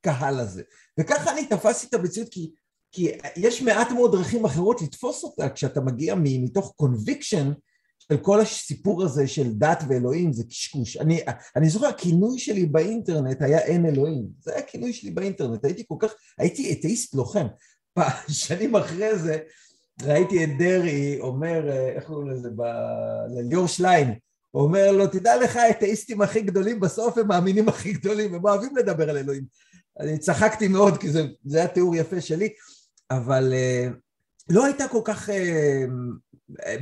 הקהל 0.00 0.40
הזה. 0.40 0.62
וככה 1.00 1.32
אני 1.32 1.46
תפסתי 1.46 1.86
את 1.86 1.94
המציאות, 1.94 2.28
כי, 2.28 2.50
כי 2.92 3.10
יש 3.36 3.62
מעט 3.62 3.90
מאוד 3.90 4.12
דרכים 4.12 4.44
אחרות 4.44 4.82
לתפוס 4.82 5.24
אותה 5.24 5.48
כשאתה 5.48 5.80
מגיע 5.80 6.14
מתוך 6.18 6.72
conviction 6.76 7.52
של 8.08 8.16
כל 8.16 8.40
הסיפור 8.40 9.02
הזה 9.02 9.26
של 9.26 9.52
דת 9.52 9.84
ואלוהים, 9.88 10.32
זה 10.32 10.44
קשקוש. 10.44 10.96
אני, 10.96 11.20
אני 11.56 11.68
זוכר, 11.68 11.86
הכינוי 11.86 12.38
שלי 12.38 12.66
באינטרנט 12.66 13.42
היה 13.42 13.58
אין 13.58 13.86
אלוהים. 13.86 14.26
זה 14.40 14.50
היה 14.52 14.60
הכינוי 14.60 14.92
שלי 14.92 15.10
באינטרנט, 15.10 15.64
הייתי 15.64 15.84
כל 15.88 15.96
כך, 15.98 16.14
הייתי 16.38 16.72
אתאיסט 16.72 17.14
לוחם. 17.14 17.46
שנים 18.28 18.76
אחרי 18.76 19.18
זה 19.18 19.38
ראיתי 20.02 20.44
את 20.44 20.48
דרעי 20.58 21.20
אומר, 21.20 21.70
איך 21.96 22.04
קוראים 22.04 22.30
לזה, 22.30 22.48
לליאור 23.36 23.66
שליין, 23.66 24.14
אומר 24.54 24.92
לו, 24.92 25.06
תדע 25.06 25.36
לך, 25.36 25.56
האתאיסטים 25.56 26.22
הכי 26.22 26.40
גדולים 26.40 26.80
בסוף 26.80 27.18
הם 27.18 27.28
מאמינים 27.28 27.68
הכי 27.68 27.92
גדולים, 27.92 28.34
הם 28.34 28.44
אוהבים 28.44 28.76
לדבר 28.76 29.10
על 29.10 29.16
אלוהים. 29.16 29.44
אני 30.00 30.18
צחקתי 30.18 30.68
מאוד, 30.68 30.98
כי 30.98 31.10
זה, 31.10 31.26
זה 31.44 31.58
היה 31.58 31.68
תיאור 31.68 31.96
יפה 31.96 32.20
שלי, 32.20 32.48
אבל 33.10 33.52
uh, 33.52 33.94
לא 34.50 34.64
הייתה 34.64 34.88
כל 34.88 35.00
כך 35.04 35.28
uh, 35.28 35.32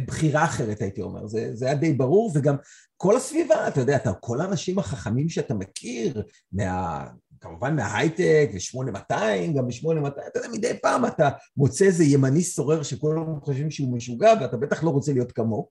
בחירה 0.07 0.45
אחרת, 0.45 0.81
הייתי 0.81 1.03
אומר, 1.03 1.27
זה, 1.27 1.51
זה 1.55 1.67
היה 1.67 1.75
די 1.75 1.93
ברור, 1.93 2.31
וגם 2.35 2.57
כל 2.97 3.17
הסביבה, 3.17 3.69
אתה 3.69 3.81
יודע, 3.81 3.97
אתה, 3.97 4.13
כל 4.13 4.41
האנשים 4.41 4.79
החכמים 4.79 5.29
שאתה 5.29 5.55
מכיר, 5.55 6.23
מה, 6.53 7.07
כמובן 7.41 7.77
מההייטק 7.77 8.51
ו-8200, 8.53 9.13
גם 9.57 9.69
ב-8200, 9.69 10.09
אתה 10.09 10.39
יודע, 10.39 10.49
מדי 10.53 10.79
פעם 10.83 11.07
אתה 11.07 11.29
מוצא 11.57 11.85
איזה 11.85 12.05
ימני 12.05 12.43
סורר 12.43 12.83
שכולם 12.83 13.41
חושבים 13.41 13.71
שהוא 13.71 13.97
משוגע, 13.97 14.35
ואתה 14.41 14.57
בטח 14.57 14.85
לא 14.85 14.91
רוצה 14.91 15.13
להיות 15.13 15.33
כמוהו. 15.33 15.69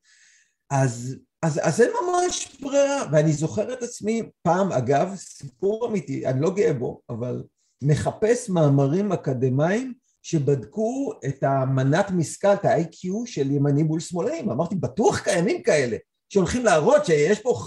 אז 0.72 1.18
אז, 1.44 1.60
אז 1.64 1.82
אין 1.82 1.92
ממש 2.04 2.58
ברירה, 2.62 3.04
ואני 3.12 3.34
זוכר 3.34 3.74
את 3.74 3.84
עצמי 3.84 4.30
פעם, 4.42 4.72
אגב, 4.72 5.14
סיפור 5.16 5.88
אמיתי, 5.88 6.28
אני 6.28 6.42
לא 6.42 6.56
גאה 6.56 6.74
בו, 6.74 7.02
אבל 7.10 7.44
מחפש 7.84 8.50
מאמרים 8.50 9.12
אקדמיים 9.12 9.94
שבדקו 10.22 11.14
את 11.28 11.44
המנת 11.44 12.12
משכל, 12.12 12.54
את 12.54 12.66
ה-IQ 12.66 13.08
של 13.26 13.52
ימנים 13.52 13.86
מול 13.86 14.00
שמאלנים. 14.00 14.50
אמרתי, 14.50 14.76
בטוח 14.76 15.20
קיימים 15.20 15.64
כאלה, 15.64 15.98
שהולכים 16.30 16.66
להראות 16.66 17.06
שיש 17.06 17.40
פה 17.40 17.60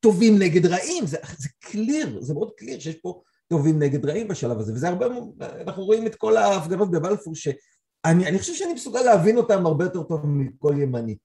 טובים 0.00 0.38
נגד 0.38 0.66
רעים, 0.66 1.06
זה, 1.06 1.16
זה 1.38 1.48
קליר, 1.60 2.18
זה 2.20 2.34
מאוד 2.34 2.50
קליר 2.56 2.80
שיש 2.80 2.96
פה 2.96 3.20
טובים 3.48 3.78
נגד 3.78 4.06
רעים 4.06 4.28
בשלב 4.28 4.58
הזה, 4.58 4.72
וזה 4.72 4.88
הרבה, 4.88 5.06
אנחנו 5.40 5.84
רואים 5.84 6.06
את 6.06 6.14
כל 6.14 6.36
ההפגנות 6.36 6.90
בבלפור, 6.90 7.34
שאני 7.34 8.38
חושב 8.38 8.54
שאני 8.54 8.72
מסוגל 8.72 9.00
להבין 9.00 9.36
אותם 9.36 9.66
הרבה 9.66 9.84
יותר 9.84 10.02
טוב 10.02 10.26
מכל 10.26 10.74
ימני, 10.78 11.16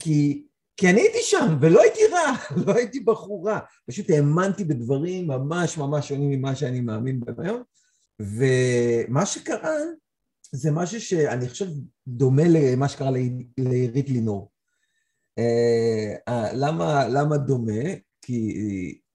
כי 0.00 0.46
כי 0.76 0.90
אני 0.90 1.00
הייתי 1.00 1.18
שם, 1.22 1.56
ולא 1.60 1.82
הייתי 1.82 2.00
רע, 2.12 2.32
לא 2.66 2.72
הייתי 2.74 3.00
בחור 3.00 3.48
רע, 3.48 3.58
פשוט 3.86 4.10
האמנתי 4.10 4.64
בדברים 4.64 5.26
ממש 5.26 5.78
ממש 5.78 6.08
שונים 6.08 6.30
ממה 6.30 6.54
שאני 6.54 6.80
מאמין 6.80 7.20
בהם 7.20 7.34
היום, 7.38 7.62
ומה 8.20 9.26
שקרה 9.26 9.76
זה 10.52 10.70
משהו 10.70 11.00
שאני 11.00 11.48
חושב 11.48 11.66
דומה 12.06 12.42
למה 12.46 12.88
שקרה 12.88 13.10
לעירית 13.58 14.08
לינור. 14.08 14.50
Uh, 15.40 16.32
למה, 16.54 17.08
למה 17.08 17.36
דומה? 17.36 17.82
כי, 18.22 18.54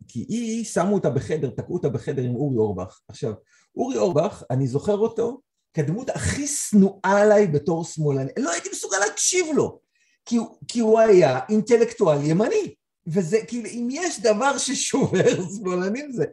כי 0.07 0.25
היא, 0.29 0.65
שמו 0.65 0.93
אותה 0.93 1.09
בחדר, 1.09 1.49
תקעו 1.49 1.73
אותה 1.73 1.89
בחדר 1.89 2.23
עם 2.23 2.35
אורי 2.35 2.57
אורבך. 2.57 2.99
עכשיו, 3.07 3.33
אורי 3.75 3.97
אורבך, 3.97 4.43
אני 4.51 4.67
זוכר 4.67 4.97
אותו 4.97 5.41
כדמות 5.73 6.09
הכי 6.09 6.47
שנואה 6.47 7.21
עליי 7.21 7.47
בתור 7.47 7.83
שמאלני, 7.83 8.31
לא 8.39 8.51
הייתי 8.51 8.69
מסוגל 8.71 8.97
להקשיב 9.07 9.45
לו. 9.55 9.79
כי, 10.25 10.37
כי 10.67 10.79
הוא 10.79 10.99
היה 10.99 11.39
אינטלקטואל 11.49 12.23
ימני. 12.23 12.73
וזה 13.07 13.39
כאילו, 13.47 13.69
אם 13.69 13.87
יש 13.91 14.21
דבר 14.21 14.57
ששובר 14.57 15.43
שמאלנים 15.57 16.11
זה, 16.11 16.25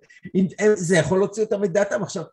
זה 0.74 0.96
יכול 0.96 1.18
להוציא 1.18 1.42
אותם 1.42 1.60
מדעתם. 1.60 2.02
עכשיו, 2.02 2.24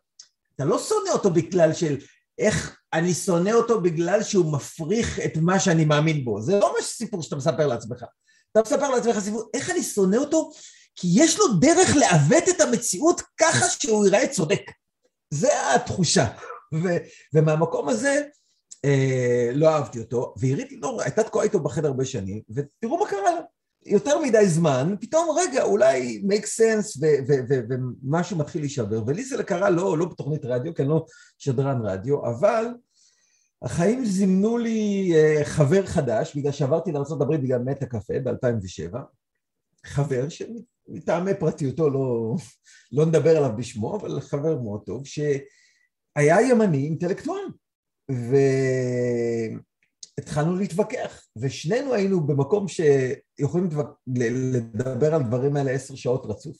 אתה 0.54 0.64
לא 0.64 0.78
שונא 0.78 1.10
אותו 1.12 1.30
בגלל 1.30 1.72
של 1.72 1.98
איך 2.38 2.78
אני 2.92 3.14
שונא 3.14 3.50
אותו 3.50 3.80
בגלל 3.80 4.22
שהוא 4.22 4.52
מפריך 4.52 5.20
את 5.20 5.36
מה 5.36 5.60
שאני 5.60 5.84
מאמין 5.84 6.24
בו. 6.24 6.40
זה 6.40 6.58
לא 6.58 6.74
ממש 6.74 6.84
סיפור 6.84 7.22
שאתה 7.22 7.36
מספר 7.36 7.66
לעצמך. 7.66 8.04
אתה 8.52 8.60
מספר 8.62 8.90
לעצמך 8.90 9.18
סיפור, 9.18 9.50
איך 9.54 9.70
אני 9.70 9.82
שונא 9.82 10.16
אותו? 10.16 10.50
כי 10.96 11.08
יש 11.14 11.38
לו 11.38 11.44
דרך 11.60 11.96
לעוות 11.96 12.48
את 12.48 12.60
המציאות 12.60 13.22
ככה 13.36 13.68
שהוא 13.68 14.04
ייראה 14.06 14.28
צודק. 14.28 14.62
זה 15.30 15.74
התחושה. 15.74 16.26
ו, 16.74 16.88
ומהמקום 17.34 17.88
הזה, 17.88 18.22
אה, 18.84 19.50
לא 19.52 19.68
אהבתי 19.68 19.98
אותו, 19.98 20.34
ועירית 20.36 20.72
לינור 20.72 21.02
הייתה 21.02 21.22
תקועה 21.22 21.44
איתו 21.44 21.60
בחדר 21.60 21.88
הרבה 21.88 22.04
שנים, 22.04 22.42
ותראו 22.50 22.98
מה 22.98 23.08
קרה 23.08 23.22
לה. 23.22 23.40
יותר 23.86 24.20
מדי 24.20 24.48
זמן, 24.48 24.94
פתאום 25.00 25.36
רגע, 25.38 25.62
אולי 25.62 26.22
make 26.28 26.44
sense 26.44 27.00
ומשהו 27.68 28.38
מתחיל 28.38 28.62
להישבר, 28.62 29.02
ולי 29.06 29.24
זה 29.24 29.44
קרה 29.44 29.70
לא, 29.70 29.98
לא 29.98 30.06
בתוכנית 30.06 30.44
רדיו, 30.44 30.74
כי 30.74 30.82
אני 30.82 30.90
לא 30.90 31.06
שדרן 31.38 31.86
רדיו, 31.86 32.26
אבל 32.26 32.66
החיים 33.62 34.04
זימנו 34.04 34.58
לי 34.58 35.12
uh, 35.12 35.44
חבר 35.44 35.86
חדש, 35.86 36.36
בגלל 36.36 36.52
שעברתי 36.52 36.92
לארה"ב 36.92 37.34
בגלל 37.34 37.58
מת 37.58 37.82
הקפה 37.82 38.14
ב-2007, 38.24 38.96
חבר 39.86 40.26
שמטעמי 40.28 41.34
פרטיותו 41.34 41.90
לא, 41.90 42.34
לא 42.92 43.06
נדבר 43.06 43.36
עליו 43.36 43.50
בשמו, 43.56 43.96
אבל 43.96 44.20
חבר 44.20 44.58
מאוד 44.58 44.80
טוב, 44.86 45.06
שהיה 45.06 46.40
ימני 46.50 46.84
אינטלקטואל. 46.84 47.42
והתחלנו 50.18 50.56
להתווכח, 50.56 51.26
ושנינו 51.36 51.94
היינו 51.94 52.26
במקום 52.26 52.66
שיכולים 52.68 53.68
לדבר 54.06 55.14
על 55.14 55.22
דברים 55.22 55.56
האלה 55.56 55.70
עשר 55.70 55.94
שעות 55.94 56.26
רצוף. 56.26 56.56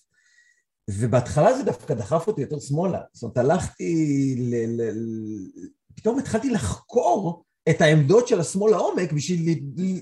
ובהתחלה 0.91 1.57
זה 1.57 1.63
דווקא 1.63 1.95
דחף 1.95 2.27
אותי 2.27 2.41
יותר 2.41 2.59
שמאלה. 2.59 3.01
זאת 3.13 3.23
אומרת, 3.23 3.39
הלכתי, 3.39 4.35
ל... 4.39 4.81
ל... 4.81 4.91
פתאום 5.95 6.19
התחלתי 6.19 6.51
לחקור 6.51 7.45
את 7.69 7.81
העמדות 7.81 8.29
של 8.29 8.41
השמאל 8.41 8.71
לעומק 8.71 9.13
בשביל 9.13 9.59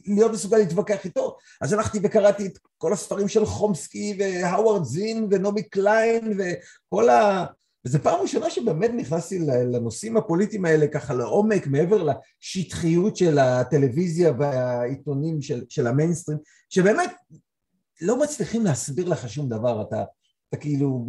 להיות 0.06 0.32
מסוגל 0.32 0.58
להתווכח 0.58 1.04
איתו. 1.04 1.36
אז 1.60 1.72
הלכתי 1.72 1.98
וקראתי 2.02 2.46
את 2.46 2.58
כל 2.78 2.92
הספרים 2.92 3.28
של 3.28 3.46
חומסקי 3.46 4.16
והאווארד 4.18 4.84
זין 4.84 5.28
ונעמי 5.30 5.62
קליין 5.62 6.38
וכל 6.38 7.08
ה... 7.08 7.46
וזו 7.84 7.98
פעם 8.02 8.20
ראשונה 8.20 8.50
שבאמת 8.50 8.90
נכנסתי 8.96 9.38
לנושאים 9.38 10.16
הפוליטיים 10.16 10.64
האלה 10.64 10.86
ככה 10.86 11.14
לעומק, 11.14 11.66
מעבר 11.66 12.02
לשטחיות 12.02 13.16
של 13.16 13.38
הטלוויזיה 13.38 14.32
והעיתונים 14.38 15.42
של, 15.42 15.64
של 15.68 15.86
המיינסטרים, 15.86 16.38
שבאמת 16.68 17.10
לא 18.00 18.22
מצליחים 18.22 18.64
להסביר 18.64 19.08
לך 19.08 19.28
שום 19.28 19.48
דבר, 19.48 19.82
אתה, 19.82 20.04
אתה 20.48 20.56
כאילו 20.56 21.06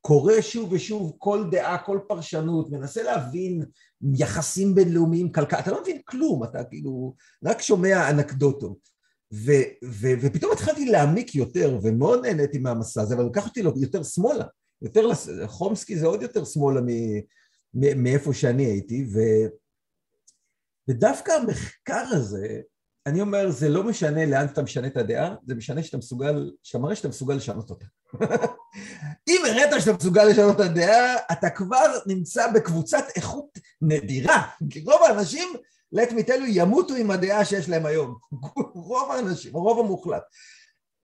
קורא 0.00 0.40
שוב 0.40 0.72
ושוב 0.72 1.12
כל 1.18 1.44
דעה, 1.50 1.78
כל 1.78 1.98
פרשנות, 2.08 2.70
מנסה 2.70 3.02
להבין 3.02 3.62
יחסים 4.18 4.74
בינלאומיים, 4.74 5.32
כלכלה, 5.32 5.58
אתה 5.58 5.70
לא 5.70 5.82
מבין 5.82 6.00
כלום, 6.04 6.44
אתה 6.44 6.64
כאילו 6.64 7.14
רק 7.44 7.62
שומע 7.62 8.10
אנקדוטות. 8.10 8.94
ו, 9.34 9.52
ו, 9.84 10.08
ופתאום 10.20 10.52
התחלתי 10.52 10.86
להעמיק 10.86 11.34
יותר, 11.34 11.78
ומאוד 11.82 12.26
נהניתי 12.26 12.58
מהמסע 12.58 13.02
הזה, 13.02 13.14
אבל 13.14 13.24
לקח 13.24 13.46
אותי 13.46 13.60
יותר 13.76 14.02
שמאלה. 14.02 14.44
יותר, 14.84 15.08
חומסקי 15.46 15.96
זה 15.96 16.06
עוד 16.06 16.22
יותר 16.22 16.44
שמאלה 16.44 16.80
מאיפה 17.74 18.32
שאני 18.34 18.64
הייתי, 18.64 19.06
ו... 19.14 19.18
ודווקא 20.88 21.32
המחקר 21.32 22.04
הזה, 22.10 22.60
אני 23.06 23.20
אומר, 23.20 23.50
זה 23.50 23.68
לא 23.68 23.84
משנה 23.84 24.26
לאן 24.26 24.46
אתה 24.46 24.62
משנה 24.62 24.86
את 24.86 24.96
הדעה, 24.96 25.34
זה 25.46 25.54
משנה 25.54 25.82
שאתה 25.82 25.96
מסוגל, 25.96 26.50
שאתה 26.62 26.78
מראה 26.78 26.96
שאתה 26.96 27.08
מסוגל 27.08 27.34
לשנות 27.34 27.70
אותה. 27.70 27.84
אם 29.28 29.42
הראית 29.46 29.70
שאתה 29.80 29.92
מסוגל 29.92 30.24
לשנות 30.24 30.56
את 30.56 30.60
הדעה, 30.60 31.16
אתה 31.32 31.50
כבר 31.50 31.98
נמצא 32.06 32.52
בקבוצת 32.52 33.04
איכות 33.16 33.58
נדירה, 33.82 34.42
כי 34.70 34.80
רוב 34.80 35.02
האנשים, 35.08 35.48
let 35.96 36.10
me 36.10 36.26
tell 36.26 36.40
you, 36.40 36.48
ימותו 36.48 36.94
עם 36.94 37.10
הדעה 37.10 37.44
שיש 37.44 37.68
להם 37.68 37.86
היום. 37.86 38.16
רוב 38.88 39.10
האנשים, 39.10 39.56
הרוב 39.56 39.78
המוחלט. 39.78 40.22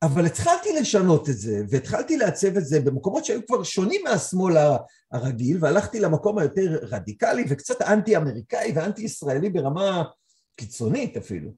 אבל 0.02 0.26
התחלתי 0.26 0.68
לשנות 0.80 1.28
את 1.28 1.38
זה, 1.38 1.62
והתחלתי 1.68 2.16
לעצב 2.16 2.56
את 2.56 2.66
זה 2.66 2.80
במקומות 2.80 3.24
שהיו 3.24 3.46
כבר 3.46 3.62
שונים 3.62 4.00
מהשמאל 4.04 4.56
הרגיל, 5.12 5.58
והלכתי 5.60 6.00
למקום 6.00 6.38
היותר 6.38 6.78
רדיקלי 6.82 7.44
וקצת 7.48 7.82
אנטי-אמריקאי 7.82 8.72
ואנטי-ישראלי 8.74 9.50
ברמה 9.50 10.02
קיצונית 10.56 11.16
אפילו. 11.16 11.50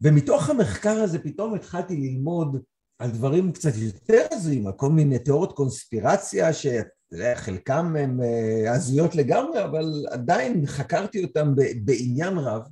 ומתוך 0.00 0.50
המחקר 0.50 1.02
הזה 1.02 1.18
פתאום 1.18 1.54
התחלתי 1.54 1.96
ללמוד 1.96 2.62
על 2.98 3.10
דברים 3.10 3.52
קצת 3.52 3.72
יותר 3.76 4.26
הזויים, 4.32 4.66
על 4.66 4.72
כל 4.72 4.88
מיני 4.88 5.18
תיאוריות 5.18 5.52
קונספירציה 5.52 6.50
שחלקם 6.52 7.96
הם 7.96 8.20
אה, 8.22 8.72
הזויות 8.72 9.14
לגמרי, 9.14 9.64
אבל 9.64 10.06
עדיין 10.10 10.66
חקרתי 10.66 11.24
אותם 11.24 11.54
בעניין 11.84 12.38
רב. 12.38 12.62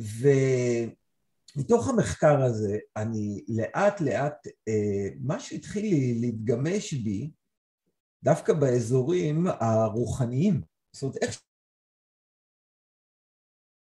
ו... 0.00 0.28
מתוך 1.56 1.88
המחקר 1.88 2.42
הזה, 2.42 2.78
אני 2.96 3.44
לאט 3.48 4.00
לאט, 4.00 4.46
אה, 4.68 5.08
משהו 5.24 5.56
התחיל 5.56 6.16
להתגמש 6.20 6.94
בי 6.94 7.30
דווקא 8.24 8.52
באזורים 8.52 9.46
הרוחניים. 9.60 10.60
זאת 10.92 11.02
אומרת, 11.02 11.16
איך 11.22 11.40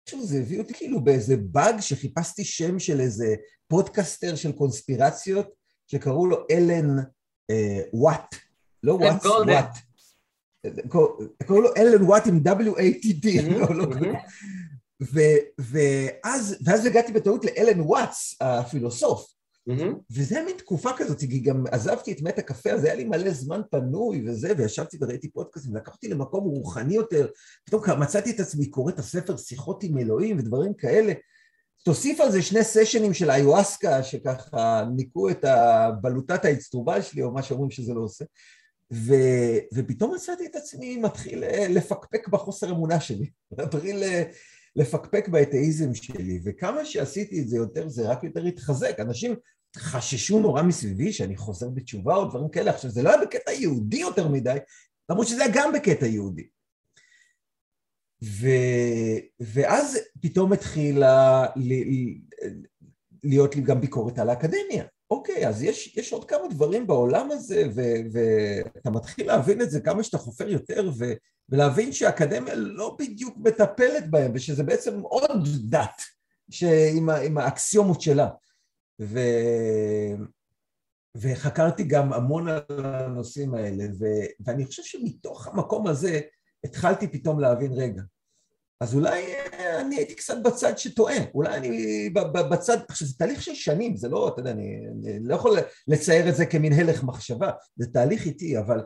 איכשהו 0.08 0.26
זה 0.26 0.38
הביא 0.38 0.60
אותי 0.60 0.74
כאילו 0.74 1.04
באיזה 1.04 1.38
באג 1.38 1.80
שחיפשתי 1.80 2.44
שם 2.44 2.80
של 2.80 3.00
איזה 3.00 3.36
פודקאסטר 3.68 4.36
של 4.36 4.52
קונספירציות 4.52 5.50
שקראו 5.88 6.28
לו 6.28 6.38
אלן 6.52 7.00
אה, 7.50 7.82
וואט. 7.94 8.36
לא 8.84 8.94
וואט, 8.94 9.26
וואט. 9.26 9.78
קראו 11.48 11.62
לו 11.62 11.70
אלן 11.78 12.04
וואט 12.04 12.28
עם 12.28 12.40
W-A-T-D. 12.46 13.28
ו- 15.02 15.44
ואז, 15.60 16.58
ואז 16.66 16.86
הגעתי 16.86 17.12
בטעות 17.12 17.46
לאלן 17.46 17.82
וואטס, 17.82 18.36
הפילוסוף, 18.42 19.38
מהמם. 19.68 19.96
וזה 20.12 20.36
היה 20.36 20.46
מין 20.46 20.58
תקופה 20.58 20.90
כזאת, 20.98 21.20
כי 21.20 21.40
גם 21.40 21.64
עזבתי 21.72 22.12
את 22.12 22.22
מת 22.22 22.40
הקפה, 22.40 22.70
אז 22.70 22.84
היה 22.84 22.96
לי 22.96 23.04
מלא 23.04 23.32
זמן 23.32 23.62
פנוי 23.72 24.30
וזה, 24.30 24.54
וישבתי 24.58 24.98
וראיתי 25.02 25.30
פודקאסטים, 25.30 25.76
לקחתי 25.76 26.08
למקום 26.08 26.44
רוחני 26.44 26.96
יותר, 26.96 27.28
פתאום 27.66 27.84
מצאתי 28.00 28.32
את 28.32 28.40
עצמי 28.40 28.70
קורא 28.70 28.92
את 28.92 29.00
הספר 29.00 29.38
שיחות 29.38 29.84
עם 29.84 29.98
אלוהים 29.98 30.40
ודברים 30.40 30.74
כאלה. 30.74 31.14
תוסיף 31.84 32.22
על 32.22 32.32
זה 32.32 32.42
שני 32.42 32.64
סשנים 32.64 33.14
של 33.14 33.32
איואסקה, 33.32 34.04
שככה 34.04 34.84
ניקו 34.96 35.30
את 35.30 35.46
הבלוטת 35.46 36.46
האצטרובל 36.46 37.02
שלי, 37.02 37.24
או 37.24 37.32
מה 37.32 37.44
שאומרים 37.44 37.72
שזה 37.72 37.94
לא 37.94 38.02
עושה, 38.02 38.26
ו, 38.94 39.14
ופתאום 39.74 40.16
מצאתי 40.16 40.46
את 40.46 40.56
עצמי 40.56 40.98
מתחיל 40.98 41.44
אה, 41.44 41.68
לפקפק 41.70 42.28
בחוסר 42.28 42.72
אמונה 42.72 43.00
שלי, 43.00 43.30
מתחיל 43.60 44.04
אה, 44.04 44.24
לפקפק 44.78 45.28
באתאיזם 45.28 45.94
שלי, 45.94 46.40
וכמה 46.44 46.86
שעשיתי 46.86 47.42
את 47.42 47.48
זה 47.48 47.58
יותר, 47.58 47.90
זה 47.90 48.10
רק 48.10 48.24
יותר 48.24 48.44
התחזק. 48.44 49.00
אנשים 49.00 49.36
חששו 49.78 50.40
נורא 50.40 50.62
מסביבי 50.62 51.14
שאני 51.14 51.38
חוזר 51.38 51.70
בתשובה 51.70 52.16
או 52.16 52.26
דברים 52.26 52.50
כאלה. 52.50 52.72
עכשיו, 52.72 52.92
זה 52.92 53.04
לא 53.04 53.10
היה 53.10 53.22
בקטע 53.22 53.52
יהודי 53.52 53.98
יותר 53.98 54.28
מדי, 54.28 54.58
למרות 55.10 55.28
שזה 55.28 55.44
היה 55.44 55.54
גם 55.56 55.74
בקטע 55.74 56.06
יהודי. 56.06 56.48
ו... 58.24 58.48
ואז 59.40 59.98
פתאום 60.22 60.54
התחילה 60.54 61.46
ל... 61.56 61.74
להיות 63.24 63.56
לי 63.56 63.62
גם 63.62 63.82
ביקורת 63.82 64.20
על 64.20 64.30
האקדמיה. 64.30 64.84
אוקיי, 65.12 65.48
אז 65.48 65.64
יש, 65.64 65.98
יש 65.98 66.14
עוד 66.14 66.26
כמה 66.26 66.48
דברים 66.50 66.88
בעולם 66.88 67.32
הזה, 67.32 67.64
ו... 67.76 67.82
ואתה 68.12 68.90
מתחיל 68.90 69.28
להבין 69.28 69.62
את 69.62 69.70
זה 69.70 69.82
כמה 69.82 70.04
שאתה 70.04 70.18
חופר 70.18 70.50
יותר, 70.50 70.92
ו... 70.98 71.06
ולהבין 71.50 71.92
שהאקדמיה 71.92 72.56
לא 72.56 72.96
בדיוק 73.00 73.38
מטפלת 73.38 74.10
בהם, 74.10 74.32
ושזה 74.36 74.64
בעצם 74.64 75.00
עוד 75.00 75.48
דת 75.70 76.02
עם, 76.94 77.10
ה... 77.10 77.18
עם 77.18 77.38
האקסיומות 77.38 78.02
שלה. 78.02 78.30
ו... 79.02 79.20
וחקרתי 81.18 81.84
גם 81.84 82.14
המון 82.14 82.48
על 82.48 82.62
הנושאים 82.70 83.54
האלה, 83.54 83.84
ו... 84.00 84.06
ואני 84.46 84.66
חושב 84.66 84.84
שמתוך 84.84 85.48
המקום 85.48 85.88
הזה 85.88 86.20
התחלתי 86.64 87.08
פתאום 87.08 87.40
להבין, 87.40 87.74
רגע, 87.74 88.02
אז 88.82 88.96
אולי 88.96 89.34
אה, 89.36 89.82
אני 89.82 89.96
הייתי 89.96 90.16
קצת 90.16 90.38
בצד 90.44 90.78
שטועה, 90.78 91.16
אולי 91.34 91.58
אני 91.58 92.10
בצד, 92.52 92.78
עכשיו 92.90 93.08
זה 93.08 93.18
תהליך 93.18 93.42
של 93.42 93.54
שנים, 93.54 93.96
זה 93.96 94.10
לא, 94.10 94.28
אתה 94.28 94.40
יודע, 94.40 94.52
אני, 94.52 94.78
אני 95.04 95.20
לא 95.28 95.36
יכול 95.36 95.58
לצייר 95.88 96.30
את 96.30 96.36
זה 96.36 96.46
כמין 96.46 96.74
הלך 96.74 97.04
מחשבה, 97.04 97.52
זה 97.76 97.88
תהליך 97.94 98.26
איטי, 98.26 98.60
אבל 98.60 98.84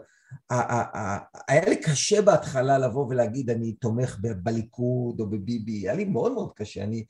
היה 1.47 1.65
לי 1.69 1.75
קשה 1.75 2.21
בהתחלה 2.21 2.77
לבוא 2.77 3.07
ולהגיד 3.09 3.49
אני 3.49 3.73
תומך 3.73 4.17
בליכוד 4.21 5.19
או 5.19 5.29
בביבי, 5.29 5.71
היה 5.71 5.93
לי 5.93 6.05
מאוד 6.05 6.33
מאוד 6.33 6.51
קשה, 6.55 6.83
אני, 6.83 7.05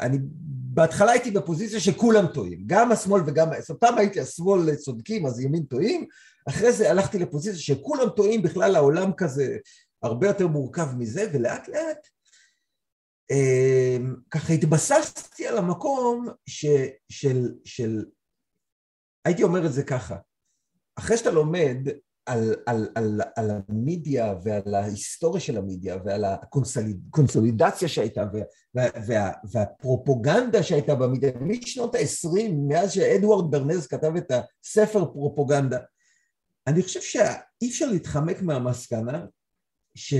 אני 0.00 0.18
בהתחלה 0.74 1.12
הייתי 1.12 1.30
בפוזיציה 1.30 1.80
שכולם 1.80 2.26
טועים, 2.26 2.62
גם 2.66 2.92
השמאל 2.92 3.22
וגם, 3.26 3.48
פעם 3.80 3.98
הייתי 3.98 4.20
השמאל 4.20 4.74
צודקים 4.74 5.26
אז 5.26 5.40
ימין 5.40 5.62
טועים, 5.62 6.06
אחרי 6.48 6.72
זה 6.72 6.90
הלכתי 6.90 7.18
לפוזיציה 7.18 7.60
שכולם 7.60 8.08
טועים, 8.16 8.42
בכלל 8.42 8.76
העולם 8.76 9.12
כזה 9.12 9.56
הרבה 10.02 10.26
יותר 10.26 10.46
מורכב 10.46 10.88
מזה, 10.98 11.30
ולאט 11.32 11.68
לאט 11.68 12.06
אה, 13.30 13.96
ככה 14.30 14.52
התבססתי 14.52 15.46
על 15.46 15.58
המקום 15.58 16.28
ש, 16.46 16.66
של, 17.08 17.54
של, 17.64 18.04
הייתי 19.24 19.42
אומר 19.42 19.66
את 19.66 19.72
זה 19.72 19.82
ככה, 19.82 20.16
אחרי 20.98 21.16
שאתה 21.16 21.30
לומד 21.30 21.78
על, 22.26 22.54
על, 22.66 22.88
על, 22.94 23.20
על 23.36 23.50
המדיה 23.50 24.34
ועל 24.44 24.74
ההיסטוריה 24.74 25.40
של 25.40 25.56
המדיה 25.56 25.96
ועל 26.04 26.24
הקונסולידציה 26.24 27.88
שהייתה 27.88 28.24
וה, 28.32 28.42
וה, 28.74 28.88
וה, 29.06 29.30
והפרופוגנדה 29.52 30.62
שהייתה 30.62 30.94
במדיה 30.94 31.30
משנות 31.40 31.94
ה-20, 31.94 32.52
מאז 32.68 32.92
שאדוארד 32.92 33.50
ברנז 33.50 33.86
כתב 33.86 34.12
את 34.16 34.32
הספר 34.64 35.04
פרופוגנדה, 35.04 35.78
אני 36.66 36.82
חושב 36.82 37.00
שאי 37.00 37.68
אפשר 37.68 37.86
להתחמק 37.86 38.42
מהמסקנה 38.42 39.26
ש, 39.94 40.14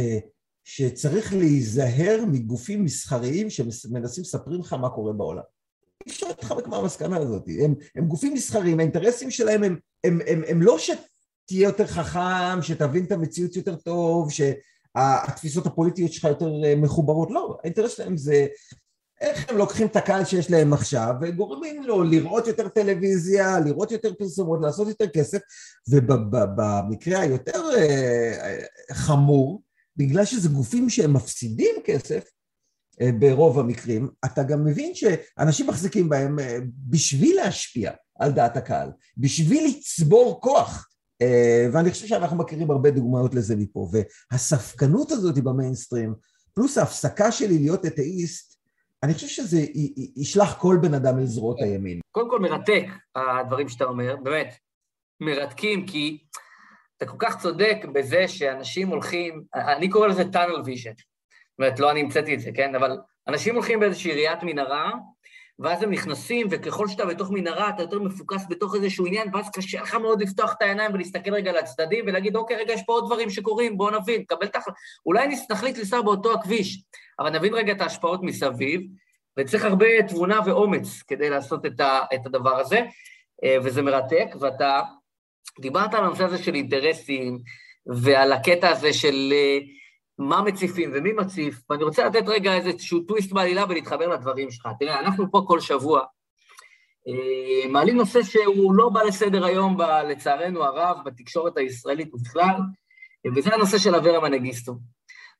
שצריך 0.64 1.32
להיזהר 1.34 2.24
מגופים 2.32 2.84
מסחריים 2.84 3.50
שמנסים 3.50 4.22
לספרים 4.22 4.60
לך 4.60 4.72
מה 4.72 4.90
קורה 4.90 5.12
בעולם. 5.12 5.42
אי 6.06 6.12
אפשר 6.12 6.28
להתחמק 6.28 6.66
מהמסקנה 6.66 7.16
הזאת. 7.16 7.42
הם, 7.64 7.74
הם 7.96 8.06
גופים 8.06 8.34
מסחריים, 8.34 8.78
האינטרסים 8.78 9.30
שלהם 9.30 9.62
הם, 9.62 9.78
הם, 10.04 10.20
הם, 10.26 10.42
הם 10.48 10.62
לא 10.62 10.78
שתהיה 11.44 11.68
יותר 11.68 11.86
חכם, 11.86 12.62
שתבין 12.62 13.04
את 13.04 13.12
המציאות 13.12 13.56
יותר 13.56 13.76
טוב, 13.76 14.30
שהתפיסות 14.30 15.66
הפוליטיות 15.66 16.12
שלך 16.12 16.24
יותר 16.24 16.48
מחוברות, 16.76 17.30
לא, 17.30 17.58
האינטרס 17.62 17.96
שלהם 17.96 18.16
זה 18.16 18.46
איך 19.20 19.50
הם 19.50 19.56
לוקחים 19.56 19.86
את 19.86 19.96
הקהל 19.96 20.24
שיש 20.24 20.50
להם 20.50 20.72
עכשיו 20.72 21.14
וגורמים 21.20 21.82
לו 21.82 22.02
לראות 22.02 22.46
יותר 22.46 22.68
טלוויזיה, 22.68 23.60
לראות 23.60 23.92
יותר 23.92 24.14
פרסומות, 24.14 24.58
לעשות 24.62 24.88
יותר 24.88 25.08
כסף, 25.08 25.38
ובמקרה 25.88 27.20
היותר 27.20 27.62
חמור, 28.92 29.62
בגלל 29.96 30.24
שזה 30.24 30.48
גופים 30.48 30.90
שהם 30.90 31.12
מפסידים 31.12 31.74
כסף, 31.84 32.24
ברוב 33.18 33.58
המקרים, 33.58 34.08
אתה 34.24 34.42
גם 34.42 34.64
מבין 34.64 34.94
שאנשים 34.94 35.66
מחזיקים 35.66 36.08
בהם 36.08 36.38
בשביל 36.88 37.36
להשפיע 37.36 37.92
על 38.18 38.32
דעת 38.32 38.56
הקהל, 38.56 38.88
בשביל 39.16 39.66
לצבור 39.66 40.40
כוח, 40.40 40.88
ואני 41.72 41.90
חושב 41.90 42.06
שאנחנו 42.06 42.36
מכירים 42.36 42.70
הרבה 42.70 42.90
דוגמאות 42.90 43.34
לזה 43.34 43.56
מפה, 43.56 43.88
והספקנות 44.32 45.10
הזאת 45.10 45.38
במיינסטרים, 45.38 46.14
פלוס 46.54 46.78
ההפסקה 46.78 47.32
שלי 47.32 47.58
להיות 47.58 47.86
אתאיסט, 47.86 48.54
אני 49.02 49.14
חושב 49.14 49.26
שזה 49.26 49.60
ישלח 50.16 50.58
כל 50.58 50.76
בן 50.82 50.94
אדם 50.94 51.18
אל 51.18 51.26
זרועות 51.26 51.62
הימין. 51.62 52.00
קודם 52.10 52.30
כל 52.30 52.40
מרתק 52.40 52.84
הדברים 53.16 53.68
שאתה 53.68 53.84
אומר, 53.84 54.16
באמת, 54.16 54.54
מרתקים, 55.20 55.86
כי 55.86 56.18
אתה 56.96 57.06
כל 57.06 57.16
כך 57.18 57.42
צודק 57.42 57.76
בזה 57.92 58.28
שאנשים 58.28 58.88
הולכים, 58.88 59.42
אני 59.54 59.88
קורא 59.88 60.06
לזה 60.06 60.22
tunnel 60.22 60.66
vision, 60.66 60.94
זאת 60.96 61.58
אומרת, 61.58 61.80
לא 61.80 61.90
אני 61.90 62.00
המצאתי 62.00 62.34
את 62.34 62.40
זה, 62.40 62.50
כן? 62.54 62.74
אבל 62.74 62.98
אנשים 63.28 63.54
הולכים 63.54 63.80
באיזושהי 63.80 64.12
ראיית 64.12 64.38
מנהרה, 64.42 64.92
ואז 65.58 65.82
הם 65.82 65.90
נכנסים, 65.90 66.46
וככל 66.50 66.88
שאתה 66.88 67.04
בתוך 67.06 67.30
מנהרה, 67.30 67.68
אתה 67.68 67.82
יותר 67.82 67.98
מפוקס 67.98 68.46
בתוך 68.48 68.74
איזשהו 68.74 69.06
עניין, 69.06 69.28
ואז 69.32 69.50
קשה 69.50 69.82
לך 69.82 69.94
מאוד 69.94 70.22
לפתוח 70.22 70.52
את 70.52 70.62
העיניים 70.62 70.94
ולהסתכל 70.94 71.34
רגע 71.34 71.52
לצדדים 71.52 72.04
ולהגיד, 72.06 72.36
אוקיי, 72.36 72.56
רגע, 72.56 72.72
יש 72.72 72.82
פה 72.86 72.92
עוד 72.92 73.06
דברים 73.06 73.30
שקורים, 73.30 73.76
בואו 73.78 74.00
נבין, 74.00 74.24
קבל 74.24 74.46
את 74.46 74.56
ההחלטה. 74.56 74.78
אולי 75.06 75.28
נחליט 75.50 75.78
לנסוע 75.78 76.02
באותו 76.02 76.32
הכביש, 76.32 76.82
אבל 77.18 77.30
נבין 77.30 77.54
רגע 77.54 77.72
את 77.72 77.80
ההשפעות 77.80 78.22
מסביב, 78.22 78.80
וצריך 79.38 79.64
הרבה 79.64 80.02
תבונה 80.08 80.40
ואומץ 80.46 81.02
כדי 81.02 81.30
לעשות 81.30 81.66
את, 81.66 81.80
ה, 81.80 82.00
את 82.14 82.26
הדבר 82.26 82.60
הזה, 82.60 82.80
וזה 83.62 83.82
מרתק, 83.82 84.26
ואתה 84.40 84.80
דיברת 85.60 85.94
על 85.94 86.04
הנושא 86.04 86.24
הזה 86.24 86.38
של 86.38 86.54
אינטרסים, 86.54 87.38
ועל 87.86 88.32
הקטע 88.32 88.68
הזה 88.68 88.92
של 88.92 89.32
מה 90.18 90.42
מציפים 90.42 90.90
ומי 90.94 91.12
מציף, 91.12 91.70
ואני 91.70 91.84
רוצה 91.84 92.06
לתת 92.06 92.24
רגע 92.26 92.54
איזשהו 92.54 93.00
טוויסט 93.00 93.32
בעלילה 93.32 93.64
ולהתחבר 93.68 94.08
לדברים 94.08 94.50
שלך. 94.50 94.68
תראה, 94.78 95.00
אנחנו 95.00 95.30
פה 95.30 95.44
כל 95.46 95.60
שבוע 95.60 96.00
מעלים 97.68 97.96
נושא 97.96 98.22
שהוא 98.22 98.74
לא 98.74 98.88
בא 98.88 99.02
לסדר 99.02 99.44
היום, 99.44 99.76
ב, 99.76 99.82
לצערנו 99.82 100.64
הרב, 100.64 100.96
בתקשורת 101.04 101.56
הישראלית 101.56 102.14
ובכלל, 102.14 102.56
וזה 103.36 103.54
הנושא 103.54 103.78
של 103.78 103.94
אברה 103.94 104.20
מנגיסטו. 104.20 104.74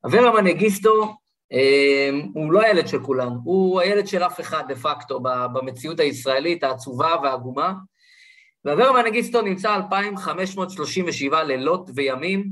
אברה 0.06 0.42
מנגיסטו 0.42 1.14
הוא 2.34 2.52
לא 2.52 2.60
הילד 2.60 2.88
של 2.88 3.02
כולנו, 3.02 3.40
הוא 3.44 3.80
הילד 3.80 4.06
של 4.06 4.22
אף 4.22 4.40
אחד 4.40 4.64
דה 4.68 4.76
פקטו 4.76 5.20
במציאות 5.54 6.00
הישראלית 6.00 6.64
העצובה 6.64 7.14
והעגומה, 7.22 7.72
ואברה 8.64 9.02
מנגיסטו 9.02 9.42
נמצא 9.42 9.74
2,537 9.74 11.42
לילות 11.42 11.90
וימים 11.94 12.48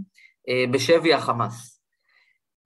בשבי 0.70 1.14
החמאס. 1.14 1.71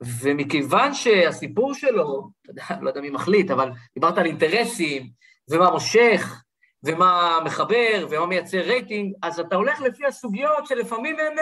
ומכיוון 0.01 0.95
שהסיפור 0.95 1.75
שלו, 1.75 2.31
אתה 2.43 2.51
יודע, 2.51 2.65
לא 2.81 2.89
יודע 2.89 3.01
מי 3.01 3.11
מחליט, 3.11 3.51
אבל 3.51 3.71
דיברת 3.95 4.19
על 4.19 4.27
אינטרסים, 4.27 5.11
ומה 5.51 5.71
מושך, 5.71 6.43
ומה 6.85 7.41
מחבר, 7.45 8.07
ומה 8.11 8.27
מייצר 8.27 8.61
רייטינג, 8.61 9.15
אז 9.23 9.41
אתה 9.41 9.57
הולך 9.57 9.81
לפי 9.81 10.07
הסוגיות 10.07 10.67
שלפעמים 10.67 11.17
הן 11.19 11.37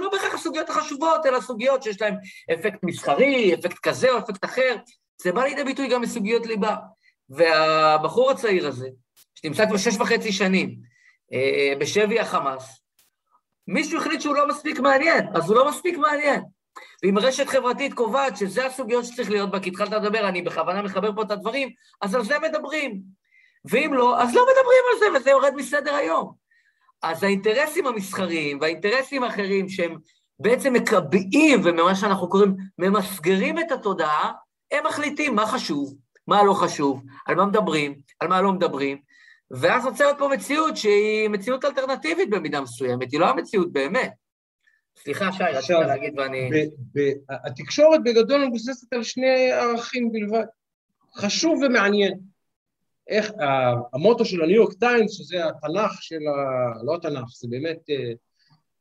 לא 0.00 0.10
בהכרח 0.10 0.34
הסוגיות 0.34 0.70
החשובות, 0.70 1.26
אלא 1.26 1.40
סוגיות 1.40 1.82
שיש 1.82 2.02
להן 2.02 2.14
אפקט 2.52 2.78
מסחרי, 2.82 3.54
אפקט 3.54 3.78
כזה 3.78 4.10
או 4.10 4.18
אפקט 4.18 4.44
אחר, 4.44 4.76
זה 5.22 5.32
בא 5.32 5.44
לידי 5.44 5.64
ביטוי 5.64 5.88
גם 5.88 6.02
בסוגיות 6.02 6.46
ליבה. 6.46 6.76
והבחור 7.30 8.30
הצעיר 8.30 8.66
הזה, 8.66 8.88
שנמצא 9.34 9.66
כבר 9.66 9.76
שש 9.76 9.96
וחצי 9.96 10.32
שנים 10.32 10.76
בשבי 11.78 12.20
החמאס, 12.20 12.80
מישהו 13.68 13.98
החליט 13.98 14.20
שהוא 14.20 14.36
לא 14.36 14.48
מספיק 14.48 14.80
מעניין, 14.80 15.26
אז 15.34 15.48
הוא 15.48 15.56
לא 15.56 15.68
מספיק 15.70 15.98
מעניין. 15.98 16.42
ואם 17.02 17.18
רשת 17.18 17.48
חברתית 17.48 17.94
קובעת 17.94 18.36
שזה 18.36 18.66
הסוגיות 18.66 19.04
שצריך 19.04 19.30
להיות 19.30 19.50
בה, 19.50 19.60
כי 19.60 19.68
התחלת 19.68 19.92
לדבר, 19.92 20.28
אני 20.28 20.42
בכוונה 20.42 20.82
מחבר 20.82 21.14
פה 21.14 21.22
את 21.22 21.30
הדברים, 21.30 21.68
אז 22.00 22.14
על 22.14 22.24
זה 22.24 22.38
מדברים. 22.38 23.00
ואם 23.64 23.94
לא, 23.94 24.22
אז 24.22 24.34
לא 24.34 24.42
מדברים 24.42 24.82
על 24.92 24.98
זה, 24.98 25.18
וזה 25.18 25.30
יורד 25.30 25.54
מסדר 25.54 25.94
היום. 25.94 26.32
אז 27.02 27.22
האינטרסים 27.22 27.86
המסחריים 27.86 28.58
והאינטרסים 28.60 29.22
האחרים 29.22 29.68
שהם 29.68 29.96
בעצם 30.38 30.72
מקבעים, 30.72 31.60
ומה 31.64 31.94
שאנחנו 31.94 32.28
קוראים, 32.28 32.56
ממסגרים 32.78 33.58
את 33.58 33.72
התודעה, 33.72 34.32
הם 34.72 34.86
מחליטים 34.86 35.34
מה 35.34 35.46
חשוב, 35.46 35.94
מה 36.26 36.42
לא 36.42 36.52
חשוב, 36.52 37.02
על 37.26 37.34
מה 37.34 37.46
מדברים, 37.46 37.94
על 38.20 38.28
מה 38.28 38.42
לא 38.42 38.52
מדברים, 38.52 38.98
ואז 39.50 39.84
נוצרת 39.84 40.18
פה 40.18 40.28
מציאות 40.28 40.76
שהיא 40.76 41.28
מציאות 41.28 41.64
אלטרנטיבית 41.64 42.30
במידה 42.30 42.60
מסוימת, 42.60 43.12
היא 43.12 43.20
לא 43.20 43.28
המציאות 43.28 43.72
באמת. 43.72 44.25
סליחה, 44.96 45.32
שי, 45.32 45.42
רצית 45.44 45.70
להגיד 45.70 46.18
ואני... 46.18 46.50
התקשורת 47.30 48.00
בגדול 48.04 48.44
מבוססת 48.44 48.92
על 48.92 49.02
שני 49.02 49.52
ערכים 49.52 50.12
בלבד, 50.12 50.44
חשוב 51.14 51.62
ומעניין. 51.62 52.18
איך 53.08 53.32
המוטו 53.92 54.24
של 54.24 54.42
הניו 54.42 54.56
יורק 54.56 54.72
טיימס, 54.72 55.12
שזה 55.12 55.46
התנ"ך 55.46 56.02
של 56.02 56.20
ה... 56.28 56.82
לא 56.84 56.94
התנ"ך, 56.94 57.28
זה 57.36 57.48
באמת 57.50 57.90
אה, 57.90 58.12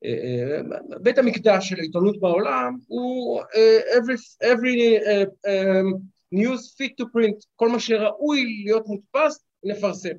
אה, 0.06 0.62
אה, 0.92 0.98
בית 1.00 1.18
המקדש 1.18 1.70
של 1.70 1.80
העיתונות 1.80 2.20
בעולם, 2.20 2.78
הוא 2.88 3.42
every, 3.42 4.46
every 4.46 5.04
uh, 5.06 5.48
um, 5.48 6.00
news 6.36 6.76
fit 6.78 6.94
to 7.02 7.06
print, 7.06 7.46
כל 7.56 7.70
מה 7.70 7.80
שראוי 7.80 8.64
להיות 8.66 8.88
מודפס, 8.88 9.46
נפרסם. 9.64 10.16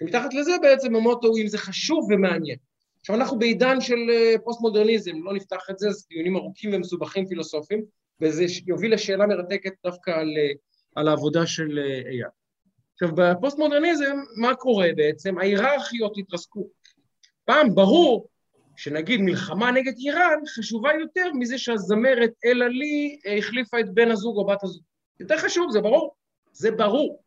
ומתחת 0.00 0.34
לזה 0.34 0.52
בעצם 0.62 0.96
המוטו 0.96 1.28
הוא 1.28 1.38
אם 1.38 1.46
זה 1.48 1.58
חשוב 1.58 2.08
ומעניין. 2.10 2.56
עכשיו 3.02 3.16
אנחנו 3.16 3.38
בעידן 3.38 3.80
של 3.80 3.96
פוסט-מודרניזם, 4.44 5.22
לא 5.22 5.34
נפתח 5.34 5.66
את 5.70 5.78
זה, 5.78 5.90
זה 5.90 6.04
דיונים 6.08 6.36
ארוכים 6.36 6.70
ומסובכים 6.74 7.26
פילוסופיים, 7.26 7.84
וזה 8.20 8.44
יוביל 8.66 8.94
לשאלה 8.94 9.26
מרתקת 9.26 9.72
דווקא 9.84 10.10
על, 10.10 10.28
על 10.94 11.08
העבודה 11.08 11.46
של 11.46 11.78
אייל. 12.06 12.26
עכשיו, 12.92 13.08
בפוסט-מודרניזם, 13.16 14.16
מה 14.36 14.54
קורה 14.54 14.88
בעצם? 14.96 15.38
ההיררכיות 15.38 16.18
התרסקו. 16.18 16.68
פעם 17.44 17.74
ברור 17.74 18.28
שנגיד 18.76 19.20
מלחמה 19.20 19.70
נגד 19.70 19.92
איראן 19.98 20.38
חשובה 20.46 20.90
יותר 21.00 21.32
מזה 21.32 21.58
שהזמרת 21.58 22.30
אלה 22.44 22.68
לי 22.68 23.18
החליפה 23.38 23.80
את 23.80 23.94
בן 23.94 24.10
הזוג 24.10 24.36
או 24.36 24.46
בת 24.46 24.64
הזוג. 24.64 24.82
יותר 25.20 25.38
חשוב, 25.38 25.70
זה 25.70 25.80
ברור. 25.80 26.14
זה 26.52 26.70
ברור. 26.70 27.22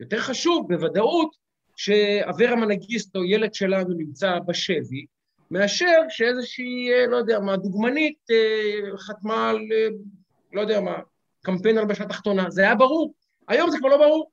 יותר 0.00 0.18
חשוב 0.18 0.68
בוודאות 0.68 1.36
שאברה 1.78 2.56
מנגיסטו, 2.56 3.24
ילד 3.24 3.54
שלנו, 3.54 3.94
נמצא 3.94 4.38
בשבי, 4.46 5.06
מאשר 5.50 6.02
שאיזושהי, 6.08 6.88
לא 7.08 7.16
יודע 7.16 7.40
מה, 7.40 7.56
דוגמנית 7.56 8.18
אה, 8.30 8.98
חתמה 8.98 9.50
על, 9.50 9.56
אה, 9.72 9.88
לא 10.52 10.60
יודע 10.60 10.80
מה, 10.80 10.98
קמפיין 11.42 11.78
על 11.78 11.84
בשעת 11.84 12.08
תחתונה. 12.08 12.50
זה 12.50 12.62
היה 12.62 12.74
ברור. 12.74 13.14
היום 13.48 13.70
זה 13.70 13.78
כבר 13.78 13.88
לא 13.88 13.96
ברור. 13.96 14.30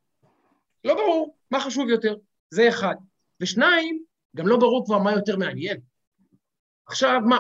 לא 0.84 0.94
ברור 0.94 1.36
מה 1.52 1.60
חשוב 1.60 1.90
יותר, 1.90 2.16
זה 2.50 2.70
אחד. 2.70 2.96
ושניים, 3.42 4.04
גם 4.36 4.48
לא 4.48 4.58
ברור 4.58 4.86
כבר 4.86 4.98
מה 5.00 5.12
יותר 5.12 5.38
מעניין. 5.38 5.78
עכשיו, 6.88 7.20
מה, 7.26 7.38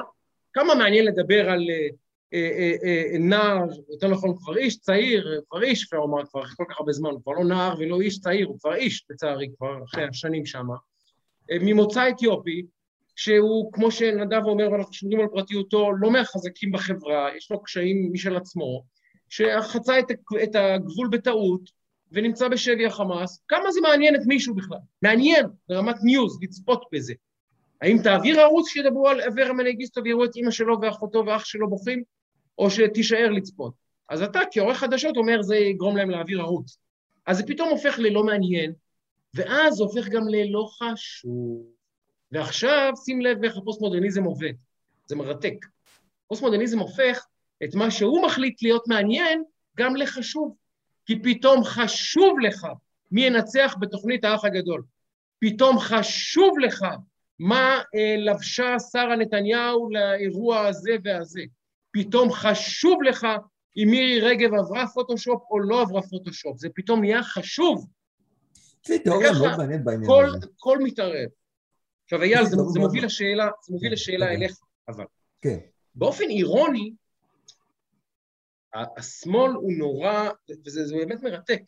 כמה 0.54 0.76
מעניין 0.76 1.06
לדבר 1.06 1.50
על 1.50 1.50
אה, 1.50 1.56
אה, 1.60 1.70
אה, 1.70 1.80
אה, 1.80 1.88
נער, 3.20 3.66
יותר 3.90 4.08
נכון 4.08 4.36
כבר 4.38 4.58
איש 4.58 4.80
צעיר, 4.80 5.42
כבר 5.50 5.64
איש, 5.64 5.84
אפשר 5.84 5.98
לומר, 5.98 6.26
כבר 6.26 6.46
כל 6.46 6.64
כך 6.70 6.80
הרבה 6.80 6.92
זמן, 6.92 7.10
הוא 7.10 7.22
כבר 7.24 7.32
לא 7.32 7.46
נער 7.46 7.76
ולא 7.80 8.02
איש 8.02 8.20
צעיר, 8.20 8.48
הוא 8.48 8.60
כבר 8.60 8.76
איש, 8.76 9.06
לצערי, 9.10 9.48
כבר 9.58 9.84
אחרי 9.84 10.04
השנים 10.04 10.46
שמה, 10.46 10.76
אה, 11.52 11.58
ממוצא 11.62 12.10
אתיופי, 12.10 12.66
שהוא, 13.16 13.74
כמו 13.74 13.92
שנדב 13.92 14.42
אומר, 14.46 14.72
ואנחנו 14.72 14.94
שומרים 14.94 15.20
על 15.20 15.28
פרטיותו, 15.28 15.92
לא 16.00 16.12
מהחזקים 16.12 16.72
בחברה, 16.72 17.30
יש 17.38 17.52
לו 17.52 17.64
קשיים 17.64 18.10
משל 18.14 18.36
עצמו, 18.36 18.84
שחצה 19.30 20.00
את, 20.00 20.06
את 20.44 20.56
הגבול 20.56 21.08
בטעות, 21.12 21.70
ונמצא 22.12 22.48
בשבי 22.48 22.86
החמאס, 22.86 23.44
כמה 23.48 23.72
זה 23.72 23.82
מעניין 23.82 24.16
את 24.16 24.22
מישהו 24.26 24.56
בכלל? 24.56 24.78
מעניין, 25.02 25.46
ברמת 25.70 25.96
news, 26.04 26.40
לצפות 26.42 26.84
בזה. 26.92 27.14
האם 27.82 27.98
תעביר 28.04 28.40
ערוץ 28.40 28.70
שידברו 28.70 29.08
על 29.08 29.22
אברה 29.22 29.54
מנגיסטו 29.54 30.04
ויראו 30.04 30.26
את 30.26 30.36
אימא 30.36 30.52
שלו 30.52 30.82
ואחותו 30.82 31.24
ואח 31.26 31.46
שלו 31.46 31.70
בוכים, 31.70 32.04
או 32.58 32.70
שתישאר 32.70 33.30
לצפות? 33.32 33.74
אז 34.10 34.22
אתה 34.22 34.40
כעורך 34.52 34.78
חדשות 34.78 35.18
אומר 35.18 35.42
זה 35.42 35.56
יגרום 35.56 35.98
להם 35.98 36.10
להעביר 36.10 36.42
ערוץ. 36.42 36.78
אז 37.26 37.38
זה 37.38 37.44
פתאום 37.48 37.70
הופך 37.70 38.00
ללא 38.00 38.24
מעניין, 38.24 38.74
ואז 39.34 39.74
זה 39.74 39.84
הופך 39.84 40.08
גם 40.08 40.28
ללא 40.28 40.68
חשוב. 40.78 41.66
ועכשיו 42.32 42.94
שים 43.06 43.22
לב 43.22 43.44
איך 43.44 43.58
הפוסט-מודרניזם 43.58 44.24
עובד, 44.24 44.54
זה 45.06 45.16
מרתק. 45.16 45.66
פוסט-מודרניזם 46.28 46.80
הופך 46.80 47.26
את 47.64 47.76
מה 47.76 47.92
שהוא 47.92 48.26
מחליט 48.26 48.62
להיות 48.62 48.88
מעניין 48.88 49.44
גם 49.78 49.96
לחשוב. 49.96 50.56
כי 51.06 51.20
פתאום 51.24 51.64
חשוב 51.64 52.40
לך 52.40 52.68
מי 53.12 53.26
ינצח 53.26 53.76
בתוכנית 53.80 54.24
האח 54.24 54.46
הגדול. 54.46 54.84
פתאום 55.40 55.80
חשוב 55.80 56.60
לך 56.60 56.86
מה 57.40 57.82
אה, 57.96 58.16
לבשה 58.18 58.80
שרה 58.92 59.16
נתניהו 59.16 59.90
לאירוע 59.90 60.68
הזה 60.68 60.92
והזה. 61.04 61.42
פתאום 61.92 62.32
חשוב 62.32 63.04
לך 63.04 63.28
אם 63.78 63.88
מירי 63.92 64.20
רגב 64.20 64.54
עברה 64.54 64.88
פוטושופ 64.94 65.42
או 65.50 65.60
לא 65.60 65.82
עברה 65.82 66.02
פוטושופ. 66.02 66.58
זה 66.58 66.68
פתאום 66.76 67.00
נהיה 67.00 67.24
חשוב. 67.24 67.88
זה 68.88 69.00
תיאוריה 69.00 69.32
מאוד 69.32 69.58
מעניינת 69.58 69.84
בעניין 69.84 70.06
כל, 70.06 70.26
הזה. 70.26 70.48
כל 70.58 70.80
מתערב. 70.84 71.30
עכשיו 72.04 72.22
אייל, 72.22 72.46
זה, 72.46 72.56
זה 72.74 72.80
מוביל 72.80 73.06
לשאלה, 73.06 73.50
זה 73.64 73.74
מוביל 73.74 73.94
לשאלה 73.94 74.26
אוקיי. 74.26 74.38
אליך, 74.38 74.60
אבל. 74.88 75.06
כן. 75.42 75.58
באופן 75.96 76.30
אירוני, 76.30 76.94
השמאל 78.98 79.52
הוא 79.52 79.74
נורא, 79.78 80.30
וזה 80.66 80.86
זה 80.86 80.96
באמת 80.96 81.24
מרתק, 81.24 81.62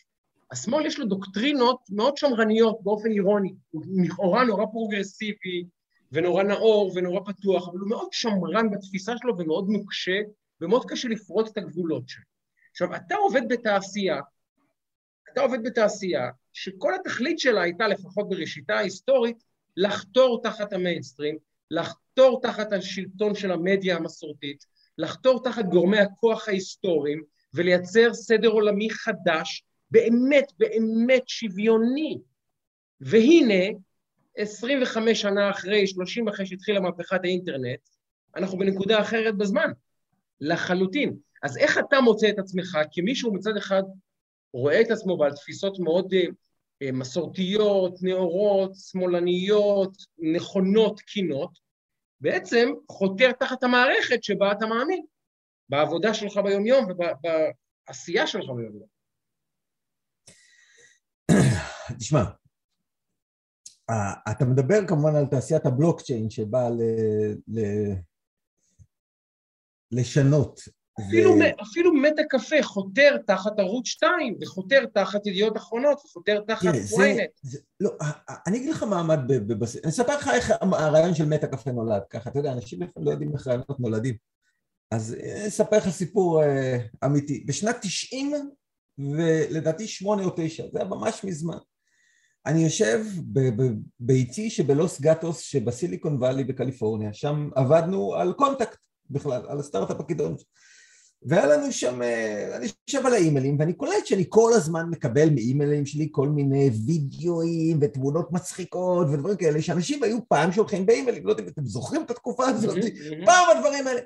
השמאל 0.51 0.85
יש 0.85 0.99
לו 0.99 1.05
דוקטרינות 1.05 1.79
מאוד 1.89 2.17
שמרניות 2.17 2.83
באופן 2.83 3.11
אירוני, 3.11 3.53
הוא 3.71 3.83
לכאורה 4.03 4.43
נורא 4.43 4.65
פרוגרסיבי 4.65 5.65
ונורא 6.11 6.43
נאור 6.43 6.91
ונורא 6.95 7.19
פתוח, 7.25 7.69
אבל 7.69 7.79
הוא 7.79 7.89
מאוד 7.89 8.07
שמרן 8.11 8.69
בתפיסה 8.71 9.13
שלו 9.17 9.37
ומאוד 9.37 9.69
נוקשה, 9.69 10.19
ומאוד 10.61 10.85
קשה 10.85 11.07
לפרוץ 11.07 11.49
את 11.51 11.57
הגבולות 11.57 12.09
שלו. 12.09 12.23
עכשיו, 12.71 12.95
אתה 12.95 13.15
עובד 13.15 13.41
בתעשייה, 13.49 14.19
אתה 15.33 15.41
עובד 15.41 15.63
בתעשייה 15.63 16.29
שכל 16.53 16.93
התכלית 16.95 17.39
שלה 17.39 17.61
הייתה, 17.61 17.87
לפחות 17.87 18.29
בראשיתה 18.29 18.75
ההיסטורית, 18.75 19.43
לחתור 19.77 20.41
תחת 20.43 20.73
המיינסטרים, 20.73 21.37
לחתור 21.71 22.41
תחת 22.41 22.73
השלטון 22.73 23.35
של 23.35 23.51
המדיה 23.51 23.95
המסורתית, 23.95 24.65
לחתור 24.97 25.43
תחת 25.43 25.65
גורמי 25.65 25.99
הכוח 25.99 26.47
ההיסטוריים 26.47 27.23
ולייצר 27.53 28.13
סדר 28.13 28.47
עולמי 28.47 28.89
חדש, 28.89 29.63
באמת 29.91 30.51
באמת 30.57 31.23
שוויוני. 31.27 32.17
והנה, 33.01 33.63
25 34.37 35.21
שנה 35.21 35.49
אחרי, 35.51 35.87
30 35.87 36.27
אחרי 36.27 36.45
שהתחילה 36.45 36.79
מהפכת 36.79 37.19
האינטרנט, 37.23 37.79
אנחנו 38.35 38.57
בנקודה 38.57 39.01
אחרת 39.01 39.37
בזמן, 39.37 39.71
לחלוטין. 40.41 41.17
אז 41.43 41.57
איך 41.57 41.77
אתה 41.77 42.01
מוצא 42.01 42.29
את 42.29 42.39
עצמך 42.39 42.77
כמישהו 42.91 43.33
מצד 43.33 43.57
אחד 43.57 43.83
רואה 44.53 44.81
את 44.81 44.91
עצמו 44.91 45.17
בעל 45.17 45.33
תפיסות 45.33 45.79
מאוד 45.79 46.13
uh, 46.13 46.27
uh, 46.27 46.91
מסורתיות, 46.91 47.93
נאורות, 48.01 48.71
שמאלניות, 48.75 49.97
נכונות, 50.17 50.97
תקינות, 50.97 51.59
בעצם 52.21 52.69
חותר 52.91 53.31
תחת 53.31 53.63
המערכת 53.63 54.23
שבה 54.23 54.51
אתה 54.51 54.65
מאמין, 54.65 55.05
בעבודה 55.69 56.13
שלך 56.13 56.37
ביומיום 56.37 56.85
ובעשייה 56.89 58.27
שלך 58.27 58.45
ביומיום. 58.45 58.96
תשמע, 61.99 62.23
אתה 64.31 64.45
מדבר 64.45 64.87
כמובן 64.87 65.15
על 65.15 65.25
תעשיית 65.25 65.65
הבלוקצ'יין 65.65 66.29
שבאה 66.29 66.69
ל... 66.69 66.81
ל... 67.47 67.61
לשנות. 69.91 70.59
אפילו, 71.07 71.31
ו- 71.31 71.35
מ- 71.35 71.61
אפילו 71.61 71.93
מטה 71.93 72.21
קפה 72.29 72.55
חותר 72.63 73.17
תחת 73.27 73.59
ערוץ 73.59 73.87
2, 73.87 74.37
וחותר 74.41 74.85
תחת 74.93 75.27
ידיעות 75.27 75.57
אחרונות, 75.57 76.01
וחותר 76.05 76.41
תחת 76.47 76.65
ynet. 76.65 77.57
לא, 77.79 77.91
אני 78.47 78.57
אגיד 78.57 78.69
לך 78.69 78.83
מה 78.83 78.99
עמד 78.99 79.19
בבסיס, 79.27 79.83
אני 79.83 79.91
אספר 79.91 80.17
לך 80.17 80.27
איך 80.27 80.51
הרעיון 80.61 81.15
של 81.15 81.25
מטה 81.25 81.47
קפה 81.47 81.71
נולד, 81.71 82.01
ככה, 82.09 82.29
אתה 82.29 82.39
יודע, 82.39 82.53
אנשים 82.53 82.81
לפעמים 82.81 83.07
לא 83.07 83.11
יודעים 83.11 83.33
איך 83.33 83.47
רעיונות 83.47 83.79
נולדים. 83.79 84.15
אז 84.91 85.15
אה, 85.19 85.47
אספר 85.47 85.77
לך 85.77 85.89
סיפור 85.89 86.43
אה, 86.43 86.77
אמיתי. 87.05 87.43
בשנת 87.47 87.75
90, 87.81 88.51
ולדעתי 88.99 89.87
8 89.87 90.23
או 90.23 90.29
9, 90.35 90.63
זה 90.71 90.79
היה 90.79 90.87
ממש 90.87 91.23
מזמן. 91.23 91.57
אני 92.45 92.63
יושב 92.63 93.05
בביתי 93.99 94.49
שבלוס 94.49 95.01
גטוס 95.01 95.39
שבסיליקון 95.39 96.15
וואלי 96.15 96.43
בקליפורניה, 96.43 97.13
שם 97.13 97.49
עבדנו 97.55 98.15
על 98.15 98.33
קונטקט 98.33 98.77
בכלל, 99.09 99.41
על 99.47 99.59
הסטארט-אפ 99.59 99.99
הקודם. 99.99 100.35
והיה 101.23 101.45
לנו 101.45 101.71
שם, 101.71 102.01
אה, 102.01 102.57
אני 102.57 102.67
יושב 102.87 103.05
על 103.05 103.13
האימיילים 103.13 103.59
ואני 103.59 103.73
קולט 103.73 104.05
שאני 104.05 104.25
כל 104.29 104.51
הזמן 104.53 104.85
מקבל 104.89 105.29
מאימיילים 105.29 105.85
שלי 105.85 106.07
כל 106.11 106.29
מיני 106.29 106.69
וידאוים 106.85 107.77
ותמונות 107.81 108.31
מצחיקות 108.31 109.07
ודברים 109.07 109.37
כאלה 109.37 109.61
שאנשים 109.61 110.03
היו 110.03 110.17
פעם 110.27 110.51
שולחים 110.51 110.85
באימיילים, 110.85 111.25
לא 111.25 111.31
יודע 111.31 111.43
אם 111.43 111.47
אתם 111.47 111.65
זוכרים 111.65 112.01
את 112.01 112.11
התקופה 112.11 112.45
הזאת. 112.45 112.77
פעם 113.25 113.57
הדברים 113.57 113.87
האלה. 113.87 114.01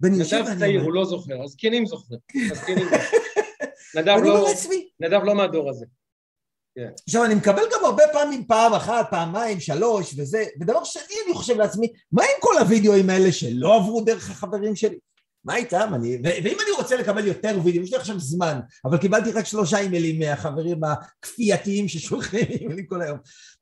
ואני 0.00 0.16
יושב 0.16 0.44
ואני 0.46 0.76
אומר, 0.76 0.86
הוא 0.86 0.94
לא 0.94 1.04
זוכר, 1.04 1.42
הזקנים 1.42 1.86
זוכרים. 1.86 2.20
נדב 3.96 4.16
לא- 4.24 4.48
נדב 5.00 5.20
לא 5.24 5.34
מהדור 5.34 5.70
הזה. 5.70 5.86
כן. 6.76 6.88
עכשיו, 7.06 7.24
אני 7.24 7.34
מקבל 7.34 7.62
גם 7.72 7.84
הרבה 7.84 8.02
פעמים, 8.12 8.44
פעם 8.46 8.72
אחת, 8.72 9.06
פעמיים, 9.10 9.60
שלוש, 9.60 10.14
וזה, 10.18 10.44
ודבר 10.60 10.84
שני, 10.84 11.14
אני 11.26 11.34
חושב 11.34 11.56
לעצמי, 11.56 11.88
מה 12.12 12.22
עם 12.22 12.40
כל 12.40 12.58
הוידאוים 12.58 13.10
האלה 13.10 13.32
שלא 13.32 13.76
עברו 13.76 14.00
דרך 14.00 14.30
החברים 14.30 14.76
שלי? 14.76 14.98
מה 15.44 15.56
איתם? 15.56 15.90
אני, 15.94 16.16
ו- 16.16 16.44
ואם 16.44 16.56
אני 16.62 16.70
רוצה 16.76 16.96
לקבל 16.96 17.26
יותר 17.26 17.58
וידאו, 17.64 17.82
יש 17.82 17.90
לי 17.92 17.96
עכשיו 17.96 18.20
זמן, 18.20 18.60
אבל 18.84 18.98
קיבלתי 18.98 19.32
רק 19.32 19.44
שלושה 19.44 19.78
אימיילים 19.78 20.18
מהחברים 20.18 20.80
הכפייתיים 20.84 21.88
ששולחים 21.88 22.46
אימיילים 22.60 22.86
כל 22.86 23.02
היום. 23.02 23.18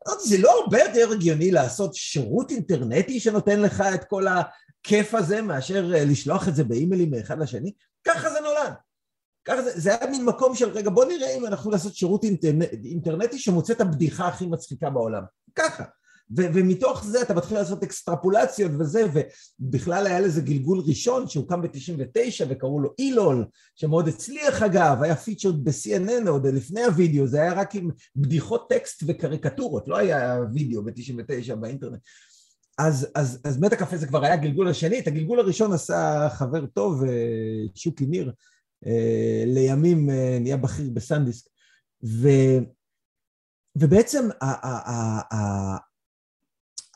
אמרתי, 0.09 0.29
זה 0.29 0.39
לא 0.39 0.61
הרבה 0.63 0.79
יותר 0.79 1.13
הגיוני 1.13 1.51
לעשות 1.51 1.95
שירות 1.95 2.51
אינטרנטי 2.51 3.21
שנותן 3.21 3.61
לך 3.61 3.85
את 3.95 4.05
כל 4.05 4.25
הכיף 4.27 5.15
הזה, 5.15 5.43
מאשר 5.43 5.95
אה, 5.95 6.05
לשלוח 6.05 6.49
את 6.49 6.55
זה 6.57 6.65
באימיילים 6.65 7.11
מאחד 7.11 7.39
לשני? 7.39 7.73
ככה 8.05 8.31
זה 8.31 8.41
נולד. 8.41 8.52
ככה 9.45 9.63
זה, 9.63 9.81
זה 9.81 9.95
היה 9.95 10.11
מין 10.11 10.25
מקום 10.25 10.55
של, 10.55 10.69
רגע, 10.69 10.91
בוא 10.91 11.05
נראה 11.05 11.37
אם 11.37 11.47
אנחנו 11.47 11.71
לעשות 11.71 11.95
שירות 11.95 12.25
אינטרנט, 12.25 12.69
אינטרנטי 12.85 13.39
שמוצא 13.39 13.73
את 13.73 13.81
הבדיחה 13.81 14.29
הכי 14.29 14.47
מצחיקה 14.47 14.91
בעולם. 14.91 15.23
ככה. 15.55 15.85
ו- 16.37 16.47
ומתוך 16.55 17.05
זה 17.05 17.23
אתה 17.23 17.35
מתחיל 17.35 17.57
לעשות 17.57 17.83
אקסטרפולציות 17.83 18.73
וזה, 18.79 19.03
ובכלל 19.61 20.07
היה 20.07 20.21
לזה 20.21 20.41
גלגול 20.41 20.83
ראשון 20.87 21.29
שהוקם 21.29 21.63
ב-99 21.63 22.45
וקראו 22.49 22.81
לו 22.81 22.91
אילול, 22.99 23.45
שמאוד 23.77 24.09
הצליח 24.09 24.63
אגב, 24.63 25.03
היה 25.03 25.17
featured 25.17 25.65
ב-CNN 25.65 26.29
עוד 26.29 26.47
לפני 26.47 26.85
הוידאו, 26.85 27.27
זה 27.27 27.43
היה 27.43 27.53
רק 27.53 27.75
עם 27.75 27.91
בדיחות 28.17 28.69
טקסט 28.69 29.03
וקריקטורות, 29.07 29.89
לא 29.89 29.97
היה 29.97 30.39
וידאו 30.55 30.85
ב-99 30.85 31.55
באינטרנט. 31.55 32.01
אז, 32.79 33.09
אז, 33.15 33.41
אז 33.45 33.61
מטאקפה 33.61 33.97
זה 33.97 34.07
כבר 34.07 34.25
היה 34.25 34.35
הגלגול 34.35 34.69
השני, 34.69 34.99
את 34.99 35.07
הגלגול 35.07 35.41
הראשון 35.41 35.73
עשה 35.73 36.29
חבר 36.33 36.67
טוב, 36.67 37.05
אה, 37.05 37.11
שוקי 37.75 38.07
ניר, 38.07 38.33
לימים 39.47 40.11
אה, 40.11 40.39
נהיה 40.41 40.57
בכיר 40.57 40.91
בסנדיסק, 40.95 41.47
ו, 42.05 42.29
ובעצם 43.77 44.29
ה, 44.41 44.69
ה, 44.69 44.91
ה, 44.91 45.21
ה, 45.35 45.77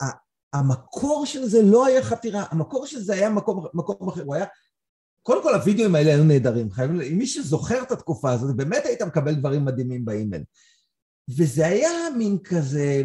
ה, 0.01 0.09
המקור 0.53 1.25
של 1.25 1.45
זה 1.45 1.61
לא 1.61 1.85
היה 1.85 2.03
חתירה, 2.03 2.45
המקור 2.51 2.85
של 2.85 2.99
זה 2.99 3.13
היה 3.13 3.29
מקום, 3.29 3.65
מקום 3.73 4.09
אחר, 4.09 4.23
הוא 4.23 4.35
היה, 4.35 4.45
קודם 5.23 5.43
כל 5.43 5.53
הווידאוים 5.53 5.95
האלה 5.95 6.13
היו 6.13 6.23
נהדרים, 6.23 6.71
חייבים, 6.71 7.01
אם 7.01 7.17
מי 7.17 7.27
שזוכר 7.27 7.83
את 7.83 7.91
התקופה 7.91 8.31
הזאת, 8.31 8.55
באמת 8.55 8.85
היית 8.85 9.01
מקבל 9.01 9.35
דברים 9.35 9.65
מדהימים 9.65 10.05
באימייל. 10.05 10.43
וזה 11.37 11.67
היה 11.67 11.89
מין 12.17 12.37
כזה 12.43 13.03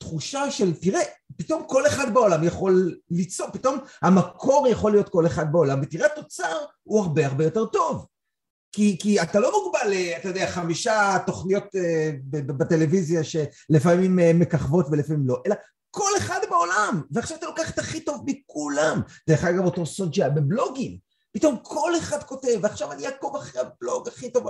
תחושה 0.00 0.50
של, 0.50 0.74
תראה, 0.74 1.00
פתאום 1.36 1.62
כל 1.66 1.86
אחד 1.86 2.14
בעולם 2.14 2.44
יכול 2.44 2.98
ליצור, 3.10 3.46
פתאום 3.52 3.78
המקור 4.02 4.68
יכול 4.68 4.92
להיות 4.92 5.08
כל 5.08 5.26
אחד 5.26 5.52
בעולם, 5.52 5.80
ותראה 5.82 6.06
התוצר 6.06 6.56
הוא 6.82 7.00
הרבה 7.00 7.26
הרבה 7.26 7.44
יותר 7.44 7.66
טוב. 7.66 8.06
כי, 8.72 8.96
כי 9.00 9.22
אתה 9.22 9.40
לא 9.40 9.52
מוגבל, 9.52 9.90
ל, 9.90 10.16
אתה 10.16 10.28
יודע, 10.28 10.50
חמישה 10.50 11.16
תוכניות 11.26 11.64
uh, 11.64 12.36
בטלוויזיה 12.46 13.24
שלפעמים 13.24 14.18
uh, 14.18 14.22
מככבות 14.34 14.86
ולפעמים 14.90 15.28
לא, 15.28 15.42
אלא 15.46 15.54
כל 15.90 16.10
אחד 16.18 16.40
בעולם, 16.50 17.02
ועכשיו 17.10 17.36
אתה 17.36 17.46
לוקח 17.46 17.70
את 17.70 17.78
הכי 17.78 18.00
טוב 18.00 18.22
מכולם. 18.26 19.00
דרך 19.28 19.44
אגב, 19.44 19.64
אותו 19.64 19.86
סוד 19.86 20.16
בבלוגים, 20.34 20.98
פתאום 21.32 21.56
כל 21.62 21.92
אחד 21.98 22.22
כותב, 22.22 22.58
ועכשיו 22.62 22.92
אני 22.92 23.06
אעקוב 23.06 23.36
אחרי 23.36 23.60
הבלוג 23.60 24.08
הכי 24.08 24.32
טוב. 24.32 24.46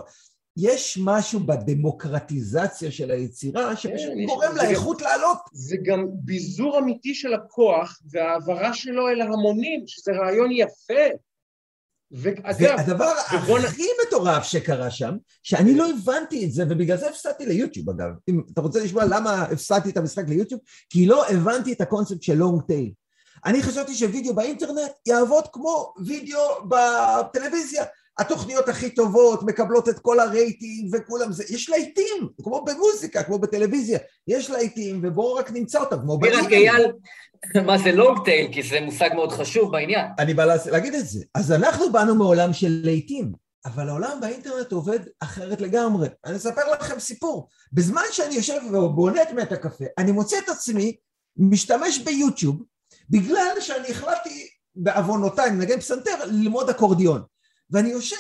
יש 0.56 0.98
משהו 1.04 1.40
בדמוקרטיזציה 1.40 2.90
של 2.90 3.10
היצירה 3.10 3.76
שפשוט 3.76 4.08
כן, 4.08 4.26
גורם 4.26 4.56
לאיכות 4.56 5.02
לעלות. 5.02 5.38
זה 5.52 5.76
גם 5.84 6.06
ביזור 6.12 6.78
אמיתי 6.78 7.14
של 7.14 7.34
הכוח 7.34 7.98
והעברה 8.10 8.74
שלו 8.74 9.08
אל 9.08 9.20
ההמונים, 9.20 9.82
שזה 9.86 10.12
רעיון 10.12 10.50
יפה. 10.52 11.16
ואגב, 12.12 12.78
נ- 13.58 13.64
הכי 13.64 13.86
מטורף 14.06 14.44
שקרה 14.44 14.90
שם, 14.90 15.16
שאני 15.42 15.74
לא 15.74 15.90
הבנתי 15.90 16.44
את 16.44 16.52
זה, 16.52 16.64
ובגלל 16.70 16.96
זה 16.96 17.08
הפסדתי 17.08 17.46
ליוטיוב 17.46 17.90
אגב. 17.90 18.10
אם 18.28 18.40
אתה 18.52 18.60
רוצה 18.60 18.84
לשמוע 18.84 19.04
למה 19.04 19.42
הפסדתי 19.42 19.90
את 19.90 19.96
המשחק 19.96 20.28
ליוטיוב? 20.28 20.60
כי 20.90 21.06
לא 21.06 21.28
הבנתי 21.28 21.72
את 21.72 21.80
הקונספט 21.80 22.22
של 22.22 22.34
long 22.34 22.62
tail. 22.62 22.92
אני 23.44 23.62
חשבתי 23.62 23.94
שווידאו 23.94 24.34
באינטרנט 24.34 24.90
יעבוד 25.06 25.44
כמו 25.52 25.94
וידאו 26.06 26.40
בטלוויזיה. 26.68 27.84
התוכניות 28.18 28.68
הכי 28.68 28.90
טובות 28.90 29.42
מקבלות 29.42 29.88
את 29.88 29.98
כל 29.98 30.20
הרייטינג 30.20 30.94
וכולם 30.94 31.32
זה, 31.32 31.44
יש 31.48 31.70
להיטים, 31.70 32.28
כמו 32.42 32.64
במוזיקה, 32.64 33.22
כמו 33.22 33.38
בטלוויזיה, 33.38 33.98
יש 34.28 34.50
להיטים 34.50 35.00
ובואו 35.02 35.34
רק 35.34 35.50
נמצא 35.50 35.80
אותם, 35.80 36.00
כמו 36.00 36.14
רק 36.14 36.20
באימייל. 36.20 36.92
אייל, 37.54 37.66
מה 37.66 37.78
זה 37.78 37.92
לונג 37.92 38.24
טייל, 38.24 38.52
כי 38.52 38.62
זה 38.62 38.80
מושג 38.80 39.10
מאוד 39.14 39.32
חשוב 39.32 39.72
בעניין. 39.72 40.06
אני 40.18 40.34
בא 40.34 40.44
להגיד 40.70 40.94
את 40.94 41.06
זה. 41.06 41.24
אז 41.34 41.52
אנחנו 41.52 41.92
באנו 41.92 42.14
מעולם 42.14 42.52
של 42.52 42.80
להיטים, 42.84 43.32
אבל 43.66 43.88
העולם 43.88 44.20
באינטרנט 44.20 44.72
עובד 44.72 44.98
אחרת 45.20 45.60
לגמרי. 45.60 46.08
אני 46.24 46.36
אספר 46.36 46.72
לכם 46.72 46.98
סיפור. 46.98 47.48
בזמן 47.72 48.02
שאני 48.12 48.34
יושב 48.34 48.60
ובונה 48.72 49.22
את 49.22 49.30
מת 49.30 49.52
הקפה, 49.52 49.84
אני 49.98 50.12
מוצא 50.12 50.38
את 50.38 50.48
עצמי 50.48 50.96
משתמש 51.36 51.98
ביוטיוב, 51.98 52.62
בגלל 53.10 53.60
שאני 53.60 53.90
החלטתי 53.90 54.48
בעוונותיי, 54.76 55.50
מנגן 55.50 55.80
פסנתר, 55.80 56.24
ללמוד 56.26 56.70
אקורדיון. 56.70 57.22
ואני 57.72 57.88
יושב 57.88 58.16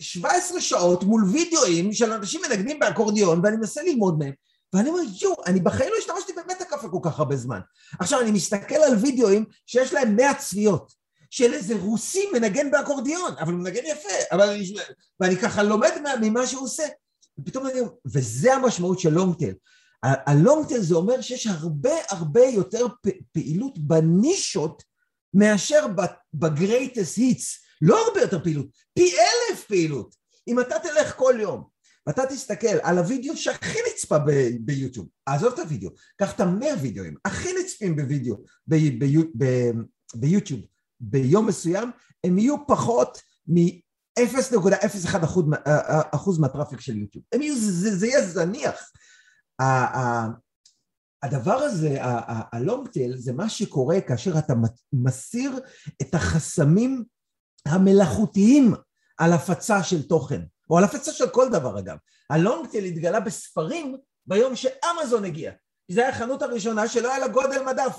17 0.00 0.60
שעות 0.60 1.04
מול 1.04 1.24
וידאוים 1.24 1.92
של 1.92 2.12
אנשים 2.12 2.40
מנגנים 2.48 2.78
באקורדיון, 2.78 3.40
ואני 3.42 3.56
מנסה 3.56 3.82
ללמוד 3.82 4.18
מהם. 4.18 4.32
ואני 4.72 4.88
אומר, 4.88 5.00
יואו, 5.22 5.42
אני 5.46 5.60
בחיים 5.60 5.90
לא 5.92 5.98
השתמשתי 5.98 6.32
באמת 6.32 6.60
הקפה 6.60 6.88
כל 6.88 6.98
כך 7.02 7.18
הרבה 7.18 7.36
זמן. 7.36 7.60
עכשיו, 7.98 8.20
אני 8.20 8.30
מסתכל 8.30 8.74
על 8.74 8.96
וידאוים 8.96 9.44
שיש 9.66 9.92
להם 9.92 10.16
100 10.16 10.34
צפיות, 10.34 10.92
של 11.30 11.54
איזה 11.54 11.74
רוסי 11.76 12.24
מנגן 12.32 12.70
באקורדיון, 12.70 13.34
אבל 13.40 13.52
הוא 13.52 13.60
מנגן 13.60 13.82
יפה, 13.86 14.08
אבל 14.32 14.48
אני, 14.48 14.74
ואני 15.20 15.36
ככה 15.36 15.62
לומד 15.62 15.90
מה- 16.02 16.16
ממה 16.20 16.46
שהוא 16.46 16.62
עושה. 16.64 16.82
ופתאום 17.38 17.66
אני, 17.66 17.80
וזה 18.06 18.54
המשמעות 18.54 18.98
של 19.00 19.10
לונגטייל. 19.10 19.54
הלונגטייל 20.02 20.80
זה 20.80 20.94
אומר 20.94 21.20
שיש 21.20 21.46
הרבה 21.46 21.90
הרבה 22.08 22.44
יותר 22.46 22.86
פעילות 23.32 23.78
בנישות 23.78 24.82
מאשר 25.34 25.86
ב-greatest 26.32 27.18
hits. 27.18 27.61
לא 27.82 28.06
הרבה 28.06 28.20
יותר 28.20 28.42
פעילות, 28.44 28.66
פי 28.94 29.12
אלף 29.12 29.64
פעילות. 29.64 30.14
אם 30.48 30.60
אתה 30.60 30.74
תלך 30.82 31.16
כל 31.16 31.34
יום 31.40 31.64
ואתה 32.06 32.26
תסתכל 32.26 32.76
על 32.82 32.98
הוידאו 32.98 33.36
שהכי 33.36 33.78
נצפה 33.90 34.18
ב- 34.18 34.48
ביוטיוב, 34.60 35.06
עזוב 35.26 35.52
את 35.52 35.58
הוידאו, 35.58 35.90
קח 36.16 36.32
את 36.34 36.40
המאה 36.40 36.72
וידאוים 36.82 37.14
הכי 37.24 37.48
נצפים 37.60 37.96
בוידאו 37.96 38.36
ב- 38.66 38.98
ביו- 38.98 39.30
ב- 39.38 39.70
ביוטיוב 40.14 40.60
ביום 41.00 41.46
מסוים, 41.46 41.90
הם 42.24 42.38
יהיו 42.38 42.66
פחות 42.66 43.22
מ-0.01 43.46 45.24
אחוז, 45.24 45.44
מה- 45.46 45.56
אחוז 46.14 46.38
מהטראפיק 46.38 46.80
של 46.80 46.96
יוטיוב. 46.96 47.24
הם 47.34 47.42
יהיו, 47.42 47.56
זה, 47.58 47.96
זה 47.96 48.06
יהיה 48.06 48.28
זניח. 48.28 48.90
הדבר 51.22 51.54
הזה, 51.54 51.96
הלונג 52.52 52.88
טייל, 52.88 53.16
זה 53.16 53.32
מה 53.32 53.48
שקורה 53.48 54.00
כאשר 54.00 54.38
אתה 54.38 54.54
מסיר 54.92 55.60
את 56.02 56.14
החסמים 56.14 57.04
המלאכותיים 57.66 58.74
על 59.18 59.32
הפצה 59.32 59.82
של 59.82 60.02
תוכן, 60.02 60.40
או 60.70 60.78
על 60.78 60.84
הפצה 60.84 61.12
של 61.12 61.28
כל 61.28 61.48
דבר 61.48 61.78
אגב. 61.78 61.96
הלונג 62.30 62.68
טייל 62.68 62.84
התגלה 62.84 63.20
בספרים 63.20 63.96
ביום 64.26 64.56
שאמזון 64.56 65.24
הגיע. 65.24 65.52
זו 65.88 66.00
הייתה 66.00 66.16
החנות 66.16 66.42
הראשונה 66.42 66.88
שלא 66.88 67.10
היה 67.10 67.18
לה 67.18 67.28
גודל 67.28 67.62
מדף. 67.62 67.98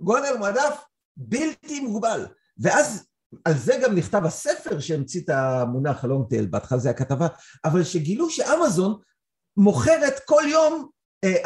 גודל 0.00 0.36
מדף 0.40 0.84
בלתי 1.16 1.80
מוגבל. 1.80 2.26
ואז 2.58 3.06
על 3.44 3.54
זה 3.58 3.78
גם 3.82 3.94
נכתב 3.94 4.24
הספר 4.24 4.80
שהמציא 4.80 5.20
את 5.20 5.28
המונח 5.28 6.04
הלונג 6.04 6.28
טייל, 6.28 6.46
בהתחלה 6.46 6.78
זה 6.78 6.90
הכתבה, 6.90 7.26
אבל 7.64 7.84
שגילו 7.84 8.30
שאמזון 8.30 9.00
מוכרת 9.56 10.20
כל 10.26 10.42
יום 10.48 10.88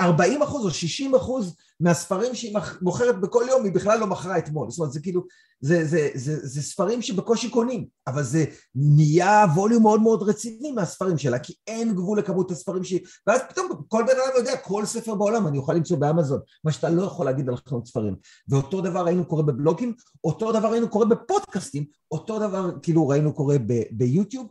40 0.01 0.43
אחוז 0.43 0.65
או 0.65 0.71
60 0.71 1.15
אחוז 1.15 1.57
מהספרים 1.81 2.35
שהיא 2.35 2.57
מוכרת 2.83 3.21
בכל 3.21 3.45
יום, 3.49 3.65
היא 3.65 3.73
בכלל 3.73 4.01
לא 4.01 4.07
מכרה 4.07 4.39
אתמול. 4.39 4.71
זאת 4.71 4.79
אומרת, 4.79 4.93
זה 4.93 5.01
כאילו, 5.01 5.23
זה, 5.61 5.85
זה, 5.85 6.11
זה, 6.15 6.47
זה 6.47 6.63
ספרים 6.63 7.03
שבקושי 7.03 7.51
קונים, 7.51 7.87
אבל 8.07 8.23
זה 8.23 8.45
נהיה 8.75 9.45
ווליום 9.55 9.83
מאוד 9.83 10.01
מאוד 10.01 10.23
רציני 10.23 10.73
מהספרים 10.73 11.19
שלה, 11.19 11.39
כי 11.39 11.55
אין 11.67 11.95
גבול 11.95 12.19
לכמות 12.19 12.51
הספרים 12.51 12.85
שהיא... 12.85 13.01
ואז 13.27 13.41
פתאום 13.49 13.69
כל 13.89 14.03
בן 14.03 14.13
אדם 14.13 14.39
יודע, 14.39 14.57
כל 14.57 14.85
ספר 14.85 15.15
בעולם 15.15 15.47
אני 15.47 15.59
אוכל 15.59 15.73
למצוא 15.73 15.97
באמזון, 15.97 16.41
מה 16.65 16.73
שאתה 16.73 16.89
לא 16.91 17.03
יכול 17.03 17.27
להגיד 17.27 17.49
על 17.49 17.57
חנות 17.69 17.87
ספרים. 17.87 18.17
ואותו 18.49 18.81
דבר 18.81 19.05
ראינו 19.05 19.25
קורה 19.25 19.43
בבלוגים, 19.43 19.95
אותו 20.25 20.53
דבר 20.53 20.71
ראינו 20.71 20.89
קורה 20.89 21.07
בפודקאסטים, 21.07 21.85
אותו 22.11 22.39
דבר 22.39 22.71
כאילו 22.83 23.09
ראינו 23.09 23.33
קורה 23.33 23.57
ב- 23.67 23.83
ביוטיוב, 23.91 24.47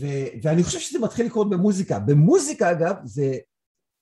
ו- 0.00 0.26
ואני 0.42 0.64
חושב 0.64 0.78
שזה 0.78 0.98
מתחיל 0.98 1.26
לקרות 1.26 1.50
במוזיקה. 1.50 1.98
במוזיקה, 1.98 2.70
אגב, 2.70 2.94
זה 3.04 3.36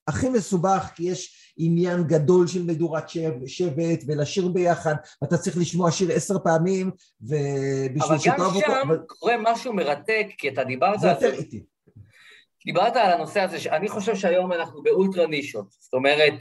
הכי 0.07 0.29
מסובך, 0.29 0.89
כי 0.95 1.03
יש 1.03 1.53
עניין 1.57 2.03
גדול 2.03 2.47
של 2.47 2.63
מדורת 2.63 3.09
שבט, 3.45 4.03
ולשיר 4.07 4.47
ביחד, 4.47 4.95
ואתה 5.21 5.37
צריך 5.37 5.57
לשמוע 5.57 5.91
שיר 5.91 6.11
עשר 6.11 6.39
פעמים, 6.39 6.91
ובשביל 7.21 8.17
שתאהב 8.19 8.39
אותו... 8.39 8.65
אבל 8.65 8.79
גם 8.79 8.87
שם 8.87 9.03
קורה 9.07 9.35
משהו 9.39 9.73
מרתק, 9.73 10.27
כי 10.37 10.49
אתה 10.49 10.63
דיברת 10.63 10.99
זה 10.99 11.07
יותר 11.07 11.33
איטי. 11.33 11.63
דיברת 12.65 12.95
על 12.95 13.11
הנושא 13.11 13.41
הזה, 13.41 13.59
שאני 13.59 13.89
חושב 13.89 14.15
שהיום 14.15 14.53
אנחנו 14.53 14.83
באולטרה 14.83 15.27
נישות, 15.27 15.65
זאת 15.79 15.93
אומרת, 15.93 16.33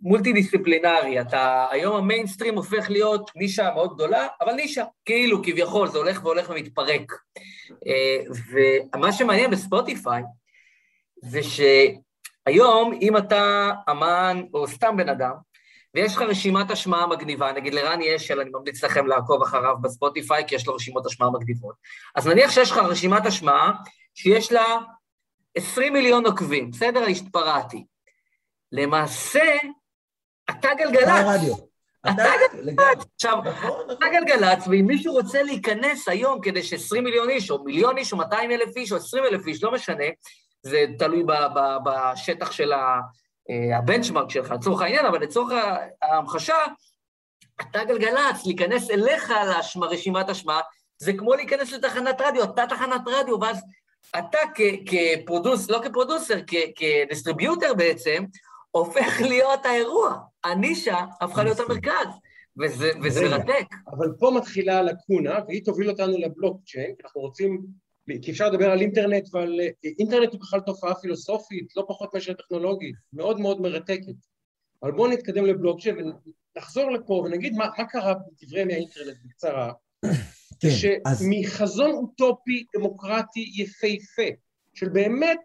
מולטי 0.00 0.32
דיסציפלינרי, 0.32 1.20
אתה, 1.20 1.66
היום 1.70 1.96
המיינסטרים 1.96 2.56
הופך 2.56 2.90
להיות 2.90 3.30
נישה 3.36 3.70
מאוד 3.74 3.94
גדולה, 3.94 4.26
אבל 4.40 4.52
נישה, 4.52 4.84
כאילו, 5.04 5.42
כביכול, 5.42 5.88
זה 5.88 5.98
הולך 5.98 6.24
והולך 6.24 6.50
ומתפרק. 6.50 7.12
ומה 8.94 9.12
שמעניין 9.12 9.50
בספוטיפיי, 9.50 10.22
זה 11.22 11.40
היום, 12.46 12.98
אם 13.02 13.16
אתה 13.16 13.70
אמן 13.90 14.42
או 14.54 14.68
סתם 14.68 14.96
בן 14.96 15.08
אדם, 15.08 15.32
ויש 15.94 16.16
לך 16.16 16.22
רשימת 16.22 16.70
השמעה 16.70 17.06
מגניבה, 17.06 17.52
נגיד 17.52 17.74
לרן 17.74 18.02
ישל, 18.02 18.40
אני 18.40 18.50
ממליץ 18.50 18.84
לכם 18.84 19.06
לעקוב 19.06 19.42
אחריו 19.42 19.74
בספוטיפיי, 19.82 20.44
כי 20.46 20.54
יש 20.54 20.66
לו 20.66 20.74
רשימות 20.74 21.06
השמעה 21.06 21.30
מגניבות. 21.30 21.74
אז 22.14 22.26
נניח 22.26 22.50
שיש 22.50 22.70
לך 22.70 22.76
רשימת 22.76 23.26
השמעה 23.26 23.72
שיש 24.14 24.52
לה 24.52 24.78
20 25.56 25.92
מיליון 25.92 26.26
עוקבים, 26.26 26.70
בסדר? 26.70 27.04
התפרעתי. 27.04 27.84
למעשה, 28.72 29.56
אתה 30.50 30.68
גלגלצ. 30.78 31.50
אתה 32.10 32.30
גלגלצ. 32.52 33.06
עכשיו, 33.14 33.38
אתה 33.92 34.06
גלגלצ, 34.12 34.68
ואם 34.68 34.86
מישהו 34.86 35.12
רוצה 35.12 35.42
להיכנס 35.42 36.08
היום 36.08 36.40
כדי 36.40 36.62
ש-20 36.62 37.00
מיליון 37.00 37.30
איש, 37.30 37.50
או 37.50 37.64
מיליון 37.64 37.98
איש, 37.98 38.12
או 38.12 38.18
200 38.18 38.50
אלף 38.50 38.76
איש, 38.76 38.92
או 38.92 38.96
20 38.96 39.24
אלף 39.24 39.46
איש, 39.46 39.62
לא 39.62 39.72
משנה, 39.72 40.04
זה 40.62 40.84
תלוי 40.98 41.24
בשטח 41.84 42.52
של 42.52 42.72
אה, 42.72 42.98
הבנצ'מארק 43.78 44.30
שלך, 44.30 44.50
לצורך 44.50 44.80
העניין, 44.80 45.06
אבל 45.06 45.20
לצורך 45.22 45.52
ההמחשה, 46.02 46.54
אתה 47.60 47.84
גלגלצ, 47.84 48.46
להיכנס 48.46 48.90
אליך 48.90 49.32
לרשימת 49.76 50.28
השמעה, 50.28 50.60
זה 50.98 51.12
כמו 51.12 51.34
להיכנס 51.34 51.72
לתחנת 51.72 52.20
רדיו, 52.20 52.44
אתה 52.44 52.64
תחנת 52.68 53.00
רדיו, 53.06 53.40
ואז 53.40 53.62
אתה 54.18 54.38
כ- 54.54 54.60
כפרודוס, 54.86 55.70
לא 55.70 55.80
כפרודוסר, 55.84 56.38
כדיסטריביוטר 56.76 57.74
בעצם, 57.74 58.24
הופך 58.70 59.20
להיות 59.30 59.66
האירוע. 59.66 60.18
הנישה 60.44 61.04
הפכה 61.20 61.44
להיות 61.44 61.60
המרכז, 61.60 62.06
וזה, 62.62 62.90
וזה. 63.02 63.28
מרתק. 63.28 63.66
אבל 63.90 64.08
פה 64.18 64.32
מתחילה 64.36 64.78
הלקונה, 64.78 65.38
והיא 65.48 65.64
תוביל 65.64 65.90
אותנו 65.90 66.18
לבלוקצ'יין, 66.18 66.94
כי 66.96 67.02
אנחנו 67.04 67.20
רוצים, 67.20 67.62
כי 68.22 68.30
אפשר 68.30 68.48
לדבר 68.48 68.70
על 68.70 68.80
אינטרנט 68.80 69.28
ועל... 69.32 69.60
אינטרנט 69.98 70.32
הוא 70.32 70.40
בכלל 70.40 70.60
תופעה 70.60 70.94
פילוסופית, 70.94 71.76
לא 71.76 71.84
פחות 71.88 72.14
מאשר 72.14 72.32
טכנולוגית, 72.32 72.94
מאוד 73.12 73.40
מאוד 73.40 73.60
מרתקת. 73.60 74.14
אבל 74.82 74.92
בואו 74.92 75.10
נתקדם 75.10 75.46
לבלוקצ'יין 75.46 75.96
ונחזור 76.56 76.90
לפה 76.90 77.12
ונגיד 77.12 77.52
מה, 77.52 77.68
מה 77.78 77.84
קרה 77.84 78.14
בדברי 78.14 78.60
ימי 78.60 78.74
האינטרנט 78.74 79.16
בקצרה. 79.24 79.72
כן, 80.60 80.68
אז 81.06 81.24
שמחזון 81.24 81.90
אוטופי 81.90 82.64
דמוקרטי 82.76 83.52
יפהפה, 83.54 84.28
של 84.74 84.88
באמת 84.88 85.40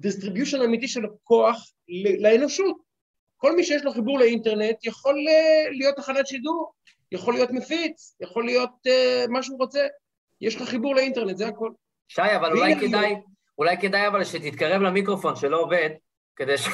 distribution 0.00 0.62
אמיתי 0.62 0.88
של 0.88 1.04
הכוח 1.04 1.70
לאנושות. 2.18 2.76
כל 3.36 3.56
מי 3.56 3.64
שיש 3.64 3.84
לו 3.84 3.92
חיבור 3.92 4.18
לאינטרנט 4.18 4.76
יכול 4.84 5.24
אה, 5.28 5.70
להיות 5.70 5.96
תחנת 5.96 6.26
שידור, 6.26 6.72
יכול 7.12 7.34
להיות 7.34 7.50
מפיץ, 7.50 8.16
יכול 8.20 8.44
להיות 8.44 8.70
אה, 8.86 9.24
מה 9.28 9.42
שהוא 9.42 9.58
רוצה. 9.58 9.86
יש 10.40 10.56
לך 10.56 10.68
חיבור 10.68 10.94
לאינטרנט, 10.94 11.36
זה 11.36 11.46
הכל. 11.48 11.70
שי, 12.08 12.36
אבל 12.36 12.52
אולי 12.52 12.74
כדאי, 12.80 13.14
אולי 13.58 13.76
כדאי 13.80 14.06
אבל 14.08 14.24
שתתקרב 14.24 14.82
למיקרופון 14.82 15.36
שלא 15.36 15.60
עובד, 15.60 15.90
כדי 16.36 16.58
ש... 16.58 16.68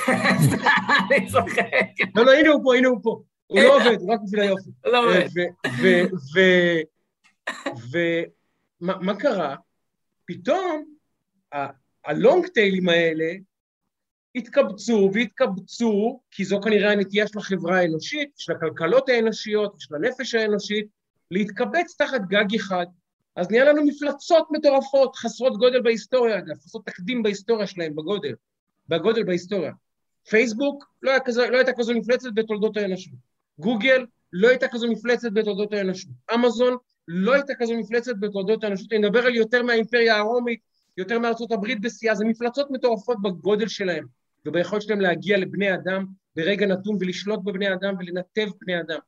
אני 1.11 1.31
צוחק. 1.31 1.67
לא, 2.15 2.25
לא, 2.25 2.33
הנה 2.33 2.51
הוא 2.51 2.65
פה, 2.65 2.77
הנה 2.77 2.89
הוא 2.89 3.01
פה. 3.03 3.23
הוא 3.47 3.61
לא 3.61 3.77
עובד, 3.77 4.01
הוא 4.01 4.13
רק 4.13 4.21
בשביל 4.25 4.41
היופי. 4.41 4.71
לא 4.85 5.05
עובד. 5.05 5.29
ומה 8.81 9.17
קרה? 9.17 9.57
פתאום 10.25 10.85
הלונג 12.05 12.47
טיילים 12.47 12.89
האלה 12.89 13.33
התקבצו 14.35 15.11
והתקבצו, 15.15 16.21
כי 16.31 16.45
זו 16.45 16.61
כנראה 16.61 16.93
הנטייה 16.93 17.27
של 17.27 17.39
החברה 17.39 17.79
האנושית, 17.79 18.31
של 18.37 18.53
הכלכלות 18.53 19.09
האנושיות, 19.09 19.75
של 19.79 19.95
הנפש 19.95 20.35
האנושית, 20.35 20.87
להתקבץ 21.31 21.95
תחת 21.99 22.21
גג 22.29 22.55
אחד. 22.57 22.87
אז 23.37 23.51
נהיה 23.51 23.65
לנו 23.65 23.85
מפלצות 23.85 24.49
מטורפות, 24.51 25.17
חסרות 25.17 25.57
גודל 25.59 25.83
בהיסטוריה, 25.83 26.39
אגב, 26.39 26.55
חסרות 26.65 26.87
תקדים 26.87 27.23
בהיסטוריה 27.23 27.67
שלהם, 27.67 27.97
בגודל, 27.97 28.35
בגודל 28.89 29.25
בהיסטוריה. 29.25 29.73
פייסבוק 30.29 30.85
לא, 31.03 31.11
היה 31.11 31.21
כזה, 31.21 31.51
לא 31.51 31.57
הייתה 31.57 31.73
כזו 31.73 31.95
מפלצת 31.95 32.29
בתולדות 32.35 32.77
האנושות. 32.77 33.13
גוגל 33.59 34.07
לא 34.33 34.49
הייתה 34.49 34.69
כזו 34.69 34.89
מפלצת 34.89 35.33
בתולדות 35.33 35.73
האנושות. 35.73 36.11
אמזון 36.35 36.77
לא 37.09 37.35
הייתה 37.35 37.53
כזו 37.59 37.77
מפלצת 37.77 38.13
בתולדות 38.21 38.65
האנושות. 38.65 38.93
אני 38.93 38.99
מדבר 38.99 39.27
על 39.27 39.35
יותר 39.35 39.63
מהאימפריה 39.63 40.17
הרומית, 40.17 40.61
יותר 40.97 41.19
מארצות 41.19 41.53
הברית 41.53 41.81
בשיאה, 41.81 42.15
זה 42.15 42.25
מפלצות 42.25 42.71
מטורפות 42.71 43.23
בגודל 43.23 43.69
שלהם 43.69 44.07
וביכולת 44.47 44.83
שלהם 44.83 45.01
להגיע 45.01 45.39
לבני 45.39 45.75
אדם 45.75 46.07
ברגע 46.37 46.67
נתון 46.67 46.97
ולשלוט 47.01 47.41
בבני 47.45 47.75
אדם 47.75 47.95
ולנתב 47.99 48.49
בני 48.61 48.81
אדם. 48.81 48.99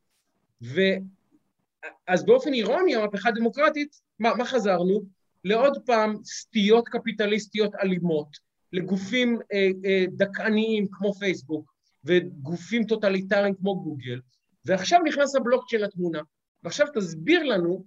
אז 2.07 2.25
באופן 2.25 2.55
אירוני, 2.55 2.97
המהפכה 2.97 3.29
הדמוקרטית, 3.29 4.01
מה, 4.19 4.35
מה 4.35 4.45
חזרנו? 4.45 5.03
לעוד 5.45 5.79
פעם 5.87 6.17
סטיות 6.25 6.89
קפיטליסטיות 6.89 7.75
אלימות, 7.75 8.29
לגופים 8.73 9.39
אה, 9.53 9.69
אה, 9.85 10.05
דכאניים 10.11 10.87
כמו 10.93 11.15
פייסבוק, 11.15 11.73
וגופים 12.05 12.85
טוטליטריים 12.85 13.55
כמו 13.55 13.83
גוגל, 13.83 14.21
ועכשיו 14.65 15.01
נכנס 15.05 15.37
הבלוקצ'יין 15.37 15.83
לתמונה. 15.83 16.21
ועכשיו 16.63 16.87
תסביר 16.95 17.43
לנו 17.43 17.85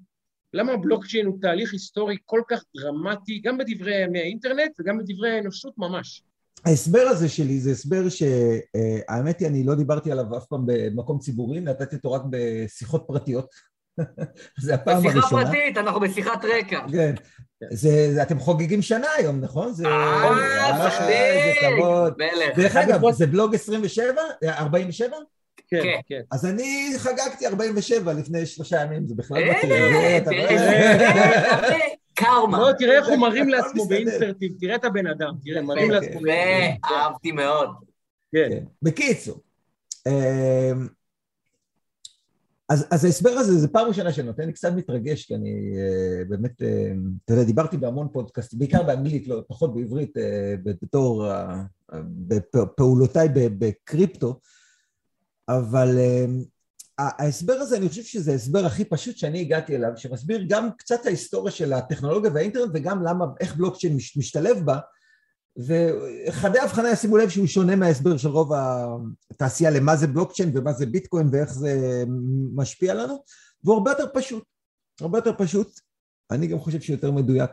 למה 0.53 0.71
הבלוקצ'יין 0.71 1.25
הוא 1.25 1.37
תהליך 1.41 1.73
היסטורי 1.73 2.17
כל 2.25 2.41
כך 2.49 2.63
דרמטי, 2.77 3.39
גם 3.39 3.57
בדברי 3.57 4.03
ימי 4.03 4.19
האינטרנט 4.19 4.71
וגם 4.79 4.97
בדברי 4.97 5.31
האנושות 5.31 5.73
ממש. 5.77 6.23
ההסבר 6.65 7.01
הזה 7.09 7.29
שלי 7.29 7.59
זה 7.59 7.71
הסבר 7.71 8.09
שהאמת 8.09 9.39
היא, 9.39 9.47
אני 9.47 9.63
לא 9.63 9.75
דיברתי 9.75 10.11
עליו 10.11 10.37
אף 10.37 10.45
פעם 10.45 10.63
במקום 10.65 11.19
ציבורי, 11.19 11.59
נתתי 11.59 11.95
אותו 11.95 12.11
רק 12.11 12.21
בשיחות 12.29 13.03
פרטיות. 13.07 13.49
זה 14.63 14.73
הפעם 14.73 14.99
בשיחה 14.99 15.19
הראשונה. 15.19 15.45
פרטית, 15.45 15.77
אנחנו 15.77 15.99
בשיחת 15.99 16.45
רקע. 16.45 16.79
כן. 16.91 17.15
זה, 17.71 18.13
זה, 18.13 18.21
אתם 18.21 18.39
חוגגים 18.39 18.81
שנה 18.81 19.07
היום, 19.17 19.41
נכון? 19.41 19.73
זה... 19.73 19.87
אה, 19.87 21.53
כבוד. 21.61 22.13
מלך. 22.17 22.57
דרך 22.57 22.75
אגב, 22.75 23.11
זה 23.11 23.27
בלוג 23.27 23.55
27? 23.55 24.21
47? 24.47 25.15
כן, 25.67 25.81
כן. 25.83 25.99
כן. 26.07 26.21
אז 26.31 26.45
אני 26.45 26.93
חגגתי 26.97 27.47
47 27.47 28.13
לפני 28.13 28.45
שלושה 28.45 28.81
ימים, 28.81 29.07
זה 29.07 29.15
בכלל 29.15 29.43
אתה 29.51 30.29
תראה, 30.29 31.79
קרמה. 32.15 32.59
לא, 32.59 32.71
תראה 32.77 32.97
איך 32.97 33.07
הוא 33.07 33.17
מרים 33.17 33.49
לעצמו 33.49 33.83
מסתדר. 33.83 33.95
באינסרטים, 33.95 34.53
תראה 34.59 34.75
את 34.75 34.85
הבן 34.85 35.07
אדם, 35.07 35.33
תראה, 35.43 35.61
מרים 35.61 35.91
יפה, 35.91 35.93
לעצמו. 35.93 36.21
אהבתי 36.85 37.31
מאוד. 37.31 37.69
כן. 38.31 38.47
כן. 38.49 38.63
בקיצור, 38.81 39.39
אמ, 40.07 40.87
אז, 42.69 42.85
אז 42.91 43.05
ההסבר 43.05 43.29
הזה, 43.29 43.59
זה 43.59 43.67
פעם 43.67 43.87
ראשונה 43.87 44.13
שאני 44.13 44.27
נותן, 44.27 44.43
אני 44.43 44.53
קצת 44.53 44.71
מתרגש, 44.75 45.25
כי 45.25 45.35
אני 45.35 45.73
אה, 45.77 46.25
באמת, 46.29 46.61
אה, 46.61 46.91
אתה 47.25 47.33
יודע, 47.33 47.43
דיברתי 47.43 47.77
בהמון 47.77 48.07
פודקאסטים, 48.13 48.59
בעיקר 48.59 48.83
באנגלית, 48.83 49.27
לא, 49.27 49.43
פחות 49.47 49.75
בעברית, 49.75 50.17
אה, 50.17 50.55
בתור 50.63 51.31
אה, 51.31 51.63
בפעולותיי 52.53 53.29
בקריפטו, 53.33 54.39
אבל 55.49 55.97
אה, 55.97 56.25
ההסבר 56.99 57.53
הזה, 57.53 57.77
אני 57.77 57.89
חושב 57.89 58.03
שזה 58.03 58.31
ההסבר 58.31 58.65
הכי 58.65 58.85
פשוט 58.85 59.17
שאני 59.17 59.41
הגעתי 59.41 59.75
אליו, 59.75 59.91
שמסביר 59.95 60.45
גם 60.49 60.69
קצת 60.77 61.05
ההיסטוריה 61.05 61.51
של 61.51 61.73
הטכנולוגיה 61.73 62.31
והאינטרנט, 62.33 62.71
וגם 62.73 63.03
למה, 63.03 63.25
איך 63.39 63.55
בלוקצ'יין 63.55 63.95
מש- 63.95 64.17
משתלב 64.17 64.65
בה, 64.65 64.79
וחדי 65.57 66.59
הבחנה 66.59 66.91
ישימו 66.91 67.17
לב 67.17 67.29
שהוא 67.29 67.47
שונה 67.47 67.75
מההסבר 67.75 68.17
של 68.17 68.29
רוב 68.29 68.51
התעשייה 69.31 69.69
למה 69.69 69.95
זה 69.95 70.07
בלוקצ'יין 70.07 70.51
ומה 70.57 70.73
זה 70.73 70.85
ביטקוין 70.85 71.29
ואיך 71.31 71.53
זה 71.53 72.03
משפיע 72.55 72.93
לנו, 72.93 73.23
והוא 73.63 73.73
הרבה 73.73 73.91
יותר 73.91 74.05
פשוט, 74.13 74.43
הרבה 75.01 75.17
יותר 75.17 75.31
פשוט, 75.37 75.79
אני 76.31 76.47
גם 76.47 76.59
חושב 76.59 76.81
שהוא 76.81 76.93
יותר 76.95 77.11
מדויק. 77.11 77.51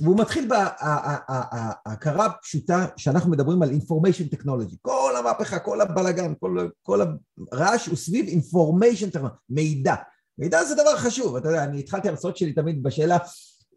והוא 0.00 0.18
מתחיל 0.18 0.48
בהכרה 0.48 2.26
הפשוטה 2.26 2.86
שאנחנו 2.96 3.30
מדברים 3.30 3.62
על 3.62 3.70
information 3.70 4.36
technology, 4.36 4.76
כל 4.82 5.14
המהפכה, 5.18 5.58
כל 5.58 5.80
הבלגן, 5.80 6.32
כל, 6.40 6.68
כל 6.82 7.00
הרעש 7.52 7.86
הוא 7.86 7.96
סביב 7.96 8.26
information 8.26 9.16
technology, 9.16 9.38
מידע. 9.50 9.94
מידע 10.38 10.64
זה 10.64 10.74
דבר 10.74 10.96
חשוב, 10.96 11.36
אתה 11.36 11.48
יודע, 11.48 11.64
אני 11.64 11.80
התחלתי 11.80 12.08
הרצאות 12.08 12.36
שלי 12.36 12.52
תמיד 12.52 12.82
בשאלה 12.82 13.18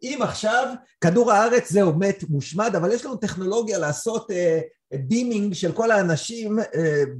אם 0.02 0.18
עכשיו 0.22 0.68
כדור 1.00 1.32
הארץ 1.32 1.72
זהו 1.72 1.92
מת, 1.98 2.24
מושמד, 2.28 2.76
אבל 2.76 2.92
יש 2.92 3.04
לנו 3.04 3.16
טכנולוגיה 3.16 3.78
לעשות 3.78 4.30
בימינג 4.94 5.52
uh, 5.52 5.56
של 5.56 5.72
כל 5.72 5.90
האנשים 5.90 6.58
uh, 6.58 6.64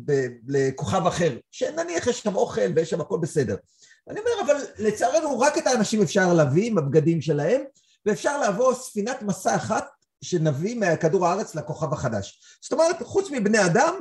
ב- 0.04 0.28
לכוכב 0.48 1.06
אחר, 1.06 1.36
שנניח 1.50 2.06
יש 2.06 2.20
שם 2.22 2.36
אוכל 2.36 2.72
ויש 2.76 2.90
שם 2.90 3.00
הכל 3.00 3.18
בסדר. 3.22 3.56
אני 4.08 4.20
אומר, 4.20 4.30
אבל 4.52 4.64
לצערנו 4.78 5.40
רק 5.40 5.58
את 5.58 5.66
האנשים 5.66 6.02
אפשר 6.02 6.34
להביא 6.34 6.66
עם 6.66 6.78
הבגדים 6.78 7.20
שלהם, 7.20 7.62
ואפשר 8.06 8.38
לעבור 8.38 8.74
ספינת 8.74 9.22
מסע 9.22 9.56
אחת 9.56 9.88
שנביא 10.24 10.80
מכדור 10.80 11.26
הארץ 11.26 11.54
לכוכב 11.54 11.92
החדש. 11.92 12.58
זאת 12.62 12.72
אומרת, 12.72 13.02
חוץ 13.02 13.30
מבני 13.30 13.66
אדם, 13.66 13.94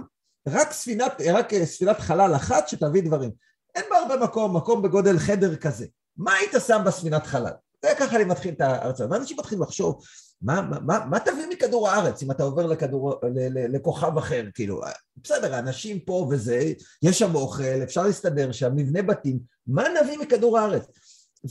רק 0.47 0.71
ספינת, 0.71 1.21
רק 1.33 1.53
אה, 1.53 1.65
ספינת 1.65 1.99
חלל 1.99 2.35
אחת 2.35 2.67
שתביא 2.67 3.03
דברים. 3.03 3.31
אין 3.75 3.83
בה 3.89 3.97
הרבה 3.97 4.17
מקום, 4.17 4.57
מקום 4.57 4.81
בגודל 4.81 5.19
חדר 5.19 5.55
כזה. 5.55 5.85
מה 6.17 6.33
היית 6.33 6.51
שם 6.67 6.81
בספינת 6.85 7.25
חלל? 7.25 7.53
וככה 7.85 8.15
אני 8.15 8.23
מתחיל 8.23 8.53
את 8.53 8.61
ההרצאה, 8.61 9.07
ואנשים 9.11 9.37
מתחילים 9.39 9.63
לחשוב, 9.63 10.03
מה, 10.41 10.61
מה, 10.61 10.79
מה, 10.79 11.05
מה 11.05 11.19
תביא 11.19 11.47
מכדור 11.49 11.89
הארץ 11.89 12.23
אם 12.23 12.31
אתה 12.31 12.43
עובר 12.43 12.65
לכדור, 12.65 13.19
ל, 13.23 13.59
ל, 13.59 13.75
לכוכב 13.75 14.17
אחר, 14.17 14.45
כאילו, 14.53 14.81
בסדר, 15.23 15.55
האנשים 15.55 15.99
פה 15.99 16.27
וזה, 16.31 16.73
יש 17.03 17.19
שם 17.19 17.35
אוכל, 17.35 17.83
אפשר 17.83 18.03
להסתדר 18.03 18.51
שם, 18.51 18.71
מבנה 18.75 19.01
בתים, 19.01 19.39
מה 19.67 19.83
נביא 20.01 20.17
מכדור 20.17 20.59
הארץ? 20.59 20.85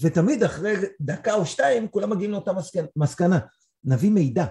ותמיד 0.00 0.42
אחרי 0.42 0.74
דקה 1.00 1.34
או 1.34 1.46
שתיים 1.46 1.88
כולם 1.88 2.10
מגיעים 2.10 2.30
לאותה 2.30 2.52
מסקנה, 2.96 3.38
נביא 3.84 4.10
מידע. 4.10 4.44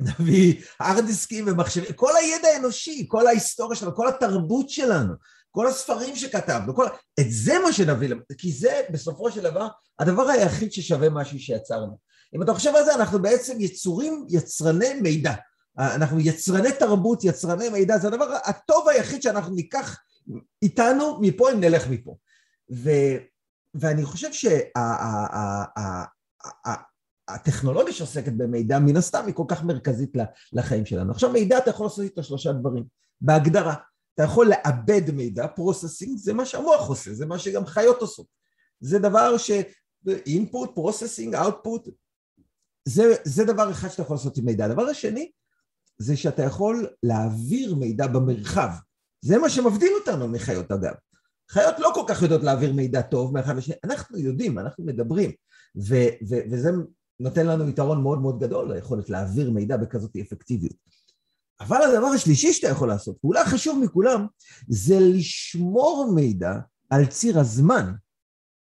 נביא 0.20 0.62
הארד 0.80 1.06
דיסקים 1.06 1.44
ומחשבים, 1.48 1.92
כל 1.92 2.10
הידע 2.16 2.48
האנושי, 2.48 3.06
כל 3.08 3.26
ההיסטוריה 3.26 3.76
שלנו, 3.76 3.96
כל 3.96 4.08
התרבות 4.08 4.70
שלנו, 4.70 5.14
כל 5.52 5.66
הספרים 5.66 6.16
שכתבנו, 6.16 6.74
כל... 6.74 6.86
את 7.20 7.26
זה 7.28 7.54
מה 7.64 7.72
שנביא, 7.72 8.14
כי 8.38 8.52
זה 8.52 8.80
בסופו 8.92 9.30
של 9.30 9.42
דבר 9.42 9.68
הדבר 9.98 10.28
היחיד 10.28 10.72
ששווה 10.72 11.10
משהו 11.10 11.38
שיצרנו. 11.38 11.98
אם 12.34 12.42
אתה 12.42 12.54
חושב 12.54 12.74
על 12.76 12.84
זה, 12.84 12.94
אנחנו 12.94 13.22
בעצם 13.22 13.60
יצורים, 13.60 14.26
יצרני 14.28 15.00
מידע. 15.00 15.34
אנחנו 15.78 16.20
יצרני 16.20 16.72
תרבות, 16.72 17.24
יצרני 17.24 17.68
מידע, 17.68 17.98
זה 17.98 18.08
הדבר 18.08 18.36
הטוב 18.44 18.88
היחיד 18.88 19.22
שאנחנו 19.22 19.54
ניקח 19.54 19.98
איתנו 20.62 21.18
מפה 21.20 21.52
אם 21.52 21.60
נלך 21.60 21.88
מפה. 21.88 22.16
ו, 22.72 22.90
ואני 23.74 24.04
חושב 24.04 24.28
שהטכנולוגיה 27.28 27.94
שעוסקת 27.94 28.32
במידע, 28.32 28.78
מן 28.78 28.96
הסתם 28.96 29.26
היא 29.26 29.34
כל 29.34 29.44
כך 29.48 29.64
מרכזית 29.64 30.12
לחיים 30.52 30.86
שלנו. 30.86 31.12
עכשיו 31.12 31.30
מידע 31.30 31.58
אתה 31.58 31.70
יכול 31.70 31.86
לעשות 31.86 32.04
איתו 32.04 32.22
שלושה 32.22 32.52
דברים, 32.52 32.84
בהגדרה. 33.20 33.74
אתה 34.14 34.22
יכול 34.22 34.46
לעבד 34.46 35.10
מידע, 35.10 35.46
processing, 35.46 36.18
זה 36.18 36.32
מה 36.32 36.46
שהמוח 36.46 36.88
עושה, 36.88 37.14
זה 37.14 37.26
מה 37.26 37.38
שגם 37.38 37.66
חיות 37.66 38.00
עושות. 38.00 38.26
זה 38.80 38.98
דבר 38.98 39.38
ש... 39.38 39.50
input, 40.08 40.68
processing, 40.76 41.34
output, 41.34 41.90
זה, 43.24 43.44
דבר 43.46 43.70
אחד 43.70 43.88
שאתה 43.88 44.02
יכול 44.02 44.16
לעשות 44.16 44.36
עם 44.36 44.44
מידע. 44.44 44.64
הדבר 44.64 44.82
השני, 44.82 45.30
זה 45.98 46.16
שאתה 46.16 46.42
יכול 46.42 46.86
להעביר 47.02 47.74
מידע 47.74 48.06
במרחב. 48.06 48.68
זה 49.20 49.38
מה 49.38 49.50
שמבדיל 49.50 49.92
אותנו 50.00 50.28
מחיות 50.28 50.72
אגב. 50.72 50.94
חיות 51.50 51.78
לא 51.78 51.90
כל 51.94 52.04
כך 52.08 52.22
יודעות 52.22 52.42
להעביר 52.42 52.72
מידע 52.72 53.02
טוב 53.02 53.34
מאחד 53.34 53.56
לשני, 53.56 53.74
אנחנו 53.84 54.18
יודעים, 54.18 54.58
אנחנו 54.58 54.84
מדברים, 54.84 55.30
ו- 55.88 56.28
ו- 56.28 56.42
וזה 56.50 56.70
נותן 57.20 57.46
לנו 57.46 57.68
יתרון 57.68 58.02
מאוד 58.02 58.20
מאוד 58.20 58.40
גדול, 58.40 58.72
היכולת 58.72 59.10
להעביר 59.10 59.50
מידע 59.50 59.76
בכזאת 59.76 60.16
אפקטיביות. 60.16 60.76
אבל 61.62 61.82
הדבר 61.82 62.06
השלישי 62.06 62.52
שאתה 62.52 62.68
יכול 62.68 62.88
לעשות, 62.88 63.16
ואולי 63.24 63.44
חשוב 63.44 63.84
מכולם, 63.84 64.26
זה 64.68 64.96
לשמור 65.00 66.12
מידע 66.14 66.52
על 66.90 67.06
ציר 67.06 67.38
הזמן, 67.38 67.92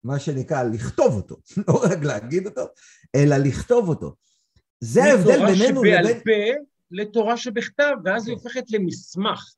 מה 0.04 0.20
שנקרא 0.20 0.64
לכתוב 0.64 1.14
אותו, 1.14 1.36
לא 1.68 1.84
רק 1.84 2.04
להגיד 2.04 2.46
אותו, 2.46 2.62
אלא 3.16 3.38
לכתוב 3.38 3.90
אותו. 3.90 4.16
זה 4.80 5.04
ההבדל 5.04 5.46
בינינו 5.46 5.84
לבין... 5.84 6.04
מתורה 6.04 6.08
שבעל 6.08 6.24
פה 6.24 6.66
לתורה 6.92 7.38
שבכתב, 7.38 7.94
ואז 8.06 8.28
היא 8.28 8.36
הופכת 8.36 8.72
למסמך. 8.72 9.54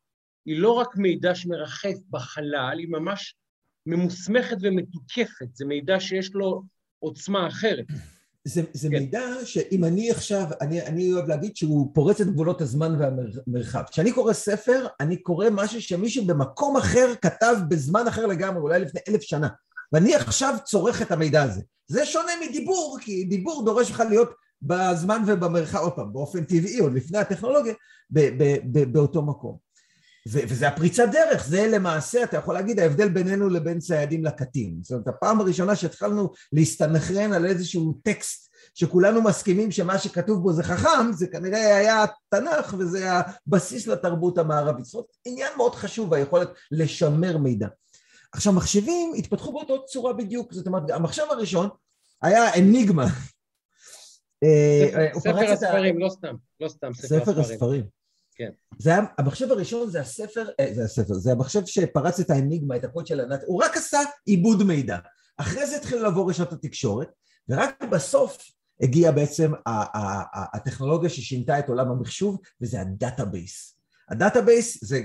היא 0.45 0.59
לא 0.59 0.71
רק 0.71 0.97
מידע 0.97 1.35
שמרחף 1.35 1.97
בחלל, 2.09 2.75
היא 2.79 2.87
ממש 2.89 3.35
ממוסמכת 3.85 4.57
ומתוקפת, 4.61 5.55
זה 5.55 5.65
מידע 5.65 5.99
שיש 5.99 6.33
לו 6.33 6.63
עוצמה 6.99 7.47
אחרת. 7.47 7.85
זה, 8.47 8.61
זה 8.73 8.89
כן. 8.89 8.95
מידע 8.95 9.25
שאם 9.45 9.83
אני 9.83 10.11
עכשיו, 10.11 10.45
אני, 10.61 10.81
אני 10.81 11.13
אוהב 11.13 11.27
להגיד 11.27 11.55
שהוא 11.55 11.91
פורץ 11.93 12.21
את 12.21 12.27
גבולות 12.27 12.61
הזמן 12.61 12.95
והמרחב. 12.99 13.83
כשאני 13.91 14.11
קורא 14.11 14.33
ספר, 14.33 14.87
אני 14.99 15.17
קורא 15.17 15.47
משהו 15.51 15.81
שמישהו 15.81 16.25
במקום 16.25 16.77
אחר 16.77 17.13
כתב 17.21 17.55
בזמן 17.69 18.07
אחר 18.07 18.25
לגמרי, 18.25 18.61
אולי 18.61 18.79
לפני 18.79 19.01
אלף 19.09 19.21
שנה. 19.21 19.47
ואני 19.93 20.15
עכשיו 20.15 20.55
צורך 20.65 21.01
את 21.01 21.11
המידע 21.11 21.43
הזה. 21.43 21.61
זה 21.87 22.05
שונה 22.05 22.31
מדיבור, 22.49 22.97
כי 23.01 23.23
דיבור 23.23 23.65
דורש 23.65 23.91
לך 23.91 24.03
להיות 24.09 24.29
בזמן 24.61 25.21
ובמרחב, 25.27 25.79
עוד 25.79 25.93
פעם, 25.93 26.13
באופן 26.13 26.43
טבעי, 26.43 26.79
עוד 26.79 26.93
לפני 26.93 27.17
הטכנולוגיה, 27.17 27.73
ב, 28.09 28.19
ב, 28.19 28.57
ב, 28.71 28.93
באותו 28.93 29.21
מקום. 29.21 29.64
ו- 30.27 30.39
וזה 30.49 30.67
הפריצת 30.67 31.05
דרך, 31.11 31.45
זה 31.47 31.67
למעשה, 31.67 32.23
אתה 32.23 32.37
יכול 32.37 32.53
להגיד, 32.53 32.79
ההבדל 32.79 33.09
בינינו 33.09 33.49
לבין 33.49 33.79
ציידים 33.79 34.25
לקטים. 34.25 34.77
זאת 34.81 34.91
אומרת, 34.91 35.07
הפעם 35.07 35.41
הראשונה 35.41 35.75
שהתחלנו 35.75 36.29
להסתנכרן 36.53 37.33
על 37.33 37.45
איזשהו 37.45 37.93
טקסט 38.03 38.45
שכולנו 38.73 39.21
מסכימים 39.21 39.71
שמה 39.71 39.97
שכתוב 39.97 40.43
בו 40.43 40.53
זה 40.53 40.63
חכם, 40.63 41.11
זה 41.13 41.27
כנראה 41.27 41.77
היה 41.77 42.05
תנ"ך 42.29 42.75
וזה 42.79 43.09
הבסיס 43.11 43.87
לתרבות 43.87 44.37
המערבית. 44.37 44.85
זאת 44.85 44.93
אומרת, 44.93 45.07
עניין 45.25 45.51
מאוד 45.57 45.75
חשוב, 45.75 46.13
היכולת 46.13 46.49
לשמר 46.71 47.37
מידע. 47.37 47.67
עכשיו, 48.31 48.53
מחשבים 48.53 49.13
התפתחו 49.17 49.51
באותו 49.51 49.85
צורה 49.85 50.13
בדיוק, 50.13 50.53
זאת 50.53 50.67
אומרת, 50.67 50.89
המחשב 50.89 51.23
הראשון 51.29 51.69
היה 52.21 52.53
אניגמה. 52.53 53.07
אה, 54.43 55.09
ספר 55.19 55.51
הספרים, 55.51 55.99
לא 55.99 56.09
סתם, 56.09 56.35
לא 56.59 56.67
סתם 56.67 56.93
ספר 56.93 57.39
הספרים. 57.39 57.83
כן. 58.35 58.49
זה 58.79 58.89
היה, 58.89 59.01
המחשב 59.17 59.51
הראשון 59.51 59.89
זה 59.89 60.01
הספר, 60.01 60.47
אה, 60.59 60.71
זה 60.75 60.83
הספר, 60.83 61.13
זה 61.13 61.31
המחשב 61.31 61.65
שפרץ 61.65 62.19
את 62.19 62.29
האניגמה, 62.29 62.75
את 62.75 62.83
הקוד 62.83 63.07
של 63.07 63.19
הנאצ... 63.19 63.41
הוא 63.45 63.63
רק 63.63 63.77
עשה 63.77 63.99
עיבוד 64.25 64.63
מידע. 64.63 64.97
אחרי 65.37 65.67
זה 65.67 65.75
התחילו 65.75 66.03
לבוא 66.03 66.29
רשת 66.29 66.53
התקשורת, 66.53 67.07
ורק 67.49 67.83
בסוף 67.91 68.37
הגיעה 68.81 69.11
בעצם 69.11 69.51
הטכנולוגיה 70.53 71.09
ששינתה 71.09 71.59
את 71.59 71.69
עולם 71.69 71.91
המחשוב, 71.91 72.37
וזה 72.61 72.81
ה 72.81 72.91
database. 72.91 73.77
ה 74.09 74.18
database 74.18 74.83
זה 74.83 75.01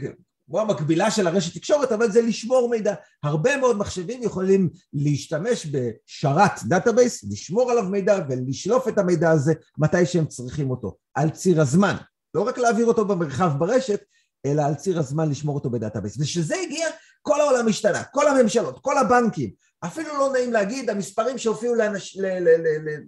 כמו 0.46 0.60
המקבילה 0.60 1.10
של 1.10 1.26
הרשת 1.26 1.54
תקשורת, 1.54 1.92
אבל 1.92 2.10
זה 2.10 2.22
לשמור 2.22 2.70
מידע. 2.70 2.94
הרבה 3.22 3.56
מאוד 3.56 3.76
מחשבים 3.76 4.22
יכולים 4.22 4.70
להשתמש 4.92 5.66
בשרת 5.66 6.62
database, 6.68 7.24
לשמור 7.30 7.70
עליו 7.70 7.84
מידע 7.84 8.18
ולשלוף 8.28 8.88
את 8.88 8.98
המידע 8.98 9.30
הזה 9.30 9.54
מתי 9.78 10.06
שהם 10.06 10.26
צריכים 10.26 10.70
אותו, 10.70 10.96
על 11.14 11.30
ציר 11.30 11.60
הזמן. 11.60 11.94
לא 12.34 12.42
רק 12.42 12.58
להעביר 12.58 12.86
אותו 12.86 13.04
במרחב 13.04 13.50
ברשת, 13.58 14.00
אלא 14.46 14.62
על 14.62 14.74
ציר 14.74 14.98
הזמן 14.98 15.30
לשמור 15.30 15.54
אותו 15.54 15.70
ב 15.70 15.75
database. 15.75 16.16
וכשזה 16.20 16.54
הגיע, 16.66 16.88
כל 17.22 17.40
העולם 17.40 17.68
השתנה, 17.68 18.04
כל 18.04 18.28
הממשלות, 18.28 18.78
כל 18.80 18.98
הבנקים, 18.98 19.50
אפילו 19.84 20.18
לא 20.18 20.32
נעים 20.32 20.52
להגיד, 20.52 20.90
המספרים 20.90 21.38
שהופיעו 21.38 21.74
לאנש, 21.74 22.16
ל, 22.16 22.26
ל, 22.26 22.48
ל, 22.48 22.88
ל, 22.88 23.00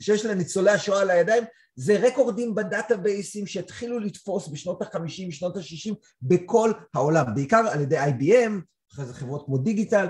שיש 0.00 0.24
לניצולי 0.24 0.70
השואה 0.70 1.00
על 1.00 1.10
הידיים, 1.10 1.44
זה 1.76 1.98
רקורדים 1.98 2.54
בדאטאבייסים 2.54 3.46
שהתחילו 3.46 3.98
לתפוס 3.98 4.48
בשנות 4.48 4.82
ה-50, 4.82 5.32
שנות 5.32 5.56
ה-60 5.56 5.94
בכל 6.22 6.72
העולם, 6.94 7.34
בעיקר 7.34 7.68
על 7.72 7.80
ידי 7.80 7.98
IBM, 8.00 8.52
אחרי 8.92 9.06
זה 9.06 9.14
חברות 9.14 9.46
כמו 9.46 9.58
Digital, 9.58 10.06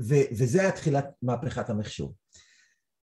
ו- 0.00 0.28
וזה 0.38 0.60
היה 0.60 0.72
תחילת 0.72 1.06
מהפכת 1.22 1.70
המחשוב. 1.70 2.12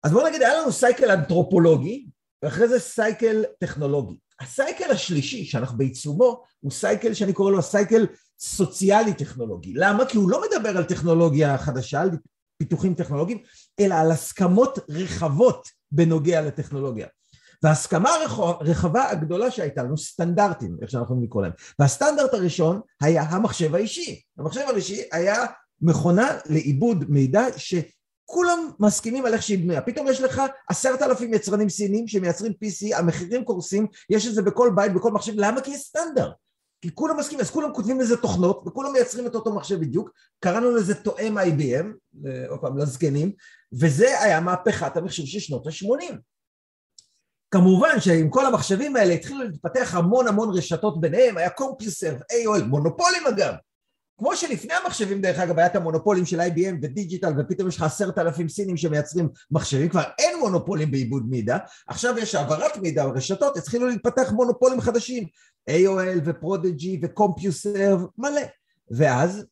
אז 0.03 0.11
בואו 0.11 0.27
נגיד, 0.27 0.41
היה 0.41 0.61
לנו 0.61 0.72
cycle 0.71 1.11
אנתרופולוגי, 1.11 2.07
ואחרי 2.43 2.68
זה 2.68 2.80
סייקל 2.80 3.43
טכנולוגי. 3.60 4.18
הסייקל 4.41 4.91
השלישי 4.91 5.45
שאנחנו 5.45 5.77
בעיצומו 5.77 6.43
הוא 6.60 6.72
סייקל 6.72 7.14
שאני 7.14 7.34
קורא 7.34 7.51
לו 7.51 7.60
הסייקל 7.60 8.07
סוציאלי 8.39 9.14
טכנולוגי. 9.14 9.73
למה? 9.73 10.05
כי 10.05 10.18
הוא 10.18 10.30
לא 10.30 10.41
מדבר 10.41 10.77
על 10.77 10.84
טכנולוגיה 10.84 11.57
חדשה, 11.57 12.01
על 12.01 12.10
פיתוחים 12.57 12.93
טכנולוגיים, 12.93 13.38
אלא 13.80 13.95
על 13.95 14.11
הסכמות 14.11 14.80
רחבות 14.89 15.68
בנוגע 15.91 16.41
לטכנולוגיה. 16.41 17.07
וההסכמה 17.64 18.10
הרחבה 18.10 19.10
הגדולה 19.10 19.51
שהייתה 19.51 19.84
לנו, 19.84 19.97
סטנדרטים, 19.97 20.77
איך 20.81 20.91
שאנחנו 20.91 21.05
יכולים 21.05 21.23
לקרוא 21.23 21.41
להם. 21.41 21.51
והסטנדרט 21.80 22.34
הראשון 22.34 22.81
היה 23.01 23.23
המחשב 23.23 23.76
האישי. 23.76 24.22
המחשב 24.38 24.61
האישי 24.69 25.01
היה 25.11 25.45
מכונה 25.81 26.38
לעיבוד 26.45 27.05
מידע 27.10 27.45
ש... 27.57 27.76
כולם 28.25 28.71
מסכימים 28.79 29.25
על 29.25 29.33
איך 29.33 29.43
שהיא 29.43 29.59
בנויה. 29.59 29.81
פתאום 29.81 30.07
יש 30.07 30.21
לך 30.21 30.41
עשרת 30.69 31.01
אלפים 31.01 31.33
יצרנים 31.33 31.69
סינים 31.69 32.07
שמייצרים 32.07 32.51
PC, 32.51 32.97
המחירים 32.97 33.45
קורסים, 33.45 33.87
יש 34.09 34.27
את 34.27 34.33
זה 34.33 34.41
בכל 34.41 34.71
בית, 34.75 34.93
בכל 34.93 35.11
מחשב, 35.11 35.33
למה? 35.35 35.61
כי 35.61 35.71
יש 35.71 35.81
סטנדרט. 35.81 36.33
כי 36.81 36.95
כולם 36.95 37.17
מסכימים, 37.17 37.41
אז 37.41 37.51
כולם 37.51 37.73
כותבים 37.73 37.99
לזה 37.99 38.17
תוכנות, 38.17 38.63
וכולם 38.67 38.93
מייצרים 38.93 39.27
את 39.27 39.35
אותו 39.35 39.53
מחשב 39.53 39.79
בדיוק, 39.79 40.09
קראנו 40.39 40.71
לזה 40.71 40.95
תואם 40.95 41.37
IBM, 41.37 41.85
עוד 42.49 42.59
פעם, 42.59 42.77
לזקנים, 42.77 43.31
וזה 43.73 44.21
היה 44.21 44.39
מהפכת 44.39 44.97
המחשב 44.97 45.25
של 45.25 45.39
שנות 45.39 45.67
ה-80. 45.67 46.15
כמובן 47.51 47.99
שעם 47.99 48.29
כל 48.29 48.45
המחשבים 48.45 48.95
האלה 48.95 49.13
התחילו 49.13 49.43
להתפתח 49.43 49.95
המון 49.95 50.27
המון 50.27 50.57
רשתות 50.57 51.01
ביניהם, 51.01 51.37
היה 51.37 51.49
קומפיוסרף, 51.49 52.21
AOL, 52.21 52.63
מונופולים 52.63 53.27
אגב, 53.27 53.53
כמו 54.18 54.35
שלפני 54.35 54.73
המחשבים 54.73 55.22
דרך 55.22 55.40
אגב 55.40 55.57
היה 55.57 55.68
את 55.68 55.76
המונופולים 55.76 56.26
של 56.26 56.41
IBM 56.41 56.76
ו 56.81 56.88
Digital 56.88 57.34
ופתאום 57.38 57.68
יש 57.68 57.77
לך 57.77 57.84
עשרת 57.84 58.18
אלפים 58.18 58.49
סינים 58.49 58.77
שמייצרים 58.77 59.30
מחשבים, 59.52 59.90
כבר 59.90 60.03
אין 60.19 60.40
מונופולים 60.40 60.91
בעיבוד 60.91 61.30
מידע, 61.30 61.57
עכשיו 61.88 62.18
יש 62.18 62.35
העברת 62.35 62.77
מידע 62.77 63.06
ברשתות, 63.06 63.57
התחילו 63.57 63.88
להתפתח 63.88 64.31
מונופולים 64.31 64.81
חדשים, 64.81 65.23
AOL 65.69 66.19
ו 66.25 66.35
Prodigy 66.35 66.99
ו 67.03 67.12
CompuServe, 67.12 68.05
מלא. 68.18 68.41
ואז, 68.91 69.45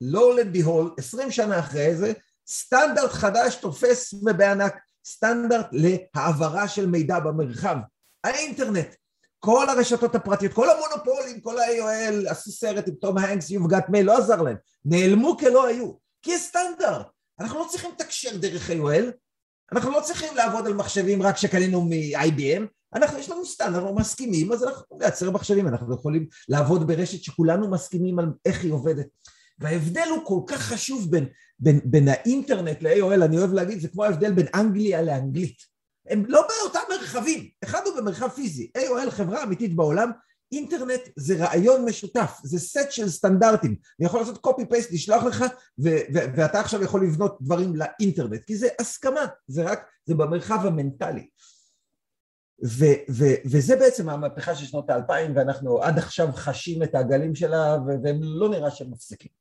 לא 0.00 0.36
לביהול, 0.36 0.94
עשרים 0.98 1.30
שנה 1.30 1.58
אחרי 1.58 1.96
זה, 1.96 2.12
סטנדרט 2.48 3.10
חדש 3.10 3.54
תופס 3.54 4.14
בענק, 4.14 4.74
סטנדרט 5.06 5.66
להעברה 5.72 6.68
של 6.68 6.86
מידע 6.86 7.18
במרחב, 7.18 7.76
האינטרנט. 8.24 8.94
כל 9.40 9.68
הרשתות 9.68 10.14
הפרטיות, 10.14 10.52
כל 10.52 10.66
המונופולים, 10.70 11.40
כל 11.40 11.58
ה-AOL, 11.58 12.30
עשו 12.30 12.50
סרט 12.50 12.88
עם 12.88 12.94
תום 12.94 13.18
האנקס, 13.18 13.50
You've 13.50 13.70
got 13.70 13.90
mail, 13.90 14.02
לא 14.02 14.18
עזר 14.18 14.42
להם. 14.42 14.56
נעלמו 14.84 15.38
כלא 15.38 15.66
היו, 15.66 15.92
כי 16.22 16.30
יש 16.30 16.42
סטנדרט. 16.42 17.06
אנחנו 17.40 17.58
לא 17.58 17.66
צריכים 17.70 17.90
לתקשר 17.90 18.36
דרך 18.36 18.70
AOL, 18.70 19.04
אנחנו 19.72 19.90
לא 19.90 20.00
צריכים 20.00 20.36
לעבוד 20.36 20.66
על 20.66 20.74
מחשבים 20.74 21.22
רק 21.22 21.36
שקנינו 21.36 21.80
מ-IBM, 21.82 22.62
אנחנו, 22.94 23.18
יש 23.18 23.30
לנו 23.30 23.46
סטנדרט, 23.46 23.82
אנחנו 23.82 23.94
מסכימים, 23.94 24.52
אז 24.52 24.64
אנחנו 24.64 24.98
לייצר 25.00 25.30
מחשבים, 25.30 25.68
אנחנו 25.68 25.94
יכולים 25.94 26.26
לעבוד 26.48 26.86
ברשת 26.86 27.22
שכולנו 27.22 27.70
מסכימים 27.70 28.18
על 28.18 28.26
איך 28.44 28.62
היא 28.62 28.72
עובדת. 28.72 29.06
וההבדל 29.58 30.08
הוא 30.10 30.24
כל 30.24 30.40
כך 30.46 30.60
חשוב 30.60 31.10
בין, 31.10 31.26
בין, 31.58 31.80
בין 31.84 32.08
האינטרנט 32.08 32.82
ל-AOL, 32.82 33.24
אני 33.24 33.38
אוהב 33.38 33.52
להגיד, 33.52 33.80
זה 33.80 33.88
כמו 33.88 34.04
ההבדל 34.04 34.32
בין 34.32 34.46
אנגליה 34.54 35.02
לאנגלית. 35.02 35.69
הם 36.10 36.24
לא 36.28 36.42
באותם 36.48 36.80
מרחבים, 36.90 37.50
אחד 37.64 37.80
הוא 37.86 37.96
במרחב 37.96 38.28
פיזי, 38.28 38.70
AOL 38.78 39.10
חברה 39.10 39.42
אמיתית 39.42 39.76
בעולם, 39.76 40.10
אינטרנט 40.52 41.00
זה 41.16 41.44
רעיון 41.44 41.84
משותף, 41.84 42.40
זה 42.42 42.58
סט 42.58 42.90
של 42.90 43.08
סטנדרטים, 43.08 43.76
אני 44.00 44.06
יכול 44.06 44.20
לעשות 44.20 44.38
קופי 44.38 44.66
פייסט, 44.66 44.92
לשלוח 44.92 45.22
לך, 45.24 45.44
ואתה 45.78 46.60
עכשיו 46.60 46.82
יכול 46.82 47.06
לבנות 47.06 47.38
דברים 47.42 47.76
לאינטרנט, 47.76 48.44
כי 48.44 48.56
זה 48.56 48.68
הסכמה, 48.80 49.26
זה 49.46 49.62
רק, 49.62 49.86
זה 50.04 50.14
במרחב 50.14 50.66
המנטלי. 50.66 51.28
ו- 52.64 53.00
ו- 53.10 53.40
וזה 53.44 53.76
בעצם 53.76 54.08
המהפכה 54.08 54.54
של 54.54 54.66
שנות 54.66 54.90
האלפיים, 54.90 55.36
ואנחנו 55.36 55.82
עד 55.82 55.98
עכשיו 55.98 56.28
חשים 56.32 56.82
את 56.82 56.94
הגלים 56.94 57.34
שלה, 57.34 57.76
והם 58.04 58.20
לא 58.22 58.48
נראה 58.48 58.70
שהם 58.70 58.90
מפסיקים. 58.90 59.32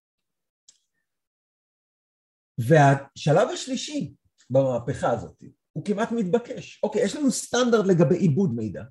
והשלב 2.58 3.50
השלישי 3.54 4.14
במהפכה 4.50 5.12
הזאת 5.12 5.44
הוא 5.80 5.86
כמעט 5.86 6.12
מתבקש. 6.12 6.80
אוקיי, 6.84 7.04
יש 7.04 7.16
לנו 7.16 7.32
סטנדרט 7.32 7.86
לגבי 7.86 8.18
עיבוד 8.18 8.56
מידע. 8.56 8.84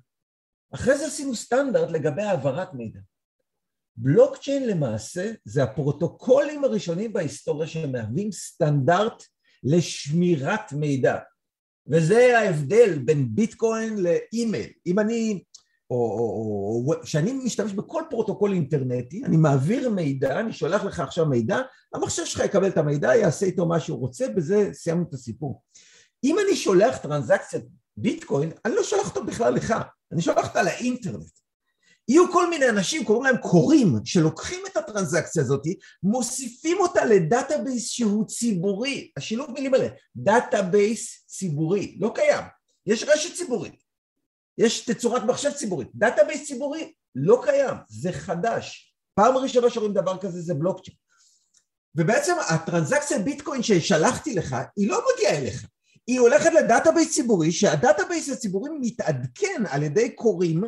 אחרי 0.73 0.97
זה 0.97 1.07
עשינו 1.07 1.35
סטנדרט 1.35 1.91
לגבי 1.91 2.21
העברת 2.21 2.73
מידע. 2.73 2.99
בלוקצ'יין 3.97 4.67
למעשה 4.67 5.31
זה 5.45 5.63
הפרוטוקולים 5.63 6.63
הראשונים 6.63 7.13
בהיסטוריה 7.13 7.67
שמהווים 7.67 8.31
סטנדרט 8.31 9.23
לשמירת 9.63 10.73
מידע. 10.73 11.17
וזה 11.87 12.39
ההבדל 12.39 12.99
בין 13.05 13.27
ביטקוין 13.35 13.97
לאימייל. 13.97 14.69
אם 14.85 14.99
אני, 14.99 15.43
או 15.89 16.93
כשאני 17.03 17.33
משתמש 17.33 17.73
בכל 17.73 18.03
פרוטוקול 18.09 18.53
אינטרנטי, 18.53 19.25
אני 19.25 19.37
מעביר 19.37 19.89
מידע, 19.89 20.39
אני 20.39 20.53
שולח 20.53 20.83
לך 20.83 20.99
עכשיו 20.99 21.25
מידע, 21.25 21.61
המחשב 21.93 22.25
שלך 22.25 22.45
יקבל 22.45 22.67
את 22.67 22.77
המידע, 22.77 23.15
יעשה 23.15 23.45
איתו 23.45 23.65
מה 23.65 23.79
שהוא 23.79 23.99
רוצה, 23.99 24.27
בזה 24.29 24.69
סיימנו 24.73 25.03
את 25.09 25.13
הסיפור. 25.13 25.61
אם 26.23 26.39
אני 26.39 26.55
שולח 26.55 26.97
טרנזקציית 26.97 27.63
ביטקוין, 27.97 28.51
אני 28.65 28.75
לא 28.75 28.83
שולח 28.83 29.09
אותו 29.09 29.25
בכלל 29.25 29.53
לך, 29.53 29.73
אני 30.11 30.21
שולח 30.21 30.47
אותה 30.47 30.63
לאינטרנט. 30.63 31.39
יהיו 32.07 32.31
כל 32.31 32.49
מיני 32.49 32.69
אנשים, 32.69 33.05
קוראים 33.05 33.23
להם 33.23 33.37
כורים, 33.37 33.95
שלוקחים 34.05 34.59
את 34.71 34.77
הטרנזקציה 34.77 35.41
הזאת, 35.41 35.63
מוסיפים 36.03 36.77
אותה 36.79 37.05
ל 37.05 37.14
database 37.14 37.89
שהוא 37.89 38.27
ציבורי. 38.27 39.11
השילוב 39.17 39.51
מילים 39.51 39.73
האלה, 39.73 39.87
database 40.15 41.23
ציבורי, 41.27 41.97
לא 42.01 42.11
קיים. 42.15 42.43
יש 42.85 43.03
רשת 43.03 43.35
ציבורית, 43.35 43.83
יש 44.57 44.85
תצורת 44.85 45.23
מחשב 45.23 45.51
ציבורית. 45.51 45.87
database 45.95 46.47
ציבורי 46.47 46.93
לא 47.15 47.41
קיים, 47.45 47.75
זה 47.87 48.11
חדש. 48.11 48.95
פעם 49.13 49.37
ראשונה 49.37 49.69
שרואים 49.69 49.93
דבר 49.93 50.17
כזה 50.17 50.41
זה 50.41 50.53
בלוקצ'יין. 50.53 50.97
ובעצם 51.95 52.33
הטרנזקציה 52.49 53.19
ביטקוין 53.19 53.63
ששלחתי 53.63 54.33
לך, 54.33 54.55
היא 54.77 54.89
לא 54.89 55.01
מגיעה 55.15 55.37
אליך. 55.37 55.67
היא 56.09 56.19
הולכת 56.19 56.53
ל 56.53 56.59
database 56.59 57.11
ציבורי, 57.13 57.51
שה 57.51 57.72
database 57.72 58.29
הציבורי 58.29 58.71
מתעדכן 58.79 59.63
על 59.69 59.83
ידי 59.83 60.09
כורים, 60.09 60.63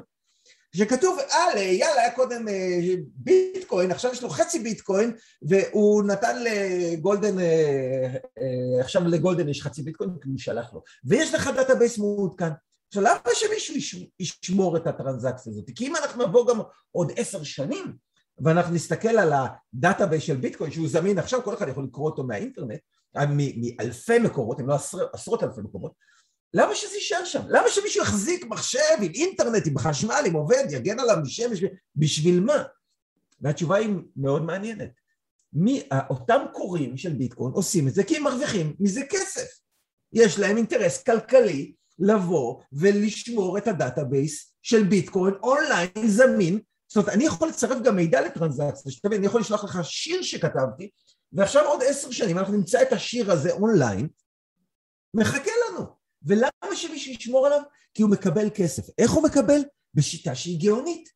שכתוב, 0.75 1.17
אה, 1.19 1.59
יאללה, 1.59 2.01
היה 2.01 2.15
קודם 2.15 2.47
אה, 2.47 2.95
ביטקוין, 3.15 3.91
עכשיו 3.91 4.11
יש 4.11 4.23
לו 4.23 4.29
חצי 4.29 4.59
ביטקוין, 4.59 5.11
והוא 5.41 6.03
נתן 6.03 6.43
לגולדן, 6.43 7.39
אה, 7.39 8.15
אה, 8.37 8.81
עכשיו 8.81 9.07
לגולדן 9.07 9.49
יש 9.49 9.61
חצי 9.61 9.81
ביטקוין, 9.81 10.09
כי 10.21 10.29
הוא 10.29 10.37
שלח 10.37 10.73
לו. 10.73 10.83
ויש 11.05 11.33
לך 11.33 11.49
database 11.55 11.97
מעודכן. 11.97 12.49
עכשיו, 12.87 13.03
למה 13.03 13.19
שמישהו 13.33 13.99
ישמור 14.19 14.77
את 14.77 14.87
הטרנזקציה 14.87 15.51
הזאת? 15.51 15.69
כי 15.75 15.87
אם 15.87 15.95
אנחנו 15.95 16.27
נבוא 16.27 16.47
גם 16.47 16.59
עוד 16.91 17.11
עשר 17.15 17.43
שנים, 17.43 17.93
ואנחנו 18.43 18.75
נסתכל 18.75 19.17
על 19.17 19.33
ה 19.33 19.43
database 19.43 20.23
של 20.23 20.35
ביטקוין, 20.35 20.71
שהוא 20.71 20.87
זמין 20.87 21.19
עכשיו, 21.19 21.43
כל 21.43 21.53
אחד 21.53 21.67
יכול 21.67 21.83
לקרוא 21.83 22.09
אותו 22.09 22.23
מהאינטרנט, 22.23 22.79
מאלפי 23.15 24.19
מקורות, 24.19 24.59
אם 24.59 24.67
לא 24.67 24.73
עשר, 24.73 25.07
עשרות 25.13 25.43
אלפי 25.43 25.61
מקומות, 25.61 25.91
למה 26.53 26.75
שזה 26.75 26.95
יישאר 26.95 27.25
שם? 27.25 27.41
למה 27.47 27.69
שמישהו 27.69 28.01
יחזיק 28.01 28.45
מחשב 28.45 28.79
עם 29.01 29.11
אינטרנט, 29.15 29.67
עם 29.67 29.77
חשמל, 29.77 30.23
עם 30.25 30.33
עובד, 30.33 30.63
יגן 30.69 30.99
עליו 30.99 31.17
משמש, 31.21 31.59
בשביל 31.95 32.39
מה? 32.39 32.63
והתשובה 33.41 33.77
היא 33.77 33.89
מאוד 34.15 34.43
מעניינת. 34.43 34.89
מי, 35.53 35.83
אותם 36.09 36.41
כורים 36.53 36.97
של 36.97 37.13
ביטקוין 37.13 37.51
עושים 37.53 37.87
את 37.87 37.93
זה 37.93 38.03
כי 38.03 38.17
הם 38.17 38.23
מרוויחים 38.23 38.75
מזה 38.79 39.01
כסף. 39.09 39.59
יש 40.13 40.39
להם 40.39 40.57
אינטרס 40.57 41.03
כלכלי 41.03 41.73
לבוא 41.99 42.61
ולשמור 42.73 43.57
את 43.57 43.67
ה 43.67 43.77
database 43.77 44.53
של 44.61 44.83
ביטקוין 44.83 45.33
אונליין 45.43 46.07
זמין. 46.07 46.59
זאת 46.87 46.97
אומרת, 46.97 47.09
אני 47.09 47.25
יכול 47.25 47.49
לצרף 47.49 47.81
גם 47.83 47.95
מידע 47.95 48.21
לטרנזקציה, 48.21 48.91
שתבין, 48.91 49.17
אני 49.17 49.25
יכול 49.25 49.41
לשלוח 49.41 49.63
לך 49.63 49.79
שיר 49.83 50.21
שכתבתי, 50.21 50.89
ועכשיו 51.33 51.65
עוד 51.65 51.81
עשר 51.87 52.11
שנים 52.11 52.37
אנחנו 52.37 52.53
נמצא 52.53 52.81
את 52.81 52.93
השיר 52.93 53.31
הזה 53.31 53.51
אונליין, 53.51 54.07
מחכה 55.13 55.51
לנו. 55.69 55.85
ולמה 56.23 56.75
שמישהו 56.75 57.11
ישמור 57.11 57.45
עליו? 57.45 57.61
כי 57.93 58.03
הוא 58.03 58.11
מקבל 58.11 58.49
כסף. 58.55 58.83
איך 58.97 59.11
הוא 59.11 59.23
מקבל? 59.23 59.61
בשיטה 59.93 60.35
שהיא 60.35 60.61
גאונית. 60.61 61.09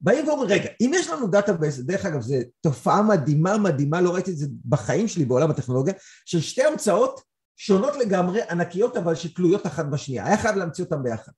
באים 0.00 0.28
ואומרים, 0.28 0.50
רגע, 0.50 0.70
אם 0.80 0.90
יש 0.94 1.08
לנו 1.08 1.26
database, 1.26 1.78
דרך 1.78 2.06
אגב, 2.06 2.20
זו 2.20 2.34
תופעה 2.60 3.02
מדהימה 3.02 3.58
מדהימה, 3.58 4.00
לא 4.00 4.14
ראיתי 4.14 4.30
את 4.30 4.36
זה 4.36 4.46
בחיים 4.64 5.08
שלי 5.08 5.24
בעולם 5.24 5.50
הטכנולוגיה, 5.50 5.94
של 6.24 6.40
שתי 6.40 6.64
המצאות 6.64 7.20
שונות 7.56 7.96
לגמרי, 7.96 8.42
ענקיות, 8.42 8.96
אבל 8.96 9.14
שתלויות 9.14 9.66
אחת 9.66 9.86
בשנייה. 9.86 10.26
היה 10.26 10.36
חייב 10.36 10.56
להמציא 10.56 10.84
אותן 10.84 11.02
ביחד. 11.02 11.32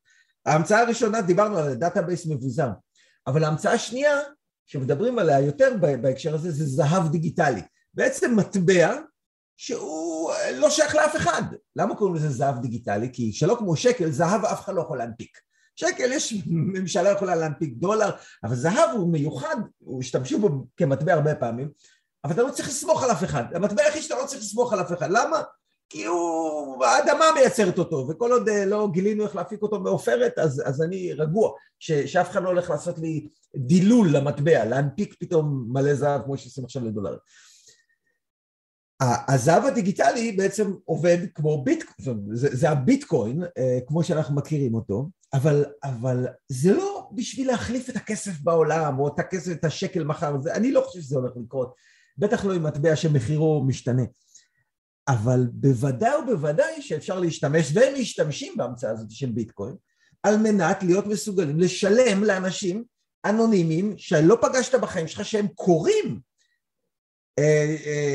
ההמצאה 0.46 0.80
הראשונה, 0.80 1.22
דיברנו 1.22 1.58
על 1.58 1.74
database 1.74 2.26
מבוזר, 2.26 2.68
אבל 3.26 3.44
ההמצאה 3.44 3.72
השנייה, 3.72 4.16
שמדברים 4.66 5.18
עליה 5.18 5.40
יותר 5.40 5.76
בהקשר 5.80 6.34
הזה, 6.34 6.50
זה 6.50 6.66
זהב 6.66 7.08
דיגיטלי. 7.12 7.62
בעצם 7.94 8.36
מטבע 8.36 8.96
שהוא 9.56 10.32
לא 10.54 10.70
שייך 10.70 10.94
לאף 10.94 11.16
אחד. 11.16 11.42
למה 11.76 11.96
קוראים 11.96 12.16
לזה 12.16 12.28
זהב 12.28 12.58
דיגיטלי? 12.58 13.08
כי 13.12 13.32
שלא 13.32 13.56
כמו 13.58 13.76
שקל, 13.76 14.10
זהב 14.10 14.44
אף 14.44 14.60
אחד 14.60 14.74
לא 14.74 14.80
יכול 14.80 14.98
להנפיק. 14.98 15.38
שקל 15.76 16.12
יש, 16.12 16.34
ממשלה 16.74 17.10
יכולה 17.10 17.34
להנפיק 17.34 17.74
דולר, 17.76 18.10
אבל 18.44 18.54
זהב 18.54 18.90
הוא 18.92 19.12
מיוחד, 19.12 19.56
השתמשו 20.00 20.38
בו 20.38 20.66
כמטבע 20.76 21.12
הרבה 21.12 21.34
פעמים, 21.34 21.68
אבל 22.24 22.32
אתה 22.32 22.42
לא 22.42 22.50
צריך 22.50 22.68
לסמוך 22.68 23.02
על 23.02 23.10
אף 23.10 23.24
אחד. 23.24 23.44
המטבע 23.54 23.82
היחיד 23.82 24.02
שאתה 24.02 24.14
לא 24.14 24.26
צריך 24.26 24.42
לסמוך 24.42 24.72
על 24.72 24.80
אף 24.80 24.92
אחד. 24.92 25.10
למה? 25.10 25.42
כי 25.88 26.04
הוא, 26.04 26.84
האדמה 26.84 27.24
מייצרת 27.34 27.78
אותו, 27.78 28.06
וכל 28.08 28.32
עוד 28.32 28.50
לא 28.66 28.88
גילינו 28.92 29.24
איך 29.24 29.36
להפיק 29.36 29.62
אותו 29.62 29.80
מעופרת, 29.80 30.38
אז, 30.38 30.62
אז 30.64 30.82
אני 30.82 31.12
רגוע, 31.12 31.50
ש, 31.78 31.92
שאף 31.92 32.30
אחד 32.30 32.42
לא 32.42 32.48
הולך 32.48 32.70
לעשות 32.70 32.98
לי 32.98 33.28
דילול 33.56 34.08
למטבע, 34.10 34.64
להנפיק 34.64 35.14
פתאום 35.20 35.66
מלא 35.68 35.94
זהב 35.94 36.22
כמו 36.22 36.38
שעושים 36.38 36.64
עכשיו 36.64 36.84
לדולר. 36.84 37.16
הזהב 39.28 39.64
הדיגיטלי 39.64 40.32
בעצם 40.32 40.72
עובד 40.84 41.18
כמו 41.34 41.64
ביטקוין, 41.64 42.26
זה, 42.32 42.48
זה 42.56 42.70
הביטקוין 42.70 43.42
כמו 43.86 44.04
שאנחנו 44.04 44.34
מכירים 44.34 44.74
אותו, 44.74 45.08
אבל, 45.34 45.64
אבל 45.84 46.26
זה 46.48 46.72
לא 46.72 47.08
בשביל 47.12 47.46
להחליף 47.46 47.90
את 47.90 47.96
הכסף 47.96 48.40
בעולם 48.40 48.98
או 48.98 49.08
את 49.08 49.18
הכסף, 49.18 49.52
את 49.52 49.64
השקל 49.64 50.04
מחר, 50.04 50.40
זה, 50.40 50.54
אני 50.54 50.72
לא 50.72 50.80
חושב 50.80 51.00
שזה 51.00 51.18
הולך 51.18 51.32
לקרות, 51.44 51.74
בטח 52.18 52.44
לא 52.44 52.54
עם 52.54 52.62
מטבע 52.62 52.96
שמחירו 52.96 53.64
משתנה, 53.64 54.02
אבל 55.08 55.46
בוודאי 55.52 56.16
ובוודאי 56.16 56.82
שאפשר 56.82 57.18
להשתמש, 57.18 57.70
והם 57.74 58.00
משתמשים 58.00 58.52
בהמצאה 58.56 58.90
הזאת 58.90 59.10
של 59.10 59.32
ביטקוין, 59.32 59.74
על 60.22 60.36
מנת 60.36 60.82
להיות 60.82 61.06
מסוגלים 61.06 61.60
לשלם 61.60 62.24
לאנשים 62.24 62.84
אנונימיים 63.24 63.94
שלא 63.96 64.38
פגשת 64.40 64.74
בחיים 64.74 65.08
שלך 65.08 65.24
שהם 65.24 65.46
כורים 65.54 66.20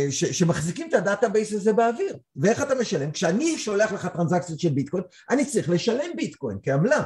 ש, 0.09 0.25
שמחזיקים 0.25 0.89
את 0.89 0.93
ה 0.93 1.00
database 1.00 1.53
הזה 1.53 1.73
באוויר. 1.73 2.17
ואיך 2.35 2.61
אתה 2.61 2.75
משלם? 2.75 3.11
כשאני 3.11 3.57
שולח 3.57 3.91
לך 3.91 4.05
טרנזקציות 4.05 4.59
של 4.59 4.69
ביטקוין, 4.69 5.03
אני 5.29 5.45
צריך 5.45 5.69
לשלם 5.69 6.15
ביטקוין 6.15 6.57
כעמלה. 6.63 7.03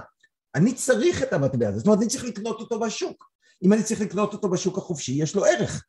אני 0.55 0.73
צריך 0.73 1.23
את 1.23 1.33
המטבע 1.33 1.67
הזה, 1.67 1.77
זאת 1.77 1.87
אומרת, 1.87 1.99
אני 1.99 2.07
צריך 2.07 2.23
לקנות 2.23 2.59
אותו 2.59 2.79
בשוק. 2.79 3.31
אם 3.63 3.73
אני 3.73 3.83
צריך 3.83 4.01
לקנות 4.01 4.33
אותו 4.33 4.49
בשוק 4.49 4.77
החופשי, 4.77 5.11
יש 5.11 5.35
לו 5.35 5.45
ערך. 5.45 5.83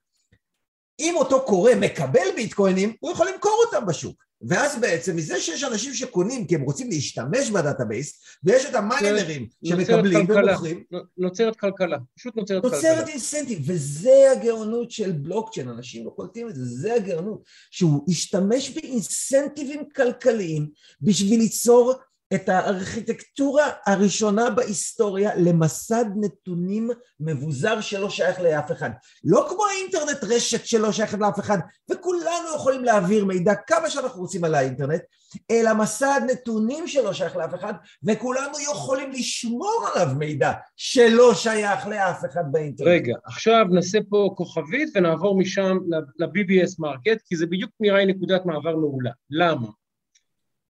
אם 1.00 1.14
אותו 1.16 1.44
כורה 1.46 1.72
מקבל 1.80 2.26
ביטקוינים, 2.36 2.94
הוא 3.00 3.12
יכול 3.12 3.28
למכור 3.32 3.64
אותם 3.66 3.86
בשוק. 3.86 4.24
ואז 4.48 4.80
בעצם 4.80 5.16
מזה 5.16 5.40
שיש 5.40 5.64
אנשים 5.64 5.94
שקונים 5.94 6.46
כי 6.46 6.54
הם 6.54 6.62
רוצים 6.62 6.90
להשתמש 6.90 7.50
ב 7.50 7.57
database, 7.57 8.20
ויש 8.44 8.64
את 8.64 8.74
המיינרים 8.74 9.48
שמקבלים 9.64 10.26
ומוכרים. 10.30 10.82
נוצרת 11.18 11.56
כלכלה, 11.56 11.98
פשוט 12.16 12.36
נוצרת 12.36 12.62
כלכלה. 12.62 12.78
נוצרת 12.78 13.08
incentive, 13.08 13.58
וזה 13.66 14.30
הגאונות 14.32 14.90
של 14.90 15.12
בלוקצ'יין, 15.12 15.68
אנשים 15.68 16.04
לא 16.04 16.10
קולטים 16.10 16.48
את 16.48 16.54
זה, 16.54 16.64
זה 16.64 16.94
הגאונות, 16.94 17.42
שהוא 17.70 18.04
השתמש 18.08 18.70
באינסנטיבים 18.70 19.80
כלכליים 19.96 20.68
בשביל 21.02 21.38
ליצור 21.38 21.94
את 22.34 22.48
הארכיטקטורה 22.48 23.70
הראשונה 23.86 24.50
בהיסטוריה 24.50 25.30
למסד 25.36 26.04
נתונים 26.16 26.90
מבוזר 27.20 27.80
שלא 27.80 28.10
שייך 28.10 28.40
לאף 28.40 28.72
אחד. 28.72 28.90
לא 29.24 29.46
כמו 29.48 29.66
האינטרנט 29.66 30.24
רשת 30.24 30.66
שלא 30.66 30.92
שייכת 30.92 31.18
לאף 31.18 31.38
אחד, 31.38 31.58
וכולנו 31.90 32.54
יכולים 32.56 32.84
להעביר 32.84 33.24
מידע 33.24 33.54
כמה 33.66 33.90
שאנחנו 33.90 34.20
רוצים 34.20 34.44
על 34.44 34.54
האינטרנט, 34.54 35.02
אלא 35.50 35.74
מסד 35.74 36.20
נתונים 36.30 36.88
שלא 36.88 37.12
שייך 37.12 37.36
לאף 37.36 37.54
אחד, 37.54 37.74
וכולנו 38.04 38.60
יכולים 38.72 39.10
לשמור 39.10 39.86
עליו 39.94 40.14
מידע 40.14 40.52
שלא 40.76 41.34
שייך 41.34 41.86
לאף 41.86 42.24
אחד 42.24 42.44
באינטרנט. 42.52 42.88
רגע, 42.88 43.14
עכשיו 43.24 43.66
נעשה 43.70 43.98
פה 44.08 44.34
כוכבית 44.36 44.88
ונעבור 44.94 45.38
משם 45.38 45.78
ל- 46.18 46.40
BBS 46.40 46.74
Market, 46.78 47.22
כי 47.26 47.36
זה 47.36 47.46
בדיוק 47.46 47.70
נראה 47.80 48.04
לי 48.04 48.12
נקודת 48.12 48.46
מעבר 48.46 48.76
מעולה. 48.76 49.10
למה? 49.30 49.68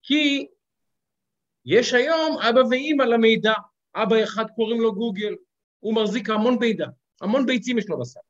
כי 0.02 0.47
יש 1.66 1.94
היום 1.94 2.39
אבא 2.39 2.60
ואימא 2.70 3.02
למידע. 3.02 3.52
אבא 3.94 4.22
אחד 4.22 4.44
קוראים 4.51 4.80
לו 4.80 4.94
גוגל, 4.94 5.34
הוא 5.80 5.94
מחזיק 5.94 6.30
המון 6.30 6.56
מידע, 6.60 6.86
המון 7.20 7.47
ביצים 7.47 7.78
יש 7.78 7.89
לו 7.89 7.98
בסל. 7.98 8.20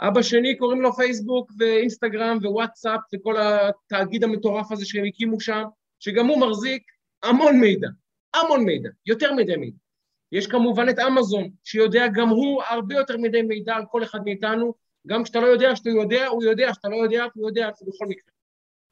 אבא 0.00 0.22
שני 0.22 0.56
קוראים 0.58 0.80
לו 0.80 0.92
פייסבוק 0.92 1.50
ואינסטגרם 1.58 2.38
ווואטסאפ 2.42 3.00
וכל 3.14 3.36
התאגיד 3.36 4.24
המטורף 4.24 4.72
הזה 4.72 4.86
שהם 4.86 5.04
הקימו 5.04 5.40
שם, 5.40 5.64
שגם 6.00 6.26
הוא 6.26 6.40
מחזיק 6.40 6.82
המון 7.22 7.60
מידע, 7.60 7.88
המון 8.34 8.64
מידע, 8.64 8.88
יותר 9.06 9.32
מדי 9.32 9.56
מידע. 9.56 9.76
יש 10.32 10.46
כמובן 10.46 10.88
את 10.88 10.98
אמזון, 10.98 11.50
שיודע 11.64 12.06
גם 12.14 12.28
הוא 12.28 12.62
הרבה 12.62 12.94
יותר 12.94 13.16
מדי 13.16 13.42
מידע 13.42 13.74
על 13.74 13.82
כל 13.90 14.02
אחד 14.02 14.18
מאיתנו, 14.24 14.74
גם 15.06 15.24
כשאתה 15.24 15.40
לא 15.40 15.46
יודע 15.46 15.76
שאתה 15.76 15.90
יודע, 15.90 16.26
הוא 16.26 16.44
יודע, 16.44 16.74
שאתה 16.74 16.88
לא 16.88 16.96
יודע, 16.96 17.24
הוא 17.34 17.48
יודע, 17.48 17.70
זה 17.76 17.86
בכל 17.88 18.06
מקרה. 18.06 18.32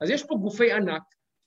אז 0.00 0.10
יש 0.10 0.22
פה 0.22 0.34
גופי 0.34 0.72
ענק 0.72 1.02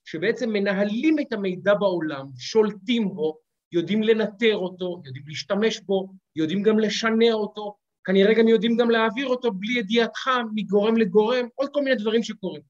שבעצם 0.06 0.50
מנהלים 0.50 1.20
את 1.20 1.34
המידע 1.34 1.74
בעולם, 1.74 2.26
שולטים 2.38 3.10
בו, 3.10 3.38
יודעים 3.72 4.04
לנטר 4.04 4.56
אותו, 4.56 5.02
יודעים 5.06 5.24
להשתמש 5.28 5.80
בו, 5.80 6.08
יודעים 6.36 6.64
גם 6.64 6.80
לשנע 6.80 7.34
אותו, 7.34 7.76
כנראה 8.04 8.34
גם 8.34 8.48
יודעים 8.48 8.78
גם 8.78 8.90
להעביר 8.90 9.28
אותו 9.28 9.52
בלי 9.52 9.80
ידיעתך 9.80 10.30
מגורם 10.56 10.98
לגורם, 10.98 11.48
עוד 11.56 11.70
כל 11.74 11.82
מיני 11.84 11.96
דברים 11.96 12.24
שקורים. 12.24 12.62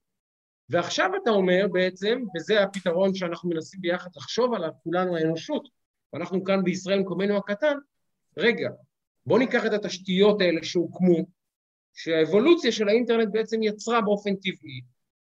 ועכשיו 0.68 1.10
אתה 1.22 1.30
אומר 1.30 1.66
בעצם, 1.72 2.22
וזה 2.36 2.62
הפתרון 2.62 3.14
שאנחנו 3.14 3.50
מנסים 3.50 3.80
ביחד 3.80 4.10
לחשוב 4.16 4.54
עליו, 4.54 4.70
כולנו 4.82 5.16
האנושות, 5.16 5.68
ואנחנו 6.12 6.44
כאן 6.44 6.64
בישראל 6.64 7.00
מקומנו 7.00 7.36
הקטן, 7.36 7.76
רגע, 8.36 8.70
בואו 9.26 9.38
ניקח 9.38 9.66
את 9.66 9.72
התשתיות 9.72 10.40
האלה 10.40 10.64
שהוקמו, 10.64 11.26
שהאבולוציה 11.94 12.72
של 12.72 12.88
האינטרנט 12.88 13.28
בעצם 13.32 13.62
יצרה 13.62 14.00
באופן 14.00 14.34
טבעי, 14.34 14.80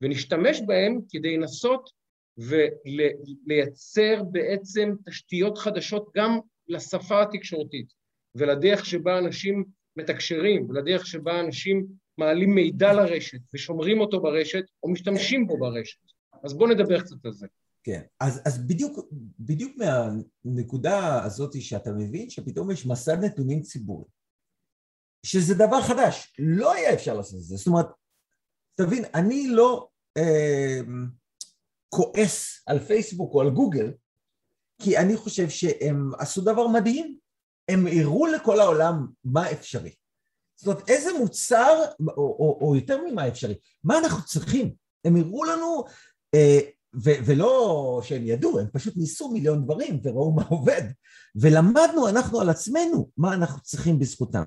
ונשתמש 0.01 0.61
בהם 0.61 0.99
כדי 1.09 1.38
לנסות 1.38 1.89
ולייצר 2.38 4.23
בעצם 4.31 4.93
תשתיות 5.09 5.57
חדשות 5.57 6.11
גם 6.15 6.39
לשפה 6.67 7.21
התקשורתית 7.21 7.93
ולדרך 8.35 8.85
שבה 8.85 9.17
אנשים 9.17 9.63
מתקשרים 9.95 10.69
ולדרך 10.69 11.05
שבה 11.07 11.39
אנשים 11.39 11.88
מעלים 12.17 12.55
מידע 12.55 12.93
לרשת 12.93 13.39
ושומרים 13.53 13.99
אותו 13.99 14.21
ברשת 14.21 14.63
או 14.84 14.89
משתמשים 14.89 15.47
בו 15.47 15.57
ברשת. 15.57 15.99
אז 16.43 16.53
בואו 16.57 16.69
נדבר 16.69 17.01
קצת 17.01 17.26
על 17.26 17.34
זה. 17.34 17.47
כן, 17.84 18.01
אז, 18.19 18.41
אז 18.45 18.67
בדיוק, 18.67 18.99
בדיוק 19.39 19.77
מהנקודה 19.77 21.23
הזאת 21.23 21.61
שאתה 21.61 21.91
מבין 21.91 22.30
שפתאום 22.30 22.71
יש 22.71 22.85
מסד 22.85 23.23
נתונים 23.23 23.61
ציבורי, 23.61 24.05
שזה 25.26 25.55
דבר 25.55 25.81
חדש, 25.81 26.34
לא 26.39 26.73
היה 26.73 26.93
אפשר 26.93 27.13
לעשות 27.13 27.39
את 27.39 27.43
זה, 27.43 27.55
זאת 27.55 27.67
אומרת, 27.67 27.85
תבין, 28.80 29.06
אני 29.14 29.47
לא 29.47 29.88
אה, 30.18 30.80
כועס 31.89 32.64
על 32.68 32.80
פייסבוק 32.80 33.34
או 33.34 33.41
על 33.41 33.49
גוגל, 33.49 33.91
כי 34.81 34.97
אני 34.97 35.18
חושב 35.18 35.49
שהם 35.49 36.11
עשו 36.19 36.41
דבר 36.41 36.68
מדהים, 36.68 37.18
הם 37.69 37.88
הראו 37.88 38.26
לכל 38.26 38.60
העולם 38.60 39.07
מה 39.23 39.51
אפשרי. 39.51 39.93
זאת 40.56 40.68
אומרת, 40.68 40.89
איזה 40.89 41.10
מוצר, 41.19 41.84
או, 42.07 42.14
או, 42.18 42.60
או 42.61 42.76
יותר 42.76 42.99
ממה 43.03 43.27
אפשרי, 43.27 43.56
מה 43.84 43.97
אנחנו 43.97 44.26
צריכים? 44.26 44.73
הם 45.06 45.15
הראו 45.15 45.43
לנו, 45.43 45.84
אה, 46.35 46.60
ו, 47.03 47.10
ולא 47.26 48.01
שהם 48.03 48.26
ידעו, 48.26 48.60
הם 48.60 48.68
פשוט 48.73 48.97
ניסו 48.97 49.31
מיליון 49.31 49.64
דברים 49.65 49.99
וראו 50.03 50.31
מה 50.31 50.43
עובד, 50.43 50.84
ולמדנו 51.35 52.07
אנחנו 52.07 52.41
על 52.41 52.49
עצמנו 52.49 53.10
מה 53.18 53.34
אנחנו 53.34 53.61
צריכים 53.61 53.99
בזכותם. 53.99 54.43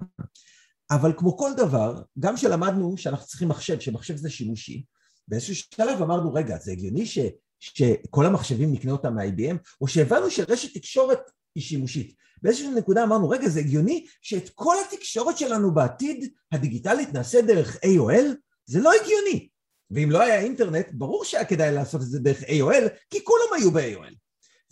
אבל 0.95 1.13
כמו 1.17 1.37
כל 1.37 1.51
דבר, 1.57 2.03
גם 2.19 2.37
שלמדנו 2.37 2.95
שאנחנו 2.97 3.27
צריכים 3.27 3.49
מחשב, 3.49 3.81
שמחשב 3.81 4.17
זה 4.17 4.31
שימושי, 4.31 4.85
באיזשהו 5.29 5.55
שלב 5.55 6.03
אמרנו, 6.03 6.35
רגע, 6.35 6.59
זה 6.59 6.73
הגיוני 6.73 7.07
ש, 7.07 7.19
שכל 7.61 8.27
המחשבים 8.27 8.73
נקנה 8.73 8.93
אותם 8.93 9.15
מ-IBM, 9.15 9.57
או 9.81 9.89
שהבנו 9.89 10.31
שרשת 10.31 10.75
תקשורת 10.75 11.21
היא 11.55 11.63
שימושית. 11.63 12.15
באיזושהי 12.43 12.71
נקודה 12.71 13.05
אמרנו, 13.05 13.29
רגע, 13.29 13.49
זה 13.49 13.61
הגיוני 13.61 14.07
שאת 14.23 14.49
כל 14.49 14.75
התקשורת 14.87 15.39
שלנו 15.39 15.75
בעתיד 15.75 16.33
הדיגיטלית 16.53 17.15
נעשה 17.15 17.43
דרך 17.43 17.77
AOL? 17.77 18.37
זה 18.67 18.81
לא 18.81 18.93
הגיוני. 19.03 19.49
ואם 19.91 20.11
לא 20.11 20.21
היה 20.21 20.41
אינטרנט, 20.41 20.87
ברור 20.93 21.25
שהיה 21.25 21.45
כדאי 21.45 21.75
לעשות 21.75 22.01
את 22.01 22.07
זה 22.07 22.19
דרך 22.19 22.43
AOL, 22.43 22.89
כי 23.11 23.25
כולם 23.25 23.61
היו 23.61 23.71
ב-AOL. 23.71 24.15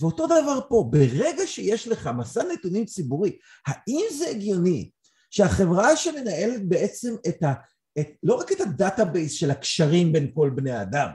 ואותו 0.00 0.26
דבר 0.26 0.60
פה, 0.68 0.88
ברגע 0.90 1.46
שיש 1.46 1.88
לך 1.88 2.10
מסד 2.18 2.42
נתונים 2.52 2.84
ציבורי, 2.84 3.38
האם 3.66 4.04
זה 4.18 4.28
הגיוני 4.28 4.90
שהחברה 5.30 5.96
שמנהלת 5.96 6.68
בעצם 6.68 7.14
את 7.28 7.42
ה... 7.42 7.52
את, 8.00 8.06
לא 8.22 8.34
רק 8.34 8.52
את 8.52 8.60
ה 8.60 8.68
database 8.68 9.32
של 9.32 9.50
הקשרים 9.50 10.12
בין 10.12 10.30
כל 10.34 10.50
בני 10.54 10.70
האדם, 10.70 11.08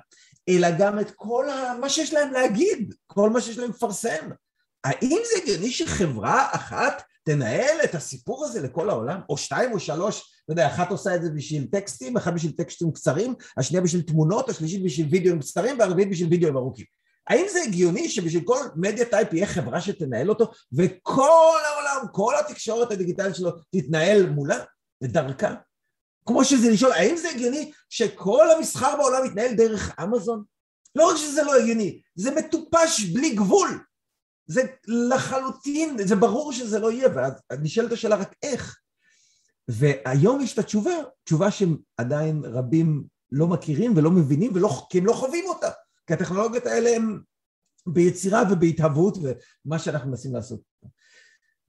אלא 0.49 0.67
גם 0.79 0.99
את 0.99 1.11
כל 1.11 1.49
ה, 1.49 1.73
מה 1.81 1.89
שיש 1.89 2.13
להם 2.13 2.33
להגיד, 2.33 2.93
כל 3.07 3.29
מה 3.29 3.41
שיש 3.41 3.57
להם 3.57 3.69
לפרסם. 3.69 4.29
האם 4.83 5.19
זה 5.25 5.41
הגיוני 5.43 5.71
שחברה 5.71 6.47
אחת 6.51 7.03
תנהל 7.23 7.77
את 7.83 7.95
הסיפור 7.95 8.45
הזה 8.45 8.61
לכל 8.61 8.89
העולם? 8.89 9.19
או 9.29 9.37
שתיים 9.37 9.71
או 9.71 9.79
שלוש, 9.79 10.41
אתה 10.43 10.53
יודע, 10.53 10.67
אחת 10.67 10.91
עושה 10.91 11.15
את 11.15 11.21
זה 11.21 11.29
בשביל 11.29 11.67
טקסטים, 11.71 12.17
אחת 12.17 12.33
בשביל 12.33 12.51
טקסטים 12.51 12.91
קצרים, 12.91 13.35
השנייה 13.57 13.83
בשביל 13.83 14.01
תמונות, 14.01 14.49
השלישית 14.49 14.83
בשביל 14.83 15.07
וידאוים 15.11 15.39
קצרים, 15.39 15.79
והרביעית 15.79 16.09
בשביל 16.09 16.29
וידאוים 16.29 16.57
ארוכים. 16.57 16.85
האם 17.27 17.45
זה 17.51 17.61
הגיוני 17.61 18.09
שבשביל 18.09 18.43
כל 18.43 18.59
מדיה 18.75 19.05
טייפ 19.05 19.33
יהיה 19.33 19.47
חברה 19.47 19.81
שתנהל 19.81 20.29
אותו, 20.29 20.51
וכל 20.73 21.59
העולם, 21.65 22.07
כל 22.11 22.33
התקשורת 22.39 22.91
הדיגיטלית 22.91 23.35
שלו 23.35 23.51
תתנהל 23.71 24.29
מולה, 24.29 24.59
לדרכה? 25.01 25.53
כמו 26.25 26.45
שזה 26.45 26.69
לשאול, 26.69 26.91
האם 26.91 27.17
זה 27.17 27.29
הגיוני 27.29 27.71
שכל 27.89 28.51
המסחר 28.51 28.97
בעולם 28.97 29.25
מתנהל 29.25 29.53
דרך 29.53 29.99
אמזון? 30.03 30.43
לא 30.95 31.09
רק 31.09 31.17
שזה 31.17 31.43
לא 31.43 31.55
הגיוני, 31.55 32.01
זה 32.15 32.35
מטופש 32.35 33.03
בלי 33.13 33.35
גבול. 33.35 33.79
זה 34.47 34.61
לחלוטין, 34.87 36.07
זה 36.07 36.15
ברור 36.15 36.53
שזה 36.53 36.79
לא 36.79 36.91
יהיה, 36.91 37.09
ואז 37.15 37.33
נשאלת 37.61 37.91
השאלה 37.91 38.15
רק 38.15 38.35
איך. 38.43 38.79
והיום 39.67 40.41
יש 40.41 40.53
את 40.53 40.59
התשובה, 40.59 40.91
תשובה 41.23 41.47
שעדיין 41.51 42.41
רבים 42.45 43.03
לא 43.31 43.47
מכירים 43.47 43.97
ולא 43.97 44.11
מבינים, 44.11 44.51
ולא, 44.55 44.85
כי 44.89 44.97
הם 44.97 45.05
לא 45.05 45.13
חווים 45.13 45.45
אותה. 45.47 45.69
כי 46.07 46.13
הטכנולוגיות 46.13 46.65
האלה 46.65 46.89
הן 46.89 47.19
ביצירה 47.87 48.43
ובהתהוות, 48.51 49.17
ומה 49.17 49.79
שאנחנו 49.79 50.09
מנסים 50.09 50.33
לעשות. 50.33 50.61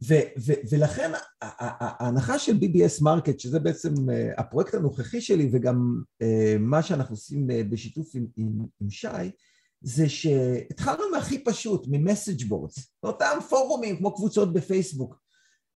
ו- 0.05 0.29
ו- 0.47 0.61
ולכן 0.71 1.13
ההנחה 1.41 2.39
של 2.39 2.53
BBS 2.53 3.03
Market, 3.05 3.41
שזה 3.41 3.59
בעצם 3.59 4.11
אה, 4.11 4.33
הפרויקט 4.39 4.75
הנוכחי 4.75 5.21
שלי 5.21 5.49
וגם 5.53 6.03
אה, 6.23 6.57
מה 6.59 6.83
שאנחנו 6.83 7.15
עושים 7.15 7.51
אה, 7.51 7.63
בשיתוף 7.71 8.15
עם, 8.15 8.27
עם, 8.37 8.59
עם 8.81 8.91
שי, 8.91 9.31
זה 9.81 10.09
שהתחלנו 10.09 11.03
מהכי 11.13 11.45
פשוט, 11.45 11.87
מ 11.91 11.97
message 11.98 12.45
boards, 12.45 12.79
אותם 13.03 13.39
פורומים 13.49 13.97
כמו 13.97 14.15
קבוצות 14.15 14.53
בפייסבוק. 14.53 15.27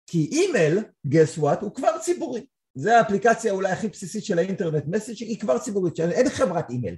כי 0.08 0.30
אימייל, 0.32 0.80
guess 1.08 1.42
what, 1.42 1.62
הוא 1.62 1.74
כבר 1.76 1.98
ציבורי. 2.02 2.46
זה 2.76 2.98
האפליקציה 2.98 3.52
אולי 3.52 3.72
הכי 3.72 3.88
בסיסית 3.88 4.26
של 4.26 4.40
האינטרנט, 4.40 4.84
message 4.88 5.16
היא 5.20 5.40
כבר 5.40 5.60
ציבורית, 5.60 6.00
אין 6.00 6.30
חברת 6.30 6.70
אימייל. 6.70 6.96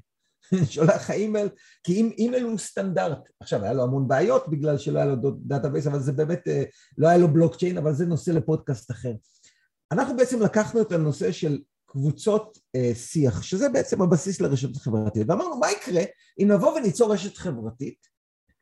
שולח 0.71 0.95
לך 0.95 1.11
אימייל, 1.11 1.49
כי 1.83 2.11
אימייל 2.17 2.43
הוא 2.43 2.57
סטנדרט. 2.57 3.29
עכשיו, 3.39 3.63
היה 3.63 3.73
לו 3.73 3.83
המון 3.83 4.07
בעיות 4.07 4.49
בגלל 4.49 4.77
שלא 4.77 4.99
היה 4.99 5.07
לו 5.07 5.31
database, 5.31 5.87
אבל 5.87 5.99
זה 5.99 6.11
באמת, 6.11 6.47
אה, 6.47 6.63
לא 6.97 7.07
היה 7.07 7.17
לו 7.17 7.27
בלוקצ'יין, 7.27 7.77
אבל 7.77 7.93
זה 7.93 8.05
נושא 8.05 8.31
לפודקאסט 8.31 8.91
אחר. 8.91 9.13
אנחנו 9.91 10.17
בעצם 10.17 10.41
לקחנו 10.41 10.81
את 10.81 10.91
הנושא 10.91 11.31
של 11.31 11.59
קבוצות 11.85 12.57
אה, 12.75 12.91
שיח, 12.95 13.41
שזה 13.41 13.69
בעצם 13.69 14.01
הבסיס 14.01 14.41
לרשתות 14.41 14.77
חברתיות, 14.77 15.29
ואמרנו, 15.29 15.59
מה 15.59 15.71
יקרה 15.71 16.03
אם 16.39 16.51
נבוא 16.51 16.71
וניצור 16.73 17.13
רשת 17.13 17.37
חברתית, 17.37 18.07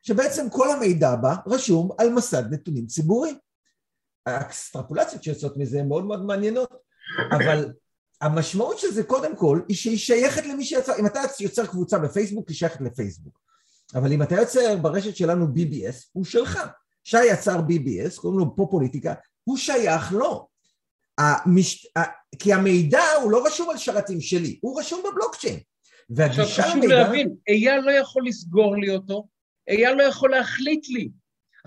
שבעצם 0.02 0.50
כל 0.50 0.70
המידע 0.70 1.16
בה 1.16 1.36
רשום 1.46 1.90
על 1.98 2.10
מסד 2.10 2.42
נתונים 2.50 2.86
ציבורי. 2.86 3.34
האקסטרפולציות 4.26 5.22
שיוצאות 5.22 5.56
מזה 5.56 5.80
הן 5.80 5.88
מאוד 5.88 6.04
מאוד 6.04 6.24
מעניינות, 6.24 6.70
אבל 7.32 7.72
המשמעות 8.20 8.78
של 8.78 8.90
זה 8.90 9.02
קודם 9.02 9.36
כל 9.36 9.60
היא 9.68 9.76
שהיא 9.76 9.98
שייכת 9.98 10.46
למי 10.46 10.64
שיצר, 10.64 10.92
אם 11.00 11.06
אתה 11.06 11.20
יוצר 11.40 11.66
קבוצה 11.66 11.98
בפייסבוק 11.98 12.48
היא 12.48 12.56
שייכת 12.56 12.80
לפייסבוק. 12.80 13.40
אבל 13.94 14.12
אם 14.12 14.22
אתה 14.22 14.34
יוצר 14.34 14.76
ברשת 14.76 15.16
שלנו 15.16 15.46
BBS 15.46 16.08
הוא 16.12 16.24
שלך. 16.24 16.60
שי 17.04 17.24
יצר 17.24 17.56
BBS 17.58 18.20
קוראים 18.20 18.38
לו 18.38 18.56
פה 18.56 18.66
פוליטיקה 18.70 19.14
הוא 19.44 19.56
שייך 19.56 20.12
לו. 20.12 20.48
המש... 21.18 21.86
כי 22.38 22.52
המידע 22.52 23.02
הוא 23.22 23.32
לא 23.32 23.46
רשום 23.46 23.70
על 23.70 23.76
שרתים 23.76 24.20
שלי 24.20 24.58
הוא 24.62 24.80
רשום 24.80 25.02
בבלוקצ'יין. 25.10 25.58
עכשיו 26.18 26.46
חשוב 26.46 26.76
למידע... 26.76 26.94
להבין 26.94 27.34
אייל 27.48 27.80
לא 27.80 27.90
יכול 27.90 28.26
לסגור 28.26 28.76
לי 28.76 28.94
אותו 28.94 29.28
אייל 29.68 29.92
לא 29.96 30.02
יכול 30.02 30.30
להחליט 30.30 30.88
לי 30.88 31.10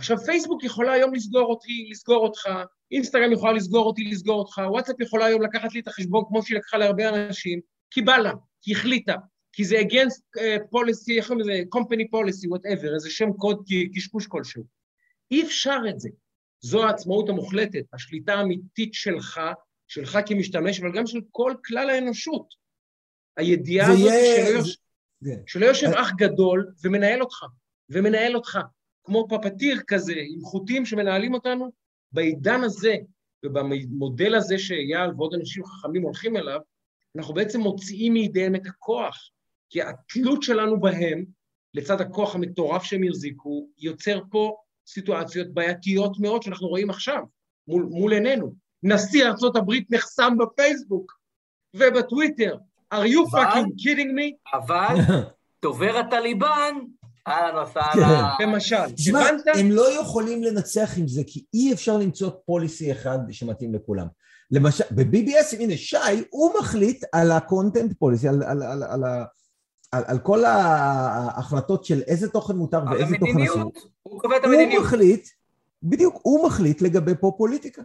עכשיו 0.02 0.18
פייסבוק 0.18 0.64
יכולה 0.64 0.92
היום 0.92 1.14
לסגור 1.14 1.50
אותי, 1.50 1.88
לסגור 1.92 2.24
אותך 2.24 2.50
אינסטגרם 2.92 3.32
יכולה 3.32 3.54
לסגור 3.54 3.86
אותי, 3.86 4.04
לסגור 4.04 4.40
אותך, 4.40 4.62
וואטסאפ 4.70 5.00
יכולה 5.00 5.26
היום 5.26 5.42
לקחת 5.42 5.74
לי 5.74 5.80
את 5.80 5.88
החשבון 5.88 6.24
כמו 6.28 6.44
שהיא 6.44 6.58
לקחה 6.58 6.78
להרבה 6.78 7.10
אנשים, 7.10 7.60
כי 7.92 8.02
בא 8.02 8.18
לה, 8.18 8.32
כי 8.62 8.72
החליטה, 8.72 9.16
כי 9.54 9.66
זה 9.66 9.80
against 9.80 10.38
uh, 10.38 10.62
policy, 10.62 11.18
איך 11.18 11.28
קוראים 11.28 11.40
לזה, 11.40 11.62
company 11.76 12.04
policy, 12.04 12.48
whatever, 12.58 12.94
איזה 12.94 13.10
שם 13.10 13.34
קוד 13.34 13.64
קשקוש 13.96 14.28
כלשהו. 14.28 14.64
אי 15.32 15.44
אפשר 15.44 15.78
את 15.90 16.00
זה. 16.00 16.10
זו 16.62 16.86
העצמאות 16.86 17.30
המוחלטת, 17.30 17.84
השליטה 17.94 18.34
האמיתית 18.34 18.94
שלך, 18.94 19.42
שלך 19.88 20.18
כמשתמש, 20.26 20.80
אבל 20.80 20.92
גם 20.98 21.08
של 21.08 21.20
כל 21.32 21.54
כלל 21.66 21.90
האנושות. 21.90 22.54
הידיעה 23.38 23.92
הזאת 23.92 24.00
יהיה... 24.00 24.46
שלא, 24.46 24.58
יוש... 24.58 24.78
זה... 25.20 25.36
שלא 25.48 25.66
יושב 25.66 25.88
אח 25.88 26.12
גדול 26.18 26.72
ומנהל 26.84 27.22
אותך, 27.22 27.46
ומנהל 27.90 28.36
אותך, 28.36 28.60
כמו 29.04 29.28
פפטיר 29.30 29.82
כזה, 29.88 30.14
עם 30.16 30.42
חוטים 30.42 30.86
שמנהלים 30.86 31.34
אותנו, 31.34 31.72
בעידן 32.12 32.64
הזה 32.64 32.96
ובמודל 33.46 34.36
הזה 34.36 34.58
שאייל 34.58 35.10
ועוד 35.18 35.34
אנשים 35.34 35.66
חכמים 35.66 36.02
הולכים 36.02 36.38
אליו, 36.38 36.60
אנחנו 37.18 37.34
בעצם 37.34 37.62
מוציאים 37.62 38.14
מידיהם 38.14 38.56
את 38.56 38.66
הכוח, 38.66 39.30
כי 39.70 39.82
התלות 39.82 40.44
שלנו 40.44 40.80
בהם, 40.80 41.26
לצד 41.74 42.02
הכוח 42.02 42.36
המטורף 42.36 42.84
שהם 42.84 43.04
יחזיקו, 43.04 43.68
יוצר 43.78 44.22
פה 44.32 44.56
סיטואציות 44.88 45.48
בעייתיות 45.54 46.20
מאוד 46.20 46.44
שאנחנו 46.44 46.68
רואים 46.68 46.90
עכשיו, 46.90 47.24
מול, 47.68 47.84
מול 47.84 48.14
עינינו. 48.14 48.54
נשיא 48.84 49.26
ארה"ב 49.26 49.72
נחסם 49.90 50.34
בפייסבוק 50.40 51.20
ובטוויטר. 51.76 52.58
are 52.92 53.08
you 53.08 53.26
fucking 53.28 53.72
kidding 53.78 54.14
me? 54.14 54.36
אבל 54.54 54.96
דובר 55.62 55.98
הטליבן, 55.98 56.76
אהלן 57.28 57.64
וסהלן. 57.64 58.24
למשל, 58.40 58.92
תשמע, 58.96 59.20
הבנת? 59.20 59.44
הם 59.56 59.72
לא 59.72 60.02
יכולים 60.02 60.44
לנצח 60.44 60.98
עם 60.98 61.08
זה, 61.08 61.22
כי 61.28 61.46
אי 61.54 61.74
אפשר 61.74 61.98
למצוא 61.98 62.30
פוליסי 62.46 62.92
אחד 62.92 63.20
שמתאים 63.32 63.76
לכולם. 63.76 64.08
למשל, 64.52 64.84
ב-BBS, 64.92 65.56
הנה, 65.60 65.78
שי, 65.78 65.98
הוא 66.30 66.52
מחליט 66.60 67.04
על 67.12 67.32
ה-content 67.32 67.94
policy, 68.04 68.28
על, 68.30 68.44
על, 68.44 68.64
על, 68.64 68.84
על, 68.84 69.04
על, 69.92 70.04
על 70.08 70.20
כל 70.20 70.46
ההחלטות 70.46 71.86
של 71.86 72.02
איזה 72.08 72.30
תוכן 72.30 72.56
מותר 72.56 72.84
ואיזה 72.92 73.16
תוכן 73.20 73.42
אסור. 73.42 73.72
הוא 74.04 74.22
קובע 74.22 74.38
את 74.38 74.44
הוא 74.44 74.54
המדיניות. 74.54 74.84
מחליט, 74.84 75.28
בדיוק, 75.84 76.20
הוא 76.22 76.48
מחליט 76.48 76.82
לגבי 76.82 77.12
פה 77.20 77.34
פוליטיקה. 77.38 77.82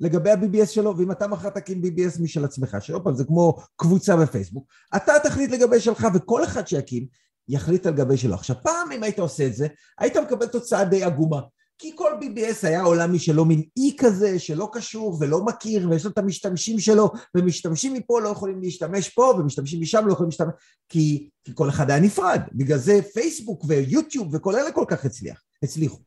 לגבי 0.00 0.30
ה-BBS 0.30 0.66
שלו, 0.66 0.98
ואם 0.98 1.10
אתה 1.10 1.26
מחר 1.26 1.50
תקים 1.50 1.82
BBS 1.82 2.22
משל 2.22 2.44
עצמך, 2.44 2.76
שעוד 2.80 3.04
פעם 3.04 3.14
זה 3.14 3.24
כמו 3.24 3.56
קבוצה 3.76 4.16
בפייסבוק, 4.16 4.66
אתה 4.96 5.12
תחליט 5.22 5.50
לגבי 5.50 5.80
שלך, 5.80 6.06
וכל 6.14 6.44
אחד 6.44 6.68
שיקים 6.68 7.06
יחליט 7.48 7.86
על 7.86 7.94
גבי 7.94 8.16
שלו. 8.16 8.34
עכשיו, 8.34 8.56
פעם 8.62 8.92
אם 8.92 9.02
היית 9.02 9.18
עושה 9.18 9.46
את 9.46 9.54
זה, 9.54 9.66
היית 9.98 10.16
מקבל 10.16 10.46
תוצאה 10.46 10.84
די 10.84 11.04
עגומה. 11.04 11.40
כי 11.78 11.92
כל 11.94 12.12
BBS 12.20 12.66
היה 12.66 12.82
עולם 12.82 13.14
משלו, 13.14 13.44
מין 13.44 13.62
אי 13.76 13.96
כזה 13.98 14.38
שלא 14.38 14.70
קשור 14.72 15.16
ולא 15.20 15.44
מכיר, 15.44 15.90
ויש 15.90 16.04
לו 16.04 16.10
את 16.10 16.18
המשתמשים 16.18 16.78
שלו, 16.78 17.10
ומשתמשים 17.34 17.94
מפה 17.94 18.20
לא 18.20 18.28
יכולים 18.28 18.60
להשתמש 18.62 19.08
פה, 19.08 19.34
ומשתמשים 19.38 19.80
משם 19.80 20.06
לא 20.06 20.12
יכולים 20.12 20.28
להשתמש, 20.28 20.54
כי, 20.88 21.30
כי 21.44 21.52
כל 21.54 21.68
אחד 21.68 21.90
היה 21.90 22.00
נפרד. 22.00 22.40
בגלל 22.52 22.78
זה 22.78 23.00
פייסבוק 23.14 23.64
ויוטיוב 23.68 24.34
וכל 24.34 24.56
אלה 24.56 24.72
כל 24.72 24.84
כך 24.88 25.04
הצליח, 25.04 25.42
הצליחו. 25.62 25.98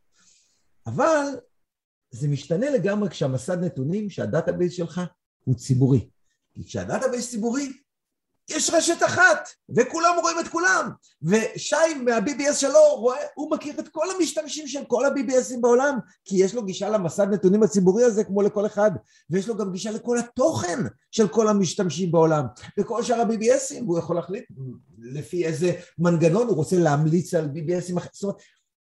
אבל 0.87 1.25
זה 2.11 2.27
משתנה 2.27 2.69
לגמרי 2.69 3.09
כשהמסד 3.09 3.63
נתונים, 3.63 4.09
שה 4.09 4.27
database 4.27 4.73
שלך 4.73 5.01
הוא 5.43 5.55
ציבורי. 5.55 6.09
כי 6.53 6.63
כשה 6.65 6.90
database 6.90 7.29
ציבורי, 7.29 7.73
יש 8.49 8.69
רשת 8.69 9.03
אחת, 9.05 9.49
וכולם 9.77 10.15
רואים 10.21 10.39
את 10.39 10.47
כולם. 10.47 10.91
ושי 11.21 11.75
מה-BBS 12.05 12.53
שלו 12.53 12.95
רואה, 12.95 13.17
הוא 13.35 13.51
מכיר 13.51 13.79
את 13.79 13.87
כל 13.87 14.05
המשתמשים 14.15 14.67
של 14.67 14.85
כל 14.87 15.05
ה-BBSים 15.05 15.61
בעולם, 15.61 15.99
כי 16.25 16.43
יש 16.43 16.53
לו 16.53 16.65
גישה 16.65 16.89
למסד 16.89 17.27
נתונים 17.33 17.63
הציבורי 17.63 18.03
הזה 18.03 18.23
כמו 18.23 18.41
לכל 18.41 18.65
אחד, 18.65 18.91
ויש 19.29 19.47
לו 19.47 19.57
גם 19.57 19.71
גישה 19.71 19.91
לכל 19.91 20.17
התוכן 20.17 20.79
של 21.11 21.27
כל 21.27 21.47
המשתמשים 21.47 22.11
בעולם, 22.11 22.45
וכל 22.79 23.03
שאר 23.03 23.21
ה-BBSים, 23.21 23.83
והוא 23.83 23.99
יכול 23.99 24.15
להחליט 24.15 24.43
לפי 24.99 25.45
איזה 25.45 25.73
מנגנון 25.99 26.47
הוא 26.47 26.55
רוצה 26.55 26.75
להמליץ 26.75 27.33
על 27.33 27.45
BBSים 27.45 27.97
אחרים. 27.97 28.11
זאת 28.13 28.23
אומרת, 28.23 28.41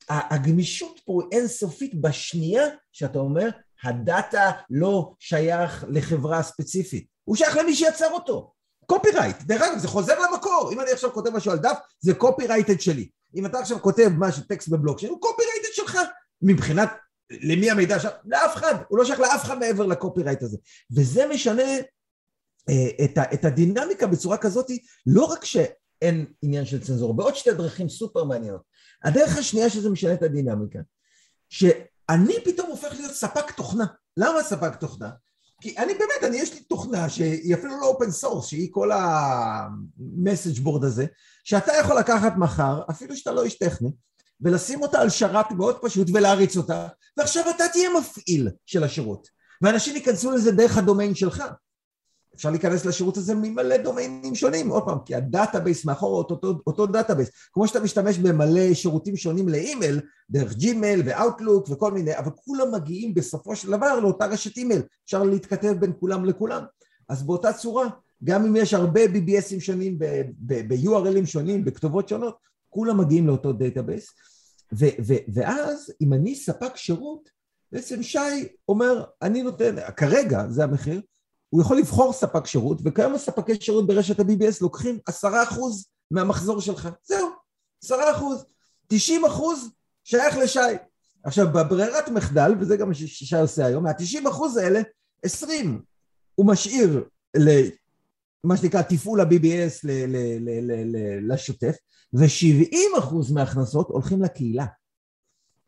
הגמישות 0.08 1.00
פה 1.04 1.20
היא 1.22 1.38
אינסופית 1.38 2.00
בשנייה 2.00 2.66
שאתה 2.92 3.18
אומר, 3.18 3.48
הדאטה 3.84 4.50
לא 4.70 5.14
שייך 5.18 5.84
לחברה 5.88 6.42
ספציפית, 6.42 7.06
הוא 7.24 7.36
שייך 7.36 7.56
למי 7.56 7.74
שיצר 7.74 8.10
אותו. 8.10 8.52
copyright, 8.92 9.36
דרך 9.42 9.62
אגב 9.62 9.78
זה 9.78 9.88
חוזר 9.88 10.14
למקור, 10.20 10.70
אם 10.72 10.80
אני 10.80 10.90
עכשיו 10.90 11.12
כותב 11.12 11.30
משהו 11.30 11.52
על 11.52 11.58
דף 11.58 11.78
זה 12.00 12.14
copyrighted 12.14 12.80
שלי, 12.80 13.08
אם 13.36 13.46
אתה 13.46 13.58
עכשיו 13.58 13.82
כותב 13.82 14.08
משהו 14.18 14.42
טקסט 14.42 14.68
בבלוקצ'יין 14.68 15.12
הוא 15.12 15.20
copyrighted 15.20 15.72
שלך, 15.72 15.98
מבחינת 16.42 16.88
למי 17.30 17.70
המידע 17.70 18.00
שם, 18.00 18.08
לאף 18.24 18.56
אחד, 18.56 18.74
הוא 18.88 18.98
לא 18.98 19.04
שייך 19.04 19.20
לאף 19.20 19.44
אחד 19.44 19.58
מעבר 19.58 19.86
ל 19.86 19.92
copyright 19.92 20.42
הזה, 20.42 20.58
וזה 20.96 21.26
משנה 21.26 21.62
אה, 22.68 23.04
את, 23.04 23.18
ה, 23.18 23.22
את 23.34 23.44
הדינמיקה 23.44 24.06
בצורה 24.06 24.36
כזאת, 24.36 24.66
לא 25.06 25.24
רק 25.24 25.44
שאין 25.44 26.26
עניין 26.42 26.64
של 26.64 26.80
צנזורה, 26.80 27.14
בעוד 27.14 27.36
שתי 27.36 27.52
דרכים 27.52 27.88
סופר 27.88 28.24
מעניינות, 28.24 28.62
הדרך 29.04 29.38
השנייה 29.38 29.70
שזה 29.70 29.90
משנה 29.90 30.12
את 30.12 30.22
הדינמיקה, 30.22 30.78
שאני 31.48 32.34
פתאום 32.44 32.70
הופך 32.70 32.92
להיות 32.92 33.12
ספק 33.12 33.50
תוכנה, 33.50 33.84
למה 34.16 34.42
ספק 34.42 34.76
תוכנה? 34.80 35.10
כי 35.62 35.74
אני 35.78 35.94
באמת, 35.94 36.24
אני 36.24 36.36
יש 36.36 36.54
לי 36.54 36.60
תוכנה 36.60 37.08
שהיא 37.08 37.54
אפילו 37.54 37.80
לא 37.80 37.86
open 37.86 38.10
source, 38.10 38.46
שהיא 38.46 38.68
כל 38.70 38.90
ה 38.92 39.13
message 39.13 40.58
board 40.58 40.84
הזה, 40.84 41.06
שאתה 41.44 41.72
יכול 41.80 41.98
לקחת 41.98 42.36
מחר, 42.36 42.82
אפילו 42.90 43.16
שאתה 43.16 43.32
לא 43.32 43.44
איש 43.44 43.58
טכני, 43.58 43.90
ולשים 44.40 44.82
אותה 44.82 45.00
על 45.00 45.10
שרת 45.10 45.50
מאוד 45.50 45.76
פשוט 45.82 46.08
ולהריץ 46.14 46.56
אותה, 46.56 46.88
ועכשיו 47.16 47.50
אתה 47.50 47.64
תהיה 47.72 47.90
מפעיל 48.00 48.48
של 48.66 48.84
השירות, 48.84 49.28
ואנשים 49.62 49.96
ייכנסו 49.96 50.30
לזה 50.30 50.52
דרך 50.52 50.78
הדומיין 50.78 51.14
שלך. 51.14 51.42
אפשר 52.36 52.50
להיכנס 52.50 52.84
לשירות 52.84 53.16
הזה 53.16 53.34
ממלא 53.34 53.76
דומיינים 53.76 54.34
שונים, 54.34 54.68
עוד 54.68 54.84
פעם, 54.84 54.98
כי 55.04 55.14
ה 55.14 55.22
database 55.22 55.84
מאחור 55.84 56.18
אותו, 56.18 56.34
אותו, 56.34 56.62
אותו 56.66 56.86
database, 56.86 57.30
כמו 57.52 57.68
שאתה 57.68 57.80
משתמש 57.80 58.18
במלא 58.18 58.74
שירותים 58.74 59.16
שונים 59.16 59.48
לאימייל, 59.48 60.00
דרך 60.30 60.54
ג'ימייל 60.56 61.02
ואוטלוק 61.04 61.68
וכל 61.70 61.92
מיני, 61.92 62.18
אבל 62.18 62.30
כולם 62.34 62.74
מגיעים 62.74 63.14
בסופו 63.14 63.56
של 63.56 63.70
דבר 63.70 64.00
לאותה 64.00 64.26
רשת 64.26 64.56
אימייל, 64.56 64.82
אפשר 65.04 65.22
להתכתב 65.22 65.72
בין 65.72 65.92
כולם 66.00 66.24
לכולם. 66.24 66.62
אז 67.08 67.22
באותה 67.22 67.52
צורה, 67.52 67.88
גם 68.24 68.46
אם 68.46 68.56
יש 68.56 68.74
הרבה 68.74 69.04
BBSים 69.04 69.60
שונים, 69.60 69.98
ב-URLים 70.38 71.26
שונים, 71.26 71.64
בכתובות 71.64 72.08
שונות, 72.08 72.36
כולם 72.68 73.00
מגיעים 73.00 73.26
לאותו 73.26 73.52
database, 73.52 74.06
ואז 75.34 75.92
אם 76.00 76.12
אני 76.12 76.34
ספק 76.34 76.76
שירות, 76.76 77.28
בעצם 77.72 78.02
שי 78.02 78.48
אומר, 78.68 79.04
אני 79.22 79.42
נותן, 79.42 79.74
כרגע 79.96 80.48
זה 80.48 80.64
המחיר, 80.64 81.00
הוא 81.52 81.62
יכול 81.62 81.78
לבחור 81.78 82.12
ספק 82.12 82.46
שירות, 82.46 82.78
וכיום 82.84 83.14
הספקי 83.14 83.60
שירות 83.60 83.86
ברשת 83.86 84.20
ה-BBS 84.20 84.58
לוקחים 84.60 84.98
עשרה 85.06 85.42
אחוז 85.42 85.86
מהמחזור 86.10 86.60
שלך. 86.60 86.88
זהו, 87.04 87.28
עשרה 87.84 88.10
אחוז. 88.16 88.44
תשעים 88.88 89.24
אחוז 89.24 89.70
שייך 90.04 90.36
לשי. 90.36 90.60
עכשיו, 91.24 91.46
בברירת 91.52 92.08
מחדל, 92.08 92.52
וזה 92.60 92.76
גם 92.76 92.88
מה 92.88 92.94
ששי 92.94 93.36
עושה 93.36 93.66
היום, 93.66 93.84
מהתשעים 93.84 94.26
אחוז 94.26 94.56
האלה, 94.56 94.80
עשרים 95.22 95.82
הוא 96.34 96.46
משאיר 96.46 97.04
למה 97.36 98.56
שנקרא 98.56 98.82
תפעול 98.82 99.20
ה-BBS 99.20 99.88
השוטף, 101.28 101.76
ושבעים 102.14 102.90
אחוז 102.98 103.32
מההכנסות 103.32 103.88
הולכים 103.88 104.22
לקהילה. 104.22 104.66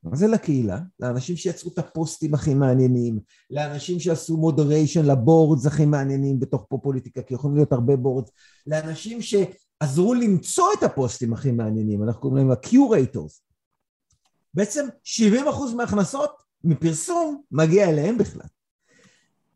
מה 0.05 0.17
זה 0.17 0.27
לקהילה? 0.27 0.79
לאנשים 1.01 1.37
שיצרו 1.37 1.71
את 1.73 1.79
הפוסטים 1.79 2.35
הכי 2.35 2.55
מעניינים, 2.55 3.21
לאנשים 3.51 4.01
שעשו 4.01 4.37
moderation 4.37 5.07
ל 5.07 5.15
boards 5.15 5.67
הכי 5.67 5.87
מעניינים 5.87 6.41
בתוך 6.41 6.67
פה 6.69 6.79
פוליטיקה, 6.83 7.23
כי 7.23 7.35
יכולים 7.35 7.57
להיות 7.57 7.73
הרבה 7.73 7.97
boards, 7.97 8.31
לאנשים 8.67 9.19
שעזרו 9.23 10.15
למצוא 10.15 10.69
את 10.79 10.83
הפוסטים 10.83 11.33
הכי 11.33 11.53
מעניינים, 11.53 12.03
אנחנו 12.03 12.21
קוראים 12.21 12.39
להם 12.39 12.51
ה-Curators. 12.51 13.41
בעצם 14.55 14.87
70% 15.05 15.75
מההכנסות 15.77 16.31
מפרסום 16.65 17.43
מגיע 17.53 17.91
אליהם 17.91 18.19
בכלל. 18.19 18.47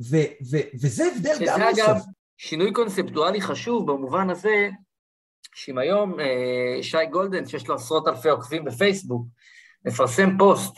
ו- 0.02 0.30
ו- 0.50 0.68
וזה 0.80 1.04
הבדל 1.14 1.34
שזה 1.34 1.44
גם 1.46 1.60
אגב 1.60 1.94
נוסף. 1.94 2.06
שינוי 2.36 2.72
קונספטואלי 2.72 3.40
חשוב 3.40 3.92
במובן 3.92 4.30
הזה, 4.30 4.68
שאם 5.54 5.78
היום 5.78 6.20
אה, 6.20 6.82
שי 6.82 7.06
גולדן, 7.10 7.46
שיש 7.46 7.68
לו 7.68 7.74
עשרות 7.74 8.08
אלפי 8.08 8.28
עוקבים 8.28 8.64
בפייסבוק, 8.64 9.26
מפרסם 9.84 10.38
פוסט, 10.38 10.76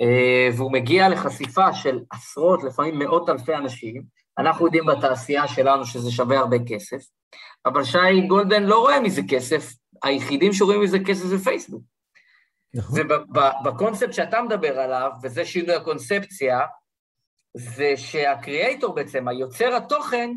אה, 0.00 0.48
והוא 0.56 0.72
מגיע 0.72 1.08
לחשיפה 1.08 1.74
של 1.74 1.98
עשרות, 2.10 2.64
לפעמים 2.64 2.98
מאות 2.98 3.28
אלפי 3.28 3.54
אנשים, 3.54 4.02
אנחנו 4.38 4.66
יודעים 4.66 4.86
בתעשייה 4.86 5.48
שלנו 5.48 5.86
שזה 5.86 6.10
שווה 6.10 6.38
הרבה 6.38 6.56
כסף, 6.66 7.02
אבל 7.66 7.84
שי 7.84 8.20
גולדן 8.28 8.62
לא 8.62 8.80
רואה 8.80 9.00
מזה 9.00 9.22
כסף, 9.28 9.72
היחידים 10.02 10.52
שרואים 10.52 10.80
מזה 10.80 10.98
כסף 11.06 11.24
זה 11.24 11.38
פייסבוק. 11.38 11.82
נכון. 12.74 13.00
ובקונספט 13.00 14.12
שאתה 14.12 14.42
מדבר 14.42 14.78
עליו, 14.78 15.10
וזה 15.22 15.44
שינוי 15.44 15.74
הקונספציה, 15.74 16.60
זה 17.54 17.92
שהקריאייטור 17.96 18.94
בעצם, 18.94 19.28
היוצר 19.28 19.74
התוכן, 19.76 20.30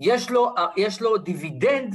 יש 0.00 0.30
לו, 0.30 0.54
יש 0.76 1.02
לו 1.02 1.18
דיבידנד 1.18 1.94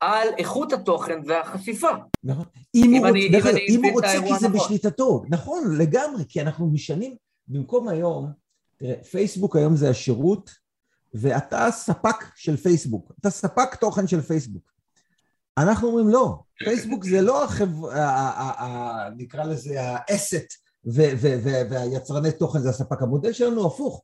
על 0.00 0.28
איכות 0.38 0.72
התוכן 0.72 1.18
והחשיפה. 1.26 1.88
נכון. 2.24 2.44
אם 2.74 2.84
אם 2.84 2.98
הוא 3.00 3.08
אני- 3.08 3.26
רוצה, 3.26 3.38
דרך 3.38 3.46
אם 3.46 3.50
אני 3.56 3.66
אם 3.76 3.84
הוא 3.84 3.92
רוצה 3.92 4.12
כי 4.26 4.38
זה 4.40 4.48
נכון. 4.48 4.52
בשליטתו, 4.52 5.22
נכון, 5.30 5.76
לגמרי, 5.78 6.24
כי 6.28 6.40
אנחנו 6.40 6.66
משנים, 6.70 7.16
במקום 7.48 7.88
היום, 7.88 8.32
תראה, 8.76 9.02
פייסבוק 9.10 9.56
היום 9.56 9.76
זה 9.76 9.90
השירות, 9.90 10.50
ואתה 11.14 11.66
ספק 11.70 12.24
של 12.36 12.56
פייסבוק, 12.56 13.12
אתה 13.20 13.30
ספק 13.30 13.74
תוכן 13.74 14.06
של 14.06 14.20
פייסבוק. 14.20 14.62
אנחנו 15.58 15.88
אומרים 15.88 16.08
לא, 16.08 16.38
פייסבוק 16.64 17.04
זה 17.04 17.20
לא 17.20 17.44
החברה, 17.44 19.08
נקרא 19.16 19.44
לזה 19.44 19.76
האסט, 19.80 20.46
והיצרני 20.84 22.32
תוכן 22.32 22.58
זה 22.60 22.68
הספק, 22.68 23.02
המודל 23.02 23.32
שלנו 23.32 23.66
הפוך. 23.66 24.02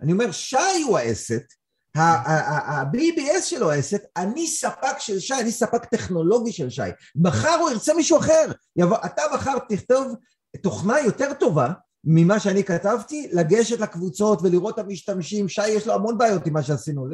אני 0.00 0.12
אומר, 0.12 0.30
שי 0.32 0.56
הוא 0.86 0.98
האסט, 0.98 1.54
ה-BBS 1.98 3.42
שלו 3.42 3.70
האסט, 3.70 4.02
אני 4.16 4.46
ספק 4.46 4.98
של 4.98 5.18
שי, 5.18 5.34
אני 5.34 5.52
ספק 5.52 5.84
טכנולוגי 5.84 6.52
של 6.52 6.70
שי. 6.70 6.82
מחר 7.16 7.54
הוא 7.60 7.70
ירצה 7.70 7.94
מישהו 7.94 8.18
אחר. 8.18 8.52
יבוא, 8.76 8.96
אתה 9.06 9.22
מחר 9.34 9.58
תכתוב 9.68 10.14
תוכנה 10.62 11.00
יותר 11.00 11.34
טובה 11.34 11.72
ממה 12.04 12.40
שאני 12.40 12.64
כתבתי, 12.64 13.28
לגשת 13.32 13.80
לקבוצות 13.80 14.38
ולראות 14.42 14.74
את 14.74 14.84
המשתמשים, 14.84 15.48
שי 15.48 15.68
יש 15.68 15.86
לו 15.86 15.94
המון 15.94 16.18
בעיות 16.18 16.46
עם 16.46 16.52
מה 16.52 16.62
שעשינו, 16.62 17.06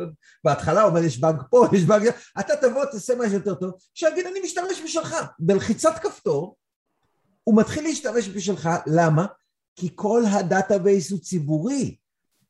בהתחלה 0.45 0.83
הוא 0.83 0.91
אומר 0.91 1.05
יש 1.05 1.21
באג 1.21 1.43
פה, 1.51 1.67
יש 1.77 1.85
באג, 1.85 2.09
אתה 2.41 2.57
תבוא 2.57 2.85
תעשה 2.85 3.15
משהו 3.15 3.35
יותר 3.35 3.55
טוב, 3.55 3.71
שיגיד 3.95 4.27
אני 4.27 4.41
משתמש 4.41 4.81
בשלך, 4.85 5.17
בלחיצת 5.39 5.99
כפתור 6.03 6.57
הוא 7.45 7.57
מתחיל 7.57 7.85
להשתמש 7.85 8.29
בשלך, 8.29 8.71
למה? 8.87 9.27
כי 9.77 9.89
כל 9.95 10.23
ה 10.31 10.40
database 10.40 11.11
הוא 11.11 11.21
ציבורי, 11.21 11.97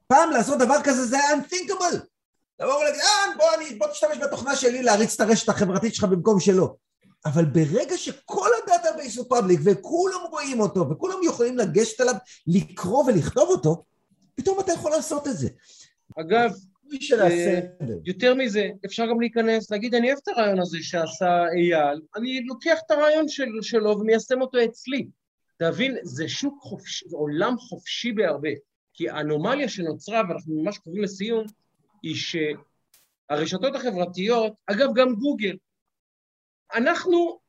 פעם 0.07 0.31
לעשות 0.31 0.59
דבר 0.59 0.77
כזה 0.85 1.07
זה 1.07 1.17
היה 1.19 1.37
unthinkable, 1.37 1.97
לבוא 2.61 2.75
ולהגיד 2.75 3.01
אה 3.01 3.37
בוא, 3.37 3.47
אני, 3.55 3.79
בוא 3.79 3.87
תשתמש 3.87 4.19
בתוכנה 4.23 4.57
שלי 4.57 4.83
להריץ 4.83 5.15
את 5.15 5.21
הרשת 5.21 5.49
החברתית 5.49 5.95
שלך 5.95 6.05
במקום 6.05 6.41
שלו 6.41 6.77
אבל 7.27 7.45
ברגע 7.45 7.97
שכל 7.97 8.49
ה 8.63 8.69
database 8.69 9.17
הוא 9.19 9.27
public 9.29 9.61
וכולם 9.65 10.21
רואים 10.31 10.61
אותו 10.61 10.91
וכולם 10.91 11.17
יכולים 11.27 11.59
לגשת 11.59 12.01
אליו, 12.01 12.15
לקרוא 12.47 13.05
ולכתוב 13.05 13.49
אותו, 13.49 13.85
פתאום 14.35 14.61
אתה 14.61 14.73
יכול 14.73 14.91
לעשות 14.91 15.29
את 15.29 15.37
זה. 15.37 15.49
אגב, 16.21 16.51
אה, 17.13 17.61
יותר 18.05 18.35
מזה, 18.35 18.69
אפשר 18.87 19.07
גם 19.07 19.21
להיכנס, 19.21 19.71
להגיד, 19.71 19.95
אני 19.95 20.07
אוהב 20.07 20.19
את 20.23 20.29
הרעיון 20.29 20.61
הזה 20.61 20.79
שעשה 20.81 21.45
אייל, 21.57 22.01
אני 22.17 22.45
לוקח 22.47 22.79
את 22.87 22.91
הרעיון 22.91 23.29
של, 23.29 23.49
שלו 23.63 23.99
ומיישם 24.01 24.41
אותו 24.41 24.59
אצלי. 24.65 25.07
תבין, 25.59 25.97
זה 26.03 26.29
שוק 26.29 26.59
חופשי, 26.61 27.09
זה 27.09 27.17
עולם 27.17 27.59
חופשי 27.59 28.13
בהרבה. 28.13 28.49
כי 28.95 29.09
האנומליה 29.09 29.69
שנוצרה, 29.69 30.23
ואנחנו 30.29 30.63
ממש 30.63 30.79
קרובים 30.79 31.03
לסיום, 31.03 31.47
היא 32.05 32.15
שהרשתות 33.31 33.75
החברתיות, 33.75 34.53
אגב, 34.67 34.89
גם 34.95 35.15
גוגל, 35.15 35.57
אנחנו, 36.75 37.41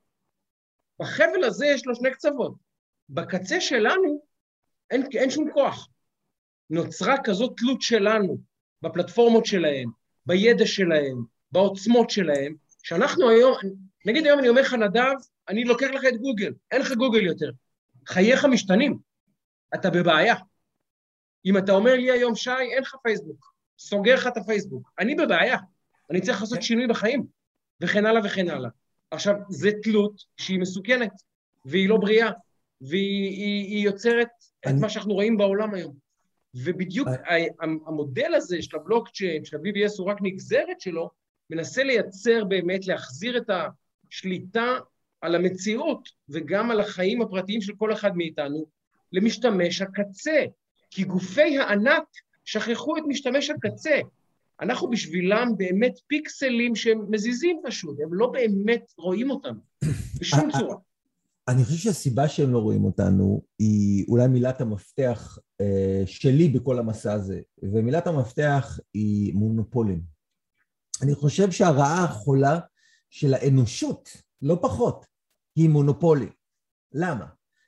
בחבל 0.99 1.43
הזה 1.43 1.65
יש 1.65 1.85
לו 1.85 1.95
שני 1.95 2.11
קצוות. 2.11 2.55
בקצה 3.09 3.61
שלנו 3.61 4.25
אין, 4.91 5.03
אין 5.13 5.29
שום 5.29 5.51
כוח. 5.53 5.87
נוצרה 6.69 7.15
כזאת 7.23 7.53
תלות 7.57 7.81
שלנו 7.81 8.37
בפלטפורמות 8.81 9.45
שלהם, 9.45 9.89
בידע 10.25 10.65
שלהם, 10.65 11.23
בעוצמות 11.51 12.09
שלהם, 12.09 12.55
שאנחנו 12.83 13.29
היום, 13.29 13.55
נגיד 14.05 14.25
היום 14.25 14.39
אני 14.39 14.49
אומר 14.49 14.61
לך, 14.61 14.73
נדב, 14.73 15.15
אני 15.49 15.63
לוקח 15.63 15.87
לך 15.93 16.01
את 16.07 16.17
גוגל, 16.17 16.53
אין 16.71 16.81
לך 16.81 16.91
גוגל 16.91 17.25
יותר. 17.25 17.51
חייך 18.07 18.45
משתנים, 18.45 18.99
אתה 19.75 19.89
בבעיה. 19.89 20.35
אם 21.45 21.57
אתה 21.57 21.71
אומר 21.71 21.93
לי 21.93 22.11
היום, 22.11 22.35
שי, 22.35 22.49
אין 22.51 22.81
לך 22.81 22.95
פייסבוק, 23.03 23.54
סוגר 23.79 24.15
לך 24.15 24.27
את 24.27 24.37
הפייסבוק, 24.37 24.91
אני 24.99 25.15
בבעיה, 25.15 25.57
אני 26.11 26.21
צריך 26.21 26.41
לעשות 26.41 26.63
שינוי 26.63 26.87
בחיים, 26.87 27.25
וכן 27.81 28.05
הלאה 28.05 28.21
וכן 28.25 28.49
הלאה. 28.49 28.69
עכשיו, 29.11 29.35
זה 29.49 29.71
תלות 29.83 30.23
שהיא 30.37 30.59
מסוכנת, 30.59 31.11
והיא 31.65 31.89
לא 31.89 31.97
בריאה, 31.97 32.31
והיא 32.81 33.29
היא, 33.29 33.65
היא 33.65 33.85
יוצרת 33.85 34.27
אני... 34.65 34.73
את 34.73 34.81
מה 34.81 34.89
שאנחנו 34.89 35.13
רואים 35.13 35.37
בעולם 35.37 35.73
היום. 35.73 35.95
ובדיוק 36.55 37.07
אני... 37.29 37.47
המודל 37.61 38.33
הזה 38.35 38.61
של 38.61 38.77
הבלוקצ'יין, 38.77 39.45
של 39.45 39.57
ה-BBS, 39.57 39.93
הוא 39.97 40.07
רק 40.07 40.17
נגזרת 40.21 40.81
שלו, 40.81 41.09
מנסה 41.49 41.83
לייצר 41.83 42.43
באמת, 42.43 42.87
להחזיר 42.87 43.37
את 43.37 43.49
השליטה 44.09 44.77
על 45.21 45.35
המציאות 45.35 46.09
וגם 46.29 46.71
על 46.71 46.79
החיים 46.79 47.21
הפרטיים 47.21 47.61
של 47.61 47.73
כל 47.77 47.93
אחד 47.93 48.17
מאיתנו 48.17 48.65
למשתמש 49.11 49.81
הקצה. 49.81 50.45
כי 50.91 51.03
גופי 51.03 51.57
הענק 51.57 52.03
שכחו 52.45 52.97
את 52.97 53.03
משתמש 53.07 53.49
הקצה. 53.49 53.99
אנחנו 54.61 54.89
בשבילם 54.89 55.47
באמת 55.57 55.99
פיקסלים 56.07 56.75
שהם 56.75 57.05
מזיזים 57.09 57.61
פשוט, 57.65 57.99
הם 58.03 58.13
לא 58.13 58.27
באמת 58.27 58.93
רואים 58.97 59.29
אותנו, 59.29 59.59
בשום 60.19 60.51
צורה. 60.51 60.75
אני 61.47 61.63
חושב 61.63 61.77
שהסיבה 61.77 62.27
שהם 62.27 62.53
לא 62.53 62.59
רואים 62.59 62.83
אותנו 62.83 63.41
היא 63.59 64.05
אולי 64.07 64.27
מילת 64.27 64.61
המפתח 64.61 65.37
אה, 65.61 66.03
שלי 66.05 66.49
בכל 66.49 66.79
המסע 66.79 67.13
הזה, 67.13 67.41
ומילת 67.63 68.07
המפתח 68.07 68.79
היא 68.93 69.33
מונופולים. 69.33 70.01
אני 71.01 71.15
חושב 71.15 71.51
שהרעה 71.51 72.03
החולה 72.03 72.59
של 73.09 73.33
האנושות, 73.33 74.09
לא 74.41 74.59
פחות, 74.61 75.05
היא 75.55 75.69
מונופולים. 75.69 76.29
למה? 76.93 77.25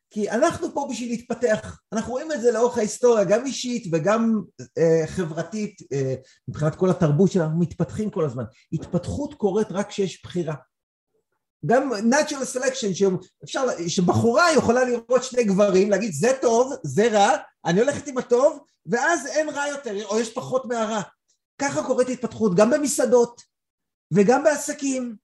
כי 0.09 0.29
אנחנו 0.29 0.73
פה 0.73 0.87
בשביל 0.89 1.09
להתפתח, 1.09 1.79
אנחנו 1.93 2.11
רואים 2.11 2.31
את 2.31 2.41
זה 2.41 2.51
לאורך 2.51 2.77
ההיסטוריה, 2.77 3.23
גם 3.23 3.45
אישית 3.45 3.87
וגם 3.91 4.41
אה, 4.77 5.07
חברתית, 5.07 5.81
אה, 5.93 6.15
מבחינת 6.47 6.75
כל 6.75 6.89
התרבות 6.89 7.31
שלנו, 7.31 7.59
מתפתחים 7.59 8.09
כל 8.09 8.25
הזמן. 8.25 8.43
התפתחות 8.73 9.33
קורית 9.33 9.67
רק 9.71 9.87
כשיש 9.87 10.23
בחירה. 10.23 10.55
גם 11.65 11.91
natural 11.93 12.55
selection, 12.57 12.93
שאפשר, 12.93 13.67
שבחורה 13.87 14.53
יכולה 14.53 14.83
לראות 14.83 15.23
שני 15.23 15.43
גברים, 15.43 15.89
להגיד 15.89 16.11
זה 16.13 16.29
טוב, 16.41 16.73
זה 16.83 17.07
רע, 17.11 17.37
אני 17.65 17.79
הולכת 17.79 18.07
עם 18.07 18.17
הטוב, 18.17 18.59
ואז 18.85 19.27
אין 19.27 19.49
רע 19.49 19.67
יותר, 19.67 20.05
או 20.05 20.19
יש 20.19 20.33
פחות 20.33 20.65
מהרע. 20.65 21.01
ככה 21.61 21.83
קורית 21.83 22.09
התפתחות, 22.09 22.55
גם 22.55 22.69
במסעדות, 22.69 23.41
וגם 24.13 24.43
בעסקים, 24.43 25.15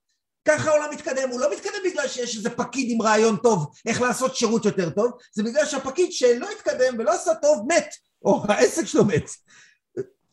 ככה 0.45 0.69
העולם 0.69 0.93
מתקדם, 0.93 1.29
הוא 1.29 1.39
לא 1.39 1.53
מתקדם 1.53 1.79
בגלל 1.85 2.07
שיש 2.07 2.37
איזה 2.37 2.49
פקיד 2.49 2.87
עם 2.91 3.01
רעיון 3.01 3.35
טוב 3.35 3.71
איך 3.85 4.01
לעשות 4.01 4.35
שירות 4.35 4.65
יותר 4.65 4.89
טוב, 4.89 5.11
זה 5.33 5.43
בגלל 5.43 5.65
שהפקיד 5.65 6.11
שלא 6.11 6.47
התקדם 6.51 6.95
ולא 6.99 7.11
עשה 7.11 7.35
טוב 7.35 7.65
מת, 7.67 7.87
או 8.25 8.43
העסק 8.47 8.85
שלו 8.85 9.05
מת. 9.05 9.29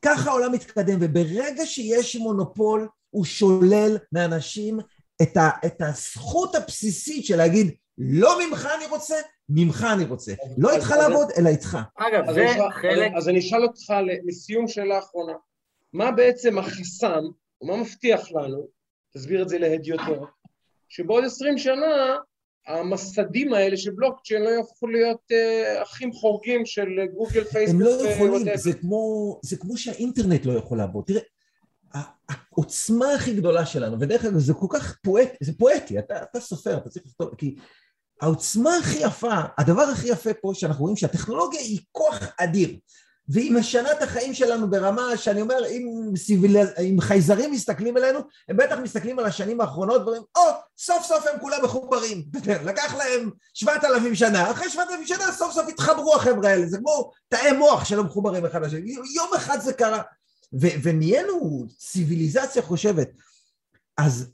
ככה 0.03 0.31
העולם 0.31 0.53
מתקדם, 0.53 0.99
וברגע 1.01 1.66
שיש 1.66 2.16
מונופול 2.16 2.89
הוא 3.11 3.24
שולל 3.24 3.99
מאנשים 4.12 4.78
את, 5.23 5.37
ה, 5.37 5.51
את 5.66 5.82
הזכות 5.82 6.55
הבסיסית 6.55 7.24
של 7.24 7.37
להגיד 7.37 7.74
לא 7.99 8.47
ממך 8.47 8.69
אני 8.77 8.87
רוצה, 8.87 9.15
ממך 9.49 9.87
אני 9.93 10.05
רוצה. 10.05 10.32
לא 10.59 10.70
איתך 10.70 10.91
לעבוד, 10.91 11.31
אלא 11.39 11.49
איתך. 11.49 11.78
אגב, 11.97 12.32
זה 12.35 12.47
חלק... 12.82 13.12
אז 13.16 13.28
אני 13.28 13.39
אשאל 13.39 13.62
אותך 13.62 13.93
לסיום 14.27 14.69
שאלה 14.69 14.99
אחרונה. 14.99 15.32
מה 15.93 16.11
בעצם 16.11 16.59
החסם, 16.59 17.23
או 17.61 17.66
מה 17.66 17.77
מבטיח 17.77 18.32
לנו, 18.32 18.80
תסביר 19.15 19.43
את 19.43 19.49
זה 19.49 19.59
להדיוטות, 19.59 20.28
שבעוד 20.89 21.24
עשרים 21.24 21.59
שנה 21.59 22.16
המסדים 22.66 23.55
האלה 23.55 23.77
של 23.77 23.91
בלוקצ'יין 23.91 24.43
לא 24.43 24.49
יהפכו 24.49 24.87
להיות 24.87 25.20
אה, 25.32 25.82
אחים 25.82 26.12
חורגים 26.12 26.66
של 26.66 26.89
גוגל, 27.15 27.45
פייסבוק 27.45 27.81
הם 27.81 27.81
לא 27.81 28.09
יכולים, 28.11 28.47
זה 28.57 28.73
כמו, 28.73 29.39
זה 29.43 29.57
כמו 29.57 29.77
שהאינטרנט 29.77 30.47
לא 30.47 30.53
יכול 30.53 30.78
לעבוד. 30.78 31.05
תראה, 31.05 31.23
העוצמה 32.28 33.15
הכי 33.15 33.35
גדולה 33.35 33.66
שלנו, 33.66 34.01
ודרך 34.01 34.24
אגב 34.24 34.39
זה 34.39 34.55
כל 34.55 34.66
כך 34.70 34.99
פואטי, 35.03 35.37
זה 35.41 35.53
פואטי, 35.59 35.99
אתה, 35.99 36.23
אתה 36.23 36.41
סופר, 36.41 36.77
אתה 36.77 36.89
צריך 36.89 37.07
לכתוב, 37.07 37.35
כי 37.35 37.57
העוצמה 38.20 38.77
הכי 38.77 38.99
יפה, 38.99 39.35
הדבר 39.59 39.82
הכי 39.82 40.09
יפה 40.09 40.35
פה 40.35 40.53
שאנחנו 40.55 40.82
רואים 40.82 40.97
שהטכנולוגיה 40.97 41.61
היא 41.61 41.81
כוח 41.93 42.35
אדיר. 42.39 42.77
והיא 43.31 43.52
משנה 43.52 43.93
את 43.93 44.02
החיים 44.02 44.35
שלנו 44.35 44.70
ברמה 44.70 45.16
שאני 45.16 45.40
אומר, 45.40 45.66
אם, 45.66 46.12
סיביל... 46.16 46.57
אם 46.59 46.97
חייזרים 47.01 47.52
מסתכלים 47.52 47.97
עלינו, 47.97 48.20
הם 48.48 48.57
בטח 48.57 48.78
מסתכלים 48.78 49.19
על 49.19 49.24
השנים 49.24 49.61
האחרונות 49.61 50.01
ואומרים, 50.01 50.23
או, 50.36 50.40
oh, 50.40 50.52
סוף 50.78 51.07
סוף 51.07 51.27
הם 51.27 51.40
כולם 51.40 51.65
מחוברים. 51.65 52.24
לקח 52.70 52.94
להם 52.94 53.31
שבעת 53.55 53.85
אלפים 53.85 54.15
שנה, 54.15 54.51
אחרי 54.51 54.70
שבעת 54.70 54.90
אלפים 54.90 55.07
שנה 55.07 55.32
סוף 55.32 55.52
סוף 55.52 55.69
התחברו 55.69 56.15
החבר'ה 56.15 56.48
האלה, 56.51 56.66
זה 56.66 56.78
כמו 56.78 57.11
תאי 57.28 57.52
מוח 57.52 57.85
שלא 57.85 58.05
מחוברים 58.05 58.47
אחד 58.47 58.62
לשני, 58.62 58.90
יום 59.15 59.35
אחד 59.36 59.61
זה 59.61 59.73
קרה. 59.73 60.02
ו- 60.61 60.82
ונהיינו 60.82 61.65
ציוויליזציה 61.78 62.62
חושבת. 62.62 63.11
אז, 63.97 64.31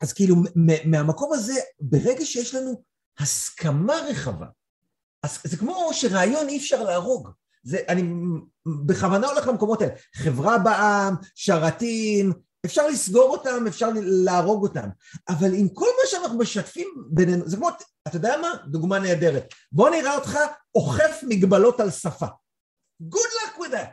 אז 0.00 0.12
כאילו, 0.12 0.36
מהמקום 0.84 1.32
הזה, 1.32 1.60
ברגע 1.80 2.24
שיש 2.24 2.54
לנו 2.54 2.82
הסכמה 3.18 3.94
רחבה, 3.94 4.46
אז 5.22 5.38
זה 5.44 5.56
כמו 5.56 5.90
שרעיון 5.92 6.48
אי 6.48 6.58
אפשר 6.58 6.82
להרוג. 6.82 7.28
זה, 7.62 7.78
אני 7.88 8.02
בכוונה 8.86 9.28
הולך 9.28 9.46
למקומות 9.46 9.82
האלה. 9.82 9.92
חברה 10.14 10.58
בעם, 10.58 11.14
שרתים, 11.34 12.32
אפשר 12.66 12.86
לסגור 12.86 13.30
אותם, 13.30 13.64
אפשר 13.68 13.88
להרוג 14.02 14.62
אותם. 14.62 14.88
אבל 15.28 15.54
עם 15.54 15.68
כל 15.68 15.88
מה 16.00 16.06
שאנחנו 16.06 16.38
משתפים 16.38 16.88
בינינו, 17.10 17.48
זה 17.48 17.56
כמו, 17.56 17.68
אתה 18.08 18.16
יודע 18.16 18.36
מה? 18.42 18.54
דוגמה 18.66 18.98
נהדרת. 18.98 19.54
בוא 19.72 19.90
נראה 19.90 20.14
אותך 20.14 20.38
אוכף 20.74 21.20
מגבלות 21.22 21.80
על 21.80 21.90
שפה. 21.90 22.26
Good 23.02 23.58
luck 23.58 23.60
with 23.60 23.72
that. 23.72 23.88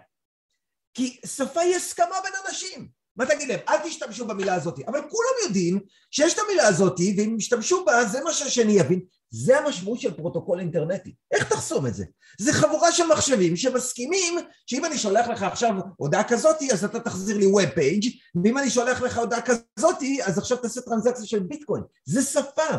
כי 0.93 1.19
שפה 1.25 1.61
היא 1.61 1.75
הסכמה 1.75 2.15
בין 2.23 2.33
אנשים. 2.47 2.87
מה 3.15 3.25
תגיד 3.25 3.47
להם? 3.47 3.59
אל 3.69 3.77
תשתמשו 3.83 4.27
במילה 4.27 4.53
הזאת. 4.53 4.79
אבל 4.87 4.99
כולם 4.99 5.47
יודעים 5.47 5.79
שיש 6.11 6.33
את 6.33 6.39
המילה 6.39 6.67
הזאת, 6.67 6.99
ואם 7.17 7.35
ישתמשו 7.39 7.85
בה, 7.85 8.05
זה 8.05 8.23
מה 8.23 8.33
שהשני 8.33 8.73
יבין. 8.73 9.01
זה 9.35 9.59
המשמעות 9.59 9.99
של 9.99 10.13
פרוטוקול 10.13 10.59
אינטרנטי. 10.59 11.15
איך 11.31 11.49
תחסום 11.49 11.87
את 11.87 11.95
זה? 11.95 12.05
זה 12.39 12.53
חבורה 12.53 12.91
של 12.91 13.03
מחשבים 13.07 13.55
שמסכימים 13.55 14.39
שאם 14.65 14.85
אני 14.85 14.97
שולח 14.97 15.27
לך 15.27 15.43
עכשיו 15.43 15.73
הודעה 15.97 16.23
כזאתי, 16.23 16.71
אז 16.73 16.83
אתה 16.83 16.99
תחזיר 16.99 17.37
לי 17.37 17.45
web 17.45 17.65
page, 17.65 18.09
ואם 18.43 18.57
אני 18.57 18.69
שולח 18.69 19.01
לך 19.01 19.17
הודעה 19.17 19.39
כזאתי, 19.41 20.23
אז 20.23 20.37
עכשיו 20.37 20.57
תעשה 20.57 20.81
טרנזקציה 20.81 21.25
של 21.25 21.39
ביטקוין. 21.39 21.83
זה 22.05 22.21
שפה. 22.21 22.77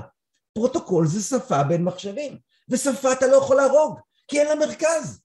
פרוטוקול 0.55 1.07
זה 1.07 1.23
שפה 1.23 1.63
בין 1.63 1.85
מחשבים. 1.85 2.39
ושפה 2.71 3.13
אתה 3.13 3.27
לא 3.27 3.37
יכול 3.37 3.57
להרוג, 3.57 3.99
כי 4.29 4.41
אין 4.41 4.49
לה 4.49 4.67
מרכז. 4.67 5.21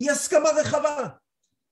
היא 0.00 0.10
הסכמה 0.10 0.48
רחבה. 0.48 1.08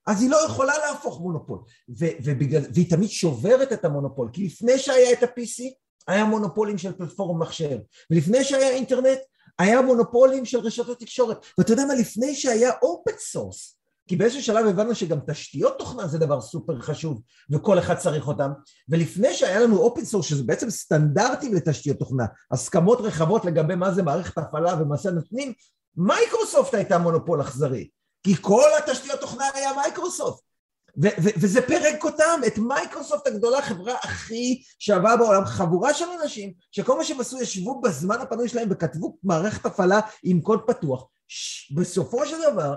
אז 0.07 0.23
היא 0.23 0.31
לא 0.31 0.45
יכולה 0.47 0.79
להפוך 0.79 1.21
מונופול. 1.21 1.59
ו- 1.99 2.17
ובגלל, 2.25 2.63
והיא 2.75 2.91
תמיד 2.91 3.11
שוברת 3.11 3.73
את 3.73 3.85
המונופול, 3.85 4.31
כי 4.33 4.47
לפני 4.47 4.79
שהיה 4.79 5.13
את 5.13 5.23
ה-PC, 5.23 5.63
היה 6.09 6.25
מונופולים 6.25 6.79
של 6.79 6.93
platform 6.93 7.43
מחשב, 7.43 7.79
ולפני 8.11 8.45
שהיה 8.45 8.71
אינטרנט, 8.71 9.19
היה 9.59 9.83
מונופולים 9.83 10.45
של 10.45 10.59
רשתות 10.59 11.01
תקשורת. 11.01 11.47
ואתה 11.59 11.73
יודע 11.73 11.85
מה, 11.85 11.95
לפני 11.95 12.35
שהיה 12.35 12.71
open 12.83 13.13
source, 13.19 13.77
כי 14.09 14.17
באיזשהו 14.17 14.43
שלב 14.43 14.67
הבנו 14.67 14.95
שגם 14.95 15.19
תשתיות 15.31 15.79
תוכנה 15.79 16.07
זה 16.07 16.19
דבר 16.19 16.41
סופר 16.41 16.81
חשוב, 16.81 17.23
וכל 17.51 17.79
אחד 17.79 17.97
צריך 17.97 18.29
אותם, 18.29 18.51
ולפני 18.89 19.35
שהיה 19.35 19.61
לנו 19.61 19.79
open 19.79 20.05
source, 20.05 20.27
שזה 20.27 20.43
בעצם 20.43 20.71
סטנדרטים 20.71 21.55
לתשתיות 21.55 21.99
תוכנה, 21.99 22.25
הסכמות 22.51 23.01
רחבות 23.01 23.45
לגבי 23.45 23.75
מה 23.75 23.93
זה 23.93 24.03
מערכת 24.03 24.39
הפעלה 24.39 24.83
ומה 24.83 24.97
זה 24.97 25.11
נותנים, 25.11 25.53
מייקרוסופט 25.97 26.75
הייתה 26.75 26.99
מונופול 26.99 27.41
אכזרי, 27.41 27.89
כי 28.23 28.35
כל 28.41 28.69
התשתיות 28.79 29.21
תוכנה 29.21 29.45
היה 29.55 29.73
מייקרוסופט. 29.77 30.52
ו- 30.97 31.23
ו- 31.23 31.35
וזה 31.37 31.63
פירק 31.67 32.05
אותם, 32.05 32.41
את 32.47 32.59
מייקרוסופט 32.59 33.27
הגדולה, 33.27 33.63
חברה 33.63 33.95
הכי 34.03 34.63
שווה 34.79 35.17
בעולם, 35.17 35.45
חבורה 35.45 35.95
של 35.95 36.05
אנשים 36.23 36.53
שכל 36.71 36.99
מה 36.99 37.05
שהם 37.05 37.21
עשו, 37.21 37.43
ישבו 37.43 37.81
בזמן 37.81 38.17
הפנוי 38.21 38.49
שלהם 38.49 38.69
וכתבו 38.71 39.17
מערכת 39.23 39.67
הפעלה 39.67 40.01
עם 40.23 40.41
קוד 40.41 40.61
פתוח. 40.67 41.07
ש- 41.29 41.73
בסופו 41.73 42.27
של 42.27 42.37
דבר, 42.53 42.75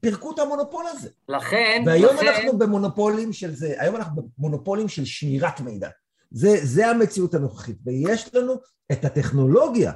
פירקו 0.00 0.32
את 0.34 0.38
המונופול 0.38 0.84
הזה. 0.86 1.08
לכן, 1.28 1.82
והיום 1.86 2.16
לכן, 2.16 2.26
אנחנו 2.26 2.58
במונופולים 2.58 3.32
של 3.32 3.54
זה, 3.54 3.74
היום 3.78 3.96
אנחנו 3.96 4.28
במונופולים 4.38 4.88
של 4.88 5.04
שמירת 5.04 5.60
מידע. 5.60 5.88
זה, 6.30 6.56
זה 6.62 6.88
המציאות 6.88 7.34
הנוכחית, 7.34 7.76
ויש 7.84 8.34
לנו 8.34 8.54
את 8.92 9.04
הטכנולוגיה, 9.04 9.92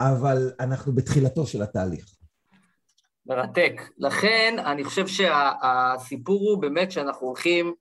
אבל 0.00 0.52
אנחנו 0.60 0.94
בתחילתו 0.94 1.46
של 1.46 1.62
התהליך. 1.62 2.04
מרתק. 3.26 3.80
לכן, 3.98 4.56
אני 4.66 4.84
חושב 4.84 5.06
שהסיפור 5.06 6.40
הוא 6.40 6.62
באמת 6.62 6.92
שאנחנו 6.92 7.26
הולכים, 7.26 7.74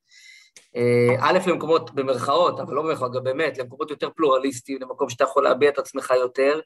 אה, 0.76 1.16
א', 1.20 1.40
למקומות 1.48 1.96
במרכאות, 1.96 2.60
אבל 2.60 2.74
לא 2.74 2.82
במרכאות, 2.82 3.14
גם 3.14 3.24
באמת, 3.24 3.58
למקומות 3.58 3.90
יותר 3.90 4.10
פלורליסטיים, 4.16 4.78
למקום 4.82 5.10
שאתה 5.10 5.24
יכול 5.24 5.44
להביע 5.44 5.70
את 5.70 5.78
עצמך 5.78 6.14
יותר, 6.20 6.60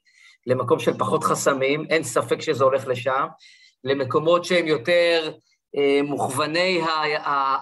למקום 0.47 0.79
של 0.79 0.97
פחות 0.97 1.23
חסמים, 1.23 1.85
אין 1.89 2.03
ספק 2.03 2.41
שזה 2.41 2.63
הולך 2.63 2.87
לשם, 2.87 3.25
למקומות 3.83 4.45
שהם 4.45 4.67
יותר 4.67 5.31
אה, 5.77 5.99
מוכווני 6.03 6.81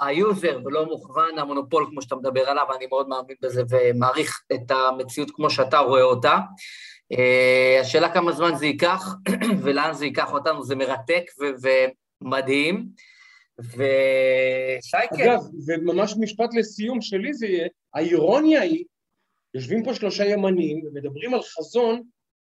ה 0.02 0.13
user 0.13 0.60
ולא 0.66 0.86
מוכוון 0.86 1.40
המונופול 1.40 1.88
כמו 1.90 2.02
שאתה 2.02 2.16
מדבר 2.16 2.50
עליו, 2.50 2.66
אני 2.78 2.88
מאוד 2.88 3.08
מאמין 3.08 3.36
בזה 3.42 3.64
ומעריך 3.70 4.42
את 4.54 4.72
המציאות 4.72 5.32
כמו 5.32 5.50
שאתה 5.50 5.78
רואה 5.78 6.04
אותה. 6.04 6.38
אה, 7.14 7.82
השאלה 7.82 8.14
כמה 8.14 8.32
זמן 8.32 8.56
זה 8.56 8.66
ייקח 8.66 9.16
ולאן 9.64 9.94
זה 9.94 10.06
ייקח 10.06 10.34
אותנו, 10.34 10.64
זה 10.64 10.76
מרתק 10.76 11.24
ומדהים. 12.22 12.90
ושייקה... 13.60 15.16
אגב, 15.16 15.40
וממש 15.68 16.16
משפט 16.20 16.50
לסיום 16.54 17.02
שלי 17.02 17.34
זה 17.34 17.48
יהיה, 17.48 17.68
האירוניה 17.94 18.62
היא, 18.62 18.86
יושבים 19.54 19.84
פה 19.84 19.94
שלושה 19.94 20.26
ימנים 20.26 20.86
ומדברים 20.86 21.34
על 21.34 21.42
חזון 21.42 22.02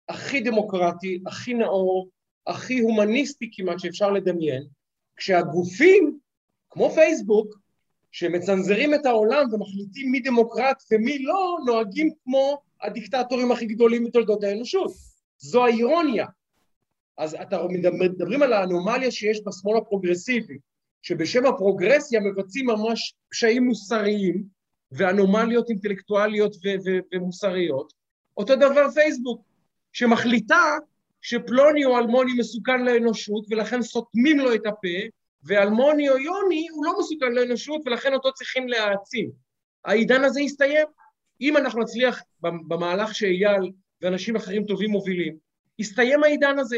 הכי 0.09 0.39
דמוקרטי, 0.39 1.19
הכי 1.27 1.53
נאור, 1.53 2.09
הכי 2.47 2.79
הומניסטי 2.79 3.49
כמעט 3.53 3.79
שאפשר 3.79 4.11
לדמיין, 4.11 4.63
כשהגופים, 5.17 6.19
כמו 6.69 6.89
פייסבוק, 6.89 7.57
שמצנזרים 8.11 8.93
את 8.93 9.05
העולם 9.05 9.53
ומחליטים 9.53 10.11
מי 10.11 10.19
דמוקרט 10.19 10.83
ומי 10.91 11.19
לא, 11.19 11.57
נוהגים 11.65 12.11
כמו 12.23 12.61
הדיקטטורים 12.85 13.51
הכי 13.51 13.65
גדולים 13.65 14.03
בתולדות 14.03 14.43
האנושות. 14.43 14.91
זו 15.37 15.65
האירוניה. 15.65 16.25
אז 17.17 17.35
אתה 17.41 17.57
מדברים 17.99 18.43
על 18.43 18.53
האנומליה 18.53 19.11
שיש 19.11 19.41
בשמאל 19.45 19.77
הפרוגרסיבי, 19.77 20.57
שבשם 21.01 21.45
הפרוגרסיה 21.45 22.19
מבצעים 22.19 22.65
ממש 22.65 23.13
פשעים 23.31 23.65
מוסריים 23.65 24.43
ואנומליות 24.91 25.69
אינטלקטואליות 25.69 26.55
ו- 26.55 26.79
ו- 26.85 26.99
ומוסריות. 27.13 27.93
אותו 28.37 28.55
דבר 28.55 28.91
פייסבוק, 28.91 29.41
שמחליטה 29.93 30.77
שפלוני 31.21 31.85
או 31.85 31.97
אלמוני 31.97 32.33
מסוכן 32.33 32.85
לאנושות 32.85 33.45
ולכן 33.49 33.81
סותמים 33.81 34.39
לו 34.39 34.55
את 34.55 34.65
הפה, 34.65 34.97
ואלמוני 35.43 36.09
או 36.09 36.17
יוני 36.17 36.67
הוא 36.71 36.85
לא 36.85 36.99
מסוכן 36.99 37.31
לאנושות 37.31 37.81
ולכן 37.85 38.13
אותו 38.13 38.33
צריכים 38.33 38.67
להעצים. 38.67 39.31
העידן 39.85 40.23
הזה 40.23 40.41
יסתיים. 40.41 40.87
אם 41.41 41.57
אנחנו 41.57 41.81
נצליח 41.81 42.21
במהלך 42.41 43.15
שאייל 43.15 43.71
ואנשים 44.01 44.35
אחרים 44.35 44.65
טובים 44.65 44.89
מובילים, 44.89 45.37
יסתיים 45.79 46.23
העידן 46.23 46.59
הזה. 46.59 46.77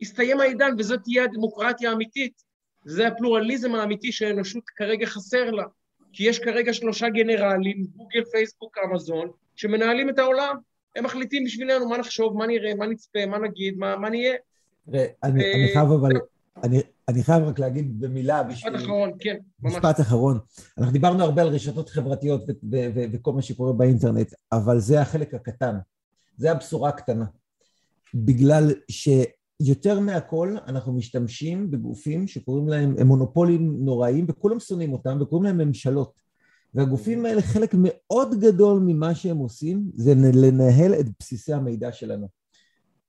יסתיים 0.00 0.40
העידן 0.40 0.70
וזאת 0.78 1.00
תהיה 1.04 1.24
הדמוקרטיה 1.24 1.90
האמיתית. 1.90 2.42
זה 2.84 3.06
הפלורליזם 3.06 3.74
האמיתי 3.74 4.12
שהאנושות 4.12 4.64
כרגע 4.76 5.06
חסר 5.06 5.50
לה. 5.50 5.64
כי 6.12 6.28
יש 6.28 6.38
כרגע 6.38 6.72
שלושה 6.72 7.08
גנרלים, 7.08 7.86
גוגל, 7.96 8.24
פייסבוק, 8.24 8.78
אמזון, 8.78 9.30
שמנהלים 9.56 10.08
את 10.10 10.18
העולם. 10.18 10.56
הם 10.96 11.04
מחליטים 11.04 11.44
בשבילנו 11.44 11.88
מה 11.88 11.98
נחשוב, 11.98 12.36
מה 12.36 12.46
נראה, 12.46 12.74
מה 12.74 12.86
נצפה, 12.86 13.26
מה 13.26 13.38
נגיד, 13.38 13.78
מה, 13.78 13.96
מה 13.96 14.10
נהיה. 14.10 14.34
אני, 14.88 14.98
אה, 14.98 15.52
אני 15.54 15.68
חייב 15.72 15.88
אבל, 15.90 16.12
אני, 16.64 16.80
אני 17.08 17.22
חייב 17.22 17.42
רק 17.42 17.58
להגיד 17.58 18.00
במילה 18.00 18.42
בשביל... 18.42 18.72
משפט 18.72 18.84
אחרון, 18.84 19.10
כן, 19.18 19.36
ממש. 19.62 19.72
משפט 19.72 20.00
אחרון. 20.00 20.38
אנחנו 20.78 20.92
דיברנו 20.92 21.24
הרבה 21.24 21.42
על 21.42 21.48
רשתות 21.48 21.88
חברתיות 21.88 22.42
ו- 22.42 22.52
ו- 22.72 22.88
ו- 22.94 23.04
וכל 23.12 23.32
מה 23.32 23.42
שקורה 23.42 23.72
באינטרנט, 23.72 24.34
אבל 24.52 24.80
זה 24.80 25.00
החלק 25.00 25.34
הקטן. 25.34 25.76
זה 26.36 26.50
הבשורה 26.50 26.88
הקטנה. 26.88 27.24
בגלל 28.14 28.72
שיותר 28.90 30.00
מהכל 30.00 30.56
אנחנו 30.66 30.92
משתמשים 30.92 31.70
בגופים 31.70 32.26
שקוראים 32.26 32.68
להם, 32.68 32.94
הם 32.98 33.06
מונופולים 33.06 33.76
נוראים 33.84 34.26
וכולם 34.28 34.60
שונאים 34.60 34.92
אותם 34.92 35.18
וקוראים 35.20 35.44
להם 35.44 35.58
ממשלות. 35.58 36.28
והגופים 36.74 37.26
האלה, 37.26 37.42
חלק 37.42 37.74
מאוד 37.78 38.40
גדול 38.40 38.82
ממה 38.86 39.14
שהם 39.14 39.36
עושים 39.36 39.90
זה 39.94 40.14
לנהל 40.34 40.94
את 40.94 41.06
בסיסי 41.20 41.52
המידע 41.52 41.92
שלנו. 41.92 42.28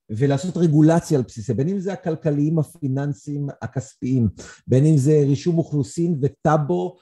ולעשות 0.10 0.58
רגולציה 0.58 1.18
על 1.18 1.24
בסיסי, 1.28 1.54
בין 1.54 1.70
אם 1.70 1.80
זה 1.80 1.94
הכלכליים, 1.94 2.60
הפיננסיים, 2.60 3.48
הכספיים, 3.62 4.28
בין 4.68 4.86
אם 4.86 4.98
זה 4.98 5.24
רישום 5.28 5.58
אוכלוסין 5.58 6.20
וטאבו 6.22 6.96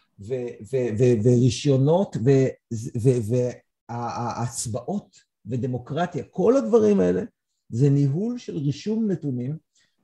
ורישיונות 1.24 2.18
והצבעות 3.90 5.18
ודמוקרטיה, 5.46 6.24
כל 6.32 6.58
הדברים 6.58 7.00
האלה 7.00 7.24
זה 7.70 7.90
ניהול 7.90 8.38
של 8.38 8.58
רישום 8.58 9.12
נתונים 9.12 9.58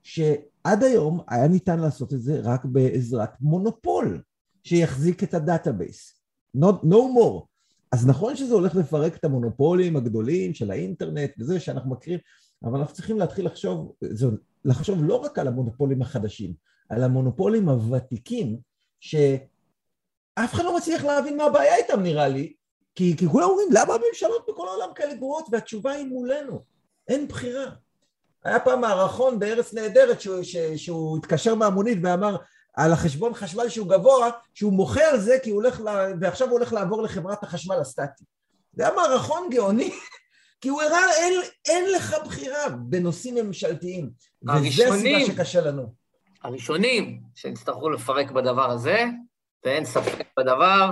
שעד 0.03 0.83
היום 0.83 1.19
היה 1.27 1.47
ניתן 1.47 1.79
לעשות 1.79 2.13
את 2.13 2.21
זה 2.21 2.39
רק 2.43 2.65
בעזרת 2.65 3.29
מונופול 3.41 4.21
שיחזיק 4.63 5.23
את 5.23 5.33
ה 5.33 5.42
database. 5.42 6.19
Not, 6.57 6.83
no 6.83 6.95
more. 6.95 7.45
אז 7.91 8.07
נכון 8.07 8.35
שזה 8.35 8.53
הולך 8.53 8.75
לפרק 8.75 9.15
את 9.15 9.25
המונופולים 9.25 9.95
הגדולים 9.95 10.53
של 10.53 10.71
האינטרנט 10.71 11.31
וזה 11.39 11.59
שאנחנו 11.59 11.91
מכירים, 11.91 12.19
אבל 12.63 12.79
אנחנו 12.79 12.95
צריכים 12.95 13.19
להתחיל 13.19 13.45
לחשוב, 13.45 13.91
לחשוב 14.65 15.03
לא 15.03 15.15
רק 15.15 15.39
על 15.39 15.47
המונופולים 15.47 16.01
החדשים, 16.01 16.53
על 16.89 17.03
המונופולים 17.03 17.69
הוותיקים, 17.69 18.57
שאף 18.99 20.53
אחד 20.53 20.63
לא 20.63 20.77
מצליח 20.77 21.03
להבין 21.03 21.37
מה 21.37 21.43
הבעיה 21.43 21.75
איתם 21.75 21.99
נראה 21.99 22.27
לי, 22.27 22.53
כי, 22.95 23.17
כי 23.17 23.27
כולם 23.27 23.49
אומרים, 23.49 23.67
למה 23.71 23.93
הממשלות 23.93 24.45
בכל 24.49 24.67
העולם 24.67 24.93
כאלה 24.95 25.13
גרועות? 25.13 25.45
והתשובה 25.51 25.91
היא 25.91 26.05
מולנו, 26.05 26.63
אין 27.07 27.27
בחירה. 27.27 27.65
היה 28.43 28.59
פעם 28.59 28.81
מערכון 28.81 29.39
בארץ 29.39 29.73
נהדרת 29.73 30.21
שהוא, 30.21 30.43
ש, 30.43 30.57
שהוא 30.57 31.17
התקשר 31.17 31.55
מהמונית 31.55 31.97
ואמר 32.03 32.35
על 32.73 32.91
החשבון 32.91 33.33
חשמל 33.33 33.69
שהוא 33.69 33.89
גבוה, 33.89 34.29
שהוא 34.53 34.87
על 35.11 35.19
זה 35.19 35.37
כי 35.43 35.49
הוא 35.49 35.63
הולך, 35.63 35.81
לה, 35.81 36.05
ועכשיו 36.21 36.47
הוא 36.47 36.57
הולך 36.57 36.73
לעבור 36.73 37.01
לחברת 37.01 37.43
החשמל 37.43 37.75
הסטטי. 37.75 38.23
זה 38.73 38.83
היה 38.83 38.95
מערכון 38.95 39.49
גאוני, 39.51 39.91
כי 40.63 40.69
הוא 40.69 40.81
הראה, 40.81 41.13
אין, 41.17 41.33
אין 41.65 41.91
לך 41.91 42.15
בחירה 42.25 42.69
בנושאים 42.69 43.35
ממשלתיים. 43.35 44.09
וזה 44.43 44.53
הראשונים. 44.53 45.15
הסיבה 45.15 45.33
שקשה 45.33 45.61
לנו. 45.61 45.93
הראשונים 46.43 47.19
שיצטרכו 47.35 47.89
לפרק 47.89 48.31
בדבר 48.31 48.71
הזה, 48.71 49.05
ואין 49.65 49.85
ספק 49.85 50.27
בדבר, 50.39 50.91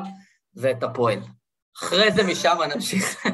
זה 0.53 0.71
את 0.71 0.83
הפועל. 0.83 1.19
אחרי 1.77 2.11
זה 2.11 2.23
משם 2.23 2.57
נמשיך. 2.75 3.25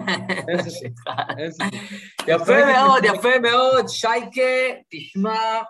יפה 2.28 2.66
מאוד, 2.66 3.04
יפה 3.04 3.40
מאוד. 3.40 3.88
שייקה, 3.88 4.42
תשמע, 4.90 5.62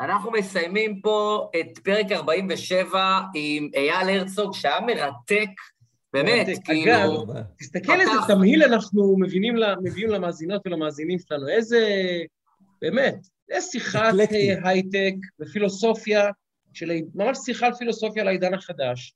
אנחנו 0.00 0.30
מסיימים 0.30 1.00
פה 1.00 1.48
את 1.60 1.78
פרק 1.78 2.12
47 2.12 3.20
עם 3.34 3.68
אייל 3.74 4.18
הרצוג, 4.20 4.54
שהיה 4.54 4.80
מרתק, 4.80 5.50
באמת. 6.14 6.46
כאילו... 6.64 6.92
אגב, 6.92 7.42
תסתכל 7.58 8.00
איזה 8.00 8.12
תמהיל 8.28 8.62
אנחנו 8.62 9.16
מביאים 9.82 10.08
למאזינות 10.10 10.62
ולמאזינים 10.66 11.18
שלנו, 11.18 11.48
איזה, 11.48 11.78
באמת, 12.82 13.16
זה 13.50 13.60
שיחת 13.60 14.14
הייטק 14.64 15.14
ופילוסופיה, 15.40 16.30
של, 16.72 16.92
ממש 17.14 17.38
שיחה 17.44 17.66
על 17.66 17.74
פילוסופיה 17.74 18.24
לעידן 18.24 18.54
החדש, 18.54 19.14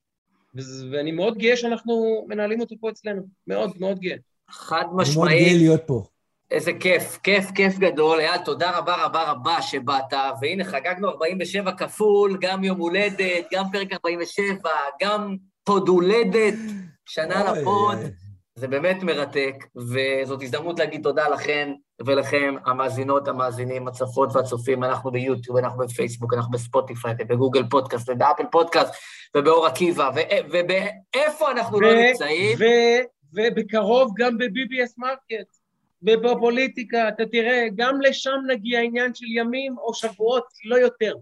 וזה- 0.55 0.87
ואני 0.93 1.13
מאוד 1.13 1.39
גאה 1.39 1.57
שאנחנו 1.57 2.25
מנהלים 2.29 2.61
אותו 2.61 2.77
פה 2.81 2.91
אצלנו, 2.91 3.23
מאוד 3.47 3.73
מאוד 3.81 3.99
גאה. 4.01 4.17
חד 4.51 4.77
אני 4.77 4.85
מאוד 4.87 5.05
גאה 5.05 5.11
משמעית, 5.11 5.57
להיות 5.57 5.81
פה. 5.87 6.03
איזה 6.51 6.73
כיף, 6.81 7.19
כיף, 7.23 7.51
כיף 7.55 7.79
גדול. 7.79 8.21
אייל, 8.21 8.39
תודה 8.45 8.79
רבה 8.79 9.05
רבה 9.05 9.31
רבה 9.31 9.63
שבאת, 9.63 10.13
והנה 10.41 10.65
חגגנו 10.65 11.09
47 11.09 11.73
כפול, 11.73 12.39
גם 12.41 12.65
יום 12.65 12.81
הולדת, 12.81 13.47
גם 13.53 13.65
פרק 13.73 13.93
47, 13.93 14.71
גם 15.03 15.37
פוד 15.69 15.89
הולדת, 15.89 16.55
שנה 17.07 17.53
לפוד. 17.53 17.99
זה 18.55 18.69
באמת 18.69 19.03
מרתק, 19.03 19.55
וזאת 19.77 20.43
הזדמנות 20.43 20.79
להגיד 20.79 21.03
תודה 21.03 21.29
לכן 21.29 21.73
ולכם, 22.07 22.55
המאזינות, 22.67 23.29
המאזינים, 23.29 23.89
הצופות 23.89 24.37
והצופים. 24.37 24.85
אנחנו 24.85 25.11
ביוטיוב, 25.11 25.57
אנחנו 25.57 25.87
בפייסבוק, 25.87 26.35
אנחנו 26.35 26.53
בספוטיפיי, 26.53 27.15
ובגוגל 27.19 27.63
פודקאסט, 27.71 28.09
ובאפל 28.09 28.43
פודקאסט, 28.53 28.95
ובאור 29.37 29.67
עקיבא, 29.67 30.11
ואיפה 30.51 31.51
אנחנו 31.51 31.81
לא 31.81 31.95
נמצאים? 31.95 32.59
ובקרוב 33.35 34.13
גם 34.17 34.39
ב-BBS 34.39 34.93
market, 34.99 35.49
ובפוליטיקה, 36.03 37.09
אתה 37.09 37.27
תראה, 37.27 37.67
גם 37.77 38.01
לשם 38.01 38.39
נגיע 38.47 38.81
עניין 38.81 39.15
של 39.15 39.27
ימים 39.29 39.79
או 39.79 39.95
שבועות, 39.95 40.45
לא 40.65 40.77
יותר. 40.77 41.15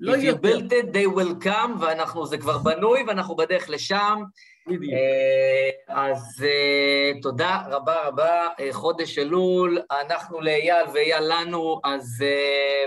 לא 0.00 0.14
If 0.14 0.18
you 0.18 0.34
built 0.34 0.72
it, 0.72 0.92
they 0.92 1.06
will 1.16 1.44
come, 1.44 1.80
ואנחנו, 1.80 2.26
זה 2.26 2.38
כבר 2.38 2.58
בנוי, 2.58 3.02
ואנחנו 3.08 3.36
בדרך 3.36 3.70
לשם. 3.70 4.22
בדיוק. 4.66 4.92
אה, 4.92 5.70
אז 5.88 6.44
אה, 6.44 7.20
תודה 7.22 7.62
רבה 7.68 8.06
רבה, 8.06 8.48
אה, 8.60 8.68
חודש 8.72 9.18
אלול, 9.18 9.78
אנחנו 10.00 10.40
לאייל 10.40 10.86
ואייל 10.94 11.24
לנו, 11.28 11.80
אז 11.84 12.24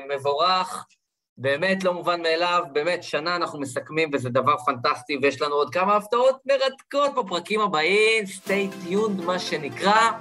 מבורך. 0.09 0.85
באמת 1.37 1.83
לא 1.83 1.93
מובן 1.93 2.21
מאליו, 2.21 2.63
באמת, 2.71 3.03
שנה 3.03 3.35
אנחנו 3.35 3.59
מסכמים 3.59 4.09
וזה 4.13 4.29
דבר 4.29 4.57
פנטסטי, 4.65 5.17
ויש 5.21 5.41
לנו 5.41 5.55
עוד 5.55 5.73
כמה 5.73 5.95
הפתעות 5.95 6.35
מרתקות 6.45 7.15
בפרקים 7.15 7.61
הבאים, 7.61 8.23
stay 8.23 8.87
tuned, 8.87 9.23
מה 9.25 9.39
שנקרא. 9.39 10.11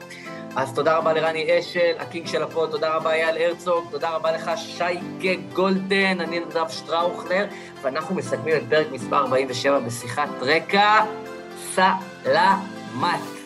אז 0.56 0.74
תודה 0.74 0.96
רבה 0.98 1.12
לרני 1.12 1.58
אשל, 1.58 1.94
ה 1.98 2.04
king 2.04 2.26
של 2.26 2.42
ה 2.42 2.48
pod, 2.48 2.70
תודה 2.70 2.96
רבה 2.96 3.12
אייל 3.12 3.36
הרצוג, 3.42 3.84
תודה 3.90 4.10
רבה 4.10 4.32
לך 4.32 4.50
שייקה 4.56 5.42
גולדן, 5.52 6.20
אני 6.20 6.40
נדב 6.40 6.68
שטראוכלר, 6.68 7.46
ואנחנו 7.82 8.14
מסכמים 8.14 8.56
את 8.56 8.62
פרק 8.68 8.86
מספר 8.92 9.16
47 9.16 9.78
בשיחת 9.78 10.28
רקע. 10.42 11.04
סלמת. 11.74 13.41